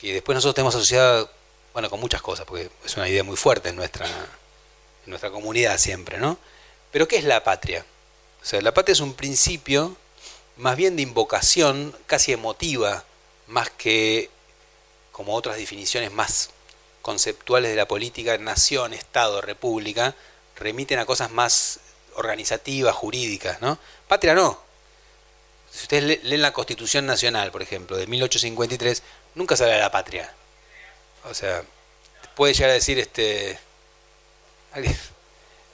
[0.00, 1.28] que después nosotros tenemos asociada,
[1.76, 5.76] bueno, con muchas cosas, porque es una idea muy fuerte en nuestra, en nuestra comunidad
[5.76, 6.38] siempre, ¿no?
[6.90, 7.84] Pero ¿qué es la patria?
[8.40, 9.94] O sea, la patria es un principio
[10.56, 13.04] más bien de invocación, casi emotiva,
[13.46, 14.30] más que
[15.12, 16.48] como otras definiciones más
[17.02, 20.14] conceptuales de la política, nación, Estado, república,
[20.58, 21.80] remiten a cosas más
[22.14, 23.78] organizativas, jurídicas, ¿no?
[24.08, 24.58] Patria no,
[25.70, 29.02] si ustedes leen la Constitución Nacional, por ejemplo, de 1853,
[29.34, 30.32] nunca sale de la patria.
[31.30, 31.62] O sea,
[32.34, 33.58] puede llegar a decir este.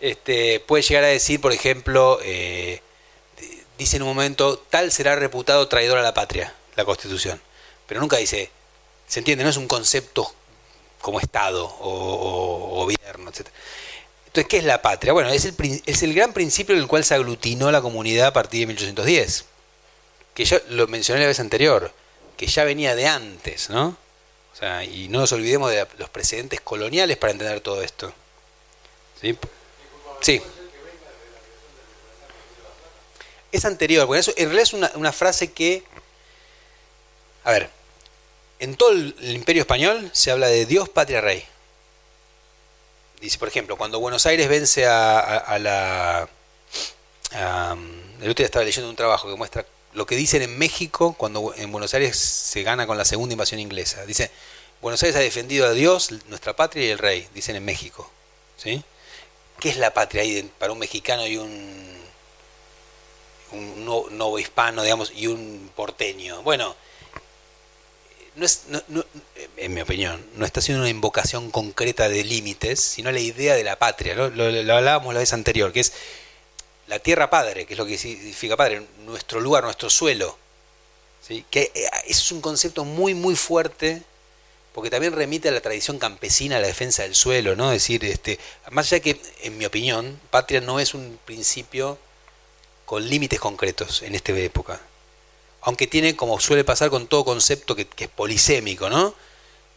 [0.00, 2.81] Este, puede llegar a decir, por ejemplo, eh,
[3.78, 7.40] dice en un momento, tal será reputado traidor a la patria, la Constitución.
[7.86, 8.50] Pero nunca dice,
[9.06, 10.32] se entiende, no es un concepto
[11.00, 13.48] como Estado o, gobierno, etc.
[14.26, 15.12] Entonces, ¿qué es la patria?
[15.12, 18.32] Bueno, es el, es el gran principio en el cual se aglutinó la comunidad a
[18.32, 19.47] partir de 1810
[20.34, 21.92] que yo lo mencioné la vez anterior,
[22.36, 23.97] que ya venía de antes, ¿no?
[24.52, 28.12] O sea, y no nos olvidemos de los precedentes coloniales para entender todo esto.
[29.20, 29.36] ¿Sí?
[30.20, 30.42] Sí.
[33.50, 35.84] Es anterior, porque eso en realidad es una, una frase que,
[37.44, 37.70] a ver,
[38.62, 41.44] en todo el, imperio español se habla de Dios, patria, rey.
[43.20, 46.28] Dice, por ejemplo, cuando Buenos Aires vence a, la...
[48.20, 51.70] el otro estaba leyendo un trabajo que muestra lo que dicen en México cuando en
[51.70, 54.04] Buenos Aires se gana con la segunda invasión inglesa.
[54.06, 54.30] Dice,
[54.80, 58.10] Buenos Aires ha defendido a Dios, nuestra patria y el rey, dicen en México.
[58.56, 58.82] ¿sí?
[59.60, 62.02] ¿Qué es la patria ahí para un mexicano y un,
[63.52, 66.42] un nuevo hispano, digamos, y un porteño?
[66.42, 66.74] Bueno,
[68.34, 68.62] no es,
[69.56, 73.62] en mi opinión, no está haciendo una invocación concreta de límites, sino la idea de
[73.62, 74.14] la patria.
[74.14, 75.92] Lo hablábamos la vez anterior, que es
[76.92, 80.36] la tierra padre, que es lo que significa padre, nuestro lugar, nuestro suelo.
[81.26, 81.42] ¿sí?
[81.50, 84.02] Que eh, es un concepto muy, muy fuerte,
[84.74, 87.72] porque también remite a la tradición campesina, a la defensa del suelo, ¿no?
[87.72, 88.38] Es decir, este,
[88.70, 91.96] más allá que, en mi opinión, patria no es un principio
[92.84, 94.78] con límites concretos en esta época.
[95.62, 99.14] Aunque tiene, como suele pasar con todo concepto que, es polisémico, ¿no?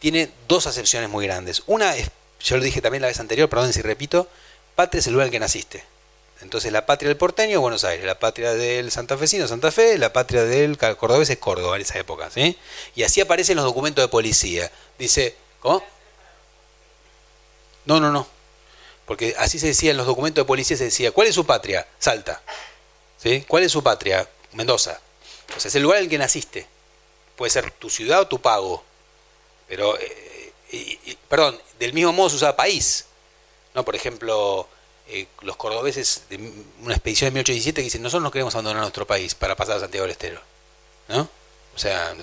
[0.00, 1.62] Tiene dos acepciones muy grandes.
[1.66, 4.28] Una es, yo lo dije también la vez anterior, perdón si repito,
[4.74, 5.95] patria es el lugar en que naciste.
[6.42, 10.12] Entonces la patria del porteño es Buenos Aires, la patria del santafesino Santa Fe, la
[10.12, 12.58] patria del cordobés es Córdoba en esa época, ¿sí?
[12.94, 14.70] Y así aparecen los documentos de policía.
[14.98, 15.82] Dice, ¿cómo?
[17.86, 18.26] No, no, no.
[19.06, 21.86] Porque así se decía en los documentos de policía, se decía, ¿cuál es su patria?
[21.98, 22.42] Salta.
[23.48, 24.28] ¿Cuál es su patria?
[24.52, 25.00] Mendoza.
[25.56, 26.66] O sea, es el lugar en el que naciste.
[27.36, 28.84] Puede ser tu ciudad o tu pago.
[29.68, 33.06] Pero, eh, perdón, del mismo modo se usa país.
[33.74, 33.84] ¿no?
[33.84, 34.68] Por ejemplo,
[35.08, 36.36] eh, los cordobeses de
[36.82, 39.80] una expedición de 1817 que dicen, nosotros no queremos abandonar nuestro país para pasar a
[39.80, 40.40] Santiago del Estero.
[41.08, 41.28] ¿No?
[41.76, 42.14] O sea,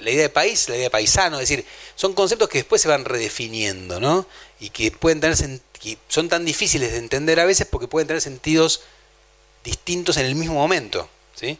[0.00, 2.88] la idea de país, la idea de paisano, es decir, son conceptos que después se
[2.88, 4.26] van redefiniendo, ¿no?
[4.58, 5.36] Y que pueden tener
[5.80, 8.82] que son tan difíciles de entender a veces porque pueden tener sentidos
[9.62, 11.56] distintos en el mismo momento, ¿sí?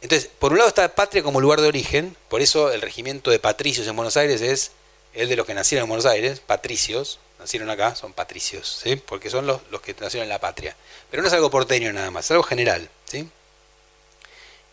[0.00, 3.38] Entonces, por un lado está patria como lugar de origen, por eso el regimiento de
[3.38, 4.72] patricios en Buenos Aires es
[5.12, 8.96] el de los que nacieron en Buenos Aires, patricios, nacieron acá, son patricios, ¿sí?
[8.96, 10.76] Porque son los, los que nacieron en la patria.
[11.10, 13.28] Pero no es algo porteño nada más, es algo general, ¿sí?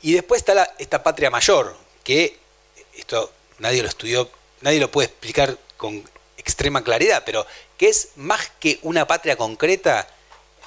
[0.01, 2.37] Y después está la, esta patria mayor, que
[2.95, 4.29] esto nadie lo estudió,
[4.61, 6.03] nadie lo puede explicar con
[6.35, 7.45] extrema claridad, pero
[7.77, 10.07] que es más que una patria concreta,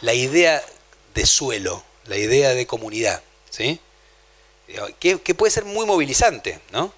[0.00, 0.62] la idea
[1.12, 3.20] de suelo, la idea de comunidad,
[3.50, 3.80] ¿sí?
[5.00, 6.92] Que, puede ser muy movilizante, ¿no?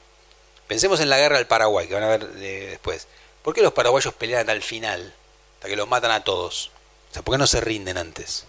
[0.67, 3.07] Pensemos en la guerra del Paraguay, que van a ver eh, después.
[3.43, 5.15] ¿Por qué los paraguayos pelean al final?
[5.57, 6.71] Hasta que los matan a todos.
[7.11, 8.45] O sea, ¿por qué no se rinden antes?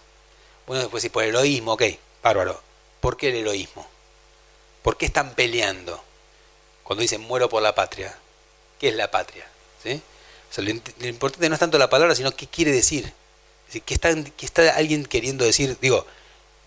[0.66, 1.82] Bueno, después si por heroísmo, ok,
[2.22, 2.60] bárbaro.
[3.00, 3.86] ¿Por qué el heroísmo?
[4.82, 6.02] ¿Por qué están peleando?
[6.84, 8.16] Cuando dicen muero por la patria.
[8.78, 9.46] ¿Qué es la patria?
[9.82, 10.02] ¿Sí?
[10.56, 10.70] lo,
[11.08, 13.12] importante no es tanto la palabra, sino qué quiere decir.
[13.72, 15.76] ¿qué, ¿Qué está alguien queriendo decir?
[15.80, 16.06] Digo,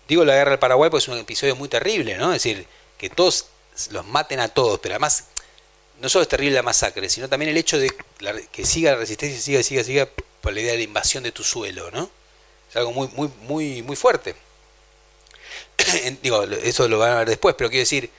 [0.08, 2.32] digo la guerra del Paraguay porque es un episodio muy terrible, ¿no?
[2.32, 2.66] Es decir,
[2.98, 3.46] que todos
[3.90, 5.24] los maten a todos, pero además
[6.04, 7.90] no solo es terrible la masacre, sino también el hecho de
[8.52, 10.08] que siga la resistencia, siga, siga, siga
[10.42, 12.10] por la idea de la invasión de tu suelo, ¿no?
[12.68, 14.34] Es algo muy, muy, muy, muy fuerte.
[16.22, 18.10] digo, eso lo van a ver después, pero quiero decir,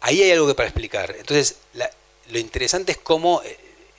[0.00, 1.14] ahí hay algo que para explicar.
[1.16, 1.58] Entonces,
[2.30, 3.56] lo interesante es cómo eh,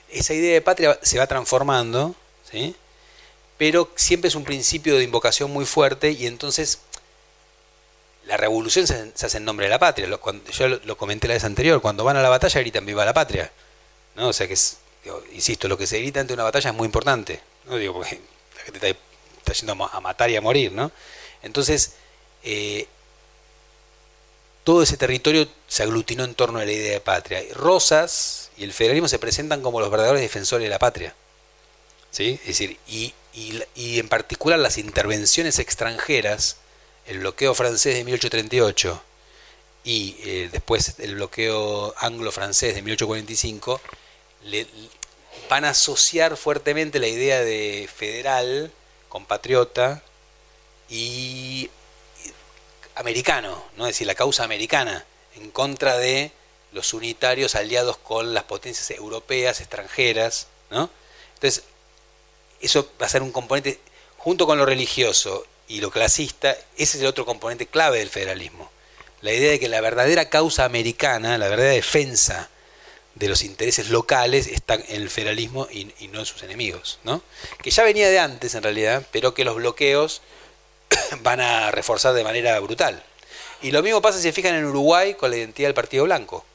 [0.10, 2.14] esa idea de patria se va transformando,
[2.52, 2.76] ¿sí?
[3.58, 6.80] pero siempre es un principio de invocación muy fuerte y entonces
[8.26, 10.08] la revolución se, hace en nombre de la patria.
[10.08, 13.52] yo lo, comenté la vez anterior, cuando van a la batalla gritan viva la patria.
[14.16, 14.30] ¿no?
[14.30, 14.78] O sea que, es,
[15.34, 17.42] insisto, lo que se grita ante una batalla es muy importante.
[17.66, 17.78] ¿no?
[17.78, 18.20] Digo, porque
[18.58, 19.00] la gente está,
[19.38, 20.72] está yendo a matar y a morir.
[20.72, 20.92] ¿no?
[21.44, 21.94] Entonces,
[22.44, 22.88] eh,
[24.66, 27.42] todo ese territorio se aglutinó en torno a la idea de patria.
[27.54, 31.16] Rosas y el federalismo se presentan como los verdaderos defensores de la patria.
[32.10, 32.40] ¿Sí?
[32.42, 33.14] Es decir, y,
[33.76, 36.58] en particular las intervenciones extranjeras,
[37.08, 39.02] el bloqueo francés de 1838
[39.84, 43.80] y eh, después el bloqueo anglo-francés de 1845,
[44.46, 44.68] le,
[45.48, 48.72] van a asociar fuertemente la idea de federal,
[49.10, 50.04] compatriota,
[50.90, 51.70] y
[52.96, 53.86] americano, ¿no?
[53.86, 56.32] es decir, la causa americana en contra de
[56.72, 60.48] los unitarios aliados con las potencias europeas, extranjeras.
[60.70, 60.90] ¿no?
[61.36, 61.64] Entonces,
[62.62, 63.80] eso va a ser un componente,
[64.18, 68.72] junto con lo religioso y lo clasista, ese es el otro componente clave del federalismo.
[69.22, 72.50] La idea de que la verdadera causa americana, la verdadera defensa
[73.16, 77.24] de los intereses locales está en el federalismo y, y no en sus enemigos, ¿no?
[77.64, 80.22] Que ya venía de antes en realidad, pero que los bloqueos
[81.22, 83.04] van a reforzar de manera brutal.
[83.62, 86.46] Y lo mismo pasa si se fijan en Uruguay con la identidad del Partido Blanco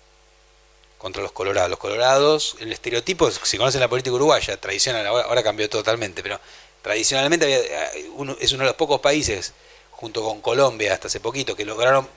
[1.01, 1.71] contra los colorados.
[1.71, 6.39] Los colorados, el estereotipo, si conocen la política uruguaya, tradicional, ahora, cambió totalmente, pero
[6.83, 8.11] tradicionalmente eh,
[8.41, 9.53] es uno de los pocos países,
[9.91, 12.09] junto con Colombia hasta hace poquito, que lograron,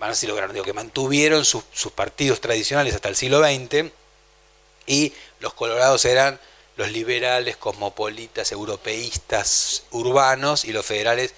[0.00, 1.64] a decir lograron, digo, que mantuvieron sus,
[1.94, 3.90] partidos tradicionales hasta el siglo XX,
[4.86, 6.40] y los colorados eran
[6.76, 11.34] los liberales, cosmopolitas, europeístas, urbanos, y los federales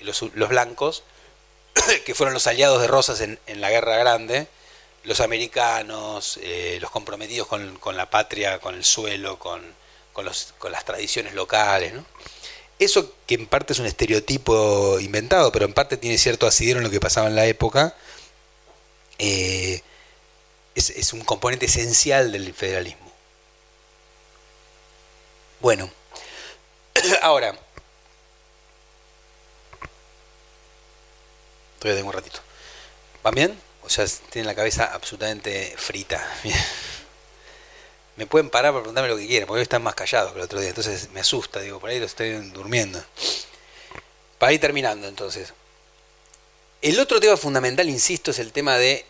[0.00, 1.02] los, blancos,
[2.04, 4.46] que fueron los aliados de Rosas en, la Guerra Grande,
[5.04, 9.62] los americanos, eh, los comprometidos con, la patria, con el suelo, con,
[10.58, 11.92] con, las tradiciones locales.
[12.78, 16.84] Eso que en parte es un estereotipo inventado, pero en parte tiene cierto asidero en
[16.84, 17.94] lo que pasaba en la época,
[19.18, 19.82] eh,
[20.74, 23.12] es, es un componente esencial del federalismo.
[25.60, 25.90] Bueno,
[27.22, 27.58] ahora,
[31.78, 32.40] Todavía tengo un ratito.
[33.22, 33.60] ¿Van bien?
[33.82, 36.22] O sea, tienen la cabeza absolutamente frita.
[38.18, 40.44] me pueden parar para preguntarme lo que quieran, porque hoy están más callados que el
[40.44, 40.70] otro día.
[40.70, 43.00] Entonces me asusta, digo, por ahí lo estoy durmiendo.
[44.38, 45.54] Para ir terminando, entonces.
[46.82, 49.06] El otro tema fundamental, insisto, es el tema de,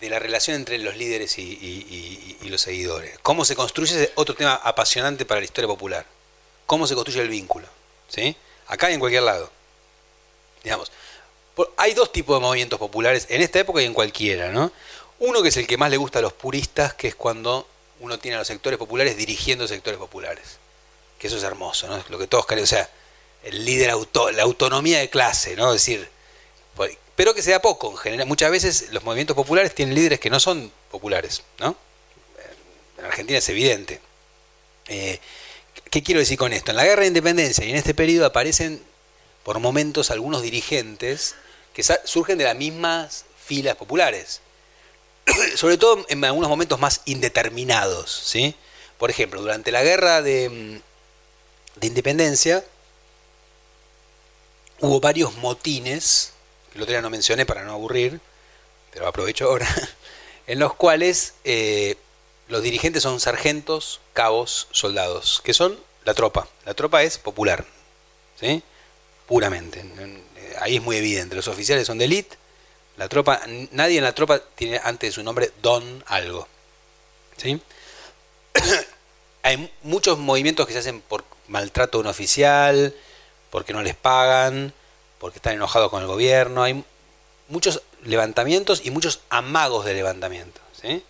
[0.00, 1.42] la relación entre los líderes y,
[2.40, 3.18] y, los seguidores.
[3.22, 6.06] Cómo se construye ese otro tema apasionante para la historia popular.
[6.66, 7.66] Cómo se construye el vínculo.
[8.08, 8.36] ¿sí?
[8.68, 9.50] Acá y en cualquier lado.
[10.62, 10.92] Digamos,
[11.76, 14.70] hay dos tipos de movimientos populares en esta época y en cualquiera, ¿no?
[15.18, 17.66] Uno que es el que más le gusta a los puristas, que es cuando
[18.00, 20.58] uno tiene a los sectores populares dirigiendo sectores populares.
[21.18, 22.02] Que eso es hermoso, ¿no?
[22.08, 22.88] Lo que todos creen, o sea,
[23.44, 25.72] el líder, auto, la autonomía de clase, ¿no?
[25.72, 26.08] Es decir,
[26.76, 28.26] pues, pero que sea poco en general.
[28.26, 31.76] Muchas veces los movimientos populares tienen líderes que no son populares, ¿no?
[32.98, 34.00] En Argentina es evidente.
[34.88, 35.18] Eh,
[35.90, 36.70] ¿Qué quiero decir con esto?
[36.70, 38.82] En la guerra de independencia y en este periodo aparecen
[39.42, 41.34] por momentos algunos dirigentes
[41.74, 44.40] que surgen de las mismas filas populares.
[45.56, 48.10] Sobre todo en algunos momentos más indeterminados.
[48.24, 48.54] ¿sí?
[48.98, 52.64] Por ejemplo, durante la guerra de, mm, de independencia
[54.82, 56.32] hubo varios motines,
[56.70, 58.20] que el otro día no mencioné para no aburrir,
[58.92, 59.68] pero aprovecho ahora,
[60.46, 61.96] en los cuales eh,
[62.48, 66.48] los dirigentes son sargentos, cabos, soldados, que son la tropa.
[66.66, 67.64] La tropa es popular,
[68.38, 68.62] ¿sí?
[69.26, 69.84] Puramente.
[70.60, 71.36] Ahí es muy evidente.
[71.36, 72.36] Los oficiales son de élite.
[73.02, 73.40] La tropa,
[73.72, 76.46] nadie en la tropa tiene antes de su nombre don algo.
[77.36, 77.60] ¿Sí?
[79.42, 82.94] Hay muchos movimientos que se hacen por maltrato de un oficial,
[83.50, 84.72] porque no les pagan,
[85.18, 86.62] porque están enojados con el gobierno.
[86.62, 86.84] Hay
[87.48, 90.60] muchos levantamientos y muchos amagos de levantamiento.
[90.80, 91.02] ¿sí?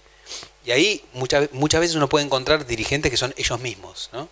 [0.65, 4.31] Y ahí muchas, muchas veces uno puede encontrar dirigentes que son ellos mismos, ¿no?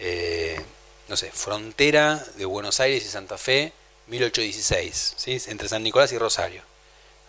[0.00, 0.60] Eh,
[1.08, 3.72] no sé, frontera de Buenos Aires y Santa Fe,
[4.08, 5.40] 1816, ¿sí?
[5.46, 6.73] entre San Nicolás y Rosario.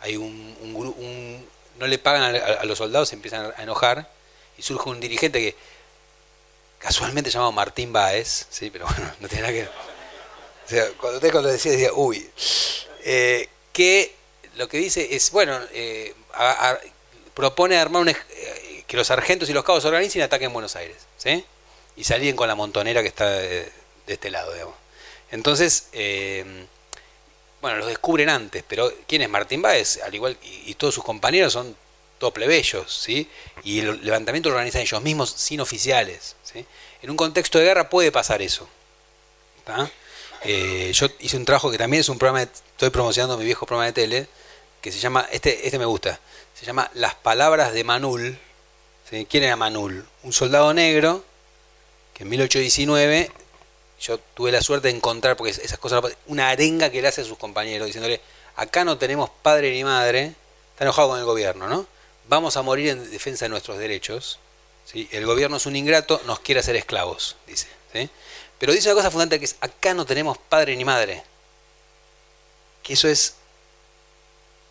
[0.05, 1.45] Hay un, un,
[1.79, 4.07] no le pagan a, los soldados, se empiezan a enojar
[4.55, 5.55] y surge un dirigente que
[6.77, 9.71] casualmente llamado Martín Báez, sí, pero bueno, no tiene nada que ver.
[10.65, 12.29] O sea, cuando usted cuando decía, decía, uy,
[13.03, 14.13] eh, que
[14.57, 16.13] lo que dice es, bueno, eh,
[17.33, 20.97] propone armar un, eh, que los sargentos y los cabos organicen y ataquen Buenos Aires,
[21.17, 21.43] ¿sí?
[21.95, 23.71] Y salían con la montonera que está de,
[24.05, 24.75] este lado, digamos.
[25.31, 25.87] Entonces,
[27.65, 29.99] bueno, los descubren antes, pero ¿quién es Martín Báez?
[30.05, 31.75] Al igual, y, todos sus compañeros son
[32.19, 33.27] todos plebeyos, ¿sí?
[33.63, 36.63] Y el levantamiento lo organizan ellos mismos sin oficiales, ¿sí?
[37.01, 38.69] En un contexto de guerra puede pasar eso,
[40.43, 43.87] eh, yo hice un trabajo que también es un programa, estoy promocionando mi viejo programa
[43.87, 44.27] de tele,
[44.79, 46.19] que se llama, este, este me gusta,
[46.53, 48.37] se llama Las Palabras de Manul.
[49.09, 50.05] ¿Quién era Manul?
[50.21, 51.25] Un soldado negro
[52.13, 53.31] que en 1819
[53.99, 57.25] yo tuve la suerte de encontrar, porque esas cosas, una arenga que le hace a
[57.25, 58.21] sus compañeros, diciéndole,
[58.55, 60.33] acá no tenemos padre ni madre,
[60.71, 61.87] está enojado con el gobierno, ¿no?
[62.27, 64.39] Vamos a morir en defensa de nuestros derechos.
[64.85, 65.07] ¿sí?
[65.11, 67.67] El gobierno es un ingrato, nos quiere hacer esclavos, dice.
[68.59, 71.23] Pero dice una cosa fundamental que es, acá no tenemos padre ni madre.
[72.83, 73.35] Que eso es,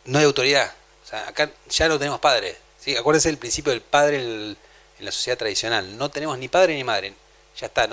[0.05, 0.73] no hay autoridad.
[1.05, 2.57] O sea, acá ya no tenemos padre.
[2.81, 2.97] ¿sí?
[2.97, 4.57] Acuérdense del principio del padre en,
[5.01, 5.99] la sociedad tradicional.
[5.99, 7.15] No tenemos ni padre ni madre.
[7.59, 7.89] Ya está,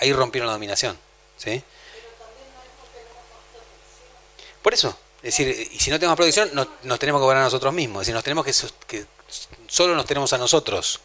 [0.00, 0.98] ahí rompieron la dominación.
[1.36, 1.62] ¿sí?
[4.62, 7.72] Por eso, es decir, y si no tenemos protección, nos, tenemos que gobernar a nosotros
[7.72, 8.02] mismos.
[8.02, 8.52] Es decir, nos tenemos que,
[8.86, 9.06] que
[9.68, 11.00] solo nos tenemos a nosotros.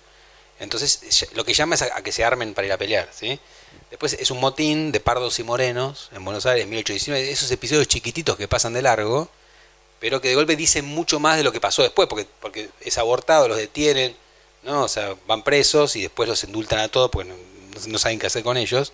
[0.59, 3.09] Entonces, lo que llama es a, que se armen para ir a pelear.
[3.11, 3.39] ¿sí?
[3.89, 7.31] Después es un motín de pardos y morenos en Buenos Aires, 1819.
[7.31, 9.29] Esos episodios chiquititos que pasan de largo
[10.01, 12.97] pero que de golpe dicen mucho más de lo que pasó después, porque, porque es
[12.97, 14.17] abortado, los detienen,
[14.63, 14.81] ¿no?
[14.85, 17.31] O sea, van presos y después los indultan a todos porque
[17.87, 18.93] no, saben qué hacer con ellos.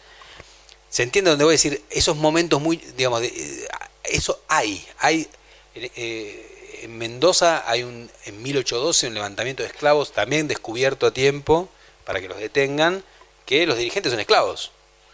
[0.89, 1.83] ¿Se entiende donde voy a decir?
[1.89, 3.67] Esos momentos muy, digamos, de,
[4.03, 4.85] eso hay.
[4.99, 5.27] hay
[5.75, 11.69] eh, en Mendoza hay un, en 1812 un levantamiento de esclavos, también descubierto a tiempo,
[12.05, 13.03] para que los detengan,
[13.45, 14.71] que los dirigentes son esclavos,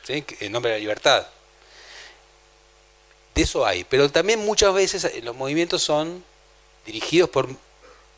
[0.08, 1.28] en nombre de la libertad
[3.36, 6.24] de eso hay, pero también muchas veces eh, los movimientos son
[6.86, 7.50] dirigidos por,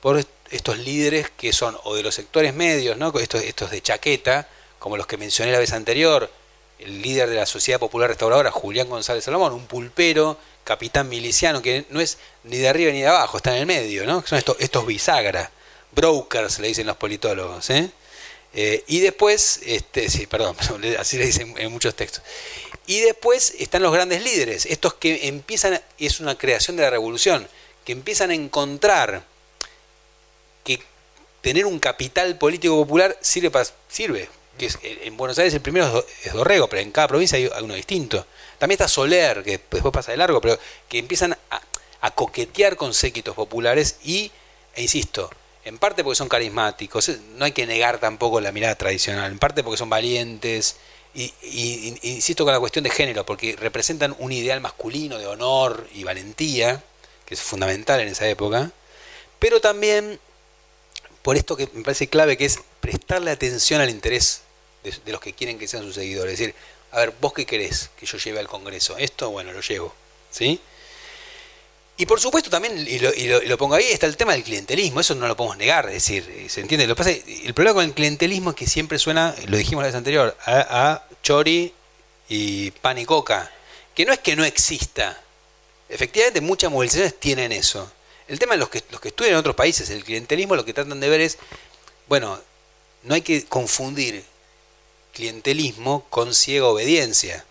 [0.01, 3.17] por estos líderes que son o de los sectores medios, ¿no?
[3.19, 4.47] estos, estos de chaqueta,
[4.85, 6.29] como los que mencioné la vez anterior,
[6.77, 11.87] el líder de la Sociedad Popular Restauradora, Julián González Salomón, un pulpero, capitán miliciano, que
[11.89, 14.23] no es ni de arriba ni de abajo, está en el medio, ¿no?
[14.27, 15.49] son estos, estos bisagra,
[15.91, 17.89] brokers, le dicen los politólogos, ¿eh?
[18.53, 20.55] Eh, y después, este, sí, perdón,
[20.99, 22.21] así le dicen en muchos textos.
[22.85, 27.47] Y después están los grandes líderes, estos que empiezan, es una creación de la revolución,
[27.85, 29.23] que empiezan a encontrar
[30.63, 30.79] que
[31.41, 34.29] tener un capital político popular sirve para, sirve.
[34.57, 34.69] Que
[35.03, 38.25] en Buenos Aires el primero es Dorrego, pero en cada provincia hay uno distinto.
[38.57, 41.61] También está Soler, que después pasa de largo, pero que empiezan a,
[42.13, 44.31] coquetear con séquitos populares y,
[44.75, 45.29] e insisto,
[45.65, 49.63] en parte porque son carismáticos, no hay que negar tampoco la mirada tradicional, en parte
[49.63, 50.75] porque son valientes,
[51.15, 56.03] y, insisto con la cuestión de género, porque representan un ideal masculino de honor y
[56.03, 56.83] valentía,
[57.25, 58.71] que es fundamental en esa época,
[59.39, 60.19] pero también
[61.25, 64.41] por esto que me parece clave, que es prestarle atención al interés
[64.85, 66.33] de, los que quieren que sean sus seguidores.
[66.33, 66.55] Es decir,
[66.91, 68.97] a ver, vos qué querés que yo lleve al Congreso.
[68.97, 69.93] Esto, bueno, lo llevo.
[70.31, 70.59] ¿Sí?
[71.97, 72.99] Y por supuesto también, y
[73.47, 76.29] lo, pongo ahí, está el tema del clientelismo, eso no lo podemos negar, es decir,
[76.29, 76.87] eh, ¿se entiende?
[76.87, 79.95] Lo pasa, el problema con el clientelismo es que siempre suena, lo dijimos la vez
[79.95, 81.73] anterior, a, chori
[82.27, 83.49] y pan y coca,
[83.95, 85.21] que no es que no exista,
[85.87, 87.89] efectivamente muchas movilizaciones tienen eso.
[88.27, 90.73] El tema de los que, los que estudian en otros países, el clientelismo lo que
[90.73, 91.37] tratan de ver es,
[92.09, 92.41] bueno,
[93.03, 94.25] no hay que confundir
[95.15, 97.43] clientelismo con ciega obediencia.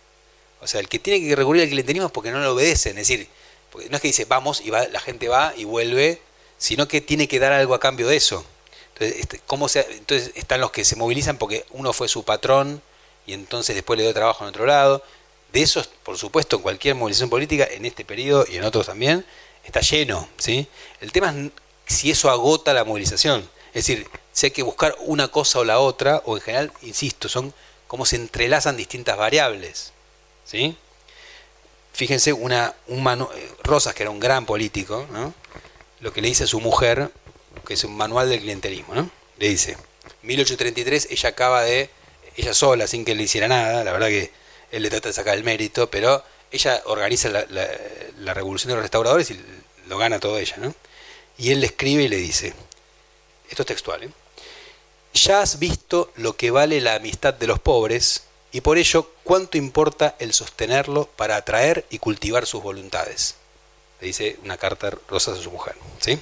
[0.60, 2.96] O sea, el que tiene que recurrir al clientelismo es porque no le obedecen.
[2.98, 3.28] Es decir,
[3.70, 6.20] porque no es que dice vamos y va, la gente va y vuelve,
[6.58, 8.44] sino que tiene que dar algo a cambio de eso.
[8.92, 12.80] Entonces, este, ¿cómo entonces están los que se movilizan porque uno fue su patrón
[13.26, 15.02] y entonces después le dio trabajo en otro lado.
[15.52, 19.24] De esos, por supuesto, en cualquier movilización política, en este periodo y en otros también,
[19.64, 20.28] está lleno.
[20.36, 20.66] ¿sí?
[21.00, 21.50] El tema es
[21.86, 23.48] si eso agota la movilización.
[23.68, 27.28] Es decir, si hay que buscar una cosa o la otra, o en general, insisto,
[27.28, 27.54] son
[27.86, 29.92] cómo se entrelazan distintas variables.
[30.44, 30.76] ¿sí?
[31.92, 35.32] Fíjense, una, un eh, Rosas, que era un gran político, ¿no?
[36.00, 37.12] lo que le dice a su mujer,
[37.64, 39.08] que es un manual del clientelismo, ¿no?
[39.38, 39.76] le dice,
[40.22, 41.88] 1833 ella acaba de,
[42.36, 44.32] ella sola, sin que le hiciera nada, la verdad que
[44.72, 47.46] él le trata de sacar el mérito, pero ella organiza la,
[48.18, 49.40] la revolución de los restauradores y
[49.86, 50.74] lo gana todo ella, ¿no?
[51.38, 52.52] Y él le escribe y le dice,
[53.48, 54.10] esto es textual, ¿eh?
[55.14, 59.56] Ya has visto lo que vale la amistad de los pobres y por ello cuánto
[59.56, 63.36] importa el sostenerlo para atraer y cultivar sus voluntades.
[64.00, 65.76] Le dice una carta rosa a su mujer.
[66.00, 66.18] ¿sí?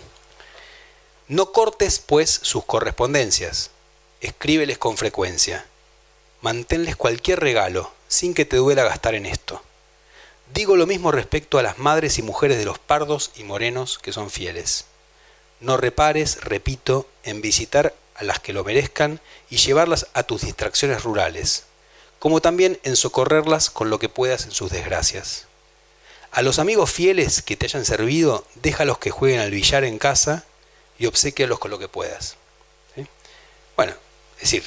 [1.29, 3.71] No cortes, pues, sus correspondencias,
[4.21, 5.67] escríbeles con frecuencia,
[6.43, 9.63] manténles cualquier regalo, sin que te duela gastar en esto.
[10.53, 14.13] Digo lo mismo respecto a las madres y mujeres de los pardos y morenos que
[14.13, 14.85] son fieles.
[15.61, 21.03] No repares, repito, en visitar a las que lo merezcan y llevarlas a tus distracciones
[21.03, 21.65] rurales,
[22.19, 25.47] como también en socorrerlas con lo que puedas en sus desgracias.
[26.31, 30.45] A los amigos fieles que te hayan servido, déjalos que jueguen al billar en casa
[30.99, 32.37] y obsequialos con lo que puedas.
[33.77, 33.93] Bueno,
[34.37, 34.65] es decir,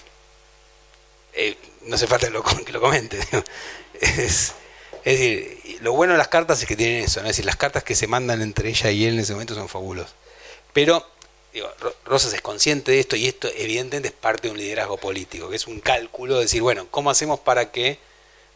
[1.34, 3.20] eh, no hace falta que lo, comente.
[4.02, 4.54] Es,
[5.04, 7.94] decir, lo bueno de las cartas es que tienen eso, es decir, las cartas que
[7.94, 10.16] se mandan entre ella y él en ese momento son fabulosas.
[10.74, 11.08] Pero
[11.56, 11.72] digo,
[12.04, 15.56] Rosas es consciente de esto y esto evidentemente es parte de un liderazgo político, que
[15.56, 17.98] es un cálculo de decir, bueno, ¿cómo hacemos para que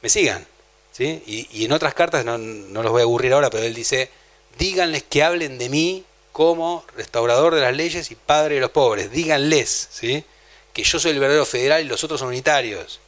[0.01, 0.45] me sigan?
[0.91, 1.23] ¿Sí?
[1.25, 4.09] Y, en otras cartas, no, los voy a aburrir ahora, pero él dice,
[4.57, 6.03] díganles que hablen de mí
[6.33, 10.25] como restaurador de las leyes y padre de los pobres, díganles, ¿sí?
[10.73, 12.99] que yo soy el verdadero federal y los otros son unitarios.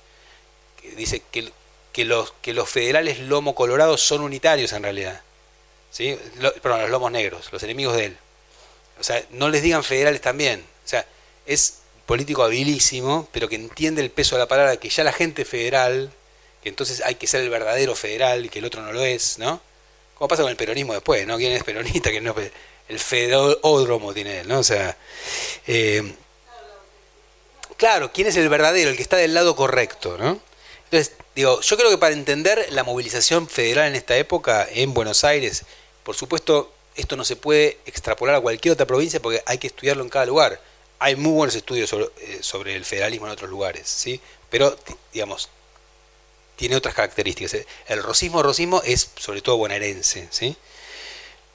[0.96, 5.22] Dice que, los, que los federales lomo colorados son unitarios en realidad.
[5.92, 6.18] ¿sí?
[6.62, 8.18] perdón, los lomos negros, los enemigos de él.
[9.02, 10.64] O sea, no les digan federales también.
[10.86, 11.06] O sea,
[11.46, 15.44] es político habilísimo, pero que entiende el peso de la palabra, que ya la gente
[15.44, 16.12] federal,
[16.62, 19.40] que entonces hay que ser el verdadero federal y que el otro no lo es,
[19.40, 19.60] ¿no?
[20.14, 21.38] Como pasa con el peronismo después, ¿no?
[21.38, 22.12] ¿Quién es peronista?
[22.12, 22.36] ¿Quién no?
[22.88, 24.60] El federódromo tiene él, ¿no?
[24.60, 24.96] O sea,
[25.66, 26.14] eh,
[27.78, 28.92] claro, ¿quién es el verdadero?
[28.92, 30.40] El que está del lado correcto, ¿no?
[30.84, 35.24] Entonces, digo, yo creo que para entender la movilización federal en esta época en Buenos
[35.24, 35.64] Aires,
[36.04, 40.04] por supuesto, esto no se puede extrapolar a cualquier otra provincia porque hay que estudiarlo
[40.04, 40.62] en cada lugar.
[41.00, 44.22] Hay muy buenos estudios eh, sobre, el federalismo en otros lugares, ¿sí?
[44.50, 44.78] Pero,
[45.14, 45.50] digamos,
[46.56, 47.54] tiene otras características.
[47.56, 47.68] ¿eh?
[47.88, 50.56] El rosismo rosismo es sobre todo bonaerense, ¿sí?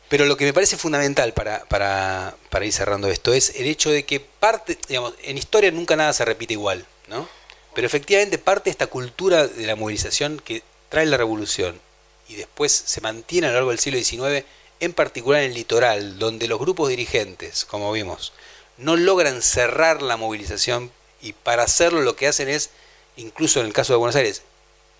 [0.08, 3.90] Pero lo que me parece fundamental para, para, para, ir cerrando esto es el hecho
[3.90, 7.28] de que parte, digamos, en historia nunca nada se repite igual, ¿no?
[7.74, 11.80] Pero efectivamente parte de esta cultura de la movilización que trae la revolución
[12.28, 14.44] y después se mantiene a lo largo del siglo XIX
[14.80, 18.32] en particular en el litoral, donde los grupos dirigentes, como vimos,
[18.76, 22.70] no logran cerrar la movilización y para hacerlo lo que hacen es,
[23.16, 24.42] incluso en el caso de Buenos Aires,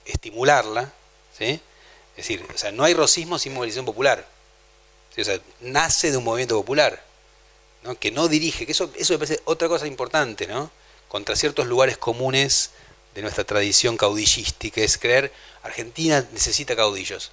[0.07, 0.93] estimularla,
[1.37, 1.61] ¿sí?
[2.17, 4.27] Es decir, o sea, no hay rosismo sin movilización popular.
[5.61, 7.03] Nace de un movimiento popular,
[7.83, 7.99] ¿no?
[7.99, 10.71] que no dirige, que eso, eso me parece otra cosa importante, ¿no?
[11.09, 12.71] Contra ciertos lugares comunes
[13.15, 15.33] de nuestra tradición caudillística, es creer,
[15.63, 17.33] Argentina necesita caudillos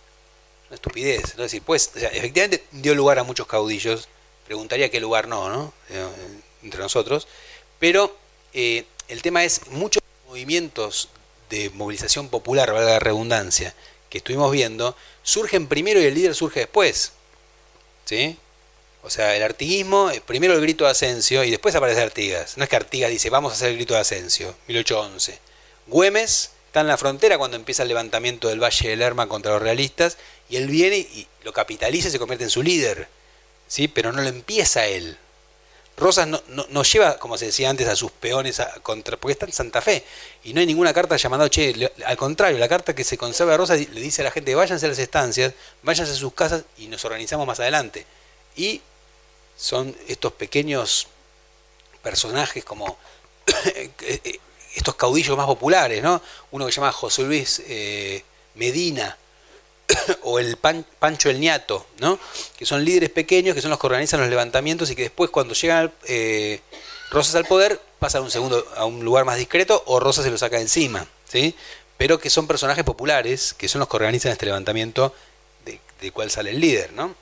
[0.76, 1.36] estupidez.
[1.38, 1.44] ¿no?
[1.44, 4.08] decir, pues, efectivamente dio lugar a muchos caudillos,
[4.46, 5.74] preguntaría qué lugar no, ¿no?
[5.90, 6.08] Eh,
[6.64, 7.28] entre nosotros,
[7.80, 8.16] pero
[8.54, 11.10] eh, el tema es muchos movimientos
[11.50, 13.74] de movilización popular, valga la redundancia,
[14.10, 17.14] que estuvimos viendo, surgen primero y el líder surge después.
[18.06, 18.38] ¿Sí?
[19.04, 22.58] O sea, el artiguismo, eh, primero el grito de Asensio y después aparece Artigas.
[22.58, 25.40] No es que Artigas dice, vamos a hacer el grito de Asensio, 1811.
[25.88, 29.62] Güemes está en la frontera cuando empieza el levantamiento del Valle del Lerma contra los
[29.62, 30.18] realistas
[30.50, 33.08] y él viene y lo capitaliza y se convierte en su líder,
[33.68, 33.88] ¿sí?
[33.88, 35.16] pero no lo empieza él.
[35.96, 39.46] Rosas no, no, lleva, como se decía antes, a sus peones a contra, porque está
[39.46, 40.04] en Santa Fe
[40.44, 43.60] y no hay ninguna carta llamada, che, al contrario, la carta que se conserva de
[43.60, 45.54] Rosas le dice a la gente, váyanse a las estancias,
[45.84, 48.08] váyanse a sus casas y nos organizamos más adelante.
[48.56, 48.82] Y
[49.56, 51.06] son estos pequeños
[52.02, 52.98] personajes como
[53.76, 54.40] eh, eh,
[54.76, 56.22] estos caudillos más populares, ¿no?
[56.52, 58.24] Uno que se llama José Luis eh,
[58.56, 59.18] Medina
[60.24, 62.20] o el Pancho el Niato, ¿no?
[62.58, 65.54] Que son líderes pequeños, que son los que organizan los levantamientos y que después cuando
[65.54, 66.62] llegan eh,
[67.12, 70.32] Rosas al poder pasa a un segundo, a un lugar más discreto, o Rosa se
[70.32, 71.56] lo saca encima, ¿sí?
[71.98, 75.14] Pero que son personajes populares, que son los que organizan este levantamiento
[75.64, 77.16] de, de cuál sale el líder, ¿no?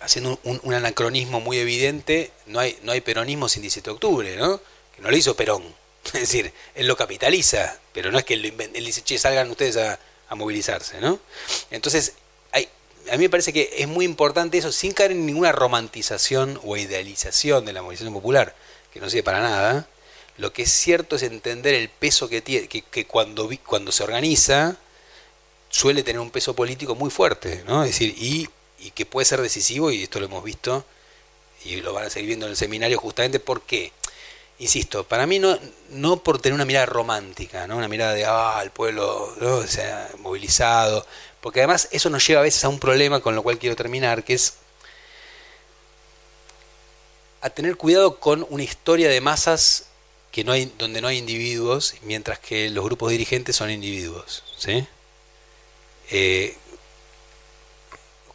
[0.00, 4.60] Haciendo un, anacronismo muy evidente, no hay, no hay peronismo sin 17 de octubre, ¿no?
[4.96, 5.62] Que no lo hizo Perón.
[6.06, 9.50] Es decir, él lo capitaliza, pero no es que él, lo él dice, che, salgan
[9.50, 9.98] ustedes a,
[10.34, 11.20] movilizarse, ¿no?
[11.70, 12.14] Entonces,
[13.10, 16.76] a mí me parece que es muy importante eso, sin caer en ninguna romantización o
[16.76, 18.54] idealización de la movilización popular,
[18.92, 19.88] que no sirve para nada.
[20.36, 24.76] Lo que es cierto es entender el peso que tiene, que, cuando, cuando se organiza
[25.68, 27.82] suele tener un peso político muy fuerte, ¿no?
[27.84, 28.48] Es decir, y,
[28.78, 30.84] y que puede ser decisivo, y esto lo hemos visto,
[31.64, 33.92] y lo van a seguir viendo en el seminario justamente porque,
[34.58, 35.58] insisto, para mí no,
[35.90, 37.76] no por tener una mirada romántica, ¿no?
[37.76, 39.34] una mirada de, ah, el pueblo
[39.66, 41.06] se ha movilizado,
[41.40, 44.24] porque además eso nos lleva a veces a un problema con lo cual quiero terminar,
[44.24, 44.54] que es
[47.40, 49.88] a tener cuidado con una historia de masas
[50.32, 54.42] que no hay, donde no hay individuos, mientras que los grupos dirigentes son individuos.
[54.56, 54.86] ¿sí?
[56.10, 56.56] Eh,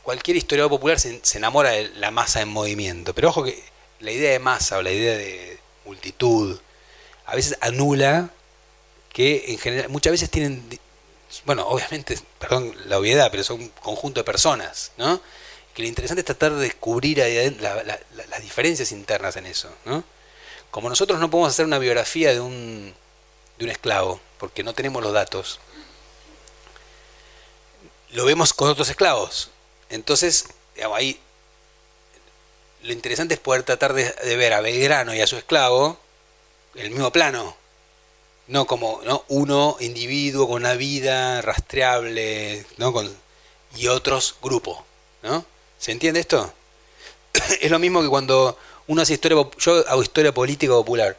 [0.03, 3.61] cualquier historiador popular se, se, enamora de la masa en movimiento, pero ojo que
[3.99, 5.59] la idea de masa o la idea de
[5.90, 6.59] multitud
[7.26, 8.30] a veces anula
[9.11, 10.64] que en general muchas veces tienen
[11.45, 15.22] bueno, obviamente, perdón la obviedad, pero son un conjunto de personas, ¿no?
[15.74, 20.03] Que lo interesante es tratar de descubrir las diferencias internas en eso, ¿no?
[20.72, 22.95] Como nosotros no podemos hacer una biografía de un,
[23.59, 25.59] de un esclavo, porque no tenemos los datos,
[28.11, 29.51] lo vemos con otros esclavos.
[29.90, 30.45] Entonces,
[30.76, 31.19] digamos, ahí
[32.83, 35.98] lo interesante es poder tratar de, ver a Belgrano y a su esclavo
[36.75, 37.56] en el mismo plano,
[38.48, 39.25] no como ¿no?
[39.27, 42.93] uno individuo con una vida rastreable ¿no?
[42.93, 43.14] con,
[43.75, 44.80] y otros grupos.
[45.24, 45.45] ¿no?
[45.77, 46.53] ¿Se entiende esto?
[47.61, 51.17] es lo mismo que cuando uno hace historia, yo hago historia política popular.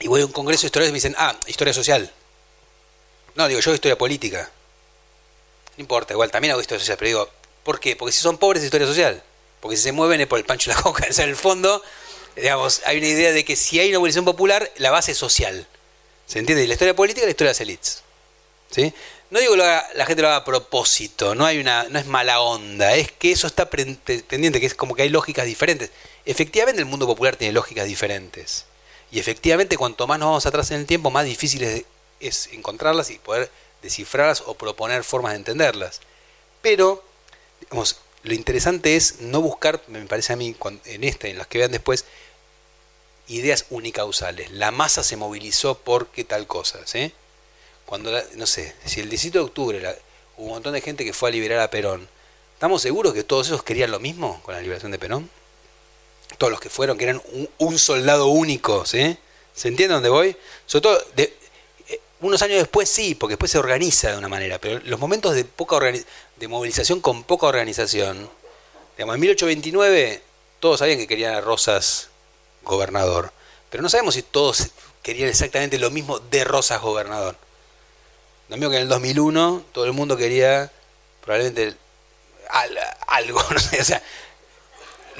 [0.00, 2.12] Y voy a un congreso de historiadores y me dicen, ah, historia social.
[3.34, 4.50] No, digo, yo historia política.
[5.76, 7.30] No importa, igual también hago historia social, pero digo,
[7.64, 7.96] ¿por qué?
[7.96, 9.22] Porque si son pobres, historia social.
[9.60, 11.06] Porque si se mueven es por el pancho y la coca.
[11.06, 11.82] En el fondo,
[12.36, 15.66] digamos, hay una idea de que si hay una movilización popular, la base es social.
[16.26, 16.64] ¿Se entiende?
[16.64, 18.02] Y la historia política y la historia de las élites.
[18.70, 18.92] ¿Sí?
[19.30, 22.40] No digo que la gente lo haga a propósito, no, hay una, no es mala
[22.40, 25.90] onda, es que eso está pendiente, que es como que hay lógicas diferentes.
[26.24, 28.64] Efectivamente el mundo popular tiene lógicas diferentes.
[29.10, 31.84] Y efectivamente cuanto más nos vamos atrás en el tiempo, más difícil es,
[32.20, 33.50] es encontrarlas y poder
[33.82, 36.00] descifrarlas o proponer formas de entenderlas.
[36.62, 37.04] Pero,
[37.60, 37.98] digamos,
[38.28, 41.72] lo interesante es no buscar, me parece a mí, en esta, en las que vean
[41.72, 42.04] después,
[43.26, 44.50] ideas unicausales.
[44.52, 47.12] La masa se movilizó porque tal cosa, ¿sí?
[47.86, 49.98] Cuando, no sé, si el 17 de octubre
[50.36, 52.06] hubo un montón de gente que fue a liberar a Perón,
[52.52, 55.30] ¿estamos seguros que todos esos querían lo mismo con la liberación de Perón?
[56.36, 57.22] Todos los que fueron, que eran
[57.58, 59.16] un, soldado único, ¿sí?
[59.54, 60.36] ¿Se entiende dónde voy?
[60.66, 61.34] Sobre todo, de,
[62.20, 65.44] unos años después sí, porque después se organiza de una manera, pero los momentos de
[65.44, 68.28] poca de movilización con poca organización,
[68.96, 70.22] digamos, en 1829
[70.60, 72.08] todos sabían que querían a Rosas
[72.62, 73.32] gobernador.
[73.70, 74.68] Pero no sabemos si todos
[75.02, 77.36] querían exactamente lo mismo de Rosas gobernador.
[78.48, 80.72] No mismo que en el 2001 todo el mundo quería
[81.20, 81.76] probablemente
[83.06, 84.02] algo, no o sea,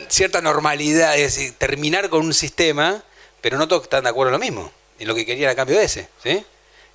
[0.09, 3.03] cierta normalidad, es decir, terminar con un sistema,
[3.41, 5.79] pero no todos están de acuerdo en lo mismo, en lo que querían a cambio
[5.79, 6.45] de ese, ¿sí?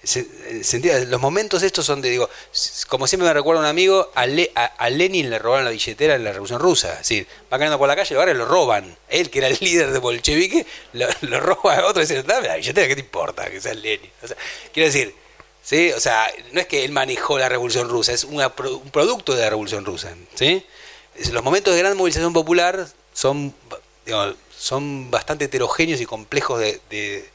[0.04, 0.28] Se,
[1.06, 2.30] los momentos estos son de, digo,
[2.90, 6.60] como siempre me recuerda un amigo, a, Lenin le robaron la billetera en la Revolución
[6.60, 6.92] Rusa.
[6.94, 8.98] Es decir, va caminando por la calle ahora lo roban.
[9.08, 12.56] Él, que era el líder de bolchevique, lo, roba a otro y dice, dame la
[12.58, 14.12] billetera, ¿qué te importa que sea Lenin?
[14.22, 14.36] O sea,
[14.74, 15.16] quiero decir,
[15.62, 15.92] ¿sí?
[15.94, 18.42] O sea, no es que él manejó la Revolución Rusa, es un
[18.92, 20.14] producto de la Revolución Rusa.
[20.36, 20.66] ¿sí?
[21.32, 23.56] Los momentos de gran movilización popular son,
[24.58, 27.33] son bastante heterogéneos y complejos de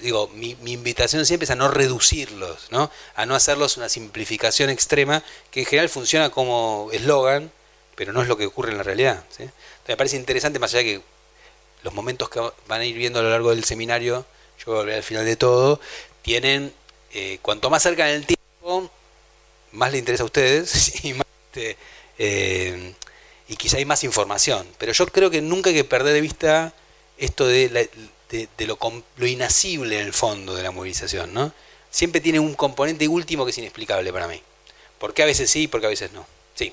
[0.00, 2.90] digo, mi, invitación siempre es a no reducirlos, ¿no?
[3.14, 7.50] a no hacerlos una simplificación extrema, que en general funciona como eslogan,
[7.94, 9.24] pero no es lo que ocurre en la realidad.
[9.30, 9.42] ¿sí?
[9.42, 11.02] Entonces me parece interesante, más allá de que
[11.82, 14.24] los momentos que van a ir viendo a lo largo del seminario,
[14.64, 15.80] yo voy a al final de todo,
[16.22, 16.72] tienen,
[17.12, 18.90] eh, cuanto más cerca en el tiempo,
[19.72, 21.76] más le interesa a ustedes y, más, este,
[22.18, 22.94] eh,
[23.48, 24.66] y quizá hay más información.
[24.78, 26.72] Pero yo creo que nunca hay que perder de vista
[27.18, 27.82] esto de la,
[28.34, 28.78] de, lo,
[29.16, 31.52] lo, en el fondo de la movilización, ¿no?
[31.90, 34.42] Siempre tiene un componente último que es inexplicable para mí.
[34.98, 36.26] ¿Por qué a veces sí y por qué a veces no?
[36.54, 36.72] Sí.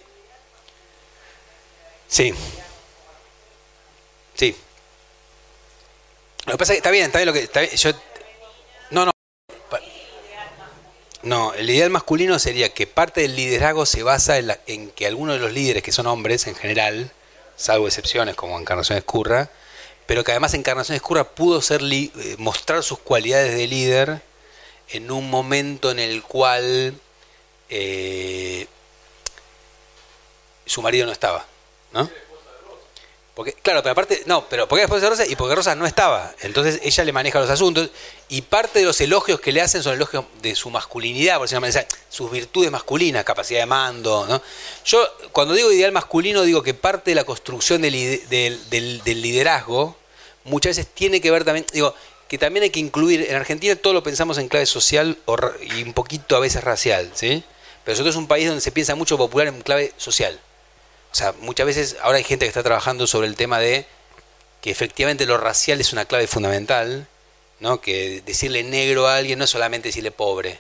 [2.07, 2.33] Sí.
[4.33, 4.55] Sí.
[6.45, 7.41] Lo que pasa es que está bien, está bien lo que...
[7.41, 7.91] Está yo,
[8.89, 9.11] no, no.
[11.23, 15.35] No, el ideal masculino sería que parte del liderazgo se basa en, en que algunos
[15.35, 17.11] de los líderes, que son hombres en general,
[17.55, 19.51] salvo excepciones como Encarnación Escurra,
[20.11, 24.21] pero que además Encarnación Escurra pudo ser eh, mostrar sus cualidades de líder
[24.89, 26.93] en un momento en el cual
[27.69, 28.67] eh,
[30.65, 31.45] su marido no estaba,
[31.93, 32.09] ¿no?
[33.35, 36.35] Porque, claro, pero aparte, no, pero porque después de Rosa y porque Rosa no estaba.
[36.41, 37.89] Entonces ella le maneja los asuntos
[38.27, 41.61] y parte de los elogios que le hacen son elogios de su masculinidad, por decirlo
[41.61, 44.25] manera, sus virtudes masculinas, capacidad de mando.
[44.27, 44.41] ¿no?
[44.83, 47.93] Yo, cuando digo ideal masculino, digo que parte de la construcción del
[49.21, 50.00] liderazgo
[50.43, 51.93] muchas veces tiene que ver también, digo,
[52.27, 55.17] que también hay que incluir, en Argentina todo lo pensamos en clave social
[55.61, 57.43] y un poquito a veces racial, ¿sí?
[57.83, 60.39] Pero nosotros es un país donde se piensa mucho popular en clave social.
[61.11, 63.85] O sea, muchas veces ahora hay gente que está trabajando sobre el tema de
[64.61, 67.07] que efectivamente lo racial es una clave fundamental,
[67.59, 67.81] ¿no?
[67.81, 70.59] Que decirle negro a alguien no es solamente decirle pobre,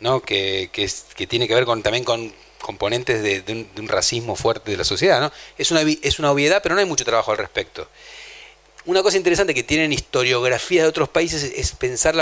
[0.00, 0.20] ¿no?
[0.20, 3.88] Que, que, que tiene que ver con, también con componentes de, de un, de un
[3.88, 5.32] racismo fuerte de la sociedad, ¿no?
[5.56, 7.88] Es una, es una obviedad, pero no hay mucho trabajo al respecto.
[8.88, 12.14] Una cosa interesante que tienen historiografías de otros países es pensar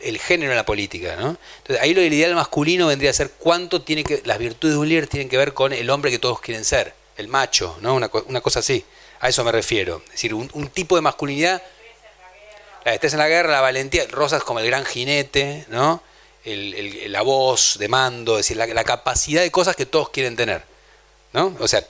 [0.00, 1.36] el, género en la política, ¿no?
[1.58, 4.78] Entonces, ahí lo del ideal masculino vendría a ser cuánto tiene que las virtudes de
[4.78, 7.96] un líder tienen que ver con el hombre que todos quieren ser, el macho, ¿no?
[7.96, 8.84] Una, co- una cosa así.
[9.18, 10.00] A eso me refiero.
[10.06, 11.60] Es decir, un, tipo de masculinidad
[12.84, 16.04] la destreza en la guerra, la valentía, Rosas como el gran jinete, ¿no?
[16.44, 20.62] La voz de mando, es decir, la, la capacidad de cosas que todos quieren tener,
[21.32, 21.56] ¿no?
[21.58, 21.84] O sea,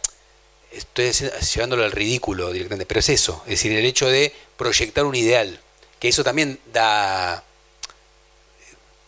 [0.73, 5.15] estoy llevándolo al ridículo directamente, pero es eso, es decir, el hecho de proyectar un
[5.15, 5.61] ideal,
[5.99, 7.45] que eso también da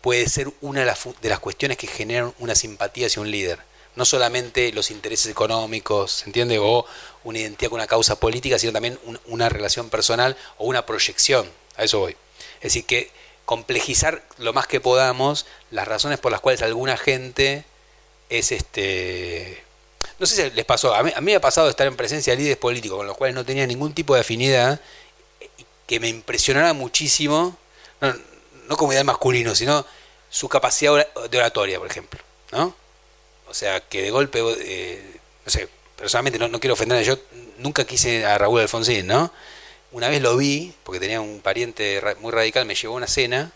[0.01, 3.61] puede ser una de las, cuestiones que generan una simpatía hacia un líder.
[3.95, 6.59] No solamente los intereses económicos, ¿se entiende?
[6.59, 6.85] O
[7.25, 11.49] una identidad con una causa política, sino también un- una relación personal o una proyección.
[11.77, 12.17] A eso voy.
[12.57, 13.11] Es decir, que
[13.45, 17.65] complejizar lo más que podamos las razones por las cuales alguna gente
[18.29, 19.63] es este.
[20.23, 22.33] No sé si les pasó, a mí, a mí me ha pasado estar en presencia
[22.33, 24.81] de líderes políticos con los cuales no tenía ningún tipo de afinidad,
[25.85, 27.59] que me impresionara muchísimo,
[28.01, 28.15] no,
[28.69, 29.85] no como ideal masculino, sino
[30.31, 32.21] su capacidad de oratoria, por ejemplo.
[32.53, 32.73] ¿no?
[33.49, 37.19] O sea, que de golpe, eh, no sé, personalmente no, no quiero ofender, yo
[37.59, 39.33] nunca quise a Raúl Alfonsín, ¿no?
[39.91, 43.51] Una vez lo vi, porque tenía un pariente muy radical, me llevó a una cena,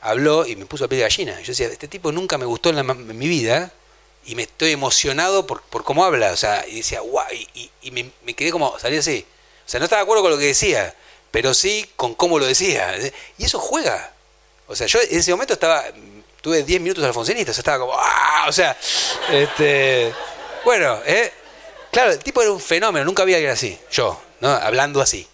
[0.00, 1.38] habló y me puso a piel de gallina.
[1.42, 3.74] Yo decía, este tipo nunca me gustó en, la en mi vida
[4.28, 6.32] y me estoy emocionado por, por cómo habla.
[6.32, 9.26] O sea, y decía, guau, y, y- me, me quedé como, salí así.
[9.66, 10.94] O sea, no estaba de acuerdo con lo que decía,
[11.30, 12.94] pero sí con cómo lo decía.
[13.38, 14.12] Y eso juega.
[14.66, 15.82] O sea, yo en ese momento estaba,
[16.42, 18.44] tuve 10 minutos alfonsinista, o sea, estaba como, ¡ah!
[18.48, 18.76] O sea,
[19.32, 20.12] este,
[20.62, 21.32] bueno, ¿eh?
[21.90, 24.50] claro, el tipo era un fenómeno, nunca había alguien así, yo, ¿no?
[24.50, 25.26] Hablando así.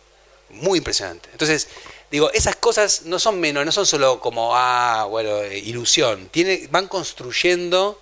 [0.50, 1.28] Muy impresionante.
[1.32, 1.66] Entonces,
[2.12, 6.28] digo, esas cosas no son menos, no son solo como, ah, bueno, eh, ilusión.
[6.28, 8.00] Tiene, van construyendo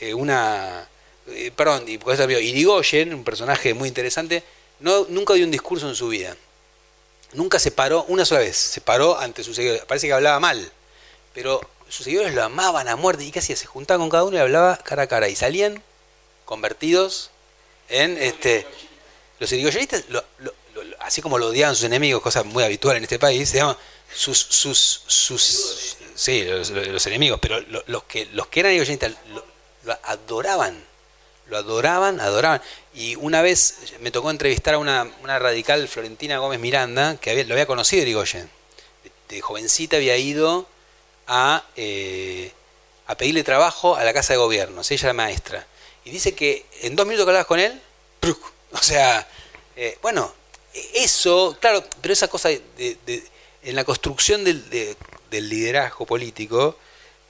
[0.00, 0.88] eh, una.
[1.28, 4.42] eh, perdón, y por eso Irigoyen, un personaje muy interesante,
[4.80, 6.36] no, nunca dio un discurso en su vida.
[7.32, 9.84] Nunca se paró, una sola vez, se paró ante sus seguidores.
[9.84, 10.70] Parece que hablaba mal,
[11.34, 14.40] pero sus seguidores lo amaban a muerte y casi se juntaban con cada uno y
[14.40, 15.28] hablaba cara a cara.
[15.28, 15.82] Y salían
[16.44, 17.30] convertidos
[17.88, 18.66] en este.
[19.38, 20.04] Los irigoyenistas,
[21.00, 23.76] así como lo odiaban sus enemigos, cosa muy habitual en este país, se llaman
[24.14, 29.12] sus, sus, sus sí, los, enemigos, pero lo- los que los que eran irigoyenistas
[29.86, 30.84] lo, adoraban,
[31.46, 32.60] lo adoraban, adoraban.
[32.94, 35.08] Y una vez me tocó entrevistar a una,
[35.38, 38.50] radical Florentina Gómez Miranda, que había- lo había conocido Irigoyen.
[39.04, 40.66] De, de jovencita había ido
[41.26, 42.52] a, eh,
[43.06, 45.66] a pedirle trabajo a la casa de gobierno, ella era maestra.
[46.04, 47.80] Y dice que en dos minutos que hablabas con él,
[48.20, 48.38] ¡pruc!
[48.72, 49.26] o sea,
[49.76, 50.32] eh, bueno,
[50.94, 52.60] eso, claro, pero esa cosa de,
[53.06, 53.22] de-
[53.62, 54.96] en la construcción del, de-
[55.30, 56.78] del liderazgo político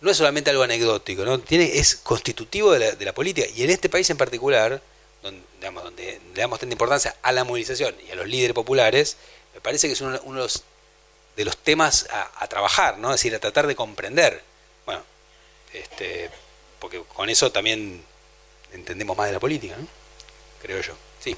[0.00, 1.38] no es solamente algo anecdótico, ¿no?
[1.40, 3.46] Tiene, es constitutivo de la, de la política.
[3.54, 4.80] Y en este país en particular,
[5.22, 9.16] donde, donde le damos tanta importancia a la movilización y a los líderes populares,
[9.54, 10.62] me parece que es uno, de, los,
[11.36, 13.08] de los temas a, trabajar, ¿no?
[13.08, 14.42] Es decir, a tratar de comprender.
[14.84, 15.02] Bueno,
[15.72, 16.30] este,
[16.78, 18.04] porque con eso también
[18.72, 19.86] entendemos más de la política, ¿no?
[20.62, 20.94] Creo yo.
[21.24, 21.34] Sí.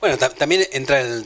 [0.00, 1.24] Bueno, ta- también entra eh,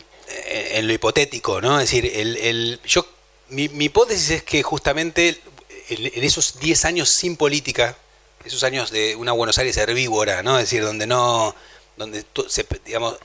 [0.75, 1.81] en lo hipotético, ¿no?
[1.81, 3.07] Es decir, el, el- yo,
[3.49, 5.41] mi, mi hipótesis es que justamente
[5.89, 7.97] en esos 10 años sin política,
[8.44, 10.58] esos años de una Buenos Aires herbívora, ¿no?
[10.58, 11.55] Es decir, donde no,
[11.97, 13.16] donde se, digamos,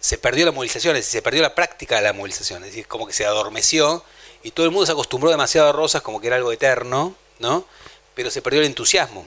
[0.00, 2.86] se perdió la movilización, es decir, se perdió la práctica de la movilización, es decir,
[2.86, 4.04] como que se adormeció
[4.42, 7.66] y todo el mundo se acostumbró demasiado a Rosas como que era algo eterno, ¿no?
[8.14, 9.26] Pero se perdió el entusiasmo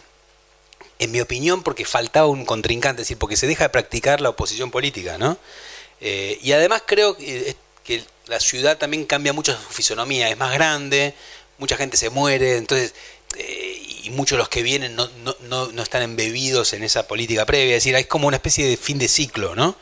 [0.99, 4.30] en mi opinión, porque faltaba un contrincante, es decir, porque se deja de practicar la
[4.30, 5.38] oposición política, ¿no?
[5.99, 10.53] Eh, y además creo que, que la ciudad también cambia mucho su fisonomía, es más
[10.53, 11.14] grande,
[11.58, 12.94] mucha gente se muere, entonces,
[13.38, 17.08] eh, y muchos de los que vienen no, no, no, no están embebidos en esa
[17.08, 19.76] política previa, es decir, hay como una especie de fin de ciclo, ¿no?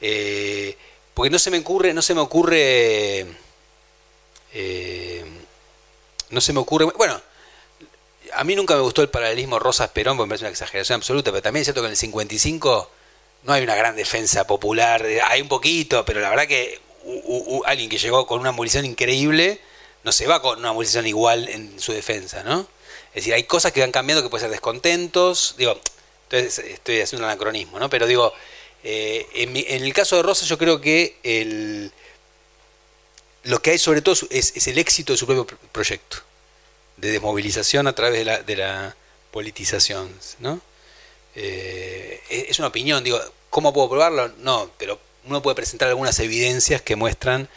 [0.00, 0.76] Eh,
[1.14, 3.26] porque no se me ocurre, no se me ocurre,
[4.52, 5.24] eh,
[6.30, 7.20] no se me ocurre, bueno,
[8.34, 11.42] a mí nunca me gustó el paralelismo Rosas-Perón, porque me parece una exageración absoluta, pero
[11.42, 12.90] también es cierto que en el 55
[13.42, 16.80] no hay una gran defensa popular, hay un poquito, pero la verdad que
[17.66, 19.60] alguien que llegó con una munición increíble
[20.02, 22.66] no se va con una munición igual en su defensa, ¿no?
[23.08, 25.78] Es decir, hay cosas que van cambiando que pueden ser descontentos, digo,
[26.24, 27.90] entonces estoy haciendo un anacronismo, ¿no?
[27.90, 28.32] Pero digo,
[28.84, 31.92] eh, en, el caso de Rosa yo creo que el,
[33.42, 36.18] lo que hay sobre todo es, el éxito de su propio proyecto,
[36.96, 38.96] de desmovilización a través de la, de la
[39.32, 40.60] politización, ¿no?
[41.34, 43.20] Eh, es una opinión, digo,
[43.50, 44.28] ¿cómo puedo probarlo?
[44.38, 47.48] No, pero uno puede presentar algunas evidencias que muestran,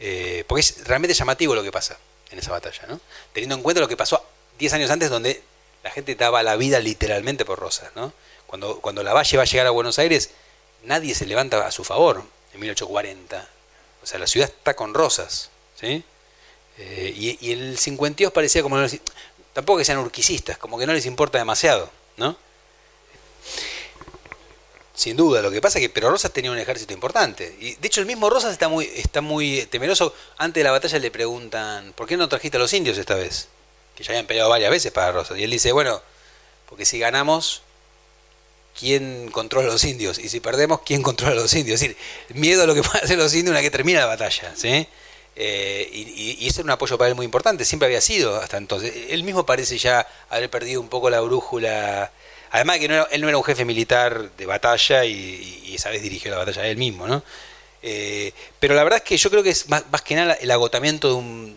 [0.00, 1.98] eh, porque es realmente llamativo lo que pasa
[2.30, 3.00] en esa batalla, ¿no?
[3.32, 4.24] Teniendo en cuenta lo que pasó
[4.58, 5.42] 10 años antes donde
[5.82, 8.12] la gente daba la vida literalmente por Rosas, ¿no?
[8.46, 10.30] Cuando, cuando la Valle va a llegar a Buenos Aires,
[10.84, 13.48] nadie se levanta a su favor en 1840.
[14.02, 16.04] O sea, la ciudad está con Rosas, ¿sí?
[16.78, 18.78] Eh, y, el 52 parecía como...
[19.52, 22.36] Tampoco que sean urquicistas, como que no les importa demasiado, ¿no?
[24.94, 27.56] Sin duda, lo que pasa es que pero Rosas tenía un ejército importante.
[27.60, 30.14] Y de hecho el mismo Rosas está muy, está muy temeroso.
[30.36, 33.48] Antes de la batalla le preguntan, ¿por qué no trajiste a los indios esta vez?
[33.96, 35.38] Que ya habían peleado varias veces para Rosas.
[35.38, 36.02] Y él dice, bueno,
[36.68, 37.62] porque si ganamos,
[38.78, 40.18] ¿quién controla a los indios?
[40.18, 41.80] Y si perdemos, ¿quién controla a los indios?
[41.80, 41.96] Es decir,
[42.34, 44.52] miedo a lo que pueden hacer los indios una vez que termina la batalla.
[44.54, 44.86] ¿sí?
[45.36, 48.58] Eh, y, y, ese era un apoyo para él muy importante, siempre había sido hasta
[48.58, 48.92] entonces.
[49.08, 52.12] Él mismo parece ya haber perdido un poco la brújula
[52.52, 56.30] Además de que él no era un jefe militar de batalla y, esa vez dirigió
[56.30, 57.22] la batalla él mismo, ¿no?
[57.82, 61.08] Eh, pero la verdad es que yo creo que es más, que nada el agotamiento
[61.08, 61.56] de un,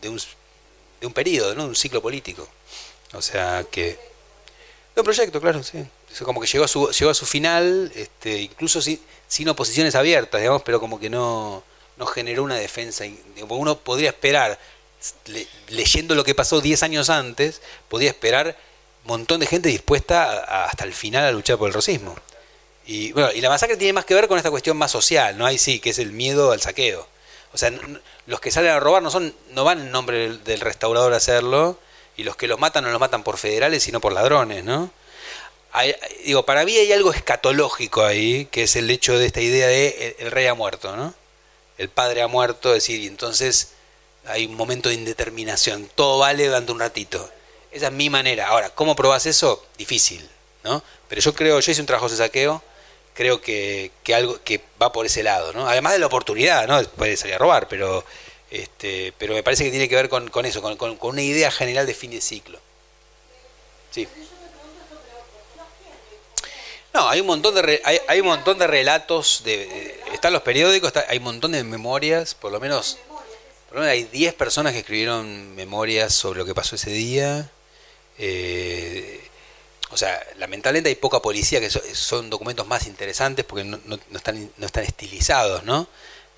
[0.00, 0.18] de un,
[1.00, 1.64] de un periodo, ¿no?
[1.64, 2.48] De un ciclo político.
[3.12, 3.98] O sea que...
[4.94, 5.84] De un proyecto, claro, sí.
[6.24, 10.40] como que llegó a su, llegó a su final, este, incluso sin, sin oposiciones abiertas,
[10.40, 11.62] digamos, pero como que no,
[11.98, 13.04] no generó una defensa.
[13.46, 14.58] Uno podría esperar,
[15.68, 17.60] leyendo lo que pasó 10 años antes,
[17.90, 18.56] podría esperar
[19.10, 22.16] montón de gente dispuesta hasta el final a luchar por el racismo.
[22.86, 25.46] Y, bueno, y la masacre tiene más que ver con esta cuestión más social, ¿no?
[25.46, 27.06] hay sí, que es el miedo al saqueo.
[27.52, 27.72] O sea,
[28.26, 31.78] los que salen a robar no son no van en nombre del, restaurador a hacerlo,
[32.16, 34.90] y los que los matan no los matan por federales, sino por ladrones, ¿no?
[36.24, 40.16] digo, para mí hay algo escatológico ahí, que es el hecho de esta idea de
[40.18, 41.14] el, rey ha muerto, ¿no?
[41.78, 43.74] El padre ha muerto, es decir, y entonces
[44.26, 47.30] hay un momento de indeterminación, todo vale durante un ratito.
[47.72, 48.48] Esa es mi manera.
[48.48, 49.64] Ahora, ¿cómo probás eso?
[49.78, 50.28] Difícil,
[50.64, 50.82] ¿no?
[51.08, 52.62] Pero yo creo, yo hice un trabajo de saqueo,
[53.14, 55.68] creo que, que algo que va por ese lado, ¿no?
[55.68, 56.82] Además de la oportunidad, ¿no?
[56.90, 58.04] Puede salir a robar, pero
[58.50, 61.50] este, pero me parece que tiene que ver con, con eso, con, con, una idea
[61.50, 62.58] general de fin de ciclo.
[63.92, 64.08] Sí.
[66.92, 70.92] No, hay un montón de hay, hay, un montón de relatos de, están los periódicos,
[71.08, 72.98] hay un montón de memorias, por lo menos
[73.68, 77.48] por lo menos hay 10 personas que escribieron memorias sobre lo que pasó ese día.
[78.22, 79.18] Eh,
[79.90, 83.78] o sea, lamentablemente hay poca policía, que son, documentos más interesantes porque no,
[84.14, 85.88] están, no están estilizados, ¿no?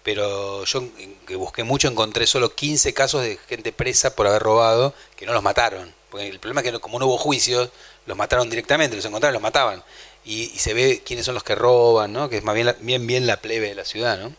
[0.05, 0.85] Pero yo
[1.27, 5.33] que busqué mucho encontré solo 15 casos de gente presa por haber robado que no
[5.33, 5.93] los mataron.
[6.11, 7.71] Porque el problema es que como no hubo juicios,
[8.07, 9.83] los mataron directamente, los encontraron, los mataban.
[10.25, 12.29] Y, se ve quiénes son los que roban, ¿no?
[12.29, 14.35] Que es más bien, bien, bien la plebe de la ciudad, ¿no?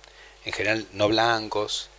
[0.46, 1.90] En general no blancos.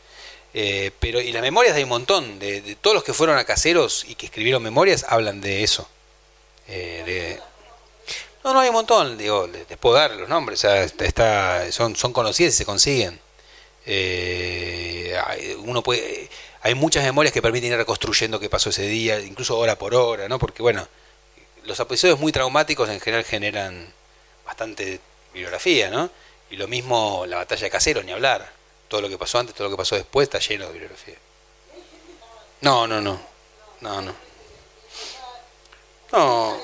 [0.57, 4.05] Eh, pero y las memorias hay un montón, de, todos los que fueron a caseros
[4.09, 5.89] y que escribieron memorias hablan de eso.
[6.69, 7.41] Eh,
[8.45, 12.55] no, no hay un montón, digo, les, puedo dar los nombres, está, son, son conocidas
[12.55, 13.19] y se consiguen.
[13.87, 15.19] Eh,
[15.59, 16.31] uno puede,
[16.63, 20.29] hay muchas memorias que permiten ir reconstruyendo qué pasó ese día, incluso hora por hora,
[20.29, 20.39] ¿no?
[20.39, 20.87] Porque bueno,
[21.65, 23.93] los episodios muy traumáticos en general generan
[24.47, 25.01] bastante
[25.33, 26.11] bibliografía, ¿no?
[26.51, 29.69] Y lo mismo la batalla de caseros, ni hablar todo lo que pasó antes, todo
[29.69, 31.17] lo que pasó después, está lleno de bibliografía.
[32.61, 33.21] No, no, no.
[33.81, 34.15] No, no.
[36.13, 36.61] No.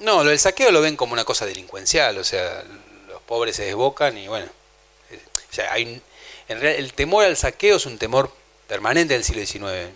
[0.00, 2.64] No, lo del saqueo lo ven como una cosa delincuencial, o sea,
[3.08, 4.46] los pobres se desbocan y bueno.
[5.50, 6.02] O sea, hay,
[6.48, 8.32] en realidad, el temor al saqueo es un temor
[8.66, 9.94] permanente del siglo XIX.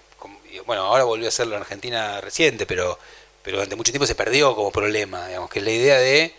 [0.66, 2.98] Bueno, ahora volvió a serlo en Argentina reciente, pero,
[3.42, 6.34] pero durante mucho tiempo se perdió como problema, digamos, que es la idea de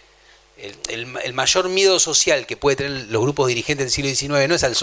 [0.90, 4.64] el, mayor miedo social que puede tener los grupos dirigentes del siglo XIX no es
[4.64, 4.76] al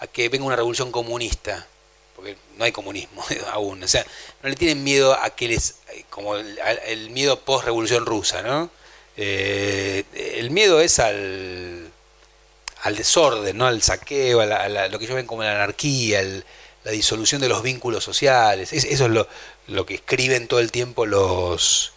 [0.00, 1.66] a que venga una revolución comunista,
[2.14, 4.04] porque no hay comunismo aún, o sea,
[4.42, 5.76] no le tienen miedo a que les,
[6.10, 8.70] como el, miedo post-revolución rusa, ¿no?
[9.16, 10.04] Eh,
[10.36, 11.90] el miedo es al,
[12.82, 13.66] al desorden, ¿no?
[13.66, 16.22] al saqueo, a, lo que ellos ven como la anarquía,
[16.84, 19.26] la disolución de los vínculos sociales, eso es lo,
[19.68, 21.92] lo, que escriben todo el tiempo los,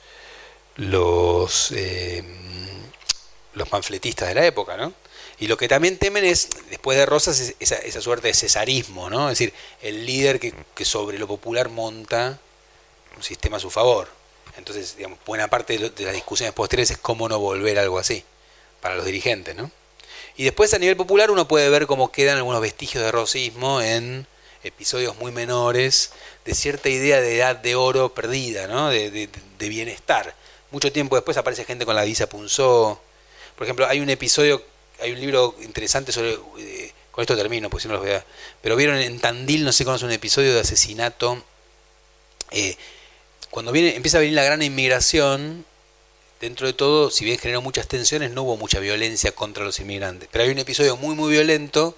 [0.77, 2.23] los eh,
[3.53, 4.93] los panfletistas de la época, ¿no?
[5.39, 9.29] Y lo que también temen es, después de Rosas, esa, esa suerte de cesarismo, ¿no?
[9.29, 12.39] Es decir, el líder que, que, sobre lo popular monta
[13.15, 14.09] un sistema a su favor.
[14.57, 18.23] Entonces, digamos, buena parte de, de las discusiones posteriores es cómo no volver algo así
[18.81, 19.71] para los dirigentes, ¿no?
[20.35, 24.25] Y después a nivel popular uno puede ver cómo quedan algunos vestigios de rosismo en
[24.63, 26.11] episodios muy menores
[26.45, 28.89] de cierta idea de edad de oro perdida, ¿no?
[28.89, 30.35] de, de, de bienestar.
[30.71, 33.01] Mucho tiempo después aparece gente con la visa punzó.
[33.59, 34.63] Por ejemplo, hay un episodio,
[35.01, 36.37] hay un libro interesante sobre...
[36.59, 38.25] Eh, con esto termino, pues si no los voy a...
[38.61, 41.43] Pero vieron en Tandil, no sé, conoce un episodio de asesinato.
[42.51, 42.77] Eh,
[43.49, 45.65] cuando viene, empieza a venir la gran inmigración,
[46.39, 50.29] dentro de todo, si bien generó muchas tensiones, no hubo mucha violencia contra los inmigrantes.
[50.31, 51.97] Pero hay un episodio muy, muy violento,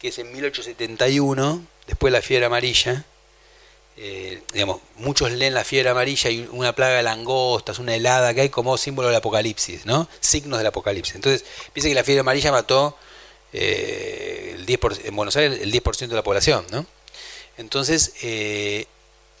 [0.00, 3.06] que es en 1871, después de la fiebre amarilla.
[4.02, 8.40] Eh, digamos, muchos leen la fiebre amarilla y una plaga de langostas, una helada que
[8.40, 10.08] hay como símbolo del apocalipsis, ¿no?
[10.20, 11.16] Signos del apocalipsis.
[11.16, 12.96] Entonces, piensa que la fiebre amarilla mató
[13.52, 16.86] eh, el 10%, en Buenos Aires el 10% de la población, ¿no?
[17.58, 18.86] Entonces, eh,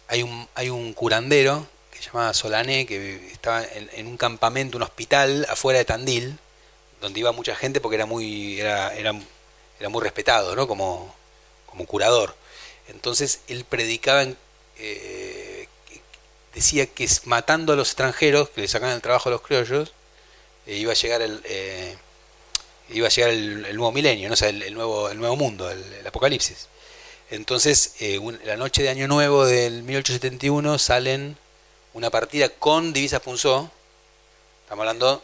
[0.08, 4.76] hay, un, hay un curandero que se llamaba Solané, que estaba en, en, un campamento,
[4.76, 6.38] un hospital afuera de Tandil,
[7.00, 9.14] donde iba mucha gente porque era muy, era, era,
[9.78, 10.68] era muy respetado, ¿no?
[10.68, 11.14] Como,
[11.64, 12.34] como curador.
[12.88, 14.36] Entonces él predicaba, en,
[14.80, 15.68] eh,
[16.54, 19.92] decía que matando a los extranjeros, que le sacaban el trabajo a los criollos,
[20.66, 21.96] eh, iba a llegar el, eh,
[22.90, 24.34] iba a llegar el, nuevo milenio, ¿no?
[24.34, 26.68] o sea, el, nuevo, el nuevo mundo, el, apocalipsis.
[27.30, 31.36] Entonces, eh, la noche de Año Nuevo del 1871 salen
[31.94, 33.70] una partida con divisas Punzó,
[34.64, 35.22] estamos hablando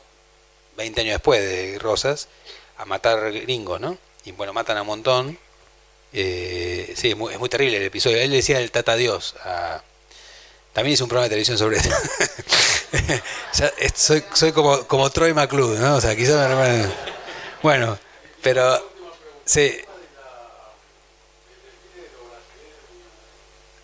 [0.77, 2.29] 20 años después de Rosas,
[2.77, 3.99] a matar gringos, ¿no?
[4.25, 5.39] Y bueno, matan a un montón.
[6.19, 8.17] Eh, sí, es muy, terrible el episodio.
[8.17, 9.35] Él decía el Tata Dios.
[10.73, 11.91] También hizo un programa de televisión sobre eso.
[14.33, 15.97] soy como, como Troy McClure, ¿no?
[15.97, 16.91] O sea, quizás me...
[17.63, 17.99] Bueno,
[18.41, 18.97] pero...
[19.45, 19.79] Sí.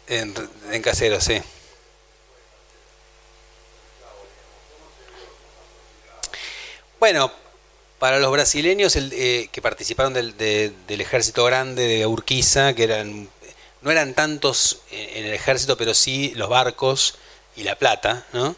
[0.07, 0.35] En,
[0.71, 1.41] en casero, sí.
[6.99, 7.31] Bueno,
[8.03, 13.29] para los brasileños eh, que participaron del, de, del, ejército grande de Urquiza, que eran
[13.81, 17.15] no eran tantos en el ejército, pero sí los barcos
[17.55, 18.57] y la plata, ¿no?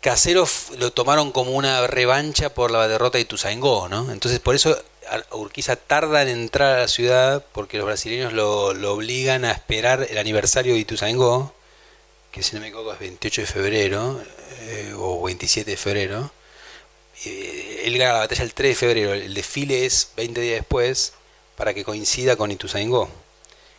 [0.00, 0.48] Casero
[0.78, 4.10] lo tomaron como una revancha por la derrota de Ituzaingó, ¿no?
[4.10, 4.76] Entonces por eso
[5.30, 10.08] Urquiza tarda en entrar a la ciudad porque los brasileños lo, lo obligan a esperar
[10.10, 11.54] el aniversario de Ituzaingó,
[12.32, 14.20] que si no me equivoco es 28 de febrero
[14.62, 16.32] eh, o 27 de febrero
[17.24, 21.14] eh, él gana la batalla el 3 de febrero, el desfile es 20 días después
[21.56, 23.08] para que coincida con Ituzaingó,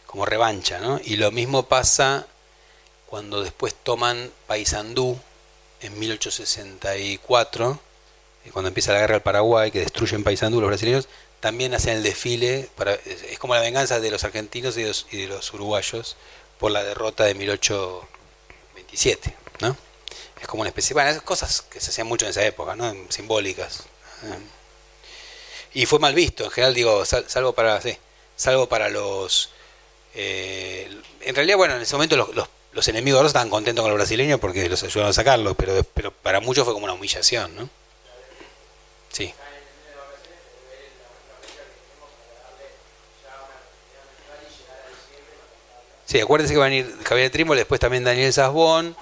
[0.06, 1.00] como revancha, ¿no?
[1.04, 2.28] Y lo mismo pasa
[3.06, 5.20] cuando después toman Paysandú
[5.82, 7.80] en 1864,
[8.46, 12.04] eh, cuando empieza la guerra del Paraguay, que destruyen Paysandú los brasileños, también hacen el
[12.04, 15.54] desfile, para, es como la venganza de los argentinos y de los, y de los
[15.54, 16.16] uruguayos
[16.60, 19.76] por la derrota de 1827, ¿no?
[20.46, 22.94] Es como una especie, bueno, esas cosas que se hacían mucho en esa época, ¿no?
[23.10, 23.84] Simbólicas.
[25.74, 27.98] Y fue mal visto, en general digo, salvo para, sí,
[28.36, 29.50] salvo para los...
[30.14, 33.90] Eh, en realidad, bueno, en ese momento los, los, los enemigos de estaban contentos con
[33.90, 37.56] los brasileños porque los ayudaron a sacarlos, pero, pero para muchos fue como una humillación,
[37.56, 37.68] ¿no?
[39.12, 39.34] Sí.
[46.06, 48.96] Sí, acuérdense que va a venir Javier Trímol, después también Daniel Sasbón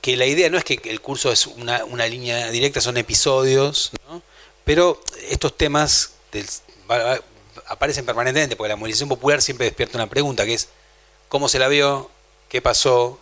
[0.00, 3.92] que la idea no es que el curso es una, una línea directa, son episodios,
[4.08, 4.22] ¿no?
[4.64, 6.46] pero estos temas del,
[7.66, 10.68] aparecen permanentemente, porque la movilización popular siempre despierta una pregunta, que es
[11.28, 12.10] ¿cómo se la vio?
[12.48, 13.18] ¿Qué pasó?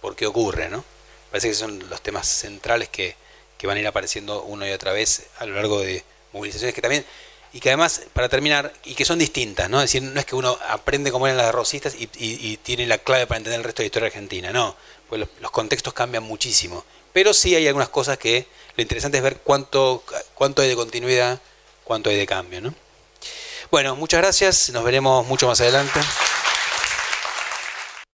[0.00, 0.68] ¿Por qué ocurre?
[0.68, 0.84] ¿no?
[1.30, 3.16] Parece que son los temas centrales que,
[3.56, 6.82] que van a ir apareciendo una y otra vez a lo largo de movilizaciones que
[6.82, 7.04] también
[7.52, 9.78] y que además, para terminar, y que son distintas, ¿no?
[9.78, 12.86] Es decir, no es que uno aprende cómo eran las rosistas y, y, y, tiene
[12.86, 14.76] la clave para entender el resto de la historia argentina, no,
[15.08, 16.84] pues los, contextos cambian muchísimo.
[17.12, 18.46] Pero sí hay algunas cosas que
[18.76, 20.04] lo interesante es ver cuánto,
[20.34, 21.40] cuánto hay de continuidad,
[21.84, 22.74] cuánto hay de cambio, ¿no?
[23.70, 26.00] Bueno, muchas gracias, nos veremos mucho más adelante.